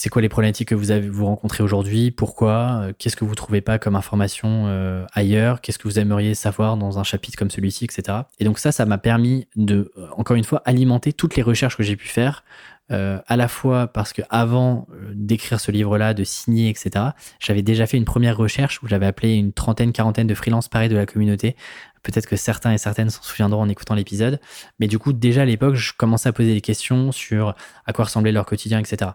C'est 0.00 0.08
quoi 0.08 0.22
les 0.22 0.30
problématiques 0.30 0.70
que 0.70 0.74
vous 0.74 0.92
avez 0.92 1.10
vous 1.10 1.26
rencontrez 1.26 1.62
aujourd'hui? 1.62 2.10
Pourquoi? 2.10 2.80
Euh, 2.84 2.92
Qu'est-ce 2.96 3.16
que 3.16 3.26
vous 3.26 3.34
trouvez 3.34 3.60
pas 3.60 3.78
comme 3.78 3.96
information 3.96 4.64
euh, 4.66 5.04
ailleurs? 5.12 5.60
Qu'est-ce 5.60 5.78
que 5.78 5.86
vous 5.86 5.98
aimeriez 5.98 6.34
savoir 6.34 6.78
dans 6.78 6.98
un 6.98 7.04
chapitre 7.04 7.36
comme 7.36 7.50
celui-ci, 7.50 7.84
etc. 7.84 8.20
Et 8.38 8.44
donc 8.44 8.58
ça, 8.58 8.72
ça 8.72 8.86
m'a 8.86 8.96
permis 8.96 9.46
de, 9.56 9.92
euh, 9.98 10.06
encore 10.16 10.38
une 10.38 10.44
fois, 10.44 10.62
alimenter 10.64 11.12
toutes 11.12 11.36
les 11.36 11.42
recherches 11.42 11.76
que 11.76 11.82
j'ai 11.82 11.96
pu 11.96 12.08
faire. 12.08 12.44
à 12.92 13.36
la 13.36 13.46
fois 13.46 13.86
parce 13.86 14.12
que 14.12 14.22
avant 14.30 14.88
d'écrire 15.12 15.60
ce 15.60 15.70
livre-là, 15.70 16.12
de 16.12 16.24
signer, 16.24 16.70
etc., 16.70 17.10
j'avais 17.38 17.62
déjà 17.62 17.86
fait 17.86 17.96
une 17.96 18.04
première 18.04 18.36
recherche 18.36 18.82
où 18.82 18.88
j'avais 18.88 19.06
appelé 19.06 19.34
une 19.34 19.52
trentaine, 19.52 19.92
quarantaine 19.92 20.26
de 20.26 20.34
freelances 20.34 20.68
pareils 20.68 20.88
de 20.88 20.96
la 20.96 21.06
communauté. 21.06 21.54
Peut-être 22.02 22.26
que 22.26 22.34
certains 22.34 22.72
et 22.72 22.78
certaines 22.78 23.10
s'en 23.10 23.22
souviendront 23.22 23.60
en 23.60 23.68
écoutant 23.68 23.94
l'épisode. 23.94 24.40
Mais 24.80 24.88
du 24.88 24.98
coup, 24.98 25.12
déjà 25.12 25.42
à 25.42 25.44
l'époque, 25.44 25.76
je 25.76 25.92
commençais 25.96 26.30
à 26.30 26.32
poser 26.32 26.52
des 26.54 26.62
questions 26.62 27.12
sur 27.12 27.54
à 27.86 27.92
quoi 27.92 28.06
ressemblait 28.06 28.32
leur 28.32 28.46
quotidien, 28.46 28.80
etc. 28.80 29.12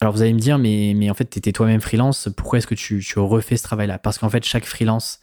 Alors 0.00 0.12
vous 0.12 0.22
allez 0.22 0.32
me 0.32 0.40
dire, 0.40 0.58
mais, 0.58 1.08
en 1.08 1.14
fait, 1.14 1.30
tu 1.30 1.38
étais 1.38 1.52
toi-même 1.52 1.80
freelance, 1.80 2.28
pourquoi 2.36 2.58
est-ce 2.58 2.66
que 2.66 2.74
tu, 2.74 3.00
tu 3.00 3.18
refais 3.18 3.56
ce 3.56 3.62
travail-là? 3.62 3.98
Parce 3.98 4.18
qu'en 4.18 4.28
fait, 4.28 4.44
chaque 4.44 4.64
freelance 4.64 5.20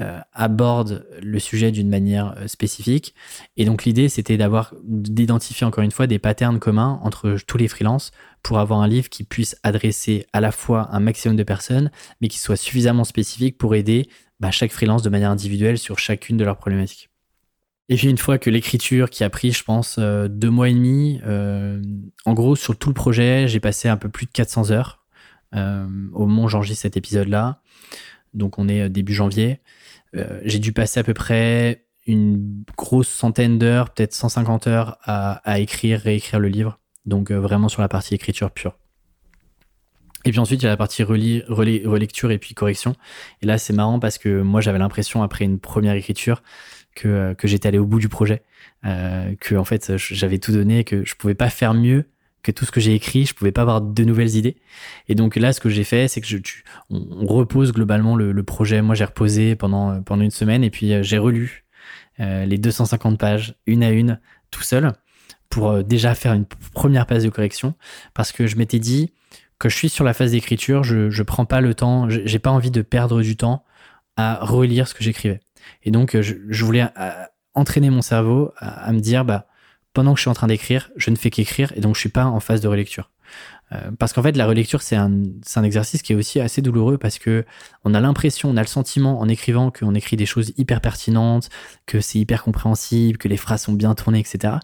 euh, 0.00 0.20
aborde 0.32 1.08
le 1.20 1.40
sujet 1.40 1.72
d'une 1.72 1.88
manière 1.88 2.36
euh, 2.36 2.46
spécifique. 2.46 3.14
Et 3.56 3.64
donc 3.64 3.84
l'idée, 3.84 4.08
c'était 4.08 4.36
d'avoir, 4.36 4.72
d'identifier 4.84 5.66
encore 5.66 5.82
une 5.82 5.90
fois 5.90 6.06
des 6.06 6.20
patterns 6.20 6.60
communs 6.60 7.00
entre 7.02 7.36
tous 7.44 7.58
les 7.58 7.66
freelances 7.66 8.12
pour 8.44 8.60
avoir 8.60 8.80
un 8.80 8.86
livre 8.86 9.08
qui 9.08 9.24
puisse 9.24 9.56
adresser 9.64 10.24
à 10.32 10.40
la 10.40 10.52
fois 10.52 10.88
un 10.92 11.00
maximum 11.00 11.36
de 11.36 11.42
personnes, 11.42 11.90
mais 12.20 12.28
qui 12.28 12.38
soit 12.38 12.54
suffisamment 12.54 13.02
spécifique 13.02 13.58
pour 13.58 13.74
aider 13.74 14.08
bah, 14.38 14.52
chaque 14.52 14.70
freelance 14.70 15.02
de 15.02 15.10
manière 15.10 15.32
individuelle 15.32 15.78
sur 15.78 15.98
chacune 15.98 16.36
de 16.36 16.44
leurs 16.44 16.58
problématiques. 16.58 17.07
Et 17.88 17.96
puis 17.96 18.08
une 18.08 18.18
fois 18.18 18.38
que 18.38 18.50
l'écriture 18.50 19.08
qui 19.08 19.24
a 19.24 19.30
pris, 19.30 19.52
je 19.52 19.64
pense, 19.64 19.96
euh, 19.98 20.28
deux 20.28 20.50
mois 20.50 20.68
et 20.68 20.74
demi, 20.74 21.20
euh, 21.26 21.80
en 22.26 22.34
gros, 22.34 22.54
sur 22.54 22.76
tout 22.76 22.90
le 22.90 22.94
projet, 22.94 23.48
j'ai 23.48 23.60
passé 23.60 23.88
un 23.88 23.96
peu 23.96 24.10
plus 24.10 24.26
de 24.26 24.30
400 24.30 24.70
heures 24.70 25.04
euh, 25.54 25.86
au 26.12 26.26
moment 26.26 26.44
où 26.44 26.48
j'enregistre 26.48 26.82
cet 26.82 26.98
épisode-là. 26.98 27.62
Donc 28.34 28.58
on 28.58 28.68
est 28.68 28.90
début 28.90 29.14
janvier. 29.14 29.60
j'ai 30.42 30.58
dû 30.58 30.72
passer 30.72 31.00
à 31.00 31.02
peu 31.02 31.14
près 31.14 31.86
une 32.06 32.62
grosse 32.76 33.08
centaine 33.08 33.58
d'heures, 33.58 33.90
peut-être 33.90 34.14
150 34.14 34.66
heures 34.66 34.98
à, 35.02 35.58
écrire, 35.58 36.00
réécrire 36.00 36.38
le 36.40 36.48
livre. 36.48 36.78
Donc 37.06 37.30
vraiment 37.30 37.68
sur 37.70 37.80
la 37.80 37.88
partie 37.88 38.14
écriture 38.14 38.50
pure. 38.50 38.76
Et 40.26 40.30
puis 40.30 40.40
ensuite, 40.40 40.60
il 40.60 40.64
y 40.64 40.68
a 40.68 40.70
la 40.70 40.76
partie 40.76 41.02
relecture 41.02 42.30
et 42.30 42.38
puis 42.38 42.54
correction. 42.54 42.94
Et 43.40 43.46
là, 43.46 43.56
c'est 43.56 43.72
marrant 43.72 43.98
parce 43.98 44.18
que 44.18 44.42
moi, 44.42 44.60
j'avais 44.60 44.78
l'impression, 44.78 45.22
après 45.22 45.46
une 45.46 45.58
première 45.58 45.94
écriture, 45.94 46.42
que, 46.98 47.34
que 47.34 47.48
j'étais 47.48 47.68
allé 47.68 47.78
au 47.78 47.86
bout 47.86 48.00
du 48.00 48.08
projet, 48.08 48.42
euh, 48.84 49.34
que 49.40 49.54
en 49.54 49.64
fait 49.64 49.96
j'avais 49.96 50.38
tout 50.38 50.52
donné, 50.52 50.84
que 50.84 51.04
je 51.04 51.14
pouvais 51.14 51.34
pas 51.34 51.50
faire 51.50 51.74
mieux 51.74 52.04
que 52.42 52.52
tout 52.52 52.64
ce 52.64 52.70
que 52.70 52.80
j'ai 52.80 52.94
écrit, 52.94 53.26
je 53.26 53.34
pouvais 53.34 53.52
pas 53.52 53.62
avoir 53.62 53.80
de 53.80 54.04
nouvelles 54.04 54.36
idées. 54.36 54.56
Et 55.08 55.14
donc 55.14 55.36
là, 55.36 55.52
ce 55.52 55.60
que 55.60 55.68
j'ai 55.68 55.84
fait, 55.84 56.08
c'est 56.08 56.20
que 56.20 56.26
je, 56.26 56.38
on, 56.90 57.26
repose 57.26 57.72
globalement 57.72 58.16
le, 58.16 58.42
projet. 58.42 58.80
Moi, 58.80 58.94
j'ai 58.94 59.04
reposé 59.04 59.56
pendant 59.56 60.02
pendant 60.02 60.22
une 60.22 60.30
semaine 60.30 60.64
et 60.64 60.70
puis 60.70 60.92
euh, 60.92 61.02
j'ai 61.02 61.18
relu 61.18 61.64
euh, 62.20 62.44
les 62.46 62.58
250 62.58 63.18
pages 63.18 63.54
une 63.66 63.82
à 63.82 63.90
une 63.90 64.20
tout 64.50 64.62
seul 64.62 64.92
pour 65.50 65.70
euh, 65.70 65.82
déjà 65.82 66.14
faire 66.14 66.32
une 66.32 66.46
première 66.72 67.06
phase 67.06 67.24
de 67.24 67.28
correction 67.28 67.74
parce 68.14 68.32
que 68.32 68.46
je 68.46 68.56
m'étais 68.56 68.78
dit 68.78 69.12
que 69.58 69.68
je 69.68 69.76
suis 69.76 69.88
sur 69.88 70.04
la 70.04 70.14
phase 70.14 70.30
d'écriture, 70.30 70.84
je 70.84 71.10
je 71.10 71.22
prends 71.22 71.44
pas 71.44 71.60
le 71.60 71.74
temps, 71.74 72.08
j'ai 72.08 72.38
pas 72.38 72.50
envie 72.50 72.70
de 72.70 72.82
perdre 72.82 73.22
du 73.22 73.36
temps 73.36 73.64
à 74.16 74.38
relire 74.40 74.86
ce 74.88 74.94
que 74.94 75.04
j'écrivais. 75.04 75.40
Et 75.82 75.90
donc, 75.90 76.14
euh, 76.14 76.22
je, 76.22 76.64
voulais 76.64 76.86
euh, 76.98 77.10
entraîner 77.54 77.90
mon 77.90 78.02
cerveau 78.02 78.52
à, 78.58 78.92
me 78.92 79.00
dire, 79.00 79.24
bah, 79.24 79.46
pendant 79.92 80.12
que 80.12 80.18
je 80.18 80.22
suis 80.22 80.30
en 80.30 80.34
train 80.34 80.46
d'écrire, 80.46 80.90
je 80.96 81.10
ne 81.10 81.16
fais 81.16 81.30
qu'écrire 81.30 81.72
et 81.76 81.80
donc 81.80 81.94
je 81.94 82.00
suis 82.00 82.08
pas 82.08 82.26
en 82.26 82.40
phase 82.40 82.60
de 82.60 82.68
relecture. 82.68 83.10
Euh, 83.72 83.90
parce 83.98 84.12
qu'en 84.14 84.22
fait, 84.22 84.36
la 84.36 84.46
relecture, 84.46 84.80
c'est 84.80 84.96
un, 84.96 85.12
un, 85.56 85.62
exercice 85.62 86.00
qui 86.00 86.14
est 86.14 86.16
aussi 86.16 86.40
assez 86.40 86.62
douloureux 86.62 86.96
parce 86.96 87.18
que 87.18 87.44
on 87.84 87.92
a 87.92 88.00
l'impression, 88.00 88.48
on 88.48 88.56
a 88.56 88.62
le 88.62 88.66
sentiment 88.66 89.20
en 89.20 89.28
écrivant 89.28 89.70
qu'on 89.70 89.94
écrit 89.94 90.16
des 90.16 90.24
choses 90.24 90.52
hyper 90.56 90.80
pertinentes, 90.80 91.50
que 91.84 92.00
c'est 92.00 92.18
hyper 92.18 92.42
compréhensible, 92.42 93.18
que 93.18 93.28
les 93.28 93.36
phrases 93.36 93.62
sont 93.62 93.74
bien 93.74 93.94
tournées, 93.94 94.20
etc. 94.20 94.54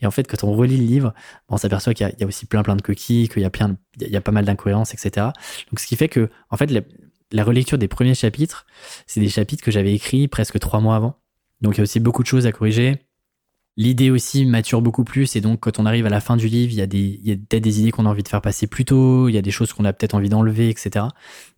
Et 0.00 0.06
en 0.06 0.10
fait, 0.10 0.26
quand 0.26 0.44
on 0.44 0.52
relit 0.54 0.78
le 0.78 0.84
livre, 0.84 1.12
on 1.48 1.58
s'aperçoit 1.58 1.92
qu'il 1.92 2.10
y, 2.18 2.24
a 2.24 2.26
aussi 2.26 2.46
plein 2.46 2.62
plein 2.62 2.76
de 2.76 2.82
coquilles, 2.82 3.28
qu'il 3.28 3.42
y 3.42 3.44
a 3.44 3.50
plein, 3.50 3.76
y 4.00 4.16
a 4.16 4.20
pas 4.22 4.32
mal 4.32 4.46
d'incohérences, 4.46 4.94
etc. 4.94 5.26
Donc, 5.70 5.80
ce 5.80 5.86
qui 5.86 5.96
fait 5.96 6.08
que, 6.08 6.30
en 6.48 6.56
fait, 6.56 6.70
la 7.32 7.44
relecture 7.44 7.78
des 7.78 7.88
premiers 7.88 8.14
chapitres, 8.14 8.66
c'est 9.06 9.20
des 9.20 9.28
chapitres 9.28 9.62
que 9.62 9.70
j'avais 9.70 9.94
écrits 9.94 10.28
presque 10.28 10.58
trois 10.58 10.80
mois 10.80 10.96
avant. 10.96 11.16
Donc 11.60 11.74
il 11.74 11.78
y 11.78 11.80
a 11.80 11.84
aussi 11.84 12.00
beaucoup 12.00 12.22
de 12.22 12.28
choses 12.28 12.46
à 12.46 12.52
corriger. 12.52 12.98
L'idée 13.76 14.10
aussi 14.10 14.46
mature 14.46 14.82
beaucoup 14.82 15.02
plus 15.02 15.34
et 15.34 15.40
donc 15.40 15.60
quand 15.60 15.80
on 15.80 15.86
arrive 15.86 16.06
à 16.06 16.10
la 16.10 16.20
fin 16.20 16.36
du 16.36 16.46
livre, 16.46 16.72
il 16.72 16.78
y 16.78 16.82
a, 16.82 16.86
des, 16.86 17.18
il 17.22 17.28
y 17.28 17.32
a 17.32 17.36
peut-être 17.36 17.62
des 17.62 17.80
idées 17.80 17.90
qu'on 17.90 18.06
a 18.06 18.08
envie 18.08 18.22
de 18.22 18.28
faire 18.28 18.40
passer 18.40 18.68
plus 18.68 18.84
tôt, 18.84 19.28
il 19.28 19.34
y 19.34 19.38
a 19.38 19.42
des 19.42 19.50
choses 19.50 19.72
qu'on 19.72 19.84
a 19.84 19.92
peut-être 19.92 20.14
envie 20.14 20.28
d'enlever, 20.28 20.68
etc. 20.68 21.06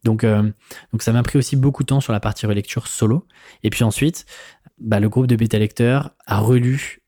Donc, 0.03 0.25
euh, 0.25 0.51
donc 0.93 1.03
ça 1.03 1.13
m'a 1.13 1.23
pris 1.23 1.37
aussi 1.37 1.57
beaucoup 1.57 1.83
de 1.83 1.89
temps 1.89 2.01
sur 2.01 2.15
la 2.15 2.21
partie 2.21 2.47
relecture 2.47 2.87
solo. 2.87 3.27
Et 3.65 3.69
puis 3.69 3.85
ensuite, 3.85 4.25
bah, 4.79 4.99
le 4.99 5.11
groupe 5.11 5.27
de 5.27 5.37
bêta 5.37 5.59
lecteurs 5.59 6.13
a 6.27 6.39
relu 6.39 7.03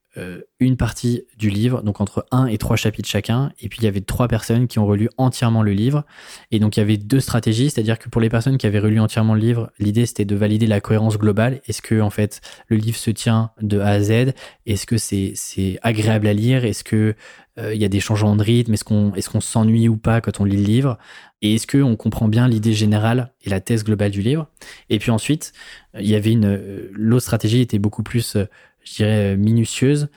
une 0.60 0.76
partie 0.76 1.22
du 1.38 1.50
livre, 1.50 1.82
donc 1.82 2.00
entre 2.00 2.26
un 2.30 2.46
et 2.46 2.58
trois 2.58 2.76
chapitres 2.76 3.08
chacun. 3.08 3.52
Et 3.60 3.68
puis 3.68 3.80
il 3.80 3.84
y 3.84 3.88
avait 3.88 4.00
trois 4.00 4.28
personnes 4.28 4.66
qui 4.66 4.78
ont 4.78 4.86
relu 4.86 5.08
entièrement 5.16 5.62
le 5.62 5.72
livre. 5.72 6.04
Et 6.50 6.58
donc 6.58 6.76
il 6.76 6.80
y 6.80 6.82
avait 6.82 6.96
deux 6.96 7.20
stratégies, 7.20 7.70
c'est-à-dire 7.70 7.98
que 7.98 8.08
pour 8.08 8.20
les 8.20 8.28
personnes 8.28 8.58
qui 8.58 8.66
avaient 8.66 8.78
relu 8.78 9.00
entièrement 9.00 9.34
le 9.34 9.40
livre, 9.40 9.70
l'idée 9.78 10.06
c'était 10.06 10.24
de 10.24 10.34
valider 10.34 10.66
la 10.66 10.80
cohérence 10.80 11.18
globale. 11.18 11.60
Est-ce 11.66 11.82
que 11.82 12.00
en 12.00 12.10
fait 12.10 12.40
le 12.68 12.76
livre 12.76 12.96
se 12.96 13.10
tient 13.10 13.50
de 13.60 13.78
A 13.78 13.90
à 13.90 14.00
Z? 14.00 14.32
Est-ce 14.66 14.86
que 14.86 14.98
c'est 14.98 15.78
agréable 15.82 16.26
à 16.26 16.32
lire? 16.32 16.64
Est-ce 16.64 16.84
que 16.84 17.14
euh, 17.58 17.74
il 17.74 17.80
y 17.80 17.84
a 17.84 17.88
des 17.88 18.00
changements 18.00 18.36
de 18.36 18.42
rythme? 18.42 18.74
Est-ce 18.74 18.84
qu'on 18.84 19.10
qu'on 19.10 19.40
s'ennuie 19.40 19.88
ou 19.88 19.96
pas 19.96 20.20
quand 20.20 20.40
on 20.40 20.44
lit 20.44 20.56
le 20.56 20.62
livre? 20.62 20.98
Et 21.42 21.54
est-ce 21.54 21.66
que 21.66 21.78
on 21.78 21.96
comprend 21.96 22.28
bien 22.28 22.48
l'idée 22.48 22.72
générale 22.72 23.32
et 23.42 23.50
la 23.50 23.60
thèse 23.60 23.84
globale 23.84 24.10
du 24.10 24.22
livre? 24.22 24.48
Et 24.90 24.98
puis 24.98 25.10
ensuite, 25.10 25.52
il 25.94 26.08
y 26.08 26.14
avait 26.14 26.32
une 26.32 26.46
euh, 26.46 26.90
l'autre 26.92 27.22
stratégie 27.22 27.60
était 27.60 27.78
beaucoup 27.78 28.02
plus 28.02 28.36
je 28.84 28.96
dirais, 28.96 29.36
minutieuse, 29.36 30.08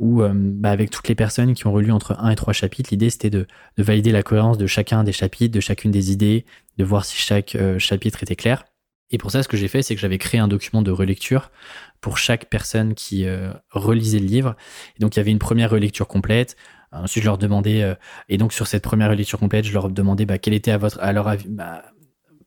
où 0.00 0.22
euh, 0.22 0.32
bah, 0.34 0.70
avec 0.70 0.90
toutes 0.90 1.08
les 1.08 1.14
personnes 1.14 1.54
qui 1.54 1.66
ont 1.66 1.72
relu 1.72 1.92
entre 1.92 2.18
un 2.18 2.30
et 2.30 2.36
trois 2.36 2.54
chapitres, 2.54 2.88
l'idée 2.90 3.10
c'était 3.10 3.30
de, 3.30 3.46
valider 3.76 4.12
la 4.12 4.22
cohérence 4.22 4.58
de 4.58 4.66
chacun 4.66 5.04
des 5.04 5.12
chapitres, 5.12 5.54
de 5.54 5.60
chacune 5.60 5.90
des 5.90 6.10
idées, 6.10 6.46
de 6.78 6.84
voir 6.84 7.04
si 7.04 7.18
chaque 7.18 7.54
euh, 7.54 7.78
chapitre 7.78 8.22
était 8.22 8.34
clair. 8.34 8.64
Et 9.10 9.18
pour 9.18 9.30
ça, 9.30 9.42
ce 9.42 9.48
que 9.48 9.56
j'ai 9.56 9.68
fait, 9.68 9.82
c'est 9.82 9.94
que 9.94 10.00
j'avais 10.00 10.18
créé 10.18 10.40
un 10.40 10.48
document 10.48 10.82
de 10.82 10.90
relecture 10.90 11.50
pour 12.00 12.16
chaque 12.16 12.46
personne 12.46 12.94
qui 12.94 13.26
euh, 13.26 13.52
relisait 13.70 14.20
le 14.20 14.26
livre. 14.26 14.56
Et 14.96 15.00
donc 15.00 15.16
il 15.16 15.18
y 15.18 15.20
avait 15.20 15.32
une 15.32 15.38
première 15.38 15.70
relecture 15.70 16.08
complète. 16.08 16.56
Ensuite, 16.92 17.22
je 17.22 17.28
leur 17.28 17.38
demandais, 17.38 17.96
et 18.28 18.36
donc 18.36 18.52
sur 18.52 18.66
cette 18.66 18.82
première 18.82 19.10
relecture 19.10 19.38
complète, 19.38 19.64
je 19.64 19.72
leur 19.72 19.90
demandais 19.90 20.26
bah, 20.26 20.38
quelle 20.38 20.54
était 20.54 20.72
à 20.72 20.78
votre, 20.78 20.98
à 20.98 21.12
leur 21.12 21.28
avis, 21.28 21.46
bah, 21.48 21.84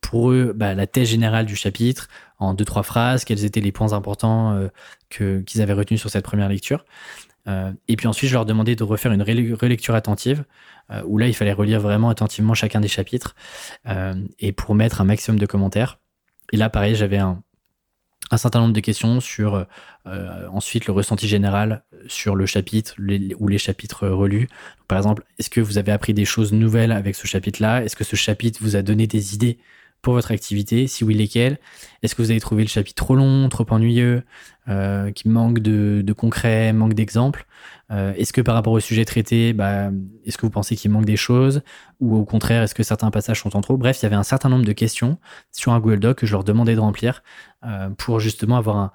pour 0.04 0.32
eux 0.32 0.54
bah, 0.54 0.76
la 0.76 0.86
thèse 0.86 1.08
générale 1.08 1.46
du 1.48 1.56
chapitre 1.56 2.10
en 2.38 2.54
deux 2.54 2.66
trois 2.66 2.84
phrases, 2.84 3.24
quels 3.24 3.46
étaient 3.46 3.62
les 3.62 3.72
points 3.72 3.94
importants 3.94 4.54
euh, 4.54 4.68
qu'ils 5.10 5.62
avaient 5.62 5.74
retenus 5.74 6.00
sur 6.00 6.10
cette 6.10 6.26
première 6.26 6.50
lecture. 6.50 6.86
Euh, 7.48 7.72
et 7.88 7.96
puis 7.96 8.08
ensuite, 8.08 8.30
je 8.30 8.36
leur 8.36 8.46
demandais 8.46 8.76
de 8.76 8.84
refaire 8.84 9.12
une 9.14 9.24
relecture 9.24 9.96
attentive, 9.96 10.44
euh, 10.92 11.02
où 11.06 11.18
là, 11.18 11.28
il 11.28 11.34
fallait 11.34 11.54
relire 11.54 11.80
vraiment 11.80 12.10
attentivement 12.10 12.54
chacun 12.54 12.82
des 12.82 12.88
chapitres, 12.88 13.36
et 14.40 14.52
pour 14.52 14.76
mettre 14.76 15.02
un 15.02 15.06
maximum 15.06 15.40
de 15.40 15.46
commentaires. 15.46 16.00
Et 16.52 16.58
là, 16.58 16.70
pareil, 16.70 16.96
j'avais 16.96 17.18
un, 17.18 17.42
un 18.30 18.38
certain 18.38 18.60
nombre 18.60 18.74
de 18.74 18.82
questions 18.82 19.22
sur 19.22 19.66
ensuite 20.06 20.86
le 20.86 20.94
ressenti 20.94 21.28
général 21.28 21.84
sur 22.08 22.36
le 22.36 22.46
chapitre 22.46 22.96
ou 23.40 23.48
les 23.48 23.58
chapitres 23.58 24.08
relus. 24.08 24.50
par 24.88 24.98
exemple, 24.98 25.24
est-ce 25.40 25.50
que 25.50 25.62
vous 25.62 25.78
avez 25.78 25.94
appris 25.94 26.14
des 26.14 26.26
choses 26.26 26.52
nouvelles 26.52 26.92
avec 26.92 27.16
ce 27.16 27.26
chapitre-là? 27.26 27.84
Est-ce 27.84 27.96
que 27.96 28.04
ce 28.04 28.18
chapitre 28.18 28.60
vous 28.62 28.76
a 28.76 28.82
donné 28.82 29.08
des 29.08 29.34
idées 29.34 29.58
pour 30.04 30.14
votre 30.14 30.32
activité 30.32 30.86
Si 30.86 31.04
oui, 31.04 31.16
lesquelles? 31.16 31.58
Est-ce 32.04 32.14
que 32.14 32.22
vous 32.22 32.30
avez 32.30 32.42
trouvé 32.42 32.62
le 32.62 32.70
chapitre 32.70 33.04
trop 33.04 33.16
long, 33.16 33.50
trop 33.50 33.66
ennuyeux, 33.70 34.24
euh, 34.68 35.12
qui 35.12 35.30
manque 35.30 35.60
de, 35.60 36.14
concret, 36.14 36.74
manque 36.74 36.94
d'exemples 36.94 37.48
euh, 37.90 38.14
Est-ce 38.16 38.34
que 38.34 38.42
par 38.42 38.54
rapport 38.54 38.74
au 38.74 38.82
sujet 38.82 39.06
traité, 39.06 39.54
bah, 39.54 39.90
est-ce 40.26 40.38
que 40.38 40.46
vous 40.46 40.52
pensez 40.52 40.76
qu'il 40.76 40.92
manque 40.92 41.06
des 41.06 41.16
choses? 41.16 41.64
Ou 42.02 42.18
au 42.18 42.26
contraire, 42.26 42.62
est-ce 42.62 42.76
que 42.76 42.84
certains 42.84 43.12
passages 43.12 43.42
sont 43.42 43.56
en 43.56 43.62
trop? 43.62 43.78
Bref, 43.78 44.02
il 44.02 44.04
y 44.04 44.06
avait 44.06 44.18
un 44.18 44.24
certain 44.24 44.50
nombre 44.50 44.66
de 44.66 44.74
questions 44.74 45.18
sur 45.54 45.72
un 45.72 45.80
Google 45.80 46.00
Doc 46.00 46.18
que 46.20 46.28
je 46.28 46.34
leur 46.34 46.44
demandais 46.44 46.76
de 46.76 46.82
remplir 46.82 47.24
euh, 47.66 47.90
pour 47.98 48.20
justement 48.20 48.58
avoir 48.58 48.76
un, 48.76 48.92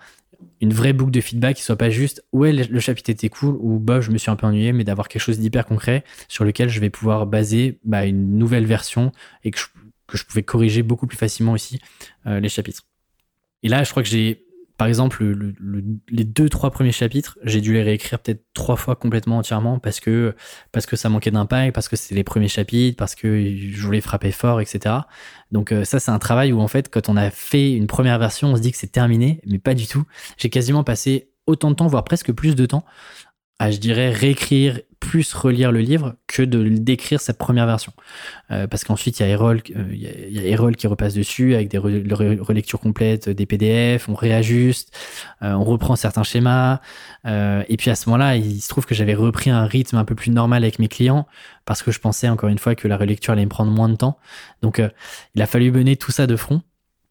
une 0.60 0.74
vraie 0.74 0.92
boucle 0.92 1.10
de 1.10 1.22
feedback 1.22 1.56
qui 1.56 1.62
soit 1.62 1.76
pas 1.76 1.90
juste 1.90 2.22
ouais 2.32 2.52
le 2.52 2.80
chapitre 2.80 3.10
était 3.10 3.28
cool 3.28 3.56
ou 3.58 3.80
bah 3.80 4.00
je 4.00 4.12
me 4.12 4.18
suis 4.18 4.30
un 4.30 4.36
peu 4.36 4.46
ennuyé 4.46 4.72
mais 4.72 4.84
d'avoir 4.84 5.08
quelque 5.08 5.22
chose 5.22 5.40
d'hyper 5.40 5.66
concret 5.66 6.04
sur 6.28 6.44
lequel 6.44 6.68
je 6.68 6.78
vais 6.78 6.90
pouvoir 6.90 7.26
baser 7.26 7.80
bah, 7.82 8.06
une 8.06 8.38
nouvelle 8.38 8.64
version 8.64 9.10
et 9.42 9.50
que 9.50 9.58
je, 9.58 9.66
que 10.08 10.18
je 10.18 10.24
pouvais 10.24 10.42
corriger 10.42 10.82
beaucoup 10.82 11.06
plus 11.06 11.18
facilement 11.18 11.52
aussi 11.52 11.78
euh, 12.26 12.40
les 12.40 12.48
chapitres. 12.48 12.82
Et 13.62 13.68
là, 13.68 13.84
je 13.84 13.90
crois 13.90 14.02
que 14.02 14.08
j'ai, 14.08 14.46
par 14.76 14.88
exemple, 14.88 15.24
les 16.08 16.24
deux, 16.24 16.48
trois 16.48 16.70
premiers 16.70 16.92
chapitres, 16.92 17.38
j'ai 17.44 17.60
dû 17.60 17.74
les 17.74 17.82
réécrire 17.82 18.18
peut-être 18.18 18.44
trois 18.54 18.76
fois 18.76 18.96
complètement 18.96 19.38
entièrement 19.38 19.78
parce 19.78 20.00
que, 20.00 20.34
parce 20.72 20.86
que 20.86 20.96
ça 20.96 21.08
manquait 21.08 21.30
d'impact, 21.30 21.74
parce 21.74 21.88
que 21.88 21.96
c'était 21.96 22.14
les 22.14 22.24
premiers 22.24 22.48
chapitres, 22.48 22.96
parce 22.96 23.14
que 23.14 23.56
je 23.56 23.82
voulais 23.82 24.00
frapper 24.00 24.32
fort, 24.32 24.60
etc. 24.60 24.94
Donc 25.52 25.72
euh, 25.72 25.84
ça, 25.84 26.00
c'est 26.00 26.10
un 26.10 26.18
travail 26.18 26.52
où 26.52 26.60
en 26.60 26.68
fait, 26.68 26.88
quand 26.88 27.08
on 27.08 27.16
a 27.16 27.30
fait 27.30 27.72
une 27.72 27.86
première 27.86 28.18
version, 28.18 28.52
on 28.52 28.56
se 28.56 28.62
dit 28.62 28.72
que 28.72 28.78
c'est 28.78 28.92
terminé, 28.92 29.40
mais 29.46 29.58
pas 29.58 29.74
du 29.74 29.86
tout. 29.86 30.04
J'ai 30.36 30.48
quasiment 30.48 30.84
passé 30.84 31.30
autant 31.46 31.70
de 31.70 31.76
temps, 31.76 31.86
voire 31.86 32.04
presque 32.04 32.32
plus 32.32 32.54
de 32.54 32.66
temps, 32.66 32.84
à, 33.58 33.70
je 33.70 33.78
dirais, 33.78 34.10
réécrire 34.10 34.80
plus 35.00 35.32
relire 35.34 35.72
le 35.72 35.80
livre 35.80 36.16
que 36.26 36.42
de 36.42 36.68
décrire 36.68 37.20
sa 37.20 37.32
première 37.32 37.66
version. 37.66 37.92
Euh, 38.50 38.66
parce 38.66 38.84
qu'ensuite, 38.84 39.18
il 39.18 39.22
y 39.22 39.26
a 39.26 39.28
Erol, 39.28 39.62
euh, 39.76 39.94
y, 39.94 40.54
a 40.54 40.72
qui 40.72 40.86
repasse 40.86 41.14
dessus 41.14 41.54
avec 41.54 41.68
des 41.68 41.78
relectures 41.78 42.80
complètes 42.80 43.28
des 43.28 43.46
PDF, 43.46 44.08
on 44.08 44.14
réajuste, 44.14 44.96
euh, 45.42 45.52
on 45.52 45.64
reprend 45.64 45.96
certains 45.96 46.24
schémas. 46.24 46.80
et 47.24 47.76
puis 47.76 47.90
à 47.90 47.94
ce 47.94 48.08
moment-là, 48.08 48.36
il 48.36 48.60
se 48.60 48.68
trouve 48.68 48.86
que 48.86 48.94
j'avais 48.94 49.14
repris 49.14 49.50
un 49.50 49.64
rythme 49.66 49.96
un 49.96 50.04
peu 50.04 50.14
plus 50.14 50.30
normal 50.30 50.62
avec 50.62 50.78
mes 50.78 50.88
clients 50.88 51.26
parce 51.64 51.82
que 51.82 51.90
je 51.90 52.00
pensais 52.00 52.28
encore 52.28 52.48
une 52.48 52.58
fois 52.58 52.74
que 52.74 52.88
la 52.88 52.96
relecture 52.96 53.32
allait 53.32 53.44
me 53.44 53.50
prendre 53.50 53.70
moins 53.70 53.88
de 53.88 53.96
temps. 53.96 54.18
Donc 54.62 54.82
il 55.34 55.42
a 55.42 55.46
fallu 55.46 55.70
mener 55.70 55.96
tout 55.96 56.12
ça 56.12 56.26
de 56.26 56.36
front. 56.36 56.62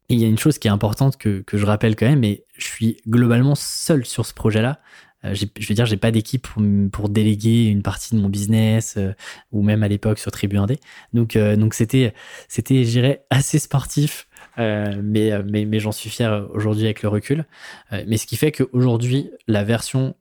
Et 0.10 0.14
il 0.14 0.22
y 0.22 0.26
a 0.26 0.28
une 0.30 0.38
chose 0.38 0.58
qui 0.58 0.70
est 0.70 0.72
importante 0.72 1.18
que, 1.18 1.42
que 1.42 1.58
je 1.58 1.66
rappelle 1.66 1.98
quand 1.98 2.06
même, 2.06 2.20
mais 2.20 2.46
je 2.58 2.66
suis 2.66 2.98
globalement 3.10 3.56
seul 3.56 4.06
sur 4.06 4.26
ce 4.26 4.34
projet-là. 4.34 4.80
Euh, 5.26 5.34
je 5.34 5.68
veux 5.68 5.76
dire, 5.76 5.86
j'ai 5.86 5.98
pas 5.98 6.12
d'équipe 6.12 6.48
pour, 6.92 7.10
déléguer 7.10 7.66
une 7.66 7.82
partie 7.82 8.16
de 8.16 8.20
mon 8.20 8.30
business 8.30 8.96
euh, 8.98 9.14
ou 9.52 9.64
même 9.64 9.82
à 9.84 9.88
l'époque 9.88 10.20
sur 10.20 10.32
Tribu 10.32 10.58
1D. 10.58 10.78
Donc, 11.14 11.36
euh, 11.36 11.56
donc 11.56 11.74
c'était, 11.74 12.14
c'était, 12.48 12.84
je 12.84 12.90
dirais, 12.90 13.26
assez 13.30 13.60
sportif. 13.60 14.28
mais, 14.58 15.32
mais, 15.44 15.66
mais 15.66 15.80
j'en 15.80 15.92
suis 15.92 16.10
fier 16.10 16.48
aujourd'hui 16.52 16.86
avec 16.86 17.04
le 17.04 17.10
recul. 17.10 17.46
mais 17.92 18.18
ce 18.18 18.26
qui 18.26 18.36
fait 18.38 18.52
qu'aujourd'hui, 18.52 19.30
la 19.48 19.64
version 19.64 20.16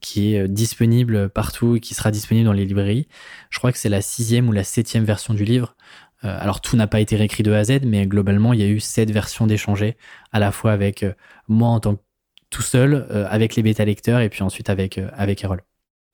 qui 0.00 0.34
est 0.34 0.48
disponible 0.48 1.28
partout 1.30 1.76
et 1.76 1.80
qui 1.80 1.94
sera 1.94 2.12
disponible 2.12 2.46
dans 2.46 2.52
les 2.52 2.64
librairies, 2.64 3.08
je 3.50 3.58
crois 3.58 3.72
que 3.72 3.78
c'est 3.78 3.88
la 3.88 4.02
sixième 4.02 4.48
ou 4.48 4.52
la 4.52 4.62
septième 4.62 5.04
version 5.04 5.34
du 5.34 5.44
livre. 5.44 5.74
alors 6.22 6.60
tout 6.60 6.76
n'a 6.76 6.86
pas 6.86 7.00
été 7.00 7.16
réécrit 7.16 7.42
de 7.42 7.50
A 7.52 7.58
à 7.58 7.64
Z, 7.64 7.80
mais 7.84 8.06
globalement, 8.06 8.52
il 8.52 8.60
y 8.60 8.64
a 8.64 8.68
eu 8.68 8.78
sept 8.78 9.10
versions 9.10 9.48
d'échanger, 9.48 9.96
à 10.32 10.38
la 10.38 10.52
fois 10.52 10.70
avec 10.70 11.04
moi 11.48 11.70
en 11.70 11.80
tant 11.80 11.96
que 11.96 12.02
tout 12.50 12.62
seul 12.62 13.06
euh, 13.10 13.26
avec 13.28 13.56
les 13.56 13.62
bêta 13.62 13.84
lecteurs 13.84 14.20
et 14.20 14.28
puis 14.28 14.42
ensuite 14.42 14.70
avec, 14.70 14.98
euh, 14.98 15.08
avec 15.14 15.42
Errol. 15.44 15.62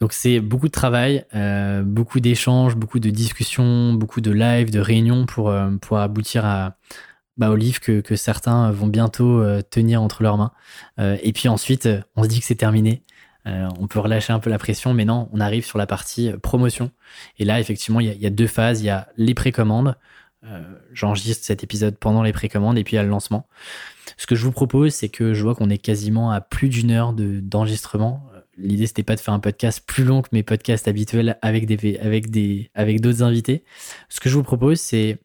Donc 0.01 0.12
c'est 0.12 0.41
beaucoup 0.41 0.66
de 0.66 0.72
travail, 0.72 1.24
euh, 1.35 1.83
beaucoup 1.83 2.20
d'échanges, 2.20 2.74
beaucoup 2.74 3.01
de 3.01 3.11
discussions, 3.11 3.93
beaucoup 3.93 4.20
de 4.20 4.31
lives, 4.31 4.70
de 4.70 4.81
réunions 4.81 5.26
pour, 5.26 5.55
pour 5.83 5.99
aboutir 5.99 6.47
à, 6.47 6.76
bah, 7.37 7.51
au 7.51 7.57
livre 7.57 7.81
que, 7.81 8.01
que, 8.01 8.16
certains 8.16 8.70
vont 8.70 8.87
bientôt 8.87 9.45
tenir 9.64 10.01
entre 10.01 10.22
leurs 10.22 10.39
mains. 10.39 10.53
et 10.97 11.33
puis 11.35 11.49
ensuite, 11.49 11.87
on 12.16 12.22
se 12.22 12.28
dit 12.28 12.41
que 12.41 12.47
c'est 12.47 12.55
terminé. 12.55 13.03
on 13.45 13.87
peut 13.89 13.99
relâcher 13.99 14.33
un 14.33 14.39
peu 14.39 14.49
la 14.49 14.59
pression, 14.59 14.95
mais 14.95 15.05
non, 15.05 15.28
on 15.35 15.41
arrive 15.41 15.66
sur 15.66 15.76
la 15.76 15.87
partie 15.87 16.33
promotion. 16.43 16.91
Et 17.39 17.45
là, 17.45 17.61
effectivement, 17.61 18.01
il 18.01 18.11
y, 18.11 18.20
y, 18.20 18.26
a 18.26 18.31
deux 18.31 18.47
phases. 18.47 18.81
Il 18.81 18.87
y 18.87 18.91
a 18.91 19.07
les 19.18 19.35
précommandes. 19.35 19.97
J'enregistre 20.95 21.45
cet 21.45 21.62
épisode 21.62 21.99
pendant 21.99 22.22
les 22.22 22.33
précommandes 22.33 22.78
et 22.78 22.85
puis 22.85 22.95
il 22.95 22.97
y 22.97 23.01
a 23.01 23.03
le 23.03 23.11
lancement. 23.11 23.47
Ce 24.16 24.26
que 24.26 24.34
je 24.34 24.44
vous 24.44 24.52
propose, 24.52 24.92
c'est 24.92 25.08
que 25.08 25.34
je 25.34 25.42
vois 25.42 25.54
qu'on 25.54 25.70
est 25.70 25.78
quasiment 25.78 26.30
à 26.30 26.40
plus 26.40 26.68
d'une 26.68 26.90
heure 26.90 27.12
d'enregistrement. 27.14 28.26
L'idée, 28.56 28.86
c'était 28.86 29.02
pas 29.02 29.16
de 29.16 29.20
faire 29.20 29.34
un 29.34 29.40
podcast 29.40 29.82
plus 29.86 30.04
long 30.04 30.22
que 30.22 30.28
mes 30.32 30.42
podcasts 30.42 30.88
habituels 30.88 31.38
avec 31.42 31.66
des, 31.66 31.98
avec 31.98 32.30
des, 32.30 32.70
avec 32.74 33.00
d'autres 33.00 33.22
invités. 33.22 33.64
Ce 34.08 34.20
que 34.20 34.28
je 34.28 34.34
vous 34.34 34.42
propose, 34.42 34.80
c'est 34.80 35.18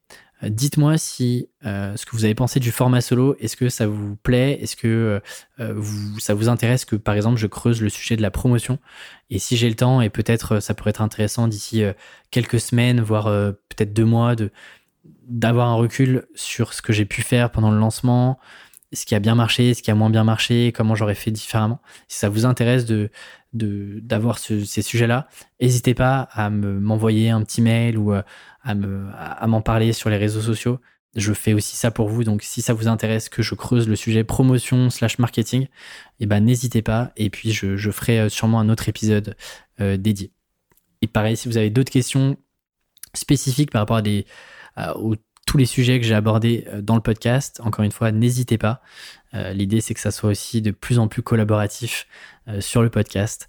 euh, 0.44 0.50
dites-moi 0.50 0.98
si 0.98 1.50
euh, 1.66 1.96
ce 1.96 2.06
que 2.06 2.12
vous 2.16 2.26
avez 2.26 2.36
pensé 2.36 2.60
du 2.60 2.72
format 2.72 3.02
solo, 3.02 3.36
est-ce 3.40 3.56
que 3.56 3.70
ça 3.70 3.88
vous 3.88 4.16
plaît? 4.16 4.60
Est-ce 4.62 4.76
que 4.76 5.22
euh, 5.60 5.74
vous, 5.76 6.20
ça 6.20 6.34
vous 6.34 6.50
intéresse 6.50 6.86
que, 6.86 6.96
par 6.96 7.16
exemple, 7.16 7.38
je 7.38 7.48
creuse 7.48 7.82
le 7.82 7.90
sujet 7.90 8.16
de 8.16 8.22
la 8.22 8.32
promotion? 8.32 8.80
Et 9.30 9.40
si 9.40 9.58
j'ai 9.58 9.70
le 9.70 9.76
temps, 9.76 10.02
et 10.02 10.10
peut-être 10.10 10.60
ça 10.60 10.74
pourrait 10.74 10.92
être 10.92 11.02
intéressant 11.02 11.48
d'ici 11.48 11.84
quelques 12.32 12.60
semaines, 12.60 13.02
voire 13.02 13.26
peut-être 13.26 13.94
deux 13.94 14.06
mois, 14.06 14.36
de 14.36 14.52
d'avoir 15.28 15.70
un 15.70 15.76
recul 15.76 16.26
sur 16.36 16.74
ce 16.74 16.82
que 16.82 16.94
j'ai 16.94 17.06
pu 17.06 17.22
faire 17.22 17.52
pendant 17.52 17.72
le 17.72 17.80
lancement, 17.80 18.40
ce 18.96 19.06
qui 19.06 19.16
a 19.16 19.20
bien 19.20 19.36
marché, 19.36 19.74
ce 19.74 19.84
qui 19.84 19.92
a 19.92 19.96
moins 19.96 20.10
bien 20.10 20.24
marché, 20.24 20.72
comment 20.76 20.96
j'aurais 20.96 21.16
fait 21.16 21.32
différemment. 21.32 21.80
Si 22.08 22.18
ça 22.20 22.30
vous 22.30 22.46
intéresse 22.46 22.86
de 22.86 23.10
d'avoir 23.54 24.38
ces 24.38 24.82
sujets-là, 24.82 25.30
n'hésitez 25.62 25.94
pas 25.94 26.28
à 26.34 26.50
m'envoyer 26.50 27.30
un 27.30 27.42
petit 27.42 27.62
mail 27.62 27.98
ou 27.98 28.14
euh, 28.14 28.22
à 28.64 28.76
me 28.76 29.08
à 29.14 29.48
m'en 29.48 29.62
parler 29.62 29.94
sur 29.94 30.10
les 30.10 30.18
réseaux 30.18 30.42
sociaux. 30.42 30.80
Je 31.16 31.32
fais 31.32 31.54
aussi 31.54 31.78
ça 31.78 31.92
pour 31.92 32.10
vous, 32.10 32.26
donc 32.26 32.44
si 32.44 32.62
ça 32.62 32.74
vous 32.74 32.90
intéresse 32.90 33.30
que 33.30 33.42
je 33.42 33.56
creuse 33.56 33.88
le 33.88 33.96
sujet 33.96 34.26
promotion 34.26 34.90
slash 34.90 35.20
marketing, 35.20 35.68
eh 36.20 36.26
ben 36.26 36.42
n'hésitez 36.42 36.82
pas. 36.82 37.14
Et 37.16 37.30
puis 37.30 37.54
je, 37.54 37.92
ferai 37.92 38.20
euh, 38.20 38.30
sûrement 38.30 38.60
un 38.60 38.68
autre 38.68 38.90
épisode 38.90 39.38
euh, 39.80 39.96
dédié. 39.96 40.32
Et 41.02 41.08
pareil, 41.08 41.38
si 41.38 41.48
vous 41.48 41.58
avez 41.58 41.70
d'autres 41.70 41.92
questions 41.92 42.36
spécifiques 43.14 43.72
par 43.72 43.84
rapport 43.84 43.98
à 43.98 44.02
des 44.02 44.26
les 45.58 45.66
sujets 45.66 46.00
que 46.00 46.06
j'ai 46.06 46.16
abordés 46.16 46.66
euh, 46.68 46.82
dans 46.82 46.96
le 46.96 47.02
podcast. 47.02 47.62
Encore 47.64 47.84
une 47.84 47.92
fois, 47.92 48.12
n'hésitez 48.12 48.58
pas. 48.58 48.82
Euh, 49.34 49.54
l'idée, 49.54 49.82
c'est 49.82 49.94
que 49.94 50.00
ça 50.00 50.12
soit 50.12 50.30
aussi 50.30 50.62
de 50.62 50.72
plus 50.72 51.00
en 51.00 51.08
plus 51.08 51.22
collaboratif 51.22 52.08
euh, 52.48 52.62
sur 52.62 52.82
le 52.82 52.90
podcast. 52.90 53.48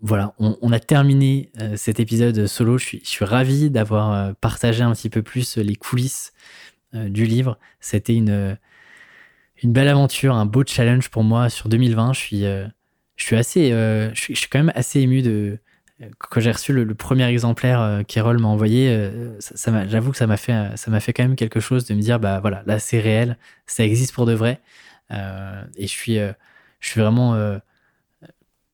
Voilà, 0.00 0.32
on, 0.38 0.70
a 0.70 0.78
terminé 0.78 1.50
cet 1.74 1.98
épisode 1.98 2.46
solo. 2.46 2.78
Je 2.78 2.84
suis, 2.84 3.02
je 3.04 3.24
ravi 3.24 3.68
d'avoir 3.68 4.32
partagé 4.36 4.84
un 4.84 4.92
petit 4.92 5.10
peu 5.10 5.22
plus 5.22 5.56
les 5.56 5.74
coulisses 5.74 6.32
du 6.92 7.26
livre. 7.26 7.58
C'était 7.80 8.14
une, 8.14 8.56
une 9.60 9.72
belle 9.72 9.88
aventure, 9.88 10.36
un 10.36 10.46
beau 10.46 10.62
challenge 10.64 11.08
pour 11.08 11.24
moi 11.24 11.50
sur 11.50 11.68
2020. 11.68 12.12
Je 12.12 12.20
suis, 12.20 12.42
je 12.42 13.24
suis 13.24 13.34
assez, 13.34 13.70
je 13.72 14.14
suis 14.14 14.48
quand 14.48 14.60
même 14.60 14.72
assez 14.76 15.00
ému 15.00 15.20
de, 15.20 15.58
quand 16.18 16.40
j'ai 16.40 16.52
reçu 16.52 16.72
le, 16.72 16.94
premier 16.94 17.26
exemplaire 17.26 17.80
euh, 17.80 18.02
qu'Erol 18.02 18.38
m'a 18.38 18.48
envoyé, 18.48 18.88
euh, 18.88 19.38
j'avoue 19.88 20.12
que 20.12 20.16
ça 20.16 20.26
m'a 20.26 20.36
fait, 20.36 20.76
ça 20.76 20.90
m'a 20.90 21.00
fait 21.00 21.12
quand 21.12 21.24
même 21.24 21.36
quelque 21.36 21.60
chose 21.60 21.86
de 21.86 21.94
me 21.94 22.00
dire, 22.00 22.20
bah 22.20 22.40
voilà, 22.40 22.62
là 22.66 22.78
c'est 22.78 23.00
réel, 23.00 23.36
ça 23.66 23.84
existe 23.84 24.12
pour 24.12 24.26
de 24.26 24.32
vrai, 24.32 24.60
euh, 25.10 25.64
et 25.76 25.86
je 25.86 25.92
suis, 25.92 26.18
vraiment 26.96 27.58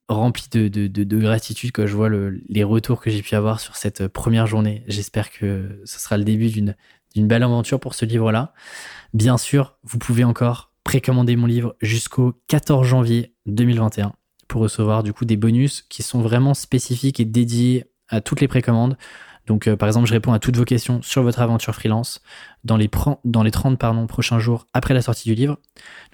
rempli 0.09 0.49
de, 0.51 0.69
de, 0.69 0.87
de, 0.87 1.19
gratitude 1.19 1.73
quand 1.73 1.87
je 1.87 1.95
vois 1.95 2.11
le, 2.11 2.43
les 2.49 2.63
retours 2.63 3.01
que 3.01 3.11
j'ai 3.11 3.23
pu 3.23 3.35
avoir 3.35 3.59
sur 3.59 3.77
cette 3.77 4.07
première 4.07 4.47
journée. 4.47 4.85
J'espère 4.87 5.31
que 5.31 5.81
ce 5.85 5.99
sera 5.99 6.19
le 6.19 6.25
début 6.25 6.49
d'une, 6.49 6.77
d'une 7.15 7.27
belle 7.27 7.43
aventure 7.43 7.81
pour 7.81 7.95
ce 7.95 8.05
livre-là. 8.05 8.53
Bien 9.15 9.39
sûr, 9.39 9.79
vous 9.83 9.99
pouvez 9.99 10.25
encore 10.25 10.73
précommander 10.85 11.37
mon 11.37 11.47
livre 11.47 11.75
jusqu'au 11.81 12.35
14 12.49 12.87
janvier 12.87 13.35
2021 13.47 14.13
pour 14.49 14.63
recevoir 14.63 15.03
du 15.03 15.13
coup 15.13 15.25
des 15.25 15.37
bonus 15.37 15.83
qui 15.89 16.03
sont 16.03 16.21
vraiment 16.21 16.55
spécifiques 16.55 17.21
et 17.21 17.25
dédiés 17.25 17.85
à 18.09 18.21
toutes 18.21 18.41
les 18.41 18.49
précommandes. 18.49 18.97
Donc, 19.47 19.69
euh, 19.69 19.77
par 19.77 19.89
exemple, 19.89 20.07
je 20.07 20.13
réponds 20.15 20.33
à 20.33 20.39
toutes 20.39 20.57
vos 20.57 20.65
questions 20.65 21.03
sur 21.03 21.23
votre 21.23 21.41
aventure 21.41 21.75
freelance 21.75 22.23
dans 22.65 22.79
les, 22.79 22.89
dans 23.25 23.43
les 23.43 23.51
30 23.51 23.79
pardon, 23.79 24.07
prochains 24.07 24.39
jours 24.39 24.67
après 24.73 24.95
la 24.95 25.03
sortie 25.03 25.29
du 25.29 25.35
livre. 25.35 25.59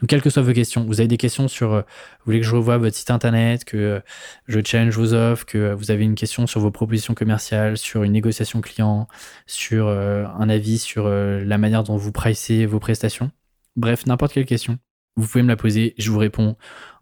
Donc, 0.01 0.11
quelles 0.11 0.23
que 0.23 0.31
soient 0.31 0.43
vos 0.43 0.53
questions, 0.53 0.85
vous 0.85 1.01
avez 1.01 1.07
des 1.07 1.17
questions 1.17 1.47
sur, 1.47 1.73
euh, 1.73 1.81
vous 1.83 2.25
voulez 2.27 2.41
que 2.41 2.47
je 2.47 2.57
revoie 2.57 2.79
votre 2.79 2.97
site 2.97 3.11
internet, 3.11 3.65
que 3.65 3.77
euh, 3.77 4.01
je 4.49 4.61
change 4.65 4.97
vos 4.97 5.15
offres, 5.15 5.47
que 5.47 5.73
vous 5.75 5.93
avez 5.93 6.03
une 6.03 6.17
question 6.17 6.49
sur 6.49 6.61
vos 6.61 6.73
propositions 6.73 7.15
commerciales, 7.15 7.77
sur 7.77 8.03
une 8.03 8.13
négociation 8.13 8.61
client, 8.61 9.07
sur 9.47 9.89
un 9.89 10.49
avis 10.49 10.79
sur 10.79 11.09
la 11.09 11.59
manière 11.59 11.85
dont 11.85 11.97
vous 11.97 12.13
pricez 12.13 12.67
vos 12.67 12.81
prestations. 12.81 13.31
Bref, 13.77 14.07
n'importe 14.07 14.33
quelle 14.33 14.47
question, 14.47 14.79
vous 15.17 15.27
pouvez 15.27 15.43
me 15.43 15.49
la 15.49 15.57
poser, 15.57 15.95
je 15.99 16.11
vous 16.11 16.19
réponds 16.19 16.57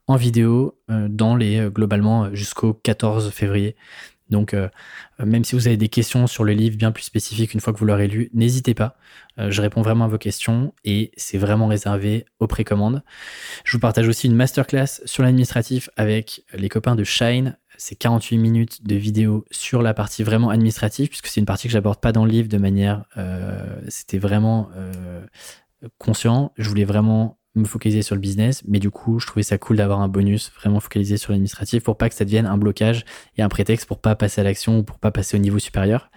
en 0.09 0.17
vidéo 0.17 0.79
euh, 0.91 1.07
dans 1.09 1.37
les 1.37 1.59
euh, 1.59 1.71
globalement 1.71 2.25
euh, 2.25 2.35
jusqu'au 2.35 2.73
14 2.73 3.31
février. 3.31 3.77
Donc, 4.31 4.55
même 5.25 5.43
si 5.43 5.55
vous 5.55 5.69
avez 5.69 5.79
des 5.79 5.89
questions 5.89 6.27
sur 6.27 6.45
le 6.45 6.53
livre 6.53 6.77
bien 6.77 6.93
plus 6.93 7.05
spécifiques 7.05 7.55
une 7.55 7.61
fois 7.61 7.73
que 7.73 7.79
vous 7.79 7.87
l'aurez 7.87 8.09
lu, 8.09 8.29
n'hésitez 8.35 8.75
pas. 8.75 8.95
je 9.39 9.63
réponds 9.63 9.81
vraiment 9.81 10.05
à 10.05 10.09
vos 10.09 10.19
questions 10.19 10.75
et 10.85 11.13
c'est 11.17 11.39
vraiment 11.39 11.67
réservé 11.67 12.27
aux 12.39 12.47
précommandes. 12.47 13.03
Je 13.65 13.73
vous 13.73 13.81
partage 13.81 14.07
aussi 14.07 14.27
une 14.27 14.35
masterclass 14.35 15.01
sur 15.07 15.23
l'administratif 15.23 15.89
avec 15.97 16.45
les 16.53 16.69
copains 16.69 16.95
de 16.95 17.05
Shine. 17.05 17.57
C'est 17.79 17.95
48 17.95 18.37
minutes 18.37 18.87
de 18.87 18.97
vidéo 18.97 19.47
sur 19.51 19.81
la 19.81 19.95
partie 19.95 20.23
vraiment 20.23 20.51
administrative, 20.51 21.09
puisque 21.09 21.29
c'est 21.29 21.41
une 21.41 21.47
partie 21.47 21.69
que 21.69 21.73
j'aborde 21.73 21.99
pas 21.99 22.13
dans 22.13 22.27
le 22.27 22.31
livre 22.31 22.51
de 22.51 22.59
manière. 22.59 23.05
C'était 23.89 24.19
vraiment 24.19 24.69
conscient. 25.97 26.53
Je 26.59 26.69
voulais 26.69 26.85
vraiment 26.85 27.38
me 27.59 27.67
focaliser 27.67 28.03
sur 28.03 28.15
le 28.15 28.21
business, 28.21 28.63
mais 28.67 28.79
du 28.79 28.91
coup, 28.91 29.19
je 29.19 29.27
trouvais 29.27 29.43
ça 29.43 29.59
cool 29.59 29.77
d'avoir 29.77 30.01
un 30.01 30.09
bonus 30.09 30.53
vraiment 30.59 30.81
focalisé 30.81 31.17
sur 31.17 31.33
l'administratif 31.33 31.83
pour 31.83 31.97
pas 31.97 32.09
que 32.09 32.15
ça 32.15 32.25
devienne 32.25 32.47
un 32.47 32.57
blocage 32.59 33.05
et 33.37 33.43
un 33.43 33.49
prétexte 33.49 33.87
pour 33.87 34.01
pas 34.01 34.15
passer 34.15 34.41
à 34.41 34.45
l'action 34.45 34.79
ou 34.79 34.83
pour 34.83 34.99
pas 34.99 35.11
passer 35.11 35.37
au 35.37 35.41
niveau 35.41 35.59
supérieur. 35.59 36.11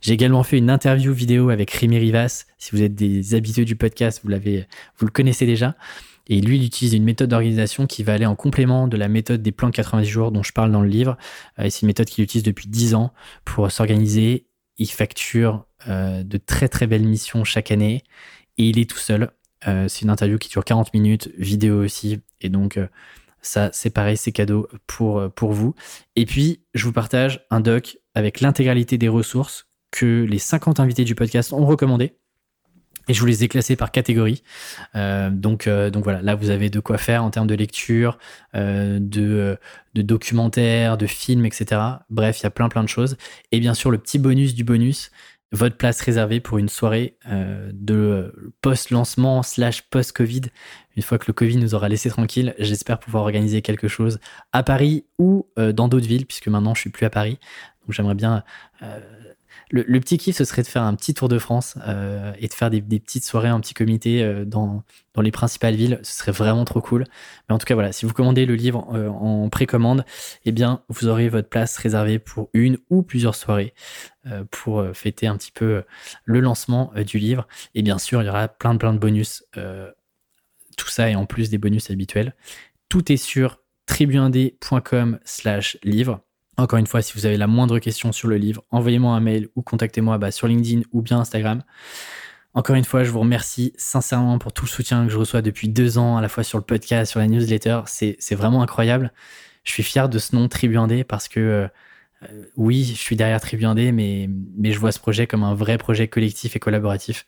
J'ai 0.00 0.12
également 0.12 0.42
fait 0.42 0.58
une 0.58 0.70
interview 0.70 1.12
vidéo 1.12 1.50
avec 1.50 1.70
Rémi 1.70 1.98
Rivas. 1.98 2.44
Si 2.58 2.70
vous 2.72 2.82
êtes 2.82 2.94
des 2.94 3.34
habitués 3.34 3.64
du 3.64 3.76
podcast, 3.76 4.20
vous 4.22 4.30
l'avez, 4.30 4.66
vous 4.98 5.06
le 5.06 5.12
connaissez 5.12 5.46
déjà. 5.46 5.74
Et 6.28 6.40
lui, 6.40 6.56
il 6.56 6.64
utilise 6.64 6.94
une 6.94 7.04
méthode 7.04 7.30
d'organisation 7.30 7.86
qui 7.86 8.02
va 8.02 8.14
aller 8.14 8.26
en 8.26 8.36
complément 8.36 8.86
de 8.86 8.96
la 8.96 9.08
méthode 9.08 9.42
des 9.42 9.52
plans 9.52 9.68
de 9.68 9.74
90 9.74 10.06
jours 10.06 10.32
dont 10.32 10.42
je 10.42 10.52
parle 10.52 10.70
dans 10.70 10.82
le 10.82 10.88
livre. 10.88 11.16
Euh, 11.58 11.68
c'est 11.68 11.82
une 11.82 11.88
méthode 11.88 12.06
qu'il 12.06 12.22
utilise 12.22 12.44
depuis 12.44 12.68
10 12.68 12.94
ans 12.94 13.12
pour 13.44 13.70
s'organiser. 13.70 14.46
Il 14.78 14.86
facture 14.86 15.66
euh, 15.88 16.22
de 16.22 16.38
très 16.38 16.68
très 16.68 16.86
belles 16.86 17.06
missions 17.06 17.44
chaque 17.44 17.70
année 17.70 18.04
et 18.58 18.68
il 18.68 18.78
est 18.78 18.88
tout 18.88 18.98
seul. 18.98 19.30
Euh, 19.68 19.88
c'est 19.88 20.02
une 20.02 20.10
interview 20.10 20.38
qui 20.38 20.48
dure 20.48 20.64
40 20.64 20.92
minutes, 20.94 21.30
vidéo 21.38 21.82
aussi. 21.82 22.20
Et 22.40 22.48
donc, 22.48 22.76
euh, 22.76 22.86
ça, 23.40 23.70
c'est 23.72 23.90
pareil, 23.90 24.16
c'est 24.16 24.32
cadeau 24.32 24.68
pour, 24.86 25.18
euh, 25.18 25.28
pour 25.28 25.52
vous. 25.52 25.74
Et 26.16 26.26
puis, 26.26 26.62
je 26.74 26.84
vous 26.84 26.92
partage 26.92 27.44
un 27.50 27.60
doc 27.60 27.98
avec 28.14 28.40
l'intégralité 28.40 28.98
des 28.98 29.08
ressources 29.08 29.68
que 29.90 30.24
les 30.28 30.38
50 30.38 30.80
invités 30.80 31.04
du 31.04 31.14
podcast 31.14 31.52
ont 31.52 31.66
recommandé. 31.66 32.16
Et 33.08 33.14
je 33.14 33.20
vous 33.20 33.26
les 33.26 33.42
ai 33.42 33.48
classés 33.48 33.74
par 33.74 33.90
catégorie. 33.90 34.44
Donc, 34.94 35.68
donc 35.68 36.04
voilà, 36.04 36.22
là 36.22 36.36
vous 36.36 36.50
avez 36.50 36.70
de 36.70 36.78
quoi 36.78 36.98
faire 36.98 37.24
en 37.24 37.30
termes 37.30 37.48
de 37.48 37.56
lecture, 37.56 38.16
de, 38.54 39.58
de 39.94 40.02
documentaires, 40.02 40.96
de 40.96 41.08
films, 41.08 41.44
etc. 41.44 41.80
Bref, 42.10 42.38
il 42.38 42.42
y 42.44 42.46
a 42.46 42.50
plein 42.50 42.68
plein 42.68 42.84
de 42.84 42.88
choses. 42.88 43.16
Et 43.50 43.58
bien 43.58 43.74
sûr, 43.74 43.90
le 43.90 43.98
petit 43.98 44.20
bonus 44.20 44.54
du 44.54 44.62
bonus, 44.62 45.10
votre 45.52 45.76
place 45.76 46.00
réservée 46.00 46.40
pour 46.40 46.58
une 46.58 46.68
soirée 46.68 47.16
de 47.72 48.52
post-lancement 48.62 49.42
slash 49.42 49.82
post-Covid. 49.82 50.42
Une 50.96 51.02
fois 51.02 51.18
que 51.18 51.26
le 51.26 51.32
Covid 51.32 51.56
nous 51.58 51.74
aura 51.74 51.88
laissé 51.88 52.08
tranquille, 52.08 52.54
j'espère 52.58 52.98
pouvoir 52.98 53.24
organiser 53.24 53.62
quelque 53.62 53.88
chose 53.88 54.18
à 54.52 54.62
Paris 54.62 55.04
ou 55.18 55.46
dans 55.56 55.88
d'autres 55.88 56.08
villes, 56.08 56.26
puisque 56.26 56.48
maintenant 56.48 56.74
je 56.74 56.80
suis 56.80 56.90
plus 56.90 57.06
à 57.06 57.10
Paris. 57.10 57.38
Donc 57.82 57.94
j'aimerais 57.94 58.14
bien 58.14 58.44
le, 59.72 60.00
petit 60.00 60.18
kiff, 60.18 60.36
ce 60.36 60.44
serait 60.44 60.62
de 60.62 60.66
faire 60.66 60.82
un 60.82 60.94
petit 60.94 61.14
tour 61.14 61.28
de 61.28 61.38
France 61.38 61.78
euh, 61.88 62.32
et 62.38 62.46
de 62.46 62.52
faire 62.52 62.68
des, 62.68 62.82
petites 62.82 63.24
soirées 63.24 63.50
en 63.50 63.58
petit 63.58 63.72
comité 63.72 64.22
euh, 64.22 64.44
dans, 64.44 64.84
les 65.20 65.30
principales 65.30 65.74
villes. 65.74 65.98
Ce 66.02 66.18
serait 66.18 66.32
vraiment 66.32 66.66
trop 66.66 66.82
cool. 66.82 67.04
Mais 67.48 67.54
en 67.54 67.58
tout 67.58 67.64
cas, 67.64 67.72
voilà, 67.72 67.90
si 67.92 68.04
vous 68.04 68.12
commandez 68.12 68.44
le 68.44 68.54
livre 68.54 68.86
euh, 68.94 69.08
en 69.08 69.48
précommande, 69.48 70.04
eh 70.44 70.52
bien, 70.52 70.82
vous 70.90 71.08
aurez 71.08 71.30
votre 71.30 71.48
place 71.48 71.78
réservée 71.78 72.18
pour 72.18 72.50
une 72.52 72.76
ou 72.90 73.02
plusieurs 73.02 73.34
soirées 73.34 73.74
pour 74.52 74.84
fêter 74.94 75.26
un 75.26 75.36
petit 75.36 75.50
peu 75.50 75.82
le 76.24 76.38
lancement 76.38 76.92
du 77.04 77.18
livre. 77.18 77.48
Et 77.74 77.82
bien 77.82 77.98
sûr, 77.98 78.22
il 78.22 78.26
y 78.26 78.28
aura 78.28 78.46
plein 78.46 78.72
de 78.72 78.78
plein 78.78 78.92
de 78.92 78.98
bonus. 78.98 79.44
tout 80.76 80.88
ça 80.88 81.10
et 81.10 81.16
en 81.16 81.26
plus 81.26 81.50
des 81.50 81.58
bonus 81.58 81.90
habituels. 81.90 82.34
Tout 82.88 83.10
est 83.10 83.16
sur 83.16 83.58
tribuindé.com 83.86 85.18
slash 85.24 85.76
livre. 85.82 86.20
Encore 86.58 86.78
une 86.78 86.86
fois, 86.86 87.02
si 87.02 87.14
vous 87.14 87.26
avez 87.26 87.36
la 87.36 87.46
moindre 87.46 87.78
question 87.78 88.12
sur 88.12 88.28
le 88.28 88.36
livre, 88.36 88.62
envoyez-moi 88.70 89.14
un 89.14 89.20
mail 89.20 89.48
ou 89.56 89.62
contactez-moi 89.62 90.18
bah, 90.18 90.30
sur 90.30 90.46
LinkedIn 90.46 90.82
ou 90.92 91.02
bien 91.02 91.18
Instagram. 91.18 91.62
Encore 92.54 92.76
une 92.76 92.84
fois, 92.84 93.04
je 93.04 93.10
vous 93.10 93.20
remercie 93.20 93.72
sincèrement 93.78 94.38
pour 94.38 94.52
tout 94.52 94.66
le 94.66 94.70
soutien 94.70 95.06
que 95.06 95.12
je 95.12 95.16
reçois 95.16 95.40
depuis 95.40 95.68
deux 95.68 95.96
ans, 95.96 96.18
à 96.18 96.20
la 96.20 96.28
fois 96.28 96.44
sur 96.44 96.58
le 96.58 96.64
podcast, 96.64 97.10
sur 97.10 97.20
la 97.20 97.26
newsletter. 97.26 97.80
C'est 97.86 98.34
vraiment 98.34 98.62
incroyable. 98.62 99.12
Je 99.64 99.72
suis 99.72 99.82
fier 99.82 100.08
de 100.08 100.18
ce 100.18 100.36
nom 100.36 100.48
Tribu 100.48 100.76
Indé 100.76 101.04
parce 101.04 101.28
que 101.28 101.40
euh, 101.40 101.68
oui, 102.56 102.84
je 102.84 103.00
suis 103.00 103.16
derrière 103.16 103.40
Tribu 103.40 103.64
Indé, 103.64 103.90
mais, 103.90 104.28
mais 104.56 104.72
je 104.72 104.78
vois 104.78 104.92
ce 104.92 104.98
projet 104.98 105.26
comme 105.26 105.44
un 105.44 105.54
vrai 105.54 105.78
projet 105.78 106.08
collectif 106.08 106.54
et 106.54 106.58
collaboratif. 106.58 107.24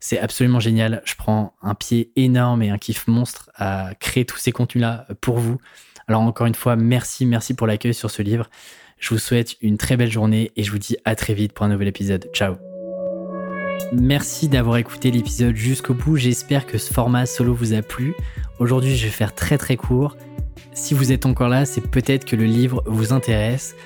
C'est 0.00 0.18
absolument 0.18 0.60
génial. 0.60 1.02
Je 1.04 1.14
prends 1.14 1.54
un 1.62 1.74
pied 1.74 2.12
énorme 2.16 2.62
et 2.62 2.70
un 2.70 2.78
kiff 2.78 3.06
monstre 3.06 3.50
à 3.54 3.92
créer 4.00 4.24
tous 4.24 4.38
ces 4.38 4.52
contenus-là 4.52 5.06
pour 5.20 5.38
vous, 5.38 5.58
alors 6.08 6.22
encore 6.22 6.46
une 6.46 6.54
fois, 6.54 6.76
merci, 6.76 7.26
merci 7.26 7.54
pour 7.54 7.66
l'accueil 7.66 7.94
sur 7.94 8.10
ce 8.10 8.22
livre. 8.22 8.48
Je 8.98 9.10
vous 9.10 9.18
souhaite 9.18 9.56
une 9.60 9.76
très 9.76 9.96
belle 9.96 10.10
journée 10.10 10.52
et 10.56 10.62
je 10.62 10.70
vous 10.70 10.78
dis 10.78 10.96
à 11.04 11.14
très 11.14 11.34
vite 11.34 11.52
pour 11.52 11.66
un 11.66 11.68
nouvel 11.68 11.88
épisode. 11.88 12.28
Ciao 12.32 12.54
Merci 13.92 14.48
d'avoir 14.48 14.76
écouté 14.76 15.10
l'épisode 15.10 15.56
jusqu'au 15.56 15.94
bout. 15.94 16.16
J'espère 16.16 16.66
que 16.66 16.78
ce 16.78 16.92
format 16.92 17.26
solo 17.26 17.54
vous 17.54 17.74
a 17.74 17.82
plu. 17.82 18.14
Aujourd'hui, 18.58 18.96
je 18.96 19.04
vais 19.04 19.12
faire 19.12 19.34
très 19.34 19.58
très 19.58 19.76
court. 19.76 20.16
Si 20.72 20.94
vous 20.94 21.12
êtes 21.12 21.26
encore 21.26 21.48
là, 21.48 21.64
c'est 21.64 21.80
peut-être 21.80 22.24
que 22.24 22.36
le 22.36 22.44
livre 22.44 22.82
vous 22.86 23.12
intéresse. 23.12 23.76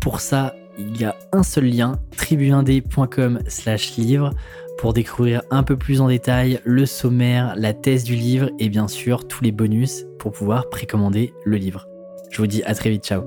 Pour 0.00 0.20
ça, 0.20 0.54
il 0.78 1.00
y 1.00 1.04
a 1.04 1.14
un 1.32 1.42
seul 1.42 1.66
lien, 1.66 1.98
tribu1d.com 2.16 3.40
slash 3.46 3.96
livre 3.96 4.30
pour 4.78 4.92
découvrir 4.92 5.42
un 5.50 5.62
peu 5.62 5.76
plus 5.76 6.00
en 6.00 6.08
détail 6.08 6.60
le 6.64 6.86
sommaire, 6.86 7.54
la 7.56 7.72
thèse 7.72 8.04
du 8.04 8.14
livre 8.14 8.50
et 8.58 8.68
bien 8.68 8.88
sûr 8.88 9.26
tous 9.26 9.42
les 9.42 9.52
bonus 9.52 10.04
pour 10.18 10.32
pouvoir 10.32 10.68
précommander 10.68 11.32
le 11.44 11.56
livre. 11.56 11.88
Je 12.30 12.38
vous 12.38 12.46
dis 12.46 12.62
à 12.64 12.74
très 12.74 12.90
vite, 12.90 13.04
ciao 13.04 13.22